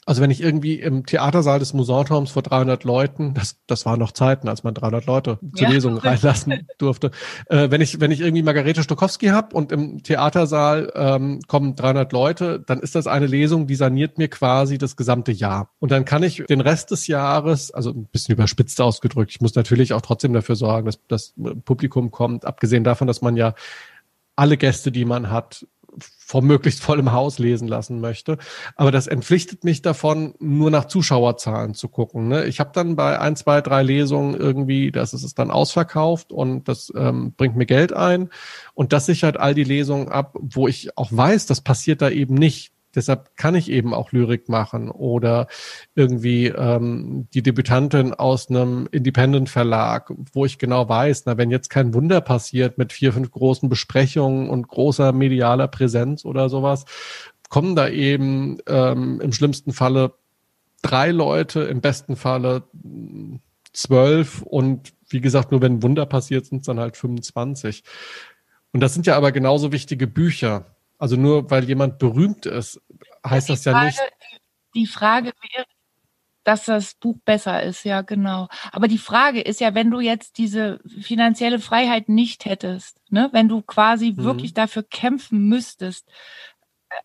Also 0.05 0.21
wenn 0.21 0.31
ich 0.31 0.41
irgendwie 0.41 0.75
im 0.79 1.05
Theatersaal 1.05 1.59
des 1.59 1.73
Musanturms 1.73 2.31
vor 2.31 2.41
300 2.41 2.83
Leuten, 2.83 3.33
das, 3.33 3.57
das 3.67 3.85
waren 3.85 3.99
noch 3.99 4.11
Zeiten, 4.11 4.47
als 4.47 4.63
man 4.63 4.73
300 4.73 5.05
Leute 5.05 5.39
zur 5.55 5.67
ja. 5.67 5.73
Lesung 5.73 5.97
reinlassen 5.99 6.67
durfte. 6.77 7.11
Äh, 7.47 7.69
wenn 7.69 7.81
ich 7.81 7.99
wenn 7.99 8.09
ich 8.09 8.21
irgendwie 8.21 8.41
Margarete 8.41 8.81
Stokowski 8.81 9.27
habe 9.27 9.55
und 9.55 9.71
im 9.71 10.01
Theatersaal 10.01 10.91
ähm, 10.95 11.41
kommen 11.47 11.75
300 11.75 12.11
Leute, 12.11 12.59
dann 12.65 12.79
ist 12.79 12.95
das 12.95 13.07
eine 13.07 13.27
Lesung, 13.27 13.67
die 13.67 13.75
saniert 13.75 14.17
mir 14.17 14.29
quasi 14.29 14.77
das 14.77 14.95
gesamte 14.95 15.31
Jahr. 15.31 15.69
Und 15.79 15.91
dann 15.91 16.05
kann 16.05 16.23
ich 16.23 16.43
den 16.49 16.61
Rest 16.61 16.91
des 16.91 17.07
Jahres, 17.07 17.71
also 17.71 17.91
ein 17.91 18.05
bisschen 18.05 18.33
überspitzt 18.33 18.81
ausgedrückt, 18.81 19.31
ich 19.31 19.41
muss 19.41 19.55
natürlich 19.55 19.93
auch 19.93 20.01
trotzdem 20.01 20.33
dafür 20.33 20.55
sorgen, 20.55 20.85
dass 20.85 20.99
das 21.07 21.33
Publikum 21.65 22.09
kommt, 22.09 22.45
abgesehen 22.45 22.83
davon, 22.83 23.07
dass 23.07 23.21
man 23.21 23.35
ja 23.35 23.53
alle 24.35 24.57
Gäste, 24.57 24.91
die 24.91 25.05
man 25.05 25.29
hat, 25.29 25.67
vor 26.03 26.41
möglichst 26.41 26.81
vollem 26.81 27.11
Haus 27.11 27.39
lesen 27.39 27.67
lassen 27.67 27.99
möchte. 28.01 28.37
Aber 28.75 28.91
das 28.91 29.07
entpflichtet 29.07 29.63
mich 29.63 29.81
davon, 29.81 30.35
nur 30.39 30.69
nach 30.69 30.85
Zuschauerzahlen 30.85 31.73
zu 31.73 31.87
gucken. 31.87 32.27
Ne? 32.27 32.45
Ich 32.45 32.59
habe 32.59 32.71
dann 32.73 32.95
bei 32.95 33.19
ein, 33.19 33.35
zwei, 33.35 33.61
drei 33.61 33.81
Lesungen 33.81 34.35
irgendwie, 34.35 34.91
das 34.91 35.13
ist 35.13 35.23
es 35.23 35.33
dann 35.33 35.49
ausverkauft 35.49 36.31
und 36.31 36.67
das 36.67 36.93
ähm, 36.95 37.33
bringt 37.35 37.55
mir 37.55 37.65
Geld 37.65 37.93
ein. 37.93 38.29
Und 38.73 38.93
das 38.93 39.07
sichert 39.07 39.37
all 39.37 39.55
die 39.55 39.63
Lesungen 39.63 40.09
ab, 40.09 40.35
wo 40.39 40.67
ich 40.67 40.97
auch 40.97 41.09
weiß, 41.11 41.47
das 41.47 41.61
passiert 41.61 42.01
da 42.01 42.09
eben 42.09 42.35
nicht 42.35 42.73
Deshalb 42.95 43.35
kann 43.35 43.55
ich 43.55 43.69
eben 43.69 43.93
auch 43.93 44.11
Lyrik 44.11 44.49
machen 44.49 44.89
oder 44.89 45.47
irgendwie 45.95 46.47
ähm, 46.47 47.27
die 47.33 47.43
Debütantin 47.43 48.13
aus 48.13 48.49
einem 48.49 48.87
Independent-Verlag, 48.91 50.11
wo 50.33 50.45
ich 50.45 50.57
genau 50.57 50.89
weiß, 50.89 51.23
na, 51.25 51.37
wenn 51.37 51.51
jetzt 51.51 51.69
kein 51.69 51.93
Wunder 51.93 52.21
passiert 52.21 52.77
mit 52.77 52.93
vier, 52.93 53.13
fünf 53.13 53.31
großen 53.31 53.69
Besprechungen 53.69 54.49
und 54.49 54.67
großer 54.67 55.11
medialer 55.11 55.67
Präsenz 55.67 56.25
oder 56.25 56.49
sowas, 56.49 56.85
kommen 57.49 57.75
da 57.75 57.89
eben 57.89 58.57
ähm, 58.67 59.21
im 59.21 59.33
schlimmsten 59.33 59.73
Falle 59.73 60.13
drei 60.81 61.11
Leute, 61.11 61.61
im 61.61 61.81
besten 61.81 62.15
Falle 62.15 62.63
zwölf 63.73 64.41
und 64.41 64.93
wie 65.09 65.21
gesagt, 65.21 65.51
nur 65.51 65.61
wenn 65.61 65.83
Wunder 65.83 66.05
passiert, 66.05 66.45
sind 66.45 66.59
es 66.59 66.65
dann 66.67 66.79
halt 66.79 66.95
25. 66.95 67.83
Und 68.71 68.81
das 68.81 68.93
sind 68.93 69.07
ja 69.07 69.17
aber 69.17 69.31
genauso 69.31 69.71
wichtige 69.71 70.07
Bücher. 70.07 70.75
Also 70.99 71.15
nur 71.15 71.49
weil 71.49 71.63
jemand 71.63 71.97
berühmt 71.97 72.45
ist, 72.45 72.79
heißt 73.25 73.49
das 73.49 73.65
ja 73.65 73.71
Frage, 73.71 73.85
nicht. 73.87 73.99
Die 74.75 74.85
Frage 74.85 75.31
wäre, 75.53 75.65
dass 76.43 76.65
das 76.65 76.95
Buch 76.95 77.17
besser 77.25 77.63
ist, 77.63 77.85
ja, 77.85 78.01
genau. 78.01 78.49
Aber 78.71 78.87
die 78.87 78.97
Frage 78.97 79.41
ist 79.41 79.61
ja, 79.61 79.75
wenn 79.75 79.91
du 79.91 79.99
jetzt 79.99 80.37
diese 80.37 80.79
finanzielle 81.01 81.59
Freiheit 81.59 82.09
nicht 82.09 82.45
hättest, 82.45 83.01
ne, 83.09 83.29
wenn 83.31 83.47
du 83.47 83.61
quasi 83.61 84.11
mhm. 84.11 84.23
wirklich 84.23 84.53
dafür 84.53 84.83
kämpfen 84.83 85.47
müsstest, 85.47 86.07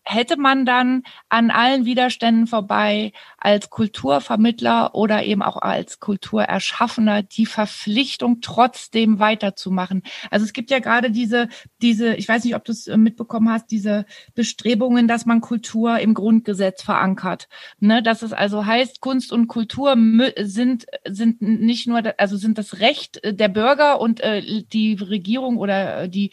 hätte 0.03 0.37
man 0.37 0.65
dann 0.65 1.03
an 1.29 1.51
allen 1.51 1.85
Widerständen 1.85 2.47
vorbei 2.47 3.11
als 3.37 3.69
Kulturvermittler 3.69 4.95
oder 4.95 5.23
eben 5.23 5.41
auch 5.41 5.57
als 5.57 5.99
Kulturerschaffener 5.99 7.23
die 7.23 7.45
Verpflichtung 7.45 8.41
trotzdem 8.41 9.19
weiterzumachen. 9.19 10.03
Also 10.31 10.45
es 10.45 10.53
gibt 10.53 10.71
ja 10.71 10.79
gerade 10.79 11.11
diese, 11.11 11.49
diese, 11.81 12.15
ich 12.15 12.27
weiß 12.27 12.43
nicht, 12.43 12.55
ob 12.55 12.65
du 12.65 12.71
es 12.71 12.87
äh, 12.87 12.97
mitbekommen 12.97 13.49
hast, 13.49 13.71
diese 13.71 14.05
Bestrebungen, 14.33 15.07
dass 15.07 15.25
man 15.25 15.41
Kultur 15.41 15.99
im 15.99 16.13
Grundgesetz 16.13 16.81
verankert. 16.81 17.47
Ne, 17.79 18.01
dass 18.01 18.21
es 18.21 18.33
also 18.33 18.65
heißt, 18.65 19.01
Kunst 19.01 19.31
und 19.31 19.47
Kultur 19.47 19.95
sind, 20.41 20.85
sind 21.07 21.41
nicht 21.41 21.87
nur, 21.87 22.01
also 22.17 22.37
sind 22.37 22.57
das 22.57 22.79
Recht 22.79 23.21
der 23.23 23.49
Bürger 23.49 23.99
und 23.99 24.21
äh, 24.21 24.63
die 24.63 24.95
Regierung 24.95 25.57
oder 25.57 26.03
äh, 26.03 26.09
die 26.09 26.31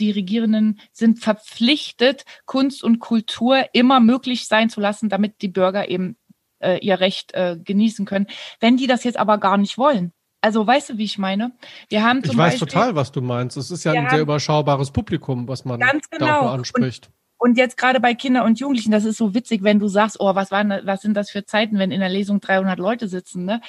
die 0.00 0.10
Regierenden 0.10 0.80
sind 0.92 1.18
verpflichtet, 1.18 2.24
Kunst 2.46 2.82
und 2.82 2.98
Kultur 2.98 3.66
immer 3.72 4.00
möglich 4.00 4.48
sein 4.48 4.70
zu 4.70 4.80
lassen, 4.80 5.08
damit 5.08 5.42
die 5.42 5.48
Bürger 5.48 5.88
eben 5.88 6.16
äh, 6.60 6.78
ihr 6.78 7.00
Recht 7.00 7.32
äh, 7.34 7.56
genießen 7.62 8.06
können. 8.06 8.26
Wenn 8.60 8.76
die 8.76 8.86
das 8.86 9.04
jetzt 9.04 9.18
aber 9.18 9.38
gar 9.38 9.56
nicht 9.56 9.78
wollen, 9.78 10.12
also 10.40 10.66
weißt 10.66 10.90
du, 10.90 10.98
wie 10.98 11.04
ich 11.04 11.18
meine? 11.18 11.52
Wir 11.88 12.02
haben 12.02 12.22
zum 12.22 12.32
ich 12.32 12.38
weiß 12.38 12.52
Beispiel, 12.54 12.68
total, 12.68 12.94
was 12.94 13.12
du 13.12 13.20
meinst. 13.20 13.56
Es 13.56 13.70
ist 13.70 13.84
ja 13.84 13.92
ein 13.92 14.08
sehr 14.08 14.20
überschaubares 14.20 14.90
Publikum, 14.90 15.46
was 15.48 15.64
man 15.64 15.80
ganz 15.80 16.08
genau. 16.08 16.26
dafür 16.26 16.50
anspricht. 16.50 17.10
Und, 17.36 17.50
und 17.50 17.58
jetzt 17.58 17.76
gerade 17.76 18.00
bei 18.00 18.14
Kindern 18.14 18.46
und 18.46 18.58
Jugendlichen, 18.58 18.90
das 18.90 19.04
ist 19.04 19.18
so 19.18 19.34
witzig, 19.34 19.62
wenn 19.62 19.78
du 19.78 19.88
sagst, 19.88 20.16
oh, 20.18 20.34
was 20.34 20.50
waren, 20.50 20.80
was 20.84 21.02
sind 21.02 21.14
das 21.14 21.30
für 21.30 21.44
Zeiten, 21.44 21.78
wenn 21.78 21.90
in 21.90 22.00
der 22.00 22.08
Lesung 22.08 22.40
300 22.40 22.78
Leute 22.78 23.08
sitzen, 23.08 23.44
ne? 23.44 23.60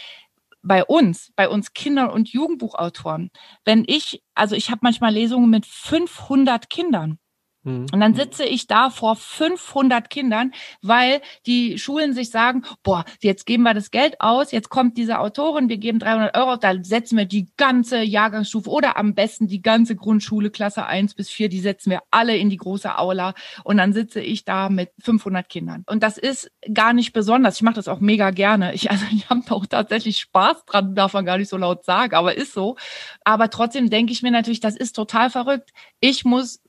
Bei 0.64 0.84
uns, 0.86 1.32
bei 1.36 1.50
uns 1.50 1.74
Kindern 1.74 2.10
und 2.10 2.30
Jugendbuchautoren, 2.30 3.32
wenn 3.66 3.84
ich, 3.88 4.24
also 4.36 4.56
ich 4.56 4.70
habe 4.72 4.82
manchmal 4.84 5.14
Lesungen 5.14 5.50
mit 5.50 5.66
500 5.66 6.70
Kindern. 6.70 7.18
Mhm. 7.64 7.88
Und 7.92 8.00
dann 8.00 8.16
sitze 8.16 8.44
ich 8.44 8.68
da 8.68 8.90
vor 8.90 9.16
500 9.16 10.10
Kindern, 10.10 10.52
weil 10.82 11.22
die 11.46 11.78
Schulen 11.78 12.14
sich 12.14 12.30
sagen, 12.30 12.64
boah, 12.84 13.06
jetzt 13.22 13.46
geben 13.46 13.64
wir 13.64 13.74
das 13.74 13.92
Geld 13.92 14.20
aus, 14.20 14.52
jetzt 14.52 14.70
kommt 14.70 14.98
diese 14.98 15.20
Autorin, 15.20 15.70
wir 15.70 15.78
geben 15.78 16.00
300 16.00 16.36
Euro, 16.36 16.58
da 16.58 16.74
setzen 16.82 17.18
wir 17.18 17.26
die 17.26 17.50
ganze 17.58 18.02
Jahrgangsstufe 18.02 18.70
oder 18.70 18.98
am 18.98 19.14
besten 19.14 19.48
die 19.48 19.62
ganze 19.62 19.96
Grundschule, 19.96 20.50
Klasse 20.50 20.86
1 20.86 21.14
bis 21.14 21.30
4, 21.30 21.50
die 21.50 21.60
setzen 21.60 21.92
wir 21.92 22.02
alle 22.10 22.36
in 22.36 22.50
die 22.50 22.58
große 22.58 22.98
Aula 22.98 23.34
und 23.64 23.78
dann 23.78 23.94
sitze 23.94 24.22
ich 24.22 24.46
da 24.46 24.70
mit 24.70 24.90
500 25.00 25.48
Kindern. 25.48 25.84
Und 25.88 26.04
das 26.04 26.18
ist 26.18 26.52
gar 26.74 26.94
nicht 26.94 27.14
besonders. 27.14 27.56
Ich 27.58 27.62
mache 27.62 27.76
das 27.76 27.88
auch 27.88 28.00
mega 28.00 28.32
gerne. 28.32 28.74
Ich, 28.74 28.90
also 28.92 29.06
ich 29.12 29.30
habe 29.30 29.42
auch 29.50 29.66
tatsächlich 29.66 30.18
Spaß 30.18 30.66
dran, 30.66 30.96
darf 30.96 31.14
man 31.14 31.26
gar 31.26 31.38
nicht 31.38 31.50
so 31.50 31.58
laut 31.58 31.86
sagen, 31.86 32.16
aber 32.16 32.36
ist 32.36 32.54
so. 32.54 32.76
Aber 33.24 33.50
trotzdem 33.50 33.90
denke 33.90 34.12
ich 34.12 34.24
mir 34.24 34.32
natürlich, 34.32 34.60
das 34.60 34.76
ist 34.76 34.96
total 34.96 35.30
verrückt. 35.30 35.72
Ich 36.00 36.26
muss 36.26 36.60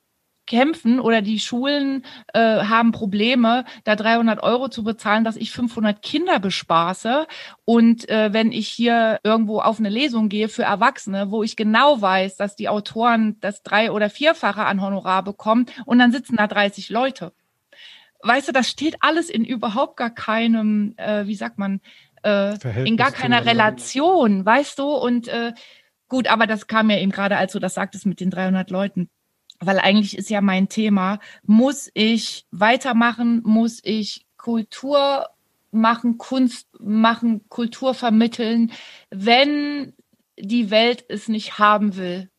kämpfen 0.47 1.01
oder 1.01 1.23
die 1.23 1.39
Schulen 1.39 2.05
äh, 2.35 2.40
haben 2.40 2.93
Probleme, 2.93 3.64
da 3.85 3.97
300 3.97 4.43
Euro 4.43 4.69
zu 4.69 4.82
bezahlen, 4.85 5.24
dass 5.24 5.36
ich 5.36 5.52
500 5.52 6.02
Kinder 6.02 6.39
bespaße. 6.40 7.27
Und 7.64 8.09
äh, 8.09 8.32
wenn 8.32 8.52
ich 8.52 8.69
hier 8.69 9.20
irgendwo 9.23 9.60
auf 9.60 9.78
eine 9.78 9.89
Lesung 9.89 10.28
gehe 10.28 10.48
für 10.48 10.64
Erwachsene, 10.64 11.31
wo 11.31 11.43
ich 11.43 11.56
genau 11.56 12.01
weiß, 12.01 12.36
dass 12.36 12.56
die 12.56 12.69
Autoren 12.69 13.39
das 13.40 13.62
drei- 13.62 13.93
oder 13.93 14.10
vierfache 14.10 14.64
an 14.64 14.82
Honorar 14.82 15.23
bekommen 15.23 15.66
und 15.86 15.98
dann 15.98 16.12
sitzen 16.12 16.36
da 16.36 16.47
30 16.47 16.90
Leute. 16.90 17.32
Weißt 18.20 18.48
du, 18.48 18.52
das 18.52 18.69
steht 18.69 18.97
alles 19.01 19.31
in 19.31 19.44
überhaupt 19.44 19.97
gar 19.97 20.10
keinem, 20.10 20.94
äh, 20.97 21.27
wie 21.27 21.35
sagt 21.35 21.59
man, 21.59 21.81
äh, 22.23 22.55
in 22.85 22.97
gar 22.97 23.10
keiner 23.10 23.44
Relation, 23.47 24.47
weißt 24.47 24.78
du? 24.78 24.85
Und 24.85 25.28
äh, 25.28 25.52
gut, 26.09 26.28
aber 26.28 26.47
das 26.47 26.69
kam 26.69 26.90
ja 26.90 26.98
eben 26.98 27.10
gerade, 27.10 27.36
als 27.36 27.52
du 27.52 27.59
das 27.59 27.74
sagtest 27.74 28.06
mit 28.06 28.20
den 28.20 28.31
300 28.31 28.70
Leuten 28.70 29.09
weil 29.64 29.78
eigentlich 29.78 30.16
ist 30.18 30.30
ja 30.30 30.40
mein 30.40 30.68
Thema, 30.68 31.18
muss 31.44 31.90
ich 31.94 32.47
weitermachen, 32.51 33.43
muss 33.44 33.80
ich 33.82 34.26
Kultur 34.36 35.28
machen, 35.70 36.18
Kunst 36.18 36.68
machen, 36.78 37.48
Kultur 37.48 37.94
vermitteln, 37.94 38.72
wenn 39.10 39.94
die 40.39 40.70
Welt 40.70 41.05
es 41.09 41.28
nicht 41.28 41.59
haben 41.59 41.97
will? 41.97 42.30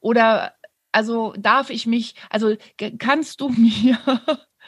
Oder 0.00 0.54
also 0.90 1.32
darf 1.38 1.70
ich 1.70 1.86
mich, 1.86 2.14
also 2.30 2.56
kannst 2.98 3.40
du 3.40 3.48
mir 3.56 3.98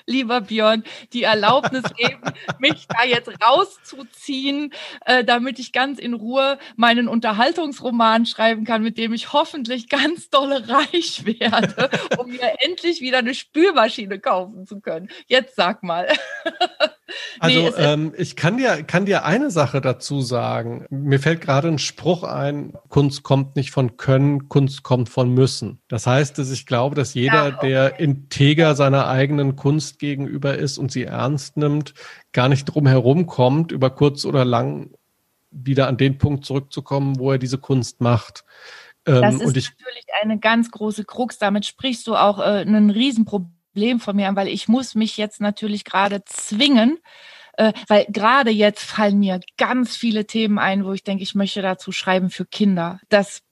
lieber 0.06 0.40
Björn, 0.40 0.84
die 1.12 1.22
Erlaubnis 1.22 1.84
geben, 1.96 2.20
mich 2.58 2.86
da 2.88 3.04
jetzt 3.04 3.30
rauszuziehen, 3.42 4.72
äh, 5.06 5.24
damit 5.24 5.58
ich 5.58 5.72
ganz 5.72 5.98
in 5.98 6.14
Ruhe 6.14 6.58
meinen 6.76 7.08
Unterhaltungsroman 7.08 8.26
schreiben 8.26 8.64
kann, 8.64 8.82
mit 8.82 8.98
dem 8.98 9.12
ich 9.12 9.32
hoffentlich 9.32 9.88
ganz 9.88 10.30
dolle 10.30 10.68
reich 10.68 11.24
werde, 11.24 11.90
um 12.18 12.30
mir 12.30 12.54
endlich 12.60 13.00
wieder 13.00 13.18
eine 13.18 13.34
Spülmaschine 13.34 14.18
kaufen 14.18 14.66
zu 14.66 14.80
können. 14.80 15.08
Jetzt 15.26 15.56
sag 15.56 15.82
mal. 15.82 16.08
Also 17.38 17.60
nee, 17.60 17.72
ähm, 17.76 18.12
ich 18.16 18.36
kann 18.36 18.56
dir, 18.56 18.82
kann 18.82 19.06
dir 19.06 19.24
eine 19.24 19.50
Sache 19.50 19.80
dazu 19.80 20.20
sagen. 20.20 20.86
Mir 20.90 21.18
fällt 21.18 21.40
gerade 21.40 21.68
ein 21.68 21.78
Spruch 21.78 22.22
ein, 22.22 22.72
Kunst 22.88 23.22
kommt 23.22 23.56
nicht 23.56 23.70
von 23.70 23.96
Können, 23.96 24.48
Kunst 24.48 24.82
kommt 24.82 25.08
von 25.08 25.32
Müssen. 25.32 25.80
Das 25.88 26.06
heißt, 26.06 26.38
dass 26.38 26.50
ich 26.50 26.66
glaube, 26.66 26.94
dass 26.94 27.14
jeder, 27.14 27.48
ja, 27.48 27.56
okay. 27.56 27.68
der 27.68 28.00
integer 28.00 28.74
seiner 28.74 29.06
eigenen 29.06 29.56
Kunst 29.56 29.93
gegenüber 29.98 30.56
ist 30.56 30.78
und 30.78 30.92
sie 30.92 31.04
ernst 31.04 31.56
nimmt, 31.56 31.94
gar 32.32 32.48
nicht 32.48 32.64
drum 32.64 32.86
herum 32.86 33.26
kommt, 33.26 33.72
über 33.72 33.90
kurz 33.90 34.24
oder 34.24 34.44
lang 34.44 34.90
wieder 35.50 35.88
an 35.88 35.96
den 35.96 36.18
Punkt 36.18 36.44
zurückzukommen, 36.44 37.18
wo 37.18 37.32
er 37.32 37.38
diese 37.38 37.58
Kunst 37.58 38.00
macht. 38.00 38.44
Ähm, 39.06 39.22
das 39.22 39.34
ist 39.36 39.56
ich, 39.56 39.70
natürlich 39.78 40.06
eine 40.22 40.38
ganz 40.38 40.70
große 40.70 41.04
Krux. 41.04 41.38
Damit 41.38 41.66
sprichst 41.66 42.06
du 42.06 42.16
auch 42.16 42.38
äh, 42.38 42.62
ein 42.62 42.90
Riesenproblem 42.90 44.00
von 44.00 44.16
mir 44.16 44.28
an, 44.28 44.36
weil 44.36 44.48
ich 44.48 44.68
muss 44.68 44.94
mich 44.94 45.16
jetzt 45.16 45.40
natürlich 45.40 45.84
gerade 45.84 46.24
zwingen, 46.24 46.98
äh, 47.56 47.72
weil 47.88 48.06
gerade 48.08 48.50
jetzt 48.50 48.82
fallen 48.82 49.18
mir 49.20 49.40
ganz 49.56 49.96
viele 49.96 50.26
Themen 50.26 50.58
ein, 50.58 50.84
wo 50.84 50.92
ich 50.92 51.04
denke, 51.04 51.22
ich 51.22 51.34
möchte 51.34 51.62
dazu 51.62 51.92
schreiben 51.92 52.30
für 52.30 52.46
Kinder. 52.46 53.00
Das 53.08 53.43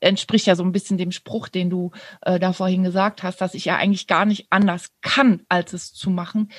entspricht 0.00 0.46
ja 0.46 0.56
so 0.56 0.62
ein 0.62 0.72
bisschen 0.72 0.98
dem 0.98 1.12
Spruch, 1.12 1.48
den 1.48 1.70
du 1.70 1.90
äh, 2.22 2.38
da 2.38 2.52
vorhin 2.52 2.84
gesagt 2.84 3.22
hast, 3.22 3.40
dass 3.40 3.54
ich 3.54 3.64
ja 3.64 3.76
eigentlich 3.76 4.06
gar 4.06 4.24
nicht 4.24 4.46
anders 4.50 4.90
kann, 5.00 5.42
als 5.48 5.72
es 5.72 5.92
zu 5.92 6.10
machen. 6.10 6.50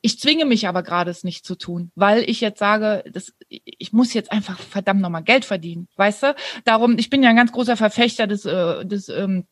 Ich 0.00 0.18
zwinge 0.20 0.44
mich 0.44 0.68
aber 0.68 0.82
gerade, 0.82 1.10
es 1.10 1.24
nicht 1.24 1.46
zu 1.46 1.54
tun, 1.54 1.90
weil 1.94 2.28
ich 2.28 2.42
jetzt 2.42 2.58
sage, 2.58 3.04
das, 3.10 3.32
ich 3.48 3.92
muss 3.92 4.12
jetzt 4.12 4.32
einfach 4.32 4.58
verdammt 4.58 5.00
nochmal 5.00 5.22
Geld 5.22 5.46
verdienen, 5.46 5.88
weißt 5.96 6.24
du? 6.24 6.34
Darum, 6.64 6.98
ich 6.98 7.08
bin 7.08 7.22
ja 7.22 7.30
ein 7.30 7.36
ganz 7.36 7.52
großer 7.52 7.76
Verfechter 7.76 8.26
des, 8.26 8.44
äh, 8.44 8.84
des, 8.84 9.08
ähm, 9.08 9.46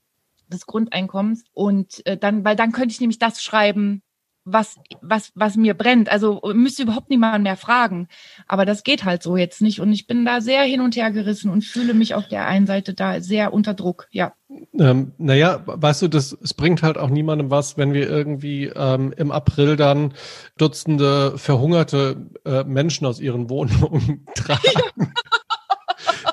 des 0.48 0.66
Grundeinkommens 0.66 1.44
und 1.54 2.04
äh, 2.06 2.18
dann, 2.18 2.44
weil 2.44 2.56
dann 2.56 2.72
könnte 2.72 2.92
ich 2.92 3.00
nämlich 3.00 3.18
das 3.18 3.42
schreiben, 3.42 4.02
was, 4.44 4.76
was, 5.00 5.32
was 5.34 5.56
mir 5.56 5.74
brennt. 5.74 6.10
Also 6.10 6.40
müsste 6.54 6.82
überhaupt 6.82 7.10
niemand 7.10 7.44
mehr 7.44 7.56
fragen. 7.56 8.08
Aber 8.46 8.64
das 8.64 8.82
geht 8.82 9.04
halt 9.04 9.22
so 9.22 9.36
jetzt 9.36 9.62
nicht. 9.62 9.80
Und 9.80 9.92
ich 9.92 10.06
bin 10.06 10.24
da 10.24 10.40
sehr 10.40 10.62
hin 10.62 10.80
und 10.80 10.96
her 10.96 11.10
gerissen 11.10 11.50
und 11.50 11.64
fühle 11.64 11.94
mich 11.94 12.14
auf 12.14 12.28
der 12.28 12.46
einen 12.46 12.66
Seite 12.66 12.94
da 12.94 13.20
sehr 13.20 13.52
unter 13.52 13.74
Druck, 13.74 14.08
ja. 14.10 14.34
Ähm, 14.78 15.12
naja, 15.18 15.62
weißt 15.64 16.02
du, 16.02 16.08
das, 16.08 16.36
es 16.42 16.54
bringt 16.54 16.82
halt 16.82 16.98
auch 16.98 17.08
niemandem 17.08 17.50
was, 17.50 17.78
wenn 17.78 17.94
wir 17.94 18.08
irgendwie 18.08 18.66
ähm, 18.66 19.14
im 19.16 19.32
April 19.32 19.76
dann 19.76 20.12
Dutzende 20.58 21.38
verhungerte 21.38 22.30
äh, 22.44 22.64
Menschen 22.64 23.06
aus 23.06 23.20
ihren 23.20 23.48
Wohnungen 23.48 24.26
tragen 24.34 24.60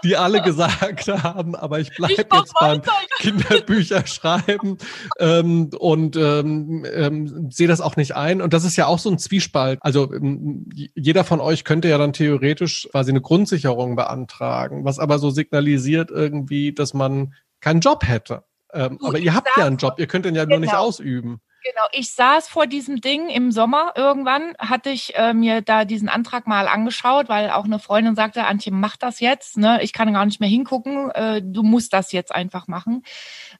die 0.03 0.17
alle 0.17 0.41
gesagt 0.41 1.07
haben, 1.07 1.55
aber 1.55 1.79
ich 1.79 1.95
bleibe 1.95 2.13
jetzt 2.13 2.53
beim 2.59 2.81
Kinderbücher 3.19 4.05
schreiben 4.05 4.77
ähm, 5.19 5.69
und 5.77 6.15
ähm, 6.15 6.85
ähm, 6.91 7.51
sehe 7.51 7.67
das 7.67 7.81
auch 7.81 7.95
nicht 7.95 8.15
ein. 8.15 8.41
Und 8.41 8.53
das 8.53 8.63
ist 8.63 8.75
ja 8.75 8.87
auch 8.87 8.99
so 8.99 9.09
ein 9.09 9.17
Zwiespalt. 9.17 9.79
Also 9.81 10.11
ähm, 10.13 10.69
jeder 10.73 11.23
von 11.23 11.39
euch 11.39 11.63
könnte 11.63 11.89
ja 11.89 11.97
dann 11.97 12.13
theoretisch 12.13 12.87
quasi 12.91 13.11
eine 13.11 13.21
Grundsicherung 13.21 13.95
beantragen, 13.95 14.85
was 14.85 14.99
aber 14.99 15.19
so 15.19 15.29
signalisiert 15.29 16.11
irgendwie, 16.11 16.73
dass 16.73 16.93
man 16.93 17.33
keinen 17.59 17.81
Job 17.81 18.07
hätte. 18.07 18.43
Ähm, 18.73 18.99
aber 19.03 19.19
ihr 19.19 19.33
habt 19.33 19.49
ja 19.57 19.65
einen 19.65 19.77
Job, 19.77 19.95
ihr 19.97 20.07
könnt 20.07 20.25
den 20.25 20.35
ja 20.35 20.43
genau. 20.43 20.55
nur 20.55 20.61
nicht 20.61 20.71
genau. 20.71 20.83
ausüben. 20.83 21.41
Genau, 21.61 21.87
ich 21.91 22.13
saß 22.13 22.47
vor 22.47 22.67
diesem 22.67 23.01
Ding 23.01 23.27
im 23.27 23.51
Sommer 23.51 23.91
irgendwann, 23.97 24.53
hatte 24.59 24.91
ich 24.91 25.15
äh, 25.15 25.33
mir 25.33 25.61
da 25.61 25.83
diesen 25.83 26.07
Antrag 26.07 26.47
mal 26.47 26.69
angeschaut, 26.69 27.27
weil 27.27 27.49
auch 27.49 27.65
eine 27.65 27.79
Freundin 27.79 28.15
sagte, 28.15 28.45
Antje, 28.45 28.71
mach 28.71 28.95
das 28.95 29.19
jetzt, 29.19 29.57
ne? 29.57 29.83
ich 29.83 29.91
kann 29.91 30.13
gar 30.13 30.25
nicht 30.25 30.39
mehr 30.39 30.47
hingucken, 30.47 31.11
äh, 31.11 31.41
du 31.43 31.63
musst 31.63 31.91
das 31.91 32.13
jetzt 32.13 32.33
einfach 32.33 32.67
machen. 32.67 33.03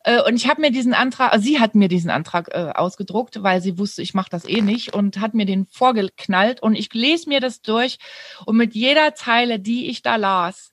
Äh, 0.06 0.22
und 0.22 0.38
ich 0.38 0.48
habe 0.48 0.62
mir 0.62 0.72
diesen 0.72 0.94
Antrag, 0.94 1.34
also 1.34 1.44
sie 1.44 1.60
hat 1.60 1.76
mir 1.76 1.90
diesen 1.90 2.10
Antrag 2.10 2.48
äh, 2.54 2.72
ausgedruckt, 2.74 3.44
weil 3.44 3.62
sie 3.62 3.78
wusste, 3.78 4.02
ich 4.02 4.14
mache 4.14 4.30
das 4.30 4.48
eh 4.48 4.62
nicht 4.62 4.94
und 4.94 5.20
hat 5.20 5.34
mir 5.34 5.46
den 5.46 5.66
vorgeknallt 5.66 6.64
und 6.64 6.76
ich 6.76 6.94
lese 6.94 7.28
mir 7.28 7.42
das 7.42 7.62
durch 7.62 8.00
und 8.46 8.56
mit 8.56 8.76
jeder 8.76 9.14
Zeile, 9.14 9.60
die 9.60 9.90
ich 9.90 10.04
da 10.04 10.16
las, 10.16 10.72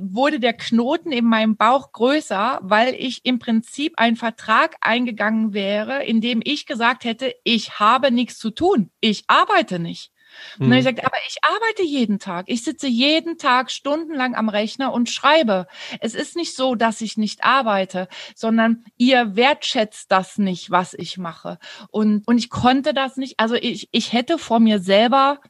wurde 0.00 0.40
der 0.40 0.52
Knoten 0.52 1.12
in 1.12 1.24
meinem 1.24 1.56
Bauch 1.56 1.92
größer, 1.92 2.60
weil 2.62 2.94
ich 2.94 3.24
im 3.24 3.38
Prinzip 3.38 3.94
einen 3.96 4.16
Vertrag 4.16 4.76
eingegangen 4.80 5.52
wäre, 5.52 6.04
in 6.04 6.20
dem 6.20 6.40
ich 6.44 6.66
gesagt 6.66 7.04
hätte, 7.04 7.34
ich 7.44 7.78
habe 7.78 8.10
nichts 8.10 8.38
zu 8.38 8.50
tun, 8.50 8.90
ich 9.00 9.24
arbeite 9.26 9.78
nicht. 9.78 10.12
Mhm. 10.58 10.66
Und 10.66 10.70
dann 10.70 10.70
habe 10.70 10.78
ich 10.78 10.86
gesagt, 10.86 11.06
aber 11.06 11.16
ich 11.26 11.36
arbeite 11.42 11.82
jeden 11.82 12.18
Tag. 12.18 12.46
Ich 12.48 12.64
sitze 12.64 12.86
jeden 12.86 13.38
Tag 13.38 13.70
stundenlang 13.70 14.34
am 14.34 14.48
Rechner 14.48 14.92
und 14.92 15.10
schreibe. 15.10 15.66
Es 16.00 16.14
ist 16.14 16.36
nicht 16.36 16.54
so, 16.54 16.74
dass 16.74 17.00
ich 17.00 17.16
nicht 17.16 17.44
arbeite, 17.44 18.08
sondern 18.34 18.84
ihr 18.96 19.36
wertschätzt 19.36 20.10
das 20.10 20.38
nicht, 20.38 20.70
was 20.70 20.94
ich 20.94 21.18
mache. 21.18 21.58
Und, 21.90 22.26
und 22.26 22.38
ich 22.38 22.50
konnte 22.50 22.94
das 22.94 23.16
nicht. 23.16 23.40
Also 23.40 23.54
ich, 23.54 23.88
ich 23.92 24.12
hätte 24.12 24.38
vor 24.38 24.60
mir 24.60 24.80
selber 24.80 25.40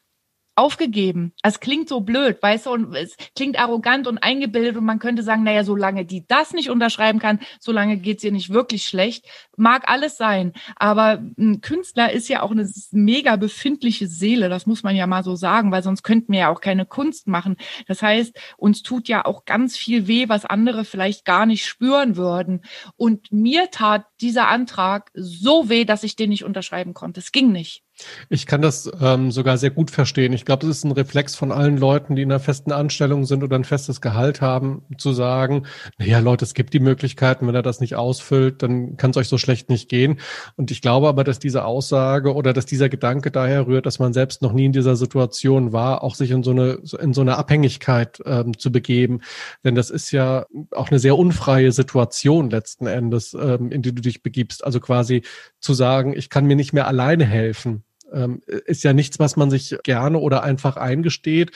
aufgegeben. 0.59 1.33
Es 1.43 1.61
klingt 1.61 1.89
so 1.89 2.01
blöd, 2.01 2.43
weißt 2.43 2.67
du, 2.67 2.71
und 2.71 2.95
es 2.95 3.17
klingt 3.35 3.59
arrogant 3.59 4.07
und 4.07 4.19
eingebildet 4.19 4.77
und 4.77 4.85
man 4.85 4.99
könnte 4.99 5.23
sagen, 5.23 5.45
naja, 5.45 5.65
solange 5.65 6.05
die 6.05 6.27
das 6.27 6.53
nicht 6.53 6.71
unterschreiben 6.71 7.19
kann, 7.19 7.41
solange 7.61 7.97
geht's 7.97 8.25
ihr 8.25 8.33
nicht 8.33 8.51
wirklich 8.51 8.85
schlecht. 8.85 9.25
Mag 9.57 9.89
alles 9.89 10.17
sein, 10.17 10.53
aber 10.77 11.23
ein 11.39 11.61
Künstler 11.61 12.13
ist 12.13 12.29
ja 12.29 12.43
auch 12.43 12.51
eine 12.51 12.69
mega 12.91 13.37
befindliche 13.37 14.07
Seele, 14.07 14.49
das 14.49 14.67
muss 14.67 14.83
man 14.83 14.97
ja 14.97 15.07
mal 15.07 15.23
so 15.23 15.37
sagen, 15.37 15.73
weil 15.73 15.83
sonst 15.83 16.03
könnten 16.03 16.33
wir 16.33 16.41
ja 16.41 16.49
auch 16.49 16.61
keine 16.61 16.87
Kunst 16.87 17.27
machen. 17.29 17.57
Das 17.87 18.03
heißt, 18.03 18.37
uns 18.57 18.83
tut 18.83 19.09
ja 19.09 19.25
auch 19.25 19.45
ganz 19.45 19.77
viel 19.77 20.07
weh, 20.07 20.29
was 20.29 20.45
andere 20.45 20.85
vielleicht 20.85 21.25
gar 21.25 21.47
nicht 21.47 21.65
spüren 21.67 22.17
würden. 22.17 22.63
Und 22.97 23.33
mir 23.33 23.71
tat 23.71 24.07
dieser 24.21 24.49
Antrag 24.49 25.11
so 25.15 25.69
weh, 25.69 25.85
dass 25.85 26.03
ich 26.03 26.17
den 26.17 26.31
nicht 26.31 26.45
unterschreiben 26.45 26.95
konnte. 26.95 27.21
Es 27.21 27.33
ging 27.33 27.53
nicht. 27.53 27.85
Ich 28.29 28.47
kann 28.47 28.63
das 28.63 28.91
ähm, 29.01 29.31
sogar 29.31 29.59
sehr 29.59 29.71
gut 29.71 29.91
verstehen. 29.91 30.33
Ich 30.33 30.45
glaube, 30.45 30.67
es 30.67 30.79
ist 30.79 30.85
ein 30.85 30.93
Reflex 30.93 31.35
von 31.35 31.51
allen 31.51 31.77
Leuten, 31.77 32.15
die 32.15 32.23
in 32.23 32.31
einer 32.31 32.41
festen 32.41 32.73
Anstellung 32.73 33.25
sind 33.25 33.43
oder 33.43 33.57
ein 33.57 33.65
festes 33.65 34.01
Gehalt 34.01 34.41
haben, 34.41 34.83
zu 34.99 35.13
sagen, 35.13 35.65
naja, 35.99 36.21
Leute, 36.21 36.45
es 36.45 36.55
gibt 36.55 36.75
die 36.75 36.81
Möglichkeiten, 36.81 37.47
wenn 37.47 37.55
er 37.55 37.63
das 37.63 37.81
nicht 37.81 37.97
ausfüllt, 37.97 38.63
dann 38.63 38.97
kann 38.97 39.11
es 39.11 39.17
euch 39.17 39.29
so 39.29 39.39
schlecht 39.39 39.69
nicht 39.69 39.89
gehen. 39.89 40.21
Und 40.57 40.71
ich 40.71 40.81
glaube 40.81 41.09
aber, 41.09 41.25
dass 41.25 41.39
diese 41.39 41.65
Aussage 41.65 42.35
oder 42.35 42.53
dass 42.53 42.67
dieser 42.67 42.89
Gedanke 42.89 43.31
daher 43.31 43.67
rührt, 43.67 43.87
dass 43.87 43.99
man 43.99 44.13
selbst 44.13 44.43
noch 44.43 44.53
nie 44.53 44.67
in 44.67 44.73
dieser 44.73 44.97
Situation 44.97 45.73
war, 45.73 46.03
auch 46.03 46.15
sich 46.15 46.31
in 46.31 46.43
so 46.43 46.53
eine, 46.53 46.79
in 47.01 47.13
so 47.15 47.21
eine 47.21 47.37
Abhängigkeit 47.37 48.21
ähm, 48.25 48.57
zu 48.59 48.71
begeben. 48.71 49.21
Denn 49.65 49.75
das 49.75 49.91
ist 49.91 50.13
ja 50.13 50.47
auch 50.71 50.91
eine 50.91 50.99
sehr 50.99 51.19
unfreie 51.19 51.73
Situation 51.73 52.51
letzten 52.51 52.87
Endes, 52.87 53.35
ähm, 53.35 53.73
in 53.73 53.83
die 53.83 53.95
du 53.95 54.03
dich 54.03 54.23
begibst. 54.23 54.65
Also 54.65 54.81
quasi 54.81 55.23
zu 55.61 55.75
sagen, 55.75 56.15
ich 56.17 56.31
kann 56.31 56.47
mir 56.47 56.57
nicht 56.57 56.73
mehr 56.73 56.87
alleine 56.87 57.25
helfen 57.25 57.85
ähm, 58.13 58.43
ist 58.47 58.85
ja 58.85 58.93
nichts, 58.93 59.19
was 59.19 59.37
man 59.37 59.51
sich 59.51 59.77
gerne 59.83 60.19
oder 60.19 60.43
einfach 60.43 60.77
eingesteht, 60.77 61.53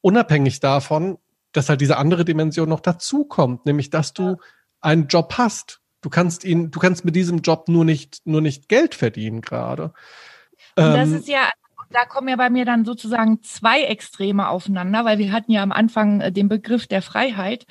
unabhängig 0.00 0.60
davon, 0.60 1.18
dass 1.52 1.68
halt 1.68 1.80
diese 1.80 1.96
andere 1.96 2.24
Dimension 2.24 2.68
noch 2.68 2.80
dazukommt, 2.80 3.66
nämlich 3.66 3.90
dass 3.90 4.12
du 4.12 4.36
einen 4.80 5.06
Job 5.06 5.34
hast. 5.38 5.80
Du 6.00 6.10
kannst 6.10 6.44
ihn, 6.44 6.70
du 6.70 6.78
kannst 6.78 7.04
mit 7.04 7.16
diesem 7.16 7.38
Job 7.38 7.68
nur 7.68 7.84
nicht, 7.84 8.20
nur 8.24 8.40
nicht 8.40 8.68
Geld 8.68 8.94
verdienen 8.94 9.40
gerade. 9.40 9.94
Und 10.76 10.84
das 10.84 11.08
ähm, 11.08 11.16
ist 11.16 11.28
ja 11.28 11.50
da 11.90 12.04
kommen 12.04 12.28
ja 12.28 12.36
bei 12.36 12.50
mir 12.50 12.64
dann 12.64 12.84
sozusagen 12.84 13.42
zwei 13.42 13.82
Extreme 13.82 14.48
aufeinander, 14.48 15.04
weil 15.04 15.18
wir 15.18 15.32
hatten 15.32 15.52
ja 15.52 15.62
am 15.62 15.72
Anfang 15.72 16.20
äh, 16.20 16.32
den 16.32 16.48
Begriff 16.48 16.86
der 16.86 17.02
Freiheit 17.02 17.66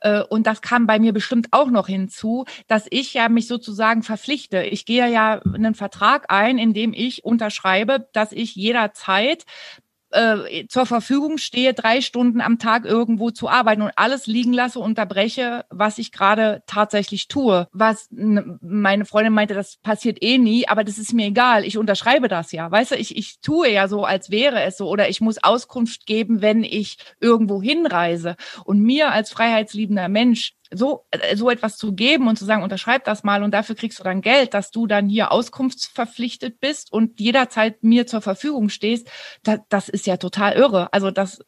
äh, 0.00 0.22
und 0.22 0.46
das 0.46 0.62
kam 0.62 0.86
bei 0.86 0.98
mir 0.98 1.12
bestimmt 1.12 1.48
auch 1.52 1.70
noch 1.70 1.86
hinzu, 1.86 2.44
dass 2.66 2.86
ich 2.90 3.14
ja 3.14 3.28
mich 3.28 3.46
sozusagen 3.46 4.02
verpflichte. 4.02 4.62
Ich 4.62 4.86
gehe 4.86 5.08
ja 5.10 5.40
einen 5.40 5.74
Vertrag 5.74 6.26
ein, 6.28 6.58
in 6.58 6.74
dem 6.74 6.92
ich 6.92 7.24
unterschreibe, 7.24 8.08
dass 8.12 8.32
ich 8.32 8.54
jederzeit 8.54 9.44
äh, 10.10 10.66
zur 10.68 10.86
Verfügung 10.86 11.38
stehe, 11.38 11.74
drei 11.74 12.00
Stunden 12.00 12.40
am 12.40 12.58
Tag 12.58 12.84
irgendwo 12.84 13.30
zu 13.30 13.48
arbeiten 13.48 13.82
und 13.82 13.92
alles 13.96 14.26
liegen 14.26 14.52
lasse, 14.52 14.80
unterbreche, 14.80 15.64
was 15.70 15.98
ich 15.98 16.12
gerade 16.12 16.62
tatsächlich 16.66 17.28
tue. 17.28 17.68
Was 17.72 18.08
meine 18.10 19.04
Freundin 19.04 19.32
meinte, 19.32 19.54
das 19.54 19.76
passiert 19.76 20.18
eh 20.22 20.38
nie, 20.38 20.68
aber 20.68 20.84
das 20.84 20.98
ist 20.98 21.12
mir 21.12 21.26
egal. 21.26 21.64
Ich 21.64 21.78
unterschreibe 21.78 22.28
das 22.28 22.52
ja. 22.52 22.70
Weißt 22.70 22.92
du, 22.92 22.96
ich, 22.96 23.16
ich 23.16 23.40
tue 23.40 23.70
ja 23.70 23.88
so, 23.88 24.04
als 24.04 24.30
wäre 24.30 24.62
es 24.62 24.76
so. 24.76 24.88
Oder 24.88 25.08
ich 25.08 25.20
muss 25.20 25.42
Auskunft 25.42 26.06
geben, 26.06 26.42
wenn 26.42 26.64
ich 26.64 26.98
irgendwo 27.20 27.62
hinreise. 27.62 28.36
Und 28.64 28.80
mir 28.80 29.12
als 29.12 29.30
freiheitsliebender 29.30 30.08
Mensch 30.08 30.54
so, 30.72 31.06
äh, 31.10 31.36
so 31.36 31.50
etwas 31.50 31.76
zu 31.76 31.94
geben 31.94 32.28
und 32.28 32.38
zu 32.38 32.44
sagen, 32.44 32.62
unterschreib 32.62 33.04
das 33.04 33.24
mal 33.24 33.42
und 33.42 33.52
dafür 33.52 33.74
kriegst 33.74 33.98
du 33.98 34.04
dann 34.04 34.20
Geld, 34.20 34.54
dass 34.54 34.70
du 34.70 34.86
dann 34.86 35.08
hier 35.08 35.32
auskunftsverpflichtet 35.32 36.60
bist 36.60 36.92
und 36.92 37.20
jederzeit 37.20 37.82
mir 37.82 38.06
zur 38.06 38.20
Verfügung 38.20 38.68
stehst, 38.68 39.10
das, 39.42 39.60
das 39.68 39.88
ist 39.88 40.06
ja 40.06 40.16
total 40.16 40.54
irre. 40.54 40.92
Also 40.92 41.10
das, 41.10 41.40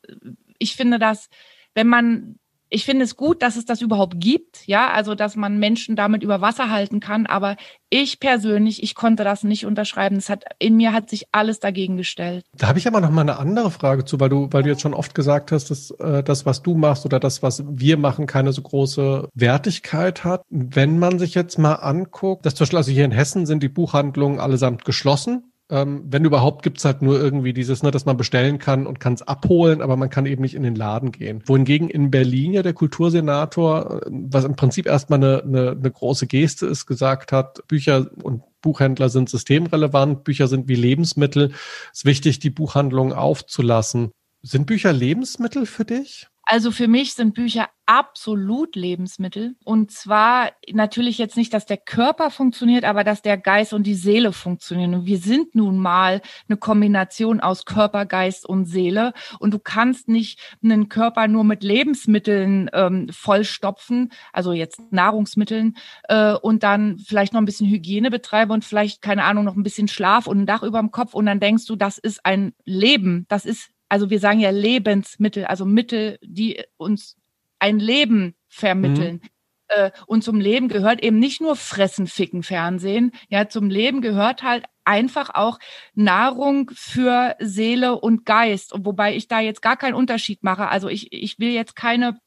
ich 0.59 0.75
finde 0.75 0.99
das, 0.99 1.29
wenn 1.75 1.87
man 1.87 2.40
ich 2.71 2.85
finde 2.85 3.05
es 3.05 3.17
gut, 3.17 3.43
dass 3.43 3.57
es 3.57 3.65
das 3.65 3.83
überhaupt 3.83 4.21
gibt, 4.21 4.67
ja, 4.67 4.91
also 4.91 5.17
dass 5.17 5.35
man 5.35 5.59
Menschen 5.59 5.97
damit 5.97 6.23
über 6.23 6.41
Wasser 6.41 6.71
halten 6.71 7.01
kann, 7.01 7.27
aber 7.27 7.57
ich 7.91 8.21
persönlich, 8.21 8.83
ich 8.85 8.95
konnte 8.95 9.25
das 9.25 9.43
nicht 9.43 9.67
unterschreiben. 9.67 10.17
Es 10.17 10.29
hat 10.29 10.45
in 10.61 10.77
mir 10.77 10.93
hat 10.93 11.11
sich 11.11 11.27
alles 11.33 11.59
dagegen 11.59 11.97
gestellt. 11.97 12.45
Da 12.57 12.69
habe 12.69 12.79
ich 12.79 12.87
aber 12.87 13.01
noch 13.01 13.11
mal 13.11 13.23
eine 13.23 13.39
andere 13.39 13.73
Frage 13.73 14.05
zu, 14.05 14.21
weil 14.21 14.29
du 14.29 14.49
weil 14.53 14.63
du 14.63 14.69
jetzt 14.69 14.83
schon 14.83 14.95
oft 14.95 15.15
gesagt 15.17 15.51
hast, 15.51 15.71
dass 15.71 15.91
äh, 15.91 16.23
das 16.23 16.47
was 16.47 16.63
du 16.63 16.77
machst 16.77 17.05
oder 17.05 17.19
das 17.19 17.43
was 17.43 17.65
wir 17.69 17.97
machen 17.97 18.27
keine 18.27 18.53
so 18.53 18.63
große 18.63 19.29
Wertigkeit 19.35 20.23
hat. 20.23 20.43
Wenn 20.49 21.01
man 21.01 21.19
sich 21.19 21.35
jetzt 21.35 21.59
mal 21.59 21.75
anguckt, 21.75 22.47
dass 22.47 22.55
zum 22.55 22.65
Beispiel 22.65 22.79
also 22.79 22.93
hier 22.93 23.05
in 23.05 23.11
Hessen 23.11 23.47
sind 23.47 23.65
die 23.65 23.69
Buchhandlungen 23.69 24.39
allesamt 24.39 24.85
geschlossen 24.85 25.50
ähm, 25.71 26.03
wenn 26.07 26.25
überhaupt, 26.25 26.63
gibt's 26.63 26.85
halt 26.85 27.01
nur 27.01 27.21
irgendwie 27.21 27.53
dieses, 27.53 27.83
ne, 27.83 27.91
dass 27.91 28.05
man 28.05 28.17
bestellen 28.17 28.59
kann 28.59 28.87
und 28.87 29.01
kann 29.01 29.15
es 29.15 29.23
abholen, 29.23 29.81
aber 29.81 29.97
man 29.97 30.11
kann 30.11 30.27
eben 30.27 30.43
nicht 30.43 30.55
in 30.55 30.63
den 30.63 30.75
Laden 30.75 31.13
gehen. 31.13 31.43
Wohingegen 31.47 31.89
in 31.89 32.11
Berlin 32.11 32.53
ja 32.53 32.63
der 32.63 32.73
Kultursenator, 32.73 34.03
äh, 34.03 34.11
was 34.11 34.45
im 34.45 34.57
Prinzip 34.57 34.87
erstmal 34.87 35.19
eine, 35.19 35.43
eine, 35.43 35.71
eine 35.71 35.91
große 35.91 36.27
Geste 36.27 36.67
ist, 36.67 36.87
gesagt 36.87 37.33
hat, 37.33 37.67
Bücher 37.69 38.11
und 38.23 38.43
Buchhändler 38.63 39.09
sind 39.09 39.31
systemrelevant, 39.31 40.25
Bücher 40.25 40.49
sind 40.49 40.69
wie 40.69 40.75
Lebensmittel. 40.75 41.53
Es 41.93 42.01
ist 42.01 42.05
wichtig, 42.05 42.41
die 42.41 42.51
Buchhandlungen 42.51 43.13
aufzulassen. 43.13 44.11
Sind 44.43 44.67
Bücher 44.67 44.93
Lebensmittel 44.93 45.67
für 45.67 45.85
dich? 45.85 46.29
Also 46.53 46.73
für 46.73 46.89
mich 46.89 47.15
sind 47.15 47.35
Bücher 47.35 47.69
absolut 47.87 48.75
Lebensmittel. 48.75 49.55
Und 49.65 49.93
zwar 49.93 50.51
natürlich 50.73 51.17
jetzt 51.17 51.37
nicht, 51.37 51.55
dass 51.55 51.65
der 51.65 51.77
Körper 51.77 52.29
funktioniert, 52.33 52.83
aber 52.83 53.05
dass 53.05 53.23
der 53.23 53.39
Geist 53.39 53.73
und 53.73 53.87
die 53.87 53.95
Seele 53.95 54.33
funktionieren. 54.33 54.95
Und 54.95 55.07
wir 55.07 55.19
sind 55.19 55.55
nun 55.55 55.79
mal 55.79 56.21
eine 56.49 56.57
Kombination 56.57 57.39
aus 57.39 57.67
Körper, 57.67 58.05
Geist 58.05 58.47
und 58.47 58.65
Seele. 58.65 59.13
Und 59.39 59.55
du 59.55 59.61
kannst 59.61 60.09
nicht 60.09 60.41
einen 60.61 60.89
Körper 60.89 61.29
nur 61.29 61.45
mit 61.45 61.63
Lebensmitteln 61.63 62.69
ähm, 62.73 63.09
vollstopfen, 63.13 64.11
also 64.33 64.53
jetzt 64.53 64.81
Nahrungsmitteln, 64.91 65.77
äh, 66.09 66.33
und 66.33 66.65
dann 66.65 66.99
vielleicht 66.99 67.33
noch 67.33 67.41
ein 67.41 67.47
bisschen 67.47 67.71
Hygiene 67.71 68.11
betreiben 68.11 68.51
und 68.51 68.65
vielleicht, 68.65 69.03
keine 69.03 69.23
Ahnung, 69.23 69.45
noch 69.45 69.55
ein 69.55 69.63
bisschen 69.63 69.87
Schlaf 69.87 70.27
und 70.27 70.41
ein 70.41 70.47
Dach 70.47 70.65
über 70.65 70.81
dem 70.81 70.91
Kopf. 70.91 71.15
Und 71.15 71.27
dann 71.27 71.39
denkst 71.39 71.67
du, 71.67 71.77
das 71.77 71.97
ist 71.97 72.27
ein 72.27 72.55
Leben. 72.65 73.27
Das 73.29 73.45
ist 73.45 73.71
also 73.91 74.09
wir 74.09 74.21
sagen 74.21 74.41
ja 74.41 74.51
Lebensmittel, 74.51 75.45
also 75.45 75.67
Mittel, 75.67 76.19
die 76.23 76.63
uns 76.77 77.17
ein 77.59 77.79
Leben 77.79 78.35
vermitteln. 78.49 79.21
Mhm. 79.23 79.29
Äh, 79.69 79.91
und 80.07 80.23
zum 80.25 80.41
Leben 80.41 80.69
gehört 80.69 81.03
eben 81.03 81.19
nicht 81.19 81.41
nur 81.41 81.57
Fressen, 81.57 82.07
Ficken, 82.07 82.43
Fernsehen. 82.43 83.13
Ja, 83.29 83.49
zum 83.49 83.69
Leben 83.69 84.01
gehört 84.01 84.43
halt 84.43 84.65
einfach 84.85 85.31
auch 85.35 85.59
Nahrung 85.95 86.71
für 86.75 87.37
Seele 87.41 87.99
und 88.01 88.25
Geist. 88.25 88.73
Und 88.73 88.87
wobei 88.87 89.15
ich 89.15 89.29
da 89.29 89.41
jetzt 89.41 89.61
gar 89.61 89.77
keinen 89.77 89.95
Unterschied 89.95 90.43
mache. 90.43 90.69
Also 90.69 90.89
ich, 90.89 91.13
ich 91.13 91.39
will 91.39 91.51
jetzt 91.51 91.77
keine 91.77 92.19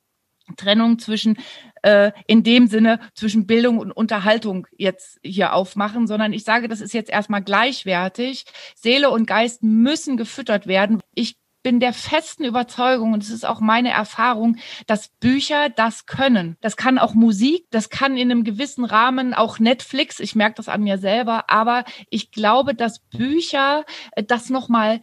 Trennung 0.57 0.99
zwischen 0.99 1.38
äh, 1.84 2.11
in 2.27 2.44
dem 2.44 2.68
Sinne 2.68 2.99
zwischen 3.14 3.48
Bildung 3.48 3.80
und 3.80 3.91
Unterhaltung 3.91 4.68
jetzt 4.77 5.19
hier 5.23 5.53
aufmachen, 5.53 6.07
sondern 6.07 6.34
ich 6.34 6.44
sage, 6.44 6.68
das 6.68 6.81
ist 6.81 6.94
jetzt 6.94 7.10
erstmal 7.10 7.41
gleichwertig. 7.41 8.45
Seele 8.76 9.10
und 9.10 9.26
Geist 9.26 9.64
müssen 9.64 10.18
gefüttert 10.18 10.68
werden. 10.68 11.02
Ich 11.15 11.38
bin 11.64 11.80
der 11.80 11.94
festen 11.94 12.44
Überzeugung, 12.44 13.14
und 13.14 13.23
es 13.23 13.30
ist 13.30 13.45
auch 13.45 13.61
meine 13.61 13.90
Erfahrung, 13.90 14.57
dass 14.85 15.07
Bücher 15.07 15.69
das 15.69 16.06
können. 16.06 16.57
Das 16.61 16.77
kann 16.77 16.99
auch 16.99 17.14
Musik, 17.14 17.65
das 17.72 17.90
kann 17.90 18.18
in 18.18 18.30
einem 18.30 18.44
gewissen 18.44 18.85
Rahmen 18.85 19.34
auch 19.34 19.60
Netflix. 19.60 20.19
Ich 20.19 20.35
merke 20.35 20.56
das 20.56 20.69
an 20.69 20.84
mir 20.84 20.98
selber, 20.98 21.49
aber 21.49 21.85
ich 22.10 22.31
glaube, 22.31 22.76
dass 22.76 22.99
Bücher 22.99 23.85
äh, 24.11 24.23
das 24.23 24.49
nochmal 24.49 25.02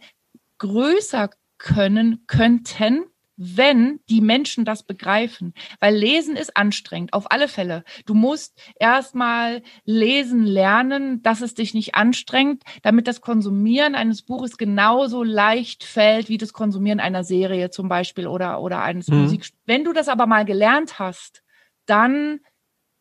größer 0.59 1.31
können 1.57 2.23
könnten 2.27 3.05
wenn 3.43 3.99
die 4.07 4.21
Menschen 4.21 4.65
das 4.65 4.83
begreifen. 4.83 5.53
Weil 5.79 5.95
Lesen 5.95 6.35
ist 6.35 6.55
anstrengend, 6.55 7.13
auf 7.13 7.31
alle 7.31 7.47
Fälle. 7.47 7.83
Du 8.05 8.13
musst 8.13 8.61
erstmal 8.79 9.63
lesen 9.83 10.45
lernen, 10.45 11.23
dass 11.23 11.41
es 11.41 11.55
dich 11.55 11.73
nicht 11.73 11.95
anstrengt, 11.95 12.63
damit 12.83 13.07
das 13.07 13.19
Konsumieren 13.19 13.95
eines 13.95 14.21
Buches 14.21 14.57
genauso 14.57 15.23
leicht 15.23 15.83
fällt 15.83 16.29
wie 16.29 16.37
das 16.37 16.53
Konsumieren 16.53 16.99
einer 16.99 17.23
Serie 17.23 17.71
zum 17.71 17.89
Beispiel 17.89 18.27
oder, 18.27 18.61
oder 18.61 18.83
eines 18.83 19.07
mhm. 19.07 19.23
Musikstücks. 19.23 19.59
Wenn 19.65 19.83
du 19.83 19.91
das 19.91 20.07
aber 20.07 20.27
mal 20.27 20.45
gelernt 20.45 20.99
hast, 20.99 21.41
dann 21.87 22.41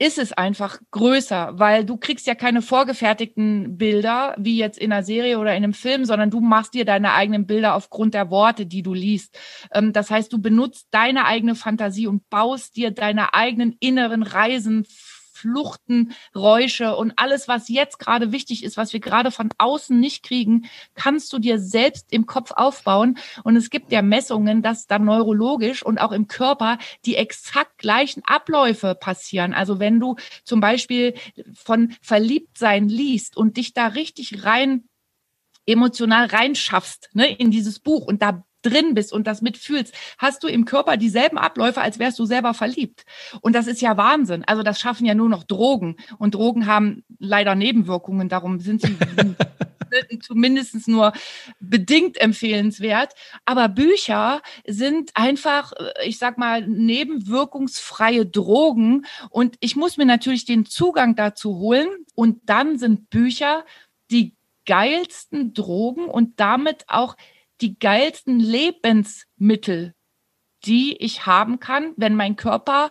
ist 0.01 0.16
es 0.16 0.32
einfach 0.32 0.81
größer, 0.93 1.59
weil 1.59 1.85
du 1.85 1.98
kriegst 1.98 2.27
ja 2.27 2.35
keine 2.35 2.62
vorgefertigten 2.62 3.77
Bilder, 3.77 4.35
wie 4.39 4.56
jetzt 4.56 4.78
in 4.78 4.90
einer 4.90 5.02
Serie 5.02 5.39
oder 5.39 5.51
in 5.55 5.62
einem 5.62 5.74
Film, 5.74 6.06
sondern 6.06 6.31
du 6.31 6.40
machst 6.40 6.72
dir 6.72 6.86
deine 6.86 7.12
eigenen 7.12 7.47
Bilder 7.47 7.74
aufgrund 7.74 8.14
der 8.14 8.31
Worte, 8.31 8.64
die 8.64 8.82
du 8.82 8.94
liest. 8.94 9.39
Ähm, 9.74 9.93
das 9.93 10.10
heißt, 10.10 10.32
du 10.32 10.40
benutzt 10.40 10.89
deine 10.90 11.27
eigene 11.27 11.55
Fantasie 11.55 12.06
und 12.06 12.31
baust 12.31 12.77
dir 12.77 12.93
deine 12.93 13.35
eigenen 13.35 13.77
inneren 13.78 14.22
Reisen 14.22 14.86
Fluchten, 15.40 16.12
Räusche 16.34 16.96
und 16.96 17.12
alles, 17.16 17.48
was 17.48 17.68
jetzt 17.68 17.98
gerade 17.98 18.32
wichtig 18.32 18.62
ist, 18.62 18.76
was 18.76 18.92
wir 18.92 19.00
gerade 19.00 19.30
von 19.30 19.48
außen 19.58 19.98
nicht 19.98 20.22
kriegen, 20.22 20.66
kannst 20.94 21.32
du 21.32 21.38
dir 21.38 21.58
selbst 21.58 22.12
im 22.12 22.26
Kopf 22.26 22.52
aufbauen. 22.52 23.18
Und 23.42 23.56
es 23.56 23.70
gibt 23.70 23.90
ja 23.92 24.02
Messungen, 24.02 24.62
dass 24.62 24.86
dann 24.86 25.04
neurologisch 25.04 25.82
und 25.82 25.98
auch 25.98 26.12
im 26.12 26.26
Körper 26.26 26.78
die 27.06 27.16
exakt 27.16 27.78
gleichen 27.78 28.22
Abläufe 28.24 28.94
passieren. 28.94 29.54
Also 29.54 29.80
wenn 29.80 29.98
du 29.98 30.16
zum 30.44 30.60
Beispiel 30.60 31.14
von 31.54 31.94
Verliebtsein 32.02 32.88
liest 32.88 33.36
und 33.36 33.56
dich 33.56 33.72
da 33.72 33.88
richtig 33.88 34.44
rein 34.44 34.84
emotional 35.66 36.26
reinschaffst 36.26 37.10
ne, 37.12 37.32
in 37.36 37.50
dieses 37.50 37.78
Buch 37.78 38.06
und 38.06 38.22
da 38.22 38.44
drin 38.62 38.95
bist 38.95 39.12
und 39.12 39.27
das 39.27 39.43
mitfühlst, 39.43 39.95
hast 40.19 40.43
du 40.43 40.49
im 40.49 40.65
Körper 40.65 40.97
dieselben 40.97 41.39
Abläufe, 41.39 41.81
als 41.81 41.99
wärst 41.99 42.19
du 42.19 42.24
selber 42.24 42.55
verliebt. 42.55 43.05
Und 43.41 43.55
das 43.55 43.66
ist 43.66 43.81
ja 43.81 43.97
Wahnsinn. 43.97 44.45
Also 44.45 44.62
das 44.62 44.81
schaffen 44.81 45.07
ja 45.07 45.15
nur 45.15 45.28
noch 45.28 45.45
Drogen. 45.45 45.97
Und 46.19 46.35
Drogen 46.35 46.66
haben 46.66 47.05
leider 47.19 47.55
Nebenwirkungen, 47.55 48.28
darum 48.28 48.61
sind 48.61 48.82
sie 48.82 48.97
zumindest 50.23 50.89
nur 50.89 51.12
bedingt 51.59 52.20
empfehlenswert. 52.20 53.15
Aber 53.45 53.69
Bücher 53.69 54.43
sind 54.66 55.11
einfach, 55.15 55.73
ich 56.05 56.19
sag 56.19 56.39
mal, 56.39 56.66
nebenwirkungsfreie 56.66 58.27
Drogen. 58.27 59.07
Und 59.31 59.57
ich 59.61 59.77
muss 59.77 59.97
mir 59.97 60.07
natürlich 60.07 60.45
den 60.45 60.66
Zugang 60.66 61.16
dazu 61.16 61.57
holen. 61.59 61.89
Und 62.15 62.41
dann 62.45 62.78
sind 62.78 63.11
Bücher 63.11 63.65
die 64.11 64.37
geilsten 64.66 65.55
Drogen 65.55 66.05
und 66.05 66.39
damit 66.39 66.85
auch 66.89 67.16
die 67.61 67.78
geilsten 67.78 68.41
Lebensmittel, 68.41 69.95
die 70.65 70.97
ich 70.97 71.27
haben 71.27 71.61
kann, 71.61 71.93
wenn 71.97 72.15
mein 72.15 72.37
Körper 72.37 72.91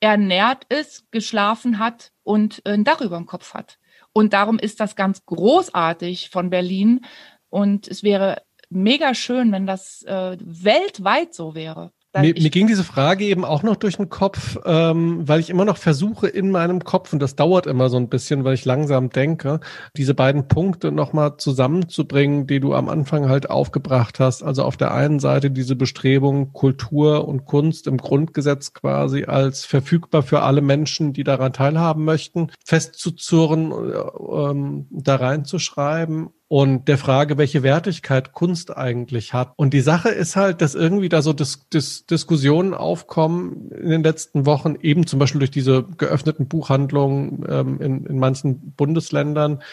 ernährt 0.00 0.64
ist, 0.64 1.10
geschlafen 1.12 1.78
hat 1.78 2.12
und 2.22 2.62
ein 2.66 2.84
Dach 2.84 3.00
über 3.00 3.16
dem 3.16 3.26
Kopf 3.26 3.54
hat. 3.54 3.78
Und 4.12 4.32
darum 4.32 4.58
ist 4.58 4.80
das 4.80 4.96
ganz 4.96 5.24
großartig 5.24 6.30
von 6.30 6.50
Berlin. 6.50 7.04
Und 7.48 7.88
es 7.88 8.02
wäre 8.02 8.42
mega 8.68 9.14
schön, 9.14 9.50
wenn 9.52 9.66
das 9.66 10.02
äh, 10.02 10.36
weltweit 10.40 11.34
so 11.34 11.54
wäre. 11.54 11.92
Mir, 12.16 12.34
mir, 12.34 12.50
ging 12.50 12.68
diese 12.68 12.84
Frage 12.84 13.24
eben 13.24 13.44
auch 13.44 13.64
noch 13.64 13.74
durch 13.74 13.96
den 13.96 14.08
Kopf, 14.08 14.56
ähm, 14.64 15.26
weil 15.26 15.40
ich 15.40 15.50
immer 15.50 15.64
noch 15.64 15.76
versuche 15.76 16.28
in 16.28 16.50
meinem 16.50 16.84
Kopf, 16.84 17.12
und 17.12 17.18
das 17.18 17.34
dauert 17.34 17.66
immer 17.66 17.88
so 17.88 17.96
ein 17.96 18.08
bisschen, 18.08 18.44
weil 18.44 18.54
ich 18.54 18.64
langsam 18.64 19.10
denke, 19.10 19.58
diese 19.96 20.14
beiden 20.14 20.46
Punkte 20.46 20.92
nochmal 20.92 21.38
zusammenzubringen, 21.38 22.46
die 22.46 22.60
du 22.60 22.74
am 22.74 22.88
Anfang 22.88 23.28
halt 23.28 23.50
aufgebracht 23.50 24.20
hast. 24.20 24.44
Also 24.44 24.62
auf 24.62 24.76
der 24.76 24.94
einen 24.94 25.18
Seite 25.18 25.50
diese 25.50 25.74
Bestrebung, 25.74 26.52
Kultur 26.52 27.26
und 27.26 27.46
Kunst 27.46 27.88
im 27.88 27.96
Grundgesetz 27.96 28.74
quasi 28.74 29.24
als 29.24 29.64
verfügbar 29.64 30.22
für 30.22 30.42
alle 30.42 30.60
Menschen, 30.60 31.12
die 31.14 31.24
daran 31.24 31.52
teilhaben 31.52 32.04
möchten, 32.04 32.50
festzuzurren, 32.64 33.72
äh, 33.72 34.50
ähm, 34.50 34.86
da 34.90 35.16
reinzuschreiben 35.16 36.28
und 36.54 36.86
der 36.86 36.98
Frage, 36.98 37.36
welche 37.36 37.64
Wertigkeit 37.64 38.32
Kunst 38.32 38.76
eigentlich 38.76 39.34
hat. 39.34 39.54
Und 39.56 39.74
die 39.74 39.80
Sache 39.80 40.10
ist 40.10 40.36
halt, 40.36 40.60
dass 40.60 40.76
irgendwie 40.76 41.08
da 41.08 41.20
so 41.20 41.32
Dis 41.32 41.68
Dis 41.68 42.06
Diskussionen 42.06 42.74
aufkommen 42.74 43.72
in 43.72 43.90
den 43.90 44.04
letzten 44.04 44.46
Wochen, 44.46 44.76
eben 44.80 45.04
zum 45.04 45.18
Beispiel 45.18 45.40
durch 45.40 45.50
diese 45.50 45.82
geöffneten 45.82 46.46
Buchhandlungen 46.46 47.44
ähm, 47.48 47.80
in, 47.80 48.06
in 48.06 48.20
manchen 48.20 48.70
Bundesländern, 48.76 49.64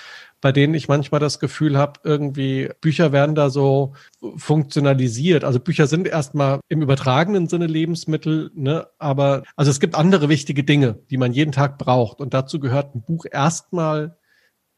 bei 0.42 0.52
denen 0.52 0.74
ich 0.74 0.88
manchmal 0.88 1.20
das 1.20 1.40
Gefühl 1.40 1.78
habe, 1.78 2.00
irgendwie 2.04 2.72
Bücher 2.82 3.12
werden 3.12 3.36
da 3.36 3.52
so 3.52 3.94
funktionalisiert. 4.38 5.44
Also 5.44 5.60
Bücher 5.60 5.86
sind 5.86 6.08
erstmal 6.08 6.62
im 6.68 6.82
übertragenen 6.82 7.48
Sinne 7.48 7.68
Lebensmittel, 7.68 8.50
ne? 8.56 8.88
aber 8.98 9.44
also 9.56 9.70
es 9.70 9.80
gibt 9.80 9.94
andere 9.94 10.30
wichtige 10.30 10.64
Dinge, 10.64 10.98
die 11.12 11.18
man 11.18 11.32
jeden 11.32 11.52
Tag 11.52 11.78
braucht. 11.78 12.22
Und 12.22 12.34
dazu 12.34 12.60
gehört 12.60 12.96
ein 12.96 13.04
Buch 13.04 13.26
erstmal 13.32 14.18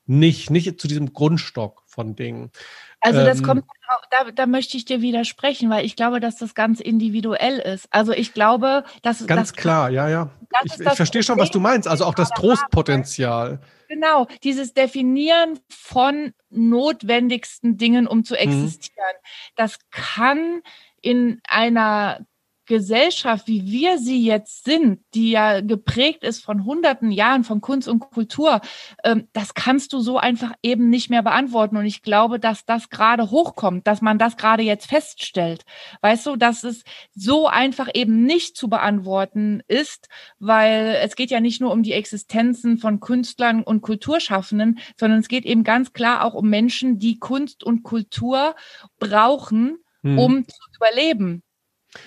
nicht, 0.05 0.49
nicht 0.49 0.81
zu 0.81 0.87
diesem 0.87 1.13
Grundstock 1.13 1.82
von 1.93 2.15
Dingen. 2.15 2.51
Also 2.99 3.23
das 3.23 3.39
ähm, 3.39 3.45
kommt, 3.45 3.65
da, 4.09 4.31
da 4.31 4.45
möchte 4.45 4.77
ich 4.77 4.85
dir 4.85 5.01
widersprechen, 5.01 5.69
weil 5.69 5.85
ich 5.85 5.95
glaube, 5.95 6.19
dass 6.19 6.37
das 6.37 6.55
ganz 6.55 6.79
individuell 6.79 7.59
ist. 7.59 7.87
Also 7.91 8.13
ich 8.13 8.33
glaube, 8.33 8.83
dass 9.01 9.25
ganz 9.27 9.51
das 9.51 9.57
klar, 9.57 9.89
ja, 9.89 10.09
ja. 10.09 10.29
Ich, 10.63 10.79
ich 10.79 10.89
verstehe 10.89 11.23
schon, 11.23 11.37
was 11.37 11.51
du 11.51 11.59
meinst. 11.59 11.87
Also 11.87 12.05
auch 12.05 12.15
das 12.15 12.29
Trostpotenzial. 12.29 13.59
Genau, 13.89 14.27
dieses 14.43 14.73
Definieren 14.73 15.59
von 15.69 16.33
notwendigsten 16.49 17.77
Dingen, 17.77 18.07
um 18.07 18.23
zu 18.23 18.33
mhm. 18.33 18.39
existieren. 18.39 19.15
Mhm. 19.15 19.53
Das 19.55 19.77
kann 19.91 20.61
in 21.01 21.41
einer 21.47 22.25
Gesellschaft, 22.65 23.47
wie 23.47 23.65
wir 23.65 23.97
sie 23.97 24.25
jetzt 24.25 24.63
sind, 24.63 24.99
die 25.13 25.31
ja 25.31 25.61
geprägt 25.61 26.23
ist 26.23 26.43
von 26.43 26.65
hunderten 26.65 27.11
Jahren 27.11 27.43
von 27.43 27.61
Kunst 27.61 27.87
und 27.87 27.99
Kultur, 27.99 28.61
ähm, 29.03 29.27
das 29.33 29.53
kannst 29.53 29.93
du 29.93 29.99
so 29.99 30.17
einfach 30.17 30.53
eben 30.63 30.89
nicht 30.89 31.09
mehr 31.09 31.23
beantworten. 31.23 31.77
Und 31.77 31.85
ich 31.85 32.01
glaube, 32.01 32.39
dass 32.39 32.65
das 32.65 32.89
gerade 32.89 33.31
hochkommt, 33.31 33.85
dass 33.87 34.01
man 34.01 34.17
das 34.17 34.37
gerade 34.37 34.63
jetzt 34.63 34.87
feststellt. 34.87 35.63
Weißt 36.01 36.25
du, 36.25 36.35
dass 36.35 36.63
es 36.63 36.83
so 37.13 37.47
einfach 37.47 37.89
eben 37.93 38.23
nicht 38.23 38.55
zu 38.55 38.69
beantworten 38.69 39.61
ist, 39.67 40.07
weil 40.39 40.97
es 41.01 41.15
geht 41.15 41.31
ja 41.31 41.39
nicht 41.39 41.61
nur 41.61 41.71
um 41.71 41.83
die 41.83 41.93
Existenzen 41.93 42.77
von 42.77 42.99
Künstlern 42.99 43.63
und 43.63 43.81
Kulturschaffenden, 43.81 44.79
sondern 44.97 45.19
es 45.19 45.27
geht 45.27 45.45
eben 45.45 45.63
ganz 45.63 45.93
klar 45.93 46.23
auch 46.23 46.33
um 46.33 46.49
Menschen, 46.49 46.99
die 46.99 47.19
Kunst 47.19 47.63
und 47.63 47.83
Kultur 47.83 48.55
brauchen, 48.99 49.77
hm. 50.01 50.17
um 50.17 50.47
zu 50.47 50.57
überleben. 50.75 51.43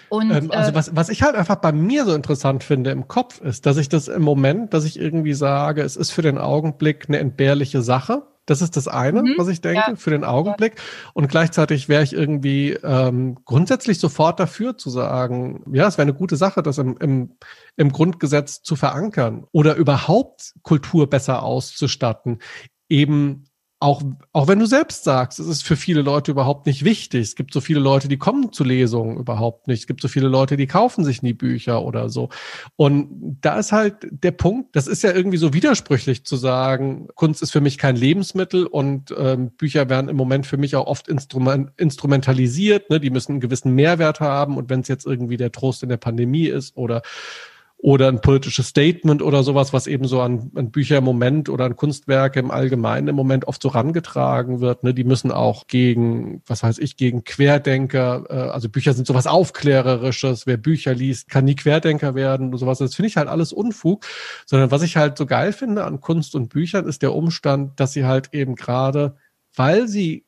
Und, 0.08 0.30
ähm, 0.30 0.50
also 0.50 0.70
äh, 0.70 0.74
was, 0.74 0.94
was 0.94 1.08
ich 1.08 1.22
halt 1.22 1.34
einfach 1.34 1.56
bei 1.56 1.72
mir 1.72 2.04
so 2.04 2.14
interessant 2.14 2.64
finde 2.64 2.90
im 2.90 3.08
Kopf 3.08 3.40
ist, 3.40 3.66
dass 3.66 3.76
ich 3.76 3.88
das 3.88 4.08
im 4.08 4.22
Moment, 4.22 4.74
dass 4.74 4.84
ich 4.84 4.98
irgendwie 4.98 5.34
sage, 5.34 5.82
es 5.82 5.96
ist 5.96 6.10
für 6.10 6.22
den 6.22 6.38
Augenblick 6.38 7.06
eine 7.08 7.18
entbehrliche 7.18 7.82
Sache. 7.82 8.22
Das 8.46 8.62
ist 8.62 8.76
das 8.76 8.86
eine, 8.86 9.22
mhm, 9.22 9.34
was 9.36 9.48
ich 9.48 9.60
denke, 9.60 9.82
ja. 9.88 9.96
für 9.96 10.10
den 10.10 10.22
Augenblick. 10.22 10.80
Und 11.14 11.28
gleichzeitig 11.28 11.88
wäre 11.88 12.04
ich 12.04 12.12
irgendwie 12.12 12.78
ähm, 12.84 13.38
grundsätzlich 13.44 13.98
sofort 13.98 14.38
dafür 14.38 14.78
zu 14.78 14.88
sagen, 14.88 15.64
ja, 15.72 15.88
es 15.88 15.98
wäre 15.98 16.06
eine 16.06 16.14
gute 16.14 16.36
Sache, 16.36 16.62
das 16.62 16.78
im, 16.78 16.96
im, 16.98 17.32
im 17.76 17.90
Grundgesetz 17.90 18.62
zu 18.62 18.76
verankern 18.76 19.46
oder 19.50 19.74
überhaupt 19.74 20.54
Kultur 20.62 21.10
besser 21.10 21.42
auszustatten. 21.42 22.38
Eben 22.88 23.45
auch, 23.78 24.02
auch 24.32 24.48
wenn 24.48 24.58
du 24.58 24.64
selbst 24.64 25.04
sagst, 25.04 25.38
es 25.38 25.46
ist 25.46 25.62
für 25.62 25.76
viele 25.76 26.00
Leute 26.00 26.30
überhaupt 26.30 26.66
nicht 26.66 26.82
wichtig. 26.84 27.20
Es 27.20 27.36
gibt 27.36 27.52
so 27.52 27.60
viele 27.60 27.78
Leute, 27.78 28.08
die 28.08 28.16
kommen 28.16 28.50
zu 28.52 28.64
Lesungen 28.64 29.18
überhaupt 29.18 29.68
nicht. 29.68 29.80
Es 29.80 29.86
gibt 29.86 30.00
so 30.00 30.08
viele 30.08 30.28
Leute, 30.28 30.56
die 30.56 30.66
kaufen 30.66 31.04
sich 31.04 31.22
nie 31.22 31.34
Bücher 31.34 31.82
oder 31.82 32.08
so. 32.08 32.30
Und 32.76 33.38
da 33.42 33.58
ist 33.58 33.72
halt 33.72 33.96
der 34.10 34.30
Punkt, 34.30 34.74
das 34.74 34.86
ist 34.86 35.02
ja 35.02 35.12
irgendwie 35.12 35.36
so 35.36 35.52
widersprüchlich 35.52 36.24
zu 36.24 36.36
sagen, 36.36 37.08
Kunst 37.14 37.42
ist 37.42 37.50
für 37.50 37.60
mich 37.60 37.76
kein 37.76 37.96
Lebensmittel 37.96 38.66
und 38.66 39.14
ähm, 39.18 39.50
Bücher 39.50 39.90
werden 39.90 40.08
im 40.08 40.16
Moment 40.16 40.46
für 40.46 40.56
mich 40.56 40.74
auch 40.74 40.86
oft 40.86 41.06
instrument, 41.06 41.70
instrumentalisiert. 41.76 42.88
Ne? 42.88 42.98
Die 42.98 43.10
müssen 43.10 43.32
einen 43.32 43.40
gewissen 43.40 43.74
Mehrwert 43.74 44.20
haben. 44.20 44.56
Und 44.56 44.70
wenn 44.70 44.80
es 44.80 44.88
jetzt 44.88 45.04
irgendwie 45.04 45.36
der 45.36 45.52
Trost 45.52 45.82
in 45.82 45.90
der 45.90 45.98
Pandemie 45.98 46.46
ist 46.46 46.78
oder 46.78 47.02
oder 47.78 48.08
ein 48.08 48.20
politisches 48.20 48.68
Statement 48.68 49.20
oder 49.22 49.42
sowas, 49.42 49.72
was 49.72 49.86
eben 49.86 50.06
so 50.06 50.20
an, 50.22 50.50
an 50.54 50.70
Bücher 50.70 50.98
im 50.98 51.04
Moment 51.04 51.48
oder 51.48 51.66
an 51.66 51.76
Kunstwerke 51.76 52.40
im 52.40 52.50
Allgemeinen 52.50 53.08
im 53.08 53.16
Moment 53.16 53.46
oft 53.46 53.62
so 53.62 53.68
rangetragen 53.68 54.60
wird. 54.60 54.82
Ne? 54.82 54.94
Die 54.94 55.04
müssen 55.04 55.30
auch 55.30 55.66
gegen, 55.66 56.42
was 56.46 56.62
weiß 56.62 56.78
ich, 56.78 56.96
gegen 56.96 57.24
Querdenker, 57.24 58.24
äh, 58.28 58.34
also 58.34 58.68
Bücher 58.70 58.94
sind 58.94 59.06
sowas 59.06 59.26
Aufklärerisches, 59.26 60.46
wer 60.46 60.56
Bücher 60.56 60.94
liest, 60.94 61.28
kann 61.28 61.44
nie 61.44 61.54
Querdenker 61.54 62.14
werden 62.14 62.52
und 62.52 62.58
sowas. 62.58 62.78
Das 62.78 62.94
finde 62.94 63.08
ich 63.08 63.18
halt 63.18 63.28
alles 63.28 63.52
Unfug, 63.52 64.06
sondern 64.46 64.70
was 64.70 64.82
ich 64.82 64.96
halt 64.96 65.18
so 65.18 65.26
geil 65.26 65.52
finde 65.52 65.84
an 65.84 66.00
Kunst 66.00 66.34
und 66.34 66.48
Büchern 66.48 66.86
ist 66.86 67.02
der 67.02 67.14
Umstand, 67.14 67.78
dass 67.78 67.92
sie 67.92 68.04
halt 68.04 68.32
eben 68.32 68.54
gerade, 68.54 69.16
weil 69.54 69.86
sie 69.86 70.25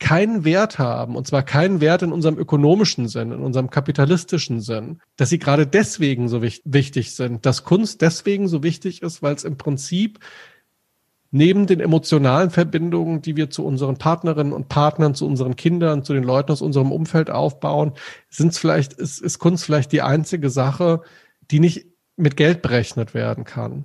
keinen 0.00 0.44
Wert 0.44 0.78
haben, 0.78 1.16
und 1.16 1.26
zwar 1.26 1.42
keinen 1.42 1.80
Wert 1.80 2.02
in 2.02 2.12
unserem 2.12 2.38
ökonomischen 2.38 3.08
Sinn, 3.08 3.32
in 3.32 3.40
unserem 3.40 3.70
kapitalistischen 3.70 4.60
Sinn, 4.60 5.00
dass 5.16 5.30
sie 5.30 5.38
gerade 5.38 5.66
deswegen 5.66 6.28
so 6.28 6.42
wichtig 6.42 7.14
sind, 7.14 7.46
dass 7.46 7.64
Kunst 7.64 8.02
deswegen 8.02 8.48
so 8.48 8.62
wichtig 8.62 9.02
ist, 9.02 9.22
weil 9.22 9.34
es 9.34 9.44
im 9.44 9.56
Prinzip 9.56 10.18
neben 11.30 11.66
den 11.66 11.80
emotionalen 11.80 12.50
Verbindungen, 12.50 13.22
die 13.22 13.36
wir 13.36 13.50
zu 13.50 13.64
unseren 13.64 13.96
Partnerinnen 13.96 14.52
und 14.52 14.68
Partnern, 14.68 15.14
zu 15.14 15.26
unseren 15.26 15.56
Kindern, 15.56 16.04
zu 16.04 16.12
den 16.12 16.22
Leuten 16.22 16.52
aus 16.52 16.62
unserem 16.62 16.92
Umfeld 16.92 17.30
aufbauen, 17.30 17.92
sind 18.28 18.48
es 18.48 18.58
vielleicht, 18.58 18.92
ist, 18.92 19.20
ist 19.20 19.38
Kunst 19.38 19.64
vielleicht 19.64 19.90
die 19.92 20.02
einzige 20.02 20.50
Sache, 20.50 21.02
die 21.50 21.60
nicht 21.60 21.86
mit 22.16 22.36
Geld 22.36 22.62
berechnet 22.62 23.14
werden 23.14 23.44
kann, 23.44 23.84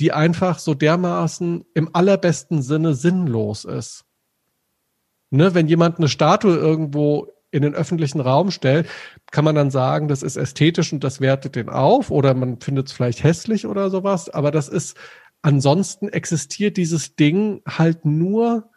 die 0.00 0.12
einfach 0.12 0.58
so 0.58 0.74
dermaßen 0.74 1.64
im 1.74 1.94
allerbesten 1.94 2.62
Sinne 2.62 2.94
sinnlos 2.94 3.64
ist 3.64 4.06
Ne, 5.34 5.52
wenn 5.52 5.66
jemand 5.66 5.98
eine 5.98 6.06
Statue 6.06 6.56
irgendwo 6.56 7.26
in 7.50 7.62
den 7.62 7.74
öffentlichen 7.74 8.20
Raum 8.20 8.52
stellt, 8.52 8.88
kann 9.32 9.44
man 9.44 9.56
dann 9.56 9.72
sagen, 9.72 10.06
das 10.06 10.22
ist 10.22 10.36
ästhetisch 10.36 10.92
und 10.92 11.02
das 11.02 11.20
wertet 11.20 11.56
den 11.56 11.68
auf 11.68 12.12
oder 12.12 12.34
man 12.34 12.60
findet 12.60 12.86
es 12.86 12.92
vielleicht 12.92 13.24
hässlich 13.24 13.66
oder 13.66 13.90
sowas, 13.90 14.28
aber 14.28 14.52
das 14.52 14.68
ist 14.68 14.96
ansonsten 15.42 16.08
existiert 16.08 16.76
dieses 16.76 17.16
Ding 17.16 17.62
halt 17.66 18.04
nur 18.04 18.70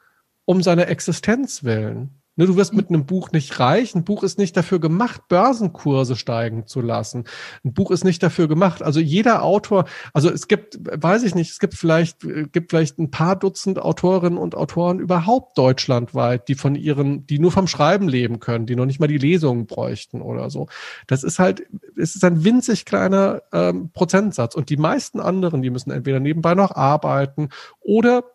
um 0.46 0.64
seine 0.64 0.88
Existenz 0.88 1.64
willen. 1.64 2.17
Ne, 2.38 2.46
du 2.46 2.56
wirst 2.56 2.72
mit 2.72 2.90
einem 2.90 3.08
Buch 3.08 3.32
nicht 3.32 3.60
reich. 3.60 3.96
Ein 3.96 4.04
Buch 4.04 4.22
ist 4.22 4.38
nicht 4.38 4.56
dafür 4.56 4.80
gemacht, 4.80 5.28
Börsenkurse 5.28 6.16
steigen 6.16 6.68
zu 6.68 6.82
lassen. 6.82 7.24
Ein 7.66 7.74
Buch 7.74 7.90
ist 7.90 8.04
nicht 8.04 8.22
dafür 8.22 8.48
gemacht. 8.48 8.84
Also 8.84 9.00
jeder 9.00 9.42
Autor, 9.42 9.86
also 10.14 10.30
es 10.30 10.48
gibt, 10.48 10.78
weiß 10.80 11.24
ich 11.24 11.34
nicht, 11.34 11.50
es 11.50 11.58
gibt 11.58 11.74
vielleicht, 11.74 12.20
gibt 12.52 12.70
vielleicht 12.70 13.00
ein 13.00 13.10
paar 13.10 13.36
Dutzend 13.36 13.80
Autorinnen 13.80 14.38
und 14.38 14.54
Autoren 14.54 15.00
überhaupt 15.00 15.58
deutschlandweit, 15.58 16.48
die 16.48 16.54
von 16.54 16.76
ihren, 16.76 17.26
die 17.26 17.40
nur 17.40 17.52
vom 17.52 17.66
Schreiben 17.66 18.08
leben 18.08 18.40
können, 18.40 18.68
die 18.68 18.76
noch 18.76 18.86
nicht 18.86 19.00
mal 19.00 19.08
die 19.08 19.18
Lesungen 19.18 19.66
bräuchten 19.66 20.22
oder 20.22 20.52
so. 20.52 20.68
Das 21.08 21.24
ist 21.24 21.40
halt, 21.40 21.64
es 21.98 22.16
ist 22.16 22.24
ein 22.24 22.44
winzig 22.44 22.86
kleiner 22.86 23.42
ähm, 23.52 23.90
Prozentsatz. 23.92 24.54
Und 24.54 24.70
die 24.70 24.78
meisten 24.78 25.20
anderen, 25.20 25.64
die 25.64 25.72
müssen 25.72 25.90
entweder 25.90 26.20
nebenbei 26.20 26.54
noch 26.54 26.70
arbeiten 26.76 27.50
oder 27.80 28.26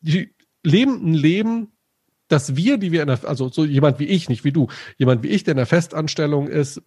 die 0.00 0.34
leben 0.64 1.00
ein 1.06 1.14
Leben, 1.14 1.75
dass 2.28 2.56
wir, 2.56 2.78
die 2.78 2.92
wir 2.92 3.02
in 3.02 3.08
der, 3.08 3.20
also 3.24 3.48
so 3.48 3.64
jemand 3.64 3.98
wie 3.98 4.06
ich, 4.06 4.28
nicht 4.28 4.44
wie 4.44 4.52
du, 4.52 4.68
jemand 4.96 5.22
wie 5.22 5.28
ich, 5.28 5.44
der 5.44 5.52
in 5.52 5.58
der 5.58 5.66
Festanstellung 5.66 6.48
ist, 6.48 6.82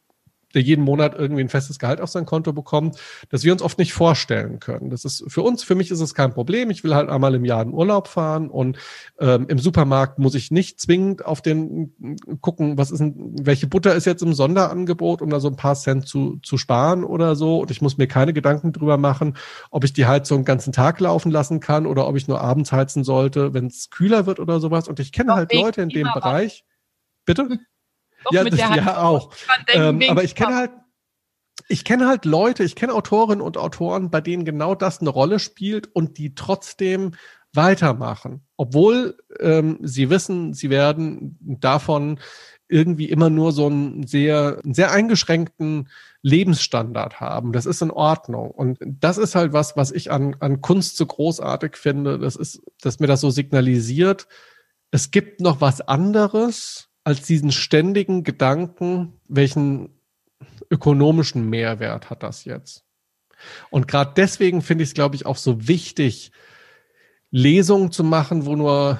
der 0.53 0.61
jeden 0.61 0.83
Monat 0.83 1.15
irgendwie 1.15 1.43
ein 1.43 1.49
festes 1.49 1.79
Gehalt 1.79 2.01
auf 2.01 2.09
sein 2.09 2.25
Konto 2.25 2.53
bekommt, 2.53 2.97
dass 3.29 3.43
wir 3.43 3.51
uns 3.51 3.61
oft 3.61 3.77
nicht 3.77 3.93
vorstellen 3.93 4.59
können. 4.59 4.89
Das 4.89 5.05
ist 5.05 5.23
für 5.27 5.41
uns, 5.41 5.63
für 5.63 5.75
mich 5.75 5.91
ist 5.91 5.99
es 5.99 6.13
kein 6.13 6.33
Problem. 6.33 6.69
Ich 6.69 6.83
will 6.83 6.95
halt 6.95 7.09
einmal 7.09 7.35
im 7.35 7.45
Jahr 7.45 7.61
in 7.61 7.73
Urlaub 7.73 8.07
fahren 8.07 8.49
und 8.49 8.77
ähm, 9.19 9.45
im 9.47 9.59
Supermarkt 9.59 10.19
muss 10.19 10.35
ich 10.35 10.51
nicht 10.51 10.79
zwingend 10.79 11.25
auf 11.25 11.41
den 11.41 11.93
gucken, 12.41 12.77
was 12.77 12.91
ist 12.91 12.99
denn, 12.99 13.35
welche 13.41 13.67
Butter 13.67 13.93
ist 13.95 14.05
jetzt 14.05 14.23
im 14.23 14.33
Sonderangebot, 14.33 15.21
um 15.21 15.29
da 15.29 15.39
so 15.39 15.49
ein 15.49 15.55
paar 15.55 15.75
Cent 15.75 16.07
zu, 16.07 16.37
zu 16.43 16.57
sparen 16.57 17.03
oder 17.03 17.35
so. 17.35 17.59
Und 17.59 17.71
ich 17.71 17.81
muss 17.81 17.97
mir 17.97 18.07
keine 18.07 18.33
Gedanken 18.33 18.73
drüber 18.73 18.97
machen, 18.97 19.37
ob 19.71 19.83
ich 19.83 19.93
die 19.93 20.05
Heizung 20.05 20.39
den 20.39 20.45
ganzen 20.45 20.73
Tag 20.73 20.99
laufen 20.99 21.31
lassen 21.31 21.59
kann 21.59 21.85
oder 21.85 22.07
ob 22.07 22.15
ich 22.15 22.27
nur 22.27 22.41
abends 22.41 22.71
heizen 22.71 23.03
sollte, 23.03 23.53
wenn 23.53 23.67
es 23.67 23.89
kühler 23.89 24.25
wird 24.25 24.39
oder 24.39 24.59
sowas. 24.59 24.87
Und 24.87 24.99
ich 24.99 25.11
kenne 25.11 25.35
halt 25.35 25.53
Leute 25.53 25.81
in 25.81 25.89
dem 25.89 26.07
Bereich. 26.13 26.65
Bitte? 27.25 27.47
ja, 28.31 28.43
das, 28.43 28.59
ja 28.75 29.01
auch. 29.01 29.31
Ähm, 29.73 30.01
aber 30.09 30.23
ich 30.23 30.35
kenne 30.35 30.55
halt, 30.55 30.71
ich 31.67 31.83
kenne 31.83 32.07
halt 32.07 32.25
Leute, 32.25 32.63
ich 32.63 32.75
kenne 32.75 32.93
Autorinnen 32.93 33.41
und 33.41 33.57
Autoren, 33.57 34.09
bei 34.09 34.21
denen 34.21 34.45
genau 34.45 34.75
das 34.75 35.01
eine 35.01 35.09
Rolle 35.09 35.39
spielt 35.39 35.93
und 35.93 36.17
die 36.17 36.33
trotzdem 36.35 37.11
weitermachen, 37.53 38.45
obwohl 38.57 39.17
ähm, 39.39 39.79
sie 39.81 40.09
wissen, 40.09 40.53
sie 40.53 40.69
werden 40.69 41.37
davon 41.39 42.19
irgendwie 42.67 43.09
immer 43.09 43.31
nur 43.31 43.51
so 43.51 43.65
einen 43.65 44.05
sehr, 44.05 44.59
sehr 44.63 44.91
eingeschränkten 44.91 45.89
Lebensstandard 46.21 47.19
haben. 47.19 47.51
Das 47.51 47.65
ist 47.65 47.81
in 47.81 47.89
Ordnung. 47.89 48.51
Und 48.51 48.77
das 48.81 49.17
ist 49.17 49.33
halt 49.33 49.53
was, 49.53 49.75
was 49.75 49.91
ich 49.91 50.11
an, 50.11 50.35
an 50.39 50.61
Kunst 50.61 50.95
so 50.95 51.05
großartig 51.05 51.75
finde. 51.75 52.19
Das 52.19 52.35
ist, 52.35 52.61
dass 52.81 52.99
mir 52.99 53.07
das 53.07 53.21
so 53.21 53.31
signalisiert. 53.31 54.27
Es 54.91 55.09
gibt 55.09 55.41
noch 55.41 55.61
was 55.61 55.81
anderes, 55.81 56.88
als 57.09 57.23
diesen 57.23 57.51
ständigen 57.51 58.23
Gedanken, 58.23 59.13
welchen 59.27 59.99
ökonomischen 60.69 61.49
Mehrwert 61.49 62.11
hat 62.11 62.21
das 62.21 62.45
jetzt? 62.45 62.85
Und 63.71 63.87
gerade 63.87 64.13
deswegen 64.15 64.61
finde 64.61 64.83
ich 64.83 64.91
es, 64.91 64.93
glaube 64.93 65.15
ich, 65.15 65.25
auch 65.25 65.37
so 65.37 65.67
wichtig, 65.67 66.31
Lesungen 67.31 67.91
zu 67.91 68.03
machen, 68.03 68.45
wo 68.45 68.55
nur 68.55 68.99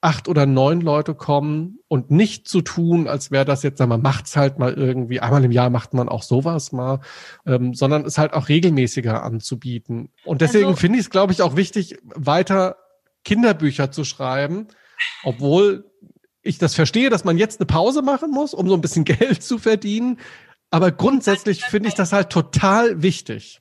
acht 0.00 0.26
oder 0.26 0.44
neun 0.44 0.80
Leute 0.80 1.14
kommen 1.14 1.78
und 1.86 2.10
nicht 2.10 2.48
zu 2.48 2.62
tun, 2.62 3.06
als 3.06 3.30
wäre 3.30 3.44
das 3.44 3.62
jetzt, 3.62 3.78
sagen 3.78 3.92
wir, 3.92 3.98
macht's 3.98 4.36
halt 4.36 4.58
mal 4.58 4.74
irgendwie, 4.74 5.20
einmal 5.20 5.44
im 5.44 5.52
Jahr 5.52 5.70
macht 5.70 5.94
man 5.94 6.08
auch 6.08 6.24
sowas 6.24 6.72
mal, 6.72 6.98
ähm, 7.46 7.74
sondern 7.74 8.04
es 8.04 8.18
halt 8.18 8.32
auch 8.32 8.48
regelmäßiger 8.48 9.22
anzubieten. 9.22 10.10
Und 10.24 10.40
deswegen 10.40 10.66
also, 10.66 10.76
finde 10.78 10.98
ich 10.98 11.04
es, 11.04 11.10
glaube 11.10 11.32
ich, 11.32 11.42
auch 11.42 11.54
wichtig, 11.54 11.96
weiter 12.02 12.76
Kinderbücher 13.24 13.92
zu 13.92 14.02
schreiben, 14.02 14.66
obwohl 15.22 15.84
ich 16.46 16.58
das 16.58 16.74
verstehe, 16.74 17.10
dass 17.10 17.24
man 17.24 17.38
jetzt 17.38 17.60
eine 17.60 17.66
Pause 17.66 18.02
machen 18.02 18.30
muss, 18.30 18.54
um 18.54 18.68
so 18.68 18.74
ein 18.74 18.80
bisschen 18.80 19.04
Geld 19.04 19.42
zu 19.42 19.58
verdienen. 19.58 20.18
Aber 20.70 20.90
grundsätzlich 20.90 21.64
finde 21.64 21.88
ich 21.88 21.94
das 21.94 22.12
halt 22.12 22.30
total 22.30 23.02
wichtig. 23.02 23.60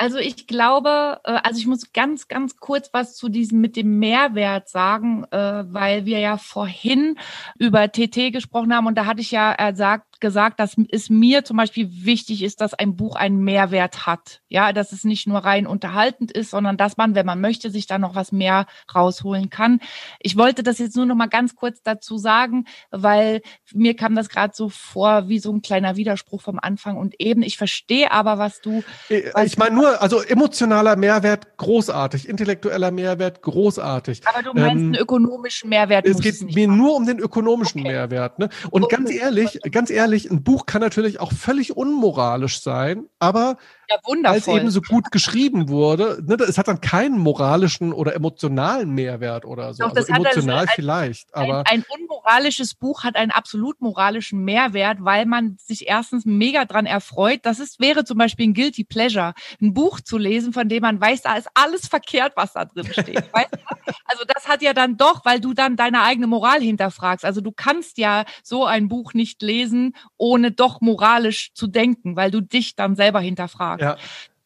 Also 0.00 0.18
ich 0.18 0.46
glaube, 0.46 1.20
äh, 1.24 1.40
also 1.42 1.58
ich 1.58 1.66
muss 1.66 1.92
ganz, 1.92 2.28
ganz 2.28 2.56
kurz 2.56 2.90
was 2.92 3.16
zu 3.16 3.28
diesem 3.28 3.60
mit 3.60 3.74
dem 3.76 3.98
Mehrwert 3.98 4.68
sagen, 4.68 5.24
äh, 5.32 5.64
weil 5.66 6.06
wir 6.06 6.20
ja 6.20 6.38
vorhin 6.38 7.16
über 7.58 7.90
TT 7.90 8.32
gesprochen 8.32 8.72
haben 8.72 8.86
und 8.86 8.96
da 8.96 9.06
hatte 9.06 9.20
ich 9.20 9.32
ja 9.32 9.70
gesagt, 9.70 10.07
gesagt, 10.20 10.60
dass 10.60 10.76
es 10.90 11.10
mir 11.10 11.44
zum 11.44 11.56
Beispiel 11.56 11.88
wichtig 11.90 12.42
ist, 12.42 12.60
dass 12.60 12.74
ein 12.74 12.96
Buch 12.96 13.16
einen 13.16 13.42
Mehrwert 13.42 14.06
hat. 14.06 14.40
Ja, 14.48 14.72
dass 14.72 14.92
es 14.92 15.04
nicht 15.04 15.26
nur 15.26 15.38
rein 15.38 15.66
unterhaltend 15.66 16.32
ist, 16.32 16.50
sondern 16.50 16.76
dass 16.76 16.96
man, 16.96 17.14
wenn 17.14 17.26
man 17.26 17.40
möchte, 17.40 17.70
sich 17.70 17.86
da 17.86 17.98
noch 17.98 18.14
was 18.14 18.32
mehr 18.32 18.66
rausholen 18.94 19.50
kann. 19.50 19.80
Ich 20.20 20.36
wollte 20.36 20.62
das 20.62 20.78
jetzt 20.78 20.96
nur 20.96 21.06
noch 21.06 21.14
mal 21.14 21.26
ganz 21.26 21.54
kurz 21.54 21.82
dazu 21.82 22.18
sagen, 22.18 22.66
weil 22.90 23.42
mir 23.72 23.94
kam 23.94 24.14
das 24.14 24.28
gerade 24.28 24.54
so 24.54 24.68
vor 24.68 25.28
wie 25.28 25.38
so 25.38 25.52
ein 25.52 25.62
kleiner 25.62 25.96
Widerspruch 25.96 26.42
vom 26.42 26.58
Anfang 26.60 26.96
und 26.96 27.14
eben. 27.18 27.42
Ich 27.42 27.56
verstehe 27.56 28.10
aber, 28.10 28.38
was 28.38 28.60
du. 28.60 28.82
Äh, 29.08 29.30
was 29.32 29.46
ich 29.46 29.58
meine 29.58 29.76
nur, 29.76 30.02
also 30.02 30.20
emotionaler 30.22 30.96
Mehrwert 30.96 31.56
großartig, 31.56 32.28
intellektueller 32.28 32.90
Mehrwert 32.90 33.42
großartig. 33.42 34.22
Aber 34.26 34.42
du 34.42 34.52
meinst 34.52 34.82
ähm, 34.82 34.86
einen 34.88 34.94
ökonomischen 34.96 35.70
Mehrwert. 35.70 36.06
Es 36.06 36.20
geht 36.20 36.54
mir 36.54 36.68
haben. 36.68 36.76
nur 36.76 36.96
um 36.96 37.06
den 37.06 37.18
ökonomischen 37.18 37.82
okay. 37.82 37.92
Mehrwert. 37.92 38.38
Ne? 38.38 38.48
Und 38.70 38.84
okay. 38.84 38.96
ganz 38.96 39.10
ehrlich, 39.10 39.58
ganz 39.70 39.90
ehrlich 39.90 40.07
ehrlich, 40.08 40.30
ein 40.30 40.42
Buch 40.42 40.64
kann 40.64 40.80
natürlich 40.80 41.20
auch 41.20 41.32
völlig 41.32 41.76
unmoralisch 41.76 42.62
sein, 42.62 43.08
aber 43.18 43.58
ja, 43.90 43.96
wundervoll. 44.04 44.36
Als 44.36 44.48
eben 44.48 44.70
so 44.70 44.82
gut 44.82 45.10
geschrieben 45.10 45.68
wurde, 45.68 46.22
ne, 46.26 46.34
es 46.34 46.58
hat 46.58 46.68
dann 46.68 46.80
keinen 46.80 47.18
moralischen 47.18 47.92
oder 47.92 48.14
emotionalen 48.14 48.90
Mehrwert 48.90 49.46
oder 49.46 49.72
so. 49.72 49.84
Doch, 49.84 49.96
also 49.96 50.12
emotional 50.12 50.58
also 50.58 50.70
ein, 50.70 50.74
vielleicht. 50.74 51.34
Aber 51.34 51.58
ein, 51.60 51.66
ein, 51.66 51.84
unmoralisches 51.88 52.74
Buch 52.74 53.04
hat 53.04 53.16
einen 53.16 53.30
absolut 53.30 53.80
moralischen 53.80 54.44
Mehrwert, 54.44 54.98
weil 55.00 55.24
man 55.24 55.56
sich 55.58 55.88
erstens 55.88 56.26
mega 56.26 56.66
dran 56.66 56.84
erfreut. 56.84 57.40
Das 57.44 57.60
ist, 57.60 57.80
wäre 57.80 58.04
zum 58.04 58.18
Beispiel 58.18 58.48
ein 58.48 58.54
Guilty 58.54 58.84
Pleasure, 58.84 59.32
ein 59.60 59.72
Buch 59.72 60.00
zu 60.00 60.18
lesen, 60.18 60.52
von 60.52 60.68
dem 60.68 60.82
man 60.82 61.00
weiß, 61.00 61.22
da 61.22 61.36
ist 61.36 61.48
alles 61.54 61.88
verkehrt, 61.88 62.34
was 62.36 62.52
da 62.52 62.66
drin 62.66 62.88
steht. 62.92 63.24
weißt 63.32 63.52
du? 63.52 63.58
Also 64.04 64.24
das 64.26 64.48
hat 64.48 64.60
ja 64.60 64.74
dann 64.74 64.98
doch, 64.98 65.24
weil 65.24 65.40
du 65.40 65.54
dann 65.54 65.76
deine 65.76 66.02
eigene 66.02 66.26
Moral 66.26 66.60
hinterfragst. 66.60 67.24
Also 67.24 67.40
du 67.40 67.52
kannst 67.52 67.96
ja 67.96 68.24
so 68.42 68.66
ein 68.66 68.88
Buch 68.88 69.14
nicht 69.14 69.40
lesen, 69.40 69.94
ohne 70.18 70.50
doch 70.50 70.80
moralisch 70.82 71.52
zu 71.54 71.66
denken, 71.66 72.16
weil 72.16 72.30
du 72.30 72.42
dich 72.42 72.76
dann 72.76 72.96
selber 72.96 73.20
hinterfragst. 73.20 73.77
Ja. 73.80 73.96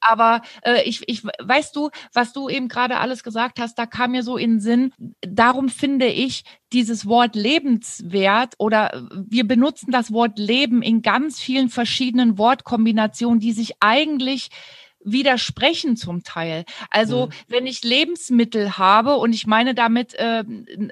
Aber 0.02 0.42
äh, 0.62 0.82
ich, 0.82 1.02
ich, 1.06 1.24
weißt 1.24 1.76
du, 1.76 1.90
was 2.12 2.32
du 2.32 2.48
eben 2.48 2.68
gerade 2.68 2.98
alles 2.98 3.22
gesagt 3.22 3.60
hast, 3.60 3.78
da 3.78 3.86
kam 3.86 4.10
mir 4.12 4.24
so 4.24 4.36
in 4.36 4.54
den 4.54 4.60
Sinn. 4.60 4.92
Darum 5.20 5.68
finde 5.68 6.06
ich 6.06 6.44
dieses 6.72 7.06
Wort 7.06 7.36
lebenswert 7.36 8.54
oder 8.58 9.06
wir 9.14 9.46
benutzen 9.46 9.92
das 9.92 10.12
Wort 10.12 10.38
Leben 10.38 10.82
in 10.82 11.02
ganz 11.02 11.40
vielen 11.40 11.68
verschiedenen 11.68 12.36
Wortkombinationen, 12.36 13.38
die 13.38 13.52
sich 13.52 13.74
eigentlich 13.80 14.50
widersprechen 15.04 15.96
zum 15.96 16.22
Teil. 16.22 16.64
Also 16.90 17.26
mhm. 17.26 17.30
wenn 17.48 17.66
ich 17.66 17.82
Lebensmittel 17.82 18.78
habe 18.78 19.16
und 19.16 19.32
ich 19.32 19.46
meine 19.46 19.74
damit 19.74 20.14
äh, 20.14 20.44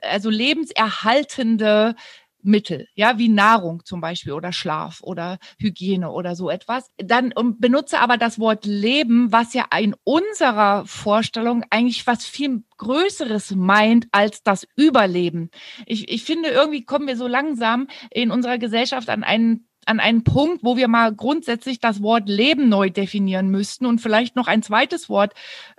also 0.02 0.30
lebenserhaltende 0.30 1.94
Mittel, 2.42 2.88
ja, 2.94 3.18
wie 3.18 3.28
Nahrung 3.28 3.84
zum 3.84 4.00
Beispiel 4.00 4.32
oder 4.32 4.52
Schlaf 4.52 5.00
oder 5.02 5.38
Hygiene 5.58 6.10
oder 6.10 6.34
so 6.34 6.50
etwas. 6.50 6.90
Dann 6.96 7.32
benutze 7.58 8.00
aber 8.00 8.16
das 8.16 8.38
Wort 8.38 8.66
Leben, 8.66 9.32
was 9.32 9.54
ja 9.54 9.66
in 9.78 9.94
unserer 10.04 10.84
Vorstellung 10.86 11.64
eigentlich 11.70 12.06
was 12.06 12.24
viel 12.24 12.62
Größeres 12.78 13.54
meint 13.54 14.06
als 14.12 14.42
das 14.42 14.66
Überleben. 14.76 15.50
Ich, 15.86 16.10
ich 16.10 16.24
finde, 16.24 16.48
irgendwie 16.48 16.84
kommen 16.84 17.06
wir 17.06 17.16
so 17.16 17.26
langsam 17.26 17.88
in 18.10 18.30
unserer 18.30 18.58
Gesellschaft 18.58 19.08
an 19.10 19.24
einen 19.24 19.66
an 19.86 19.98
einen 19.98 20.24
Punkt, 20.24 20.62
wo 20.62 20.76
wir 20.76 20.88
mal 20.88 21.14
grundsätzlich 21.14 21.80
das 21.80 22.02
Wort 22.02 22.28
Leben 22.28 22.68
neu 22.68 22.90
definieren 22.90 23.48
müssten 23.48 23.86
und 23.86 24.00
vielleicht 24.00 24.36
noch 24.36 24.46
ein 24.46 24.62
zweites 24.62 25.08
Wort 25.08 25.32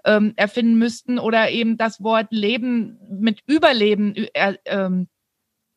ähm, 0.06 0.34
erfinden 0.36 0.78
müssten 0.78 1.20
oder 1.20 1.50
eben 1.52 1.78
das 1.78 2.04
Wort 2.04 2.28
Leben 2.32 3.00
mit 3.10 3.42
Überleben 3.46 4.16
äh, 4.16 4.56
ähm, 4.66 5.08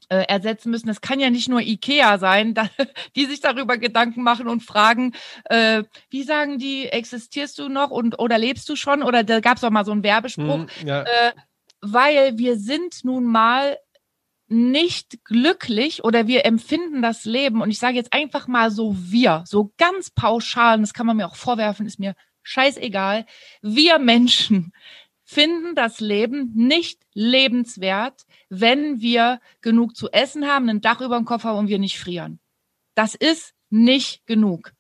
äh, 0.09 0.25
ersetzen 0.29 0.71
müssen. 0.71 0.89
Es 0.89 1.01
kann 1.01 1.21
ja 1.21 1.31
nicht 1.31 1.49
nur 1.49 1.61
Ikea 1.61 2.19
sein, 2.19 2.55
da, 2.55 2.69
die 3.17 3.27
sich 3.27 3.41
darüber 3.41 3.79
Gedanken 3.79 4.23
machen 4.23 4.49
und 4.49 4.63
fragen, 4.63 5.13
äh, 5.45 5.85
wie 6.11 6.23
sagen 6.23 6.59
die, 6.59 6.87
existierst 6.87 7.59
du 7.59 7.69
noch 7.69 7.91
und 7.91 8.19
oder 8.19 8.39
lebst 8.39 8.69
du 8.69 8.77
schon? 8.77 9.03
Oder 9.03 9.25
da 9.25 9.41
gab 9.41 9.57
es 9.57 9.65
auch 9.65 9.71
mal 9.71 9.85
so 9.85 9.93
einen 9.93 10.03
Werbespruch, 10.03 10.67
hm, 10.81 10.87
ja. 10.87 11.03
äh, 11.03 11.33
weil 11.81 12.39
wir 12.39 12.57
sind 12.57 13.05
nun 13.05 13.25
mal 13.25 13.79
nicht 14.47 15.25
glücklich 15.25 16.05
oder 16.05 16.27
wir 16.27 16.45
empfinden 16.45 17.03
das 17.03 17.25
Leben 17.25 17.63
und 17.63 17.71
ich 17.71 17.79
sage 17.79 17.97
jetzt 17.97 18.13
einfach 18.13 18.47
mal 18.47 18.71
so 18.71 18.95
wir, 18.99 19.43
so 19.47 19.73
ganz 19.79 20.11
pauschal, 20.11 20.77
und 20.77 20.83
das 20.83 20.95
kann 20.95 21.07
man 21.07 21.17
mir 21.17 21.27
auch 21.27 21.37
vorwerfen, 21.37 21.87
ist 21.87 21.99
mir 21.99 22.15
scheißegal, 22.43 23.25
wir 23.63 23.99
Menschen 23.99 24.73
finden 25.35 25.75
das 25.75 26.01
Leben 26.01 26.53
nicht 26.55 27.03
lebenswert, 27.13 28.25
wenn 28.49 29.01
wir 29.01 29.41
genug 29.61 29.97
zu 29.97 30.11
essen 30.11 30.47
haben, 30.47 30.69
ein 30.69 30.81
Dach 30.81 31.01
über 31.01 31.17
dem 31.17 31.25
Kopf 31.25 31.45
haben 31.45 31.59
und 31.59 31.69
wir 31.69 31.81
nicht 31.81 31.99
frieren. 31.99 32.39
Das 32.95 33.17
ist 33.17 33.53
nicht 33.69 34.27
genug. 34.27 34.73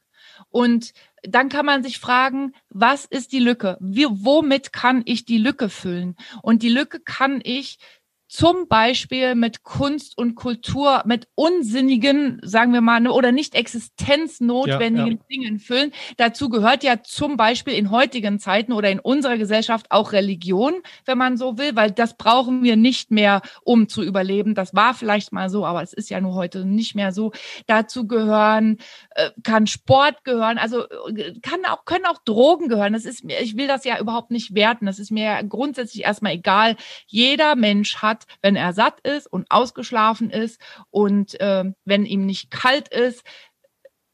Und 0.50 0.92
dann 1.22 1.48
kann 1.48 1.66
man 1.66 1.82
sich 1.82 1.98
fragen, 1.98 2.52
was 2.68 3.04
ist 3.04 3.32
die 3.32 3.40
Lücke? 3.40 3.76
Wie, 3.80 4.06
womit 4.08 4.72
kann 4.72 5.02
ich 5.04 5.24
die 5.24 5.38
Lücke 5.38 5.68
füllen? 5.68 6.16
Und 6.42 6.62
die 6.62 6.68
Lücke 6.68 7.00
kann 7.00 7.40
ich 7.42 7.78
zum 8.26 8.68
Beispiel 8.68 9.34
mit 9.34 9.62
Kunst 9.62 10.16
und 10.18 10.34
Kultur, 10.34 11.02
mit 11.04 11.28
unsinnigen, 11.34 12.40
sagen 12.42 12.72
wir 12.72 12.80
mal, 12.80 13.00
ne, 13.00 13.12
oder 13.12 13.32
nicht 13.32 13.54
existenznotwendigen 13.54 15.12
ja, 15.12 15.14
ja. 15.14 15.24
Dingen 15.30 15.58
füllen. 15.58 15.92
Dazu 16.16 16.48
gehört 16.48 16.82
ja 16.82 17.02
zum 17.02 17.36
Beispiel 17.36 17.74
in 17.74 17.90
heutigen 17.90 18.38
Zeiten 18.38 18.72
oder 18.72 18.90
in 18.90 18.98
unserer 18.98 19.36
Gesellschaft 19.36 19.86
auch 19.90 20.12
Religion, 20.12 20.74
wenn 21.04 21.18
man 21.18 21.36
so 21.36 21.58
will, 21.58 21.76
weil 21.76 21.90
das 21.90 22.16
brauchen 22.16 22.62
wir 22.62 22.76
nicht 22.76 23.10
mehr, 23.10 23.42
um 23.62 23.88
zu 23.88 24.02
überleben. 24.02 24.54
Das 24.54 24.74
war 24.74 24.94
vielleicht 24.94 25.32
mal 25.32 25.48
so, 25.48 25.66
aber 25.66 25.82
es 25.82 25.92
ist 25.92 26.10
ja 26.10 26.20
nur 26.20 26.34
heute 26.34 26.64
nicht 26.64 26.94
mehr 26.94 27.12
so. 27.12 27.32
Dazu 27.66 28.06
gehören, 28.06 28.78
äh, 29.10 29.30
kann 29.42 29.66
Sport 29.66 30.24
gehören, 30.24 30.58
also 30.58 30.88
äh, 30.88 31.34
kann 31.40 31.64
auch, 31.66 31.84
können 31.84 32.06
auch 32.06 32.18
Drogen 32.24 32.68
gehören. 32.68 32.94
Das 32.94 33.04
ist 33.04 33.22
mir, 33.22 33.40
ich 33.40 33.56
will 33.56 33.68
das 33.68 33.84
ja 33.84 34.00
überhaupt 34.00 34.30
nicht 34.30 34.54
werten. 34.54 34.86
Das 34.86 34.98
ist 34.98 35.10
mir 35.10 35.42
grundsätzlich 35.48 36.04
erstmal 36.04 36.32
egal. 36.32 36.76
Jeder 37.06 37.54
Mensch 37.54 37.96
hat 37.96 38.13
wenn 38.42 38.56
er 38.56 38.72
satt 38.72 39.00
ist 39.00 39.26
und 39.26 39.50
ausgeschlafen 39.50 40.30
ist 40.30 40.60
und 40.90 41.40
äh, 41.40 41.64
wenn 41.84 42.06
ihm 42.06 42.26
nicht 42.26 42.50
kalt 42.50 42.88
ist, 42.88 43.24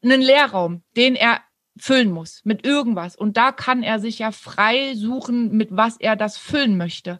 einen 0.03 0.21
Leerraum, 0.21 0.83
den 0.95 1.15
er 1.15 1.41
füllen 1.77 2.11
muss 2.11 2.41
mit 2.43 2.65
irgendwas. 2.65 3.15
Und 3.15 3.37
da 3.37 3.51
kann 3.51 3.83
er 3.83 3.99
sich 3.99 4.19
ja 4.19 4.31
frei 4.31 4.93
suchen, 4.95 5.51
mit 5.51 5.69
was 5.71 5.97
er 5.97 6.15
das 6.15 6.37
füllen 6.37 6.77
möchte. 6.77 7.19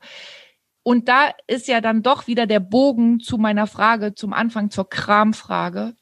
Und 0.83 1.07
da 1.07 1.31
ist 1.47 1.67
ja 1.67 1.79
dann 1.79 2.01
doch 2.01 2.27
wieder 2.27 2.47
der 2.47 2.59
Bogen 2.59 3.19
zu 3.19 3.37
meiner 3.37 3.67
Frage, 3.67 4.15
zum 4.15 4.33
Anfang 4.33 4.71
zur 4.71 4.89
Kramfrage. 4.89 5.95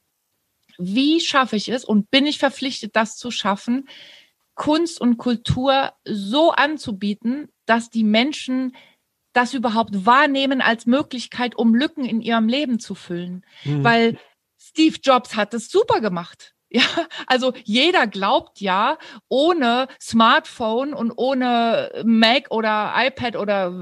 Wie 0.77 1.19
schaffe 1.19 1.57
ich 1.57 1.69
es 1.69 1.83
und 1.83 2.09
bin 2.09 2.25
ich 2.25 2.39
verpflichtet, 2.39 2.95
das 2.95 3.17
zu 3.17 3.31
schaffen, 3.31 3.89
Kunst 4.55 4.99
und 4.99 5.17
Kultur 5.17 5.93
so 6.05 6.51
anzubieten, 6.51 7.49
dass 7.65 7.89
die 7.89 8.03
Menschen 8.03 8.75
das 9.33 9.53
überhaupt 9.53 10.05
wahrnehmen 10.05 10.61
als 10.61 10.85
Möglichkeit, 10.85 11.55
um 11.55 11.75
Lücken 11.75 12.05
in 12.05 12.21
ihrem 12.21 12.47
Leben 12.47 12.79
zu 12.79 12.95
füllen. 12.95 13.45
Mhm. 13.63 13.83
Weil 13.83 14.17
Steve 14.59 14.97
Jobs 15.01 15.35
hat 15.35 15.53
es 15.53 15.69
super 15.69 16.01
gemacht. 16.01 16.53
Ja, 16.71 16.83
also 17.25 17.51
jeder 17.63 18.05
glaubt 18.05 18.61
ja, 18.61 18.99
ohne 19.27 19.87
Smartphone 19.99 20.93
und 20.93 21.11
ohne 21.15 22.03
Mac 22.05 22.51
oder 22.51 22.93
iPad 22.95 23.37
oder, 23.37 23.73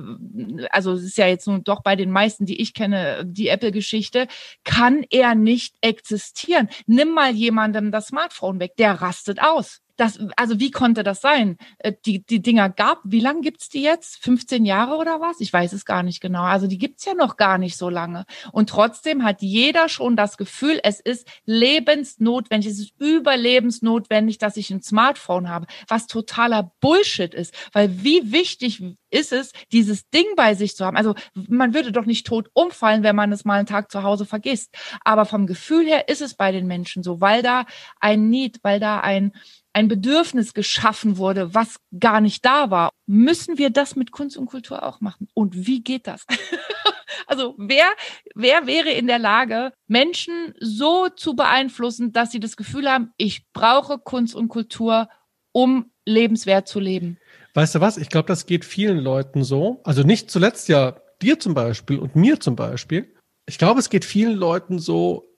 also 0.70 0.94
es 0.94 1.04
ist 1.04 1.18
ja 1.18 1.28
jetzt 1.28 1.48
nur 1.48 1.60
doch 1.60 1.84
bei 1.84 1.98
den 1.98 2.12
meisten, 2.12 2.46
die 2.46 2.62
ich 2.62 2.74
kenne, 2.74 3.26
die 3.26 3.50
Apple-Geschichte, 3.50 4.30
kann 4.64 5.04
er 5.10 5.36
nicht 5.36 5.76
existieren. 5.82 6.70
Nimm 6.86 7.12
mal 7.12 7.34
jemandem 7.34 7.92
das 7.92 8.08
Smartphone 8.08 8.62
weg, 8.62 8.78
der 8.78 8.94
rastet 9.02 9.42
aus 9.42 9.82
das, 9.98 10.20
also 10.36 10.60
wie 10.60 10.72
konnte 10.72 11.04
das 11.04 11.22
sein? 11.22 11.58
Äh, 11.80 11.94
die, 12.06 12.24
die 12.26 12.42
Dinger 12.42 12.70
gab, 12.70 13.00
wie 13.04 13.20
lange 13.20 13.42
gibt's 13.42 13.68
die 13.68 13.82
jetzt? 13.82 14.24
15 14.24 14.64
Jahre 14.64 14.96
oder 14.96 15.20
was? 15.20 15.42
Ich 15.42 15.52
weiß 15.52 15.74
es 15.74 15.86
gar 15.86 16.04
nicht 16.04 16.22
genau. 16.22 16.44
Also 16.44 16.68
die 16.68 16.78
gibt's 16.78 17.06
ja 17.06 17.14
noch 17.16 17.36
gar 17.36 17.58
nicht 17.58 17.78
so 17.78 17.90
lange. 17.90 18.26
Und 18.52 18.70
trotzdem 18.70 19.24
hat 19.24 19.42
jeder 19.42 19.90
schon 19.90 20.16
das 20.16 20.38
Gefühl, 20.38 20.80
es 20.84 21.00
ist 21.00 21.28
lebensnotwendig, 21.46 22.72
es 22.72 22.80
ist 22.80 22.94
überlebensnotwendig, 23.00 24.38
dass 24.38 24.56
ich 24.58 24.70
ein 24.70 24.82
Smartphone 24.82 25.50
habe, 25.50 25.66
was 25.88 26.08
totaler 26.08 26.72
Bullshit 26.80 27.34
ist. 27.34 27.54
Weil 27.74 28.04
wie 28.04 28.32
wichtig 28.32 28.84
ist 29.10 29.34
es, 29.34 29.52
dieses 29.72 30.10
Ding 30.10 30.26
bei 30.36 30.54
sich 30.54 30.76
zu 30.76 30.86
haben? 30.86 30.98
Also 30.98 31.16
man 31.34 31.74
würde 31.74 31.92
doch 31.92 32.06
nicht 32.06 32.28
tot 32.28 32.50
umfallen, 32.54 33.04
wenn 33.04 33.16
man 33.16 33.32
es 33.32 33.46
mal 33.46 33.58
einen 33.58 33.66
Tag 33.66 33.92
zu 33.92 34.04
Hause 34.04 34.26
vergisst. 34.26 34.76
Aber 35.04 35.26
vom 35.26 35.48
Gefühl 35.48 35.88
her 35.88 36.08
ist 36.08 36.22
es 36.22 36.36
bei 36.36 36.52
den 36.52 36.68
Menschen 36.68 37.02
so, 37.02 37.20
weil 37.20 37.42
da 37.42 37.66
ein 38.00 38.30
Need, 38.30 38.60
weil 38.62 38.80
da 38.80 39.00
ein 39.00 39.32
ein 39.78 39.90
Bedürfnis 39.90 40.56
geschaffen 40.56 41.18
wurde, 41.18 41.54
was 41.54 41.76
gar 42.00 42.20
nicht 42.20 42.44
da 42.44 42.72
war. 42.72 42.90
Müssen 43.06 43.60
wir 43.60 43.70
das 43.70 43.96
mit 43.96 44.12
Kunst 44.12 44.36
und 44.36 44.48
Kultur 44.48 44.82
auch 44.82 45.02
machen? 45.02 45.28
Und 45.36 45.68
wie 45.68 45.84
geht 45.84 46.08
das? 46.08 46.26
also 47.28 47.54
wer, 47.60 47.86
wer 48.34 48.66
wäre 48.66 48.90
in 48.90 49.06
der 49.06 49.20
Lage, 49.20 49.72
Menschen 49.86 50.56
so 50.60 51.10
zu 51.10 51.36
beeinflussen, 51.36 52.12
dass 52.12 52.32
sie 52.32 52.40
das 52.40 52.58
Gefühl 52.58 52.90
haben, 52.90 53.12
ich 53.18 53.46
brauche 53.54 54.00
Kunst 54.00 54.34
und 54.34 54.48
Kultur, 54.48 55.10
um 55.52 55.92
lebenswert 56.08 56.68
zu 56.68 56.80
leben? 56.80 57.20
Weißt 57.54 57.76
du 57.76 57.80
was? 57.80 57.98
Ich 57.98 58.10
glaube, 58.10 58.28
das 58.28 58.48
geht 58.48 58.66
vielen 58.66 58.98
Leuten 58.98 59.44
so. 59.44 59.82
Also 59.84 60.02
nicht 60.02 60.32
zuletzt 60.32 60.70
ja 60.70 61.00
dir 61.22 61.40
zum 61.40 61.54
Beispiel 61.54 62.00
und 62.00 62.16
mir 62.16 62.40
zum 62.40 62.56
Beispiel. 62.56 63.14
Ich 63.46 63.60
glaube, 63.60 63.80
es 63.80 63.92
geht 63.92 64.06
vielen 64.06 64.38
Leuten 64.38 64.80
so, 64.80 65.38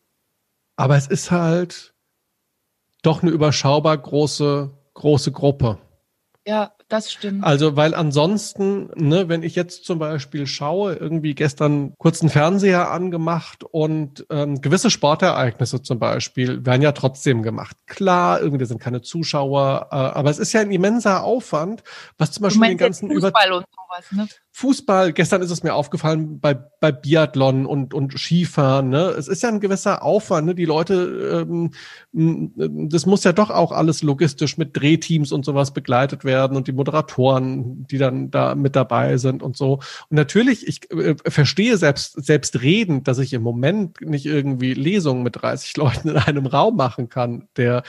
aber 0.77 0.95
es 0.95 1.07
ist 1.07 1.29
halt, 1.29 1.93
doch 3.01 3.21
eine 3.21 3.31
überschaubar 3.31 3.97
große, 3.97 4.71
große 4.93 5.31
Gruppe. 5.31 5.77
Ja, 6.47 6.71
das 6.87 7.11
stimmt. 7.11 7.43
Also, 7.43 7.75
weil 7.75 7.93
ansonsten, 7.93 8.89
ne, 8.95 9.29
wenn 9.29 9.43
ich 9.43 9.55
jetzt 9.55 9.85
zum 9.85 9.99
Beispiel 9.99 10.47
schaue, 10.47 10.95
irgendwie 10.95 11.35
gestern 11.35 11.93
kurz 11.99 12.21
einen 12.21 12.31
Fernseher 12.31 12.89
angemacht 12.89 13.63
und 13.63 14.25
ähm, 14.31 14.59
gewisse 14.59 14.89
Sportereignisse 14.89 15.83
zum 15.83 15.99
Beispiel 15.99 16.65
werden 16.65 16.81
ja 16.81 16.91
trotzdem 16.91 17.43
gemacht. 17.43 17.77
Klar, 17.85 18.41
irgendwie 18.41 18.65
sind 18.65 18.81
keine 18.81 19.01
Zuschauer, 19.01 19.89
äh, 19.91 19.95
aber 19.95 20.31
es 20.31 20.39
ist 20.39 20.51
ja 20.53 20.61
ein 20.61 20.71
immenser 20.71 21.23
Aufwand, 21.23 21.83
was 22.17 22.31
zum 22.31 22.43
Beispiel 22.43 22.69
den 22.69 22.77
ganzen 22.77 23.11
Fußball 23.11 23.47
über 23.47 23.63
sowas, 23.89 24.11
ne? 24.11 24.27
Fußball, 24.59 25.13
gestern 25.13 25.41
ist 25.41 25.51
es 25.51 25.63
mir 25.63 25.73
aufgefallen 25.73 26.41
bei, 26.41 26.53
bei 26.53 26.91
Biathlon 26.91 27.65
und, 27.65 27.93
und 27.93 28.19
Skifahren, 28.19 28.89
ne? 28.89 29.15
Es 29.17 29.29
ist 29.29 29.41
ja 29.41 29.47
ein 29.47 29.61
gewisser 29.61 30.03
Aufwand, 30.03 30.47
ne? 30.47 30.53
Die 30.53 30.65
Leute, 30.65 31.47
ähm, 31.49 31.71
das 32.11 33.05
muss 33.05 33.23
ja 33.23 33.31
doch 33.31 33.51
auch 33.51 33.71
alles 33.71 34.03
logistisch 34.03 34.57
mit 34.57 34.75
Drehteams 34.75 35.31
und 35.31 35.45
sowas 35.45 35.71
begleitet 35.71 36.25
werden 36.25 36.57
und 36.57 36.67
die 36.67 36.73
Moderatoren, 36.73 37.87
die 37.87 37.97
dann 37.97 38.31
da 38.31 38.53
mit 38.53 38.75
dabei 38.75 39.15
sind 39.15 39.43
und 39.43 39.55
so. 39.55 39.75
Und 40.09 40.17
natürlich, 40.17 40.67
ich 40.67 40.91
äh, 40.91 41.15
verstehe 41.25 41.77
selbst, 41.77 42.21
selbst 42.25 42.61
redend, 42.61 43.07
dass 43.07 43.19
ich 43.19 43.31
im 43.31 43.43
Moment 43.43 44.01
nicht 44.01 44.25
irgendwie 44.25 44.73
Lesungen 44.73 45.23
mit 45.23 45.41
30 45.41 45.77
Leuten 45.77 46.09
in 46.09 46.17
einem 46.17 46.47
Raum 46.47 46.75
machen 46.75 47.07
kann, 47.07 47.47
der 47.55 47.83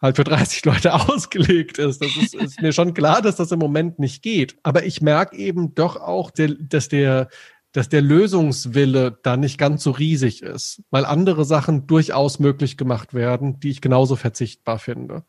halt 0.00 0.16
für 0.16 0.24
30 0.24 0.64
Leute 0.64 0.94
ausgelegt 1.08 1.78
ist. 1.78 2.02
Das 2.02 2.16
ist, 2.16 2.34
ist 2.34 2.62
mir 2.62 2.72
schon 2.72 2.94
klar, 2.94 3.22
dass 3.22 3.36
das 3.36 3.52
im 3.52 3.58
Moment 3.58 3.98
nicht 3.98 4.22
geht. 4.22 4.56
Aber 4.62 4.84
ich 4.84 5.00
merke 5.00 5.36
eben 5.36 5.74
doch 5.74 5.96
auch, 5.96 6.30
der, 6.30 6.48
dass 6.58 6.88
der, 6.88 7.28
dass 7.72 7.88
der 7.88 8.02
Lösungswille 8.02 9.18
da 9.22 9.36
nicht 9.36 9.58
ganz 9.58 9.82
so 9.82 9.90
riesig 9.90 10.42
ist, 10.42 10.82
weil 10.90 11.04
andere 11.04 11.44
Sachen 11.44 11.86
durchaus 11.86 12.38
möglich 12.38 12.76
gemacht 12.76 13.14
werden, 13.14 13.60
die 13.60 13.70
ich 13.70 13.80
genauso 13.80 14.16
verzichtbar 14.16 14.78
finde. 14.78 15.24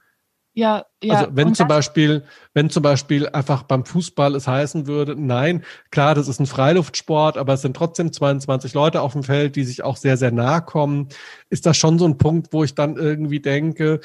Ja, 0.57 0.88
ja. 1.03 1.14
Also 1.14 1.35
wenn 1.35 1.53
zum 1.53 1.68
Beispiel, 1.68 2.23
wenn 2.56 2.72
zum 2.72 2.81
Beispiel 2.81 3.30
einfach 3.30 3.61
beim 3.61 3.85
Fußball 3.85 4.34
es 4.34 4.48
heißen 4.48 4.88
würde, 4.88 5.15
nein, 5.15 5.64
klar, 5.91 6.15
das 6.15 6.27
ist 6.27 6.39
ein 6.39 6.48
Freiluftsport, 6.48 7.38
aber 7.38 7.53
es 7.53 7.61
sind 7.61 7.76
trotzdem 7.77 8.11
22 8.11 8.73
Leute 8.73 9.02
auf 9.02 9.14
dem 9.14 9.22
Feld, 9.22 9.56
die 9.56 9.64
sich 9.64 9.84
auch 9.84 9.98
sehr, 9.98 10.18
sehr 10.18 10.31
nahe 10.31 10.64
kommen, 10.64 11.10
ist 11.52 11.68
das 11.68 11.77
schon 11.77 11.99
so 11.99 12.06
ein 12.06 12.18
Punkt, 12.18 12.53
wo 12.53 12.64
ich 12.64 12.73
dann 12.73 12.98
irgendwie 12.98 13.39
denke, 13.39 13.99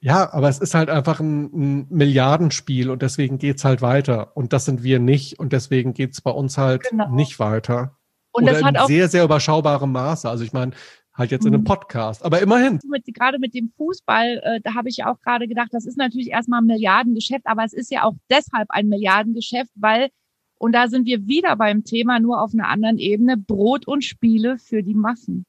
ja, 0.00 0.32
aber 0.32 0.48
es 0.48 0.58
ist 0.58 0.74
halt 0.74 0.90
einfach 0.90 1.20
ein, 1.20 1.44
ein 1.52 1.86
Milliardenspiel 1.90 2.90
und 2.90 3.02
deswegen 3.02 3.38
geht's 3.38 3.64
halt 3.64 3.82
weiter. 3.82 4.36
Und 4.36 4.52
das 4.52 4.64
sind 4.64 4.82
wir 4.82 4.98
nicht 4.98 5.38
und 5.38 5.52
deswegen 5.52 5.94
geht's 5.94 6.20
bei 6.20 6.30
uns 6.30 6.58
halt 6.58 6.88
genau. 6.88 7.10
nicht 7.10 7.38
weiter. 7.38 7.96
Und 8.30 8.44
Oder 8.44 8.52
das 8.52 8.62
hat 8.62 8.74
in 8.74 8.80
auch 8.80 8.86
sehr, 8.86 9.08
sehr 9.08 9.24
überschaubarem 9.24 9.90
Maße. 9.90 10.28
Also 10.28 10.44
ich 10.44 10.52
meine, 10.52 10.72
halt 11.18 11.32
jetzt 11.32 11.44
in 11.44 11.52
einem 11.52 11.62
mhm. 11.62 11.66
Podcast. 11.66 12.24
Aber 12.24 12.40
immerhin. 12.40 12.78
Mit, 12.88 13.04
gerade 13.12 13.38
mit 13.38 13.54
dem 13.54 13.70
Fußball, 13.76 14.40
äh, 14.42 14.60
da 14.62 14.74
habe 14.74 14.88
ich 14.88 14.98
ja 14.98 15.10
auch 15.10 15.20
gerade 15.20 15.48
gedacht, 15.48 15.70
das 15.72 15.84
ist 15.84 15.98
natürlich 15.98 16.28
erstmal 16.30 16.60
ein 16.60 16.66
Milliardengeschäft, 16.66 17.46
aber 17.46 17.64
es 17.64 17.72
ist 17.72 17.90
ja 17.90 18.04
auch 18.04 18.14
deshalb 18.30 18.70
ein 18.70 18.88
Milliardengeschäft, 18.88 19.72
weil, 19.74 20.10
und 20.58 20.72
da 20.72 20.88
sind 20.88 21.06
wir 21.06 21.26
wieder 21.26 21.56
beim 21.56 21.84
Thema, 21.84 22.20
nur 22.20 22.40
auf 22.40 22.52
einer 22.54 22.68
anderen 22.68 22.98
Ebene, 22.98 23.36
Brot 23.36 23.86
und 23.86 24.04
Spiele 24.04 24.58
für 24.58 24.82
die 24.82 24.94
Massen. 24.94 25.44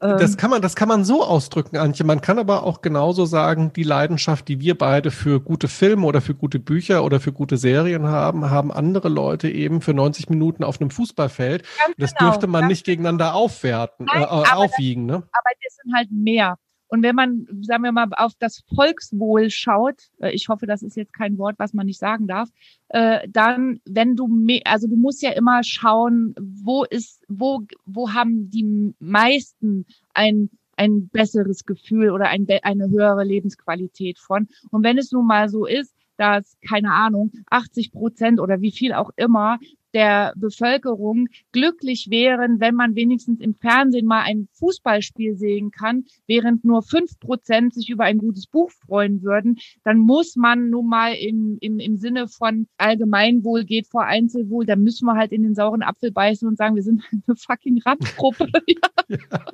Das 0.00 0.32
ähm. 0.32 0.36
kann 0.36 0.50
man, 0.50 0.62
das 0.62 0.76
kann 0.76 0.88
man 0.88 1.04
so 1.04 1.24
ausdrücken, 1.24 1.76
Antje. 1.76 2.04
Man 2.04 2.20
kann 2.20 2.38
aber 2.38 2.64
auch 2.64 2.82
genauso 2.82 3.24
sagen, 3.24 3.72
die 3.74 3.82
Leidenschaft, 3.82 4.48
die 4.48 4.60
wir 4.60 4.76
beide 4.76 5.10
für 5.10 5.40
gute 5.40 5.68
Filme 5.68 6.06
oder 6.06 6.20
für 6.20 6.34
gute 6.34 6.58
Bücher 6.58 7.04
oder 7.04 7.20
für 7.20 7.32
gute 7.32 7.56
Serien 7.56 8.06
haben, 8.06 8.50
haben 8.50 8.72
andere 8.72 9.08
Leute 9.08 9.48
eben 9.48 9.80
für 9.80 9.94
90 9.94 10.28
Minuten 10.28 10.64
auf 10.64 10.80
einem 10.80 10.90
Fußballfeld. 10.90 11.62
Ganz 11.78 11.94
das 11.98 12.14
genau, 12.14 12.30
dürfte 12.30 12.46
man 12.46 12.66
nicht 12.66 12.84
genau. 12.84 12.94
gegeneinander 12.94 13.34
aufwerten, 13.34 14.06
Nein, 14.06 14.22
äh, 14.22 14.26
aufwiegen. 14.26 15.08
Das, 15.08 15.20
ne? 15.20 15.28
Aber 15.32 15.50
das 15.62 15.76
sind 15.82 15.94
halt 15.94 16.08
mehr. 16.10 16.56
Und 16.96 17.02
wenn 17.02 17.14
man, 17.14 17.46
sagen 17.60 17.82
wir 17.82 17.92
mal, 17.92 18.08
auf 18.16 18.32
das 18.38 18.64
Volkswohl 18.74 19.50
schaut, 19.50 19.96
äh, 20.18 20.30
ich 20.30 20.48
hoffe, 20.48 20.66
das 20.66 20.82
ist 20.82 20.96
jetzt 20.96 21.12
kein 21.12 21.36
Wort, 21.36 21.56
was 21.58 21.74
man 21.74 21.84
nicht 21.84 21.98
sagen 21.98 22.26
darf, 22.26 22.48
äh, 22.88 23.28
dann, 23.28 23.80
wenn 23.84 24.16
du, 24.16 24.26
also 24.64 24.88
du 24.88 24.96
musst 24.96 25.20
ja 25.20 25.32
immer 25.32 25.62
schauen, 25.62 26.34
wo 26.38 26.84
ist, 26.84 27.22
wo, 27.28 27.64
wo 27.84 28.14
haben 28.14 28.48
die 28.48 28.94
meisten 28.98 29.84
ein, 30.14 30.48
ein 30.78 31.10
besseres 31.10 31.66
Gefühl 31.66 32.12
oder 32.12 32.28
ein, 32.28 32.46
eine 32.62 32.88
höhere 32.88 33.24
Lebensqualität 33.24 34.18
von. 34.18 34.48
Und 34.70 34.82
wenn 34.82 34.96
es 34.96 35.12
nun 35.12 35.26
mal 35.26 35.50
so 35.50 35.66
ist, 35.66 35.94
dass, 36.16 36.56
keine 36.66 36.92
Ahnung, 36.92 37.30
80 37.50 37.92
Prozent 37.92 38.40
oder 38.40 38.62
wie 38.62 38.72
viel 38.72 38.94
auch 38.94 39.10
immer 39.16 39.58
der 39.96 40.34
Bevölkerung 40.36 41.28
glücklich 41.52 42.08
wären, 42.10 42.60
wenn 42.60 42.74
man 42.74 42.94
wenigstens 42.94 43.40
im 43.40 43.54
Fernsehen 43.54 44.04
mal 44.04 44.20
ein 44.24 44.46
Fußballspiel 44.52 45.36
sehen 45.36 45.70
kann, 45.70 46.04
während 46.26 46.66
nur 46.66 46.82
fünf 46.82 47.18
Prozent 47.18 47.72
sich 47.72 47.88
über 47.88 48.04
ein 48.04 48.18
gutes 48.18 48.46
Buch 48.46 48.70
freuen 48.70 49.22
würden, 49.22 49.56
dann 49.84 49.96
muss 49.96 50.36
man 50.36 50.68
nun 50.68 50.86
mal 50.86 51.14
im, 51.14 51.56
im, 51.62 51.78
im 51.78 51.96
Sinne 51.96 52.28
von 52.28 52.68
Allgemeinwohl 52.76 53.64
geht 53.64 53.86
vor 53.86 54.04
Einzelwohl, 54.04 54.66
da 54.66 54.76
müssen 54.76 55.06
wir 55.06 55.14
halt 55.14 55.32
in 55.32 55.42
den 55.42 55.54
sauren 55.54 55.82
Apfel 55.82 56.12
beißen 56.12 56.46
und 56.46 56.58
sagen, 56.58 56.76
wir 56.76 56.82
sind 56.82 57.02
eine 57.26 57.34
fucking 57.34 57.80
Randgruppe. 57.80 58.48
ja. 59.08 59.46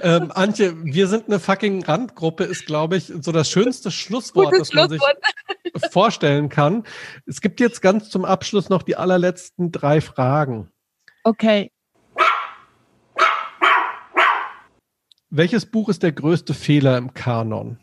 Ähm, 0.00 0.30
Antje, 0.34 0.74
wir 0.84 1.06
sind 1.08 1.26
eine 1.26 1.40
fucking 1.40 1.84
Randgruppe, 1.84 2.44
ist, 2.44 2.66
glaube 2.66 2.96
ich, 2.96 3.06
so 3.06 3.32
das 3.32 3.50
schönste 3.50 3.90
Schlusswort, 3.90 4.52
Gutes 4.52 4.70
das 4.70 4.74
man 4.74 4.90
sich 4.90 5.02
vorstellen 5.90 6.48
kann. 6.48 6.84
Es 7.26 7.40
gibt 7.40 7.60
jetzt 7.60 7.82
ganz 7.82 8.10
zum 8.10 8.24
Abschluss 8.24 8.68
noch 8.68 8.82
die 8.82 8.96
allerletzten 8.96 9.72
drei 9.72 10.00
Fragen. 10.00 10.70
Okay. 11.24 11.72
Welches 15.30 15.66
Buch 15.66 15.88
ist 15.88 16.02
der 16.02 16.12
größte 16.12 16.54
Fehler 16.54 16.96
im 16.96 17.12
Kanon? 17.12 17.78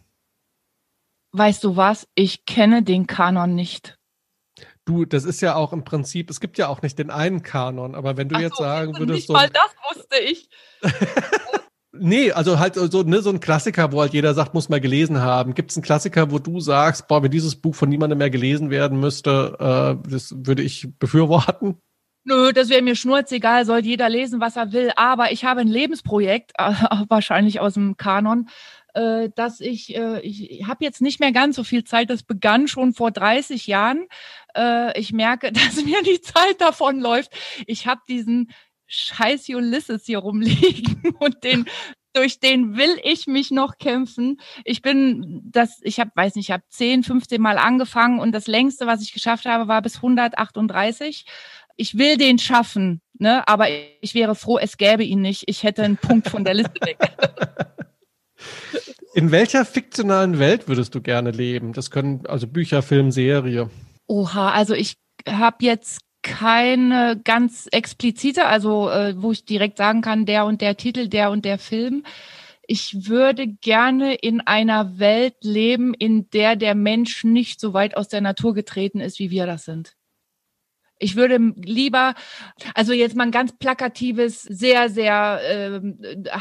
Weißt 1.33 1.63
du 1.63 1.75
was? 1.75 2.07
Ich 2.15 2.45
kenne 2.45 2.83
den 2.83 3.07
Kanon 3.07 3.53
nicht. 3.55 3.97
Du, 4.85 5.05
das 5.05 5.23
ist 5.23 5.41
ja 5.41 5.55
auch 5.55 5.71
im 5.71 5.83
Prinzip, 5.83 6.29
es 6.29 6.39
gibt 6.39 6.57
ja 6.57 6.67
auch 6.67 6.81
nicht 6.81 6.99
den 6.99 7.09
einen 7.09 7.41
Kanon, 7.41 7.95
aber 7.95 8.17
wenn 8.17 8.27
du 8.27 8.35
Ach 8.35 8.41
jetzt 8.41 8.57
so, 8.57 8.63
sagen 8.63 8.97
würdest. 8.97 9.15
Nicht 9.15 9.27
so, 9.27 9.33
mal 9.33 9.49
das 9.49 9.75
wusste 9.89 10.17
ich. 10.19 10.49
Nee, 11.95 12.31
also 12.31 12.57
halt 12.57 12.73
so, 12.73 13.03
ne, 13.03 13.21
so 13.21 13.29
ein 13.29 13.39
Klassiker, 13.39 13.91
wo 13.91 14.01
halt 14.01 14.13
jeder 14.13 14.33
sagt, 14.33 14.55
muss 14.55 14.67
mal 14.67 14.81
gelesen 14.81 15.21
haben. 15.21 15.53
Gibt 15.53 15.69
es 15.69 15.77
einen 15.77 15.83
Klassiker, 15.83 16.31
wo 16.31 16.39
du 16.39 16.59
sagst, 16.59 17.07
boah, 17.07 17.21
wenn 17.21 17.29
dieses 17.29 17.55
Buch 17.55 17.75
von 17.75 17.87
niemandem 17.87 18.17
mehr 18.17 18.31
gelesen 18.31 18.71
werden 18.71 18.99
müsste, 18.99 19.55
äh, 19.59 20.09
das 20.09 20.33
würde 20.35 20.63
ich 20.63 20.87
befürworten? 20.97 21.77
Nö, 22.25 22.51
das 22.51 22.69
wäre 22.69 22.81
mir 22.81 22.95
schnurzegal, 22.95 23.65
soll 23.65 23.79
jeder 23.79 24.09
lesen, 24.09 24.39
was 24.39 24.55
er 24.55 24.71
will. 24.71 24.91
Aber 24.95 25.31
ich 25.31 25.45
habe 25.45 25.61
ein 25.61 25.67
Lebensprojekt, 25.67 26.53
äh, 26.57 26.73
wahrscheinlich 27.09 27.59
aus 27.59 27.75
dem 27.75 27.95
Kanon, 27.95 28.49
äh, 28.95 29.29
dass 29.35 29.59
ich, 29.59 29.95
äh, 29.95 30.19
ich 30.21 30.65
habe 30.65 30.83
jetzt 30.83 31.01
nicht 31.01 31.19
mehr 31.19 31.31
ganz 31.31 31.55
so 31.55 31.63
viel 31.63 31.83
Zeit, 31.83 32.09
das 32.09 32.23
begann 32.23 32.67
schon 32.67 32.93
vor 32.93 33.11
30 33.11 33.67
Jahren. 33.67 34.07
Äh, 34.55 34.99
ich 34.99 35.13
merke, 35.13 35.51
dass 35.51 35.83
mir 35.83 36.01
die 36.01 36.21
Zeit 36.21 36.59
davon 36.59 36.99
läuft. 36.99 37.31
Ich 37.67 37.85
habe 37.85 38.01
diesen 38.07 38.51
scheiß 38.93 39.49
Ulysses 39.49 40.05
hier 40.05 40.19
rumliegen 40.19 41.15
und 41.19 41.43
den 41.43 41.65
durch 42.15 42.39
den 42.39 42.77
will 42.77 42.99
ich 43.03 43.25
mich 43.25 43.49
noch 43.49 43.79
kämpfen. 43.79 44.39
Ich 44.65 44.83
bin 44.83 45.41
das, 45.45 45.79
ich 45.81 45.99
habe, 45.99 46.11
weiß 46.13 46.35
nicht, 46.35 46.49
ich 46.49 46.53
habe 46.53 46.63
10, 46.69 47.03
15 47.03 47.41
Mal 47.41 47.57
angefangen 47.57 48.19
und 48.19 48.33
das 48.33 48.45
längste, 48.45 48.85
was 48.85 49.01
ich 49.01 49.13
geschafft 49.13 49.45
habe, 49.45 49.67
war 49.67 49.81
bis 49.81 49.95
138. 49.95 51.25
Ich 51.75 51.97
will 51.97 52.17
den 52.17 52.37
schaffen, 52.37 53.01
ne? 53.17 53.47
Aber 53.47 53.65
ich 54.01 54.13
wäre 54.13 54.35
froh, 54.35 54.59
es 54.59 54.77
gäbe 54.77 55.03
ihn 55.03 55.21
nicht. 55.21 55.45
Ich 55.47 55.63
hätte 55.63 55.81
einen 55.81 55.97
Punkt 55.97 56.29
von 56.29 56.43
der 56.43 56.53
Liste 56.53 56.79
weg. 56.81 56.99
In 59.15 59.31
welcher 59.31 59.65
fiktionalen 59.65 60.37
Welt 60.39 60.67
würdest 60.67 60.93
du 60.95 61.01
gerne 61.01 61.31
leben? 61.31 61.73
Das 61.73 61.89
können 61.91 62.25
also 62.27 62.47
Bücher, 62.47 62.81
Film, 62.81 63.11
Serie. 63.11 63.69
Oha, 64.07 64.51
also 64.51 64.73
ich 64.73 64.97
habe 65.27 65.57
jetzt 65.61 65.99
keine 66.23 67.21
ganz 67.23 67.67
explizite, 67.71 68.45
also 68.45 68.89
äh, 68.89 69.13
wo 69.21 69.31
ich 69.31 69.45
direkt 69.45 69.77
sagen 69.77 70.01
kann, 70.01 70.25
der 70.25 70.45
und 70.45 70.61
der 70.61 70.77
Titel, 70.77 71.07
der 71.07 71.29
und 71.29 71.45
der 71.45 71.59
Film. 71.59 72.03
Ich 72.65 73.09
würde 73.09 73.45
gerne 73.47 74.15
in 74.15 74.39
einer 74.41 74.97
Welt 74.97 75.35
leben, 75.41 75.93
in 75.93 76.29
der 76.31 76.55
der 76.55 76.75
Mensch 76.75 77.23
nicht 77.25 77.59
so 77.59 77.73
weit 77.73 77.95
aus 77.97 78.07
der 78.07 78.21
Natur 78.21 78.53
getreten 78.53 79.01
ist, 79.01 79.19
wie 79.19 79.29
wir 79.29 79.45
das 79.45 79.65
sind. 79.65 79.95
Ich 80.97 81.17
würde 81.17 81.37
lieber, 81.57 82.13
also 82.73 82.93
jetzt 82.93 83.15
mal 83.15 83.25
ein 83.25 83.31
ganz 83.31 83.51
plakatives, 83.57 84.43
sehr, 84.43 84.89
sehr 84.89 85.41
äh, 85.43 85.81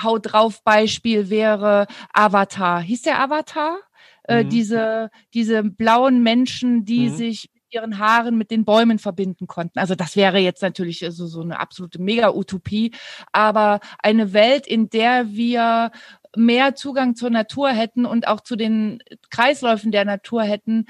Haut 0.03 0.33
drauf 0.33 0.63
Beispiel 0.63 1.31
wäre 1.31 1.89
Avatar. 2.13 2.81
Hieß 2.81 3.03
der 3.03 3.21
Avatar? 3.21 3.79
Äh, 4.25 4.45
mhm. 4.45 4.51
diese, 4.51 5.11
diese 5.35 5.65
blauen 5.65 6.23
Menschen, 6.23 6.85
die 6.85 7.09
mhm. 7.09 7.17
sich 7.17 7.51
ihren 7.73 7.99
Haaren 7.99 8.37
mit 8.37 8.51
den 8.51 8.65
Bäumen 8.65 8.99
verbinden 8.99 9.47
konnten. 9.47 9.79
Also 9.79 9.95
das 9.95 10.17
wäre 10.17 10.39
jetzt 10.39 10.63
natürlich 10.63 11.05
so, 11.11 11.27
so 11.27 11.41
eine 11.43 11.61
absolute 11.61 12.01
Mega-Utopie, 12.01 12.93
aber 13.33 13.81
eine 13.99 14.33
Welt, 14.33 14.67
in 14.67 14.91
der 14.91 15.31
wir 15.33 15.91
mehr 16.37 16.75
Zugang 16.75 17.15
zur 17.15 17.31
Natur 17.31 17.71
hätten 17.71 18.07
und 18.07 18.27
auch 18.27 18.41
zu 18.41 18.57
den 18.57 19.03
Kreisläufen 19.31 19.93
der 19.93 20.05
Natur 20.05 20.43
hätten, 20.43 20.87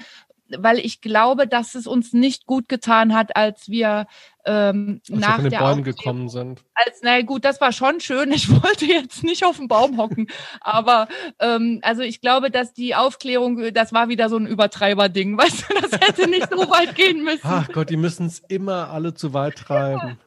weil 0.59 0.79
ich 0.79 1.01
glaube, 1.01 1.47
dass 1.47 1.75
es 1.75 1.87
uns 1.87 2.13
nicht 2.13 2.45
gut 2.45 2.69
getan 2.69 3.13
hat, 3.13 3.35
als 3.35 3.69
wir 3.69 4.07
ähm, 4.45 5.01
als 5.09 5.19
nach 5.19 5.43
wir 5.43 5.49
den 5.49 5.59
Bäumen 5.59 5.83
gekommen 5.83 6.29
sind. 6.29 6.63
Als, 6.73 6.99
na 7.01 7.21
gut, 7.21 7.45
das 7.45 7.61
war 7.61 7.71
schon 7.71 7.99
schön. 7.99 8.31
Ich 8.31 8.49
wollte 8.63 8.85
jetzt 8.85 9.23
nicht 9.23 9.45
auf 9.45 9.57
dem 9.57 9.67
Baum 9.67 9.97
hocken, 9.97 10.27
aber 10.61 11.07
ähm, 11.39 11.79
also 11.81 12.01
ich 12.01 12.21
glaube, 12.21 12.51
dass 12.51 12.73
die 12.73 12.95
Aufklärung, 12.95 13.73
das 13.73 13.93
war 13.93 14.09
wieder 14.09 14.29
so 14.29 14.37
ein 14.37 14.47
Übertreiber-Ding, 14.47 15.37
weißt 15.37 15.65
du, 15.69 15.73
das 15.81 15.91
hätte 15.99 16.29
nicht 16.29 16.49
so 16.51 16.69
weit 16.69 16.95
gehen 16.95 17.23
müssen. 17.23 17.41
Ach 17.43 17.67
Gott, 17.71 17.89
die 17.89 17.97
müssen 17.97 18.27
es 18.27 18.39
immer 18.47 18.89
alle 18.89 19.13
zu 19.13 19.33
weit 19.33 19.57
treiben. 19.57 20.17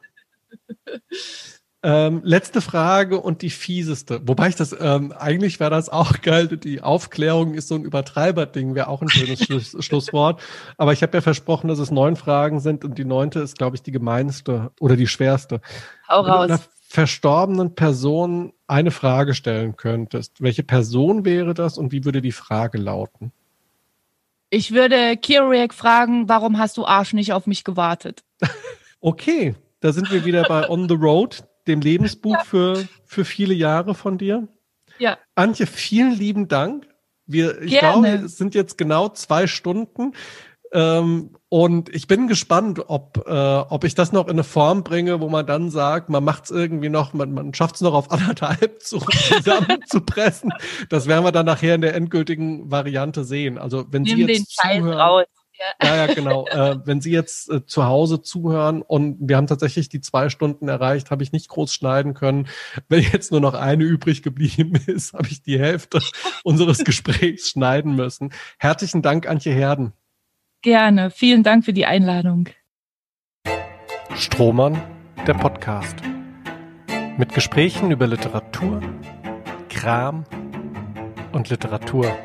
Ja. 0.87 0.93
Ähm, 1.83 2.21
letzte 2.23 2.59
Frage 2.61 3.21
und 3.21 3.43
die 3.43 3.51
fieseste. 3.51 4.27
Wobei 4.27 4.49
ich 4.49 4.55
das, 4.55 4.75
ähm, 4.79 5.11
eigentlich 5.11 5.59
wäre 5.59 5.69
das 5.69 5.89
auch 5.89 6.13
geil. 6.21 6.47
Die 6.47 6.81
Aufklärung 6.81 7.53
ist 7.53 7.67
so 7.67 7.75
ein 7.75 7.83
Übertreiberding, 7.83 8.73
wäre 8.73 8.87
auch 8.87 9.01
ein 9.01 9.09
schönes 9.09 9.43
Schluss, 9.43 9.75
Schlusswort. 9.85 10.41
Aber 10.77 10.93
ich 10.93 11.03
habe 11.03 11.15
ja 11.15 11.21
versprochen, 11.21 11.67
dass 11.67 11.77
es 11.77 11.91
neun 11.91 12.15
Fragen 12.15 12.59
sind 12.59 12.83
und 12.83 12.97
die 12.97 13.05
neunte 13.05 13.39
ist, 13.39 13.57
glaube 13.57 13.75
ich, 13.75 13.83
die 13.83 13.91
gemeinste 13.91 14.71
oder 14.79 14.95
die 14.95 15.07
schwerste. 15.07 15.61
Hau 16.09 16.21
raus. 16.21 16.25
Wenn 16.25 16.47
du 16.47 16.53
einer 16.53 16.61
verstorbenen 16.89 17.75
Person 17.75 18.53
eine 18.65 18.91
Frage 18.91 19.35
stellen 19.35 19.75
könntest, 19.75 20.41
welche 20.41 20.63
Person 20.63 21.25
wäre 21.25 21.53
das 21.53 21.77
und 21.77 21.91
wie 21.91 22.05
würde 22.05 22.21
die 22.21 22.31
Frage 22.31 22.79
lauten? 22.79 23.31
Ich 24.49 24.71
würde 24.71 25.17
Kiriak 25.17 25.73
fragen, 25.73 26.29
warum 26.29 26.57
hast 26.57 26.77
du 26.77 26.85
Arsch 26.85 27.13
nicht 27.13 27.33
auf 27.33 27.45
mich 27.45 27.63
gewartet? 27.63 28.23
okay, 29.01 29.55
da 29.81 29.91
sind 29.91 30.09
wir 30.11 30.25
wieder 30.25 30.43
bei 30.43 30.69
On 30.69 30.87
the 30.87 30.95
Road 30.95 31.43
dem 31.67 31.81
Lebensbuch 31.81 32.33
ja. 32.33 32.43
für, 32.43 32.87
für 33.05 33.25
viele 33.25 33.53
Jahre 33.53 33.95
von 33.95 34.17
dir. 34.17 34.47
Ja. 34.99 35.17
Antje, 35.35 35.67
vielen 35.67 36.13
lieben 36.13 36.47
Dank. 36.47 36.87
Wir, 37.25 37.61
ich 37.61 37.71
Gerne. 37.71 38.09
glaube, 38.09 38.25
es 38.25 38.37
sind 38.37 38.55
jetzt 38.55 38.77
genau 38.77 39.09
zwei 39.09 39.47
Stunden. 39.47 40.13
Ähm, 40.73 41.31
und 41.49 41.93
ich 41.95 42.07
bin 42.07 42.27
gespannt, 42.27 42.81
ob, 42.87 43.25
äh, 43.25 43.31
ob 43.31 43.83
ich 43.85 43.95
das 43.95 44.11
noch 44.11 44.25
in 44.25 44.31
eine 44.31 44.43
Form 44.43 44.83
bringe, 44.83 45.21
wo 45.21 45.29
man 45.29 45.45
dann 45.45 45.69
sagt, 45.69 46.09
man 46.09 46.23
macht 46.23 46.45
es 46.45 46.51
irgendwie 46.51 46.89
noch, 46.89 47.13
man, 47.13 47.33
man 47.33 47.53
schafft 47.53 47.75
es 47.75 47.81
noch 47.81 47.93
auf 47.93 48.11
anderthalb 48.11 48.81
zu, 48.81 48.99
zusammenzupressen. 48.99 50.51
das 50.89 51.07
werden 51.07 51.23
wir 51.23 51.31
dann 51.31 51.45
nachher 51.45 51.75
in 51.75 51.81
der 51.81 51.95
endgültigen 51.95 52.69
Variante 52.69 53.23
sehen. 53.23 53.57
Also 53.57 53.85
wenn 53.91 54.01
Nimm 54.01 54.17
Sie 54.17 54.21
jetzt 54.23 54.39
den 54.39 54.45
Scheiß 54.49 54.79
zuhören, 54.79 54.99
raus. 54.99 55.25
Ja, 55.83 55.95
ja, 55.95 56.13
genau. 56.13 56.47
äh, 56.47 56.79
wenn 56.85 57.01
Sie 57.01 57.11
jetzt 57.11 57.49
äh, 57.49 57.65
zu 57.65 57.85
Hause 57.85 58.21
zuhören 58.21 58.81
und 58.81 59.17
wir 59.19 59.37
haben 59.37 59.47
tatsächlich 59.47 59.89
die 59.89 60.01
zwei 60.01 60.29
Stunden 60.29 60.67
erreicht, 60.67 61.11
habe 61.11 61.23
ich 61.23 61.31
nicht 61.31 61.49
groß 61.49 61.73
schneiden 61.73 62.13
können. 62.13 62.47
Wenn 62.89 63.01
jetzt 63.01 63.31
nur 63.31 63.41
noch 63.41 63.53
eine 63.53 63.83
übrig 63.83 64.23
geblieben 64.23 64.75
ist, 64.87 65.13
habe 65.13 65.27
ich 65.27 65.41
die 65.41 65.59
Hälfte 65.59 65.99
unseres 66.43 66.83
Gesprächs 66.83 67.49
schneiden 67.49 67.95
müssen. 67.95 68.33
Herzlichen 68.57 69.01
Dank, 69.01 69.27
Antje 69.27 69.53
Herden. 69.53 69.93
Gerne. 70.61 71.11
Vielen 71.11 71.43
Dank 71.43 71.65
für 71.65 71.73
die 71.73 71.85
Einladung. 71.85 72.49
Strohmann, 74.15 74.81
der 75.27 75.35
Podcast. 75.35 75.95
Mit 77.17 77.33
Gesprächen 77.33 77.91
über 77.91 78.07
Literatur, 78.07 78.81
Kram 79.69 80.23
und 81.31 81.49
Literatur. 81.49 82.15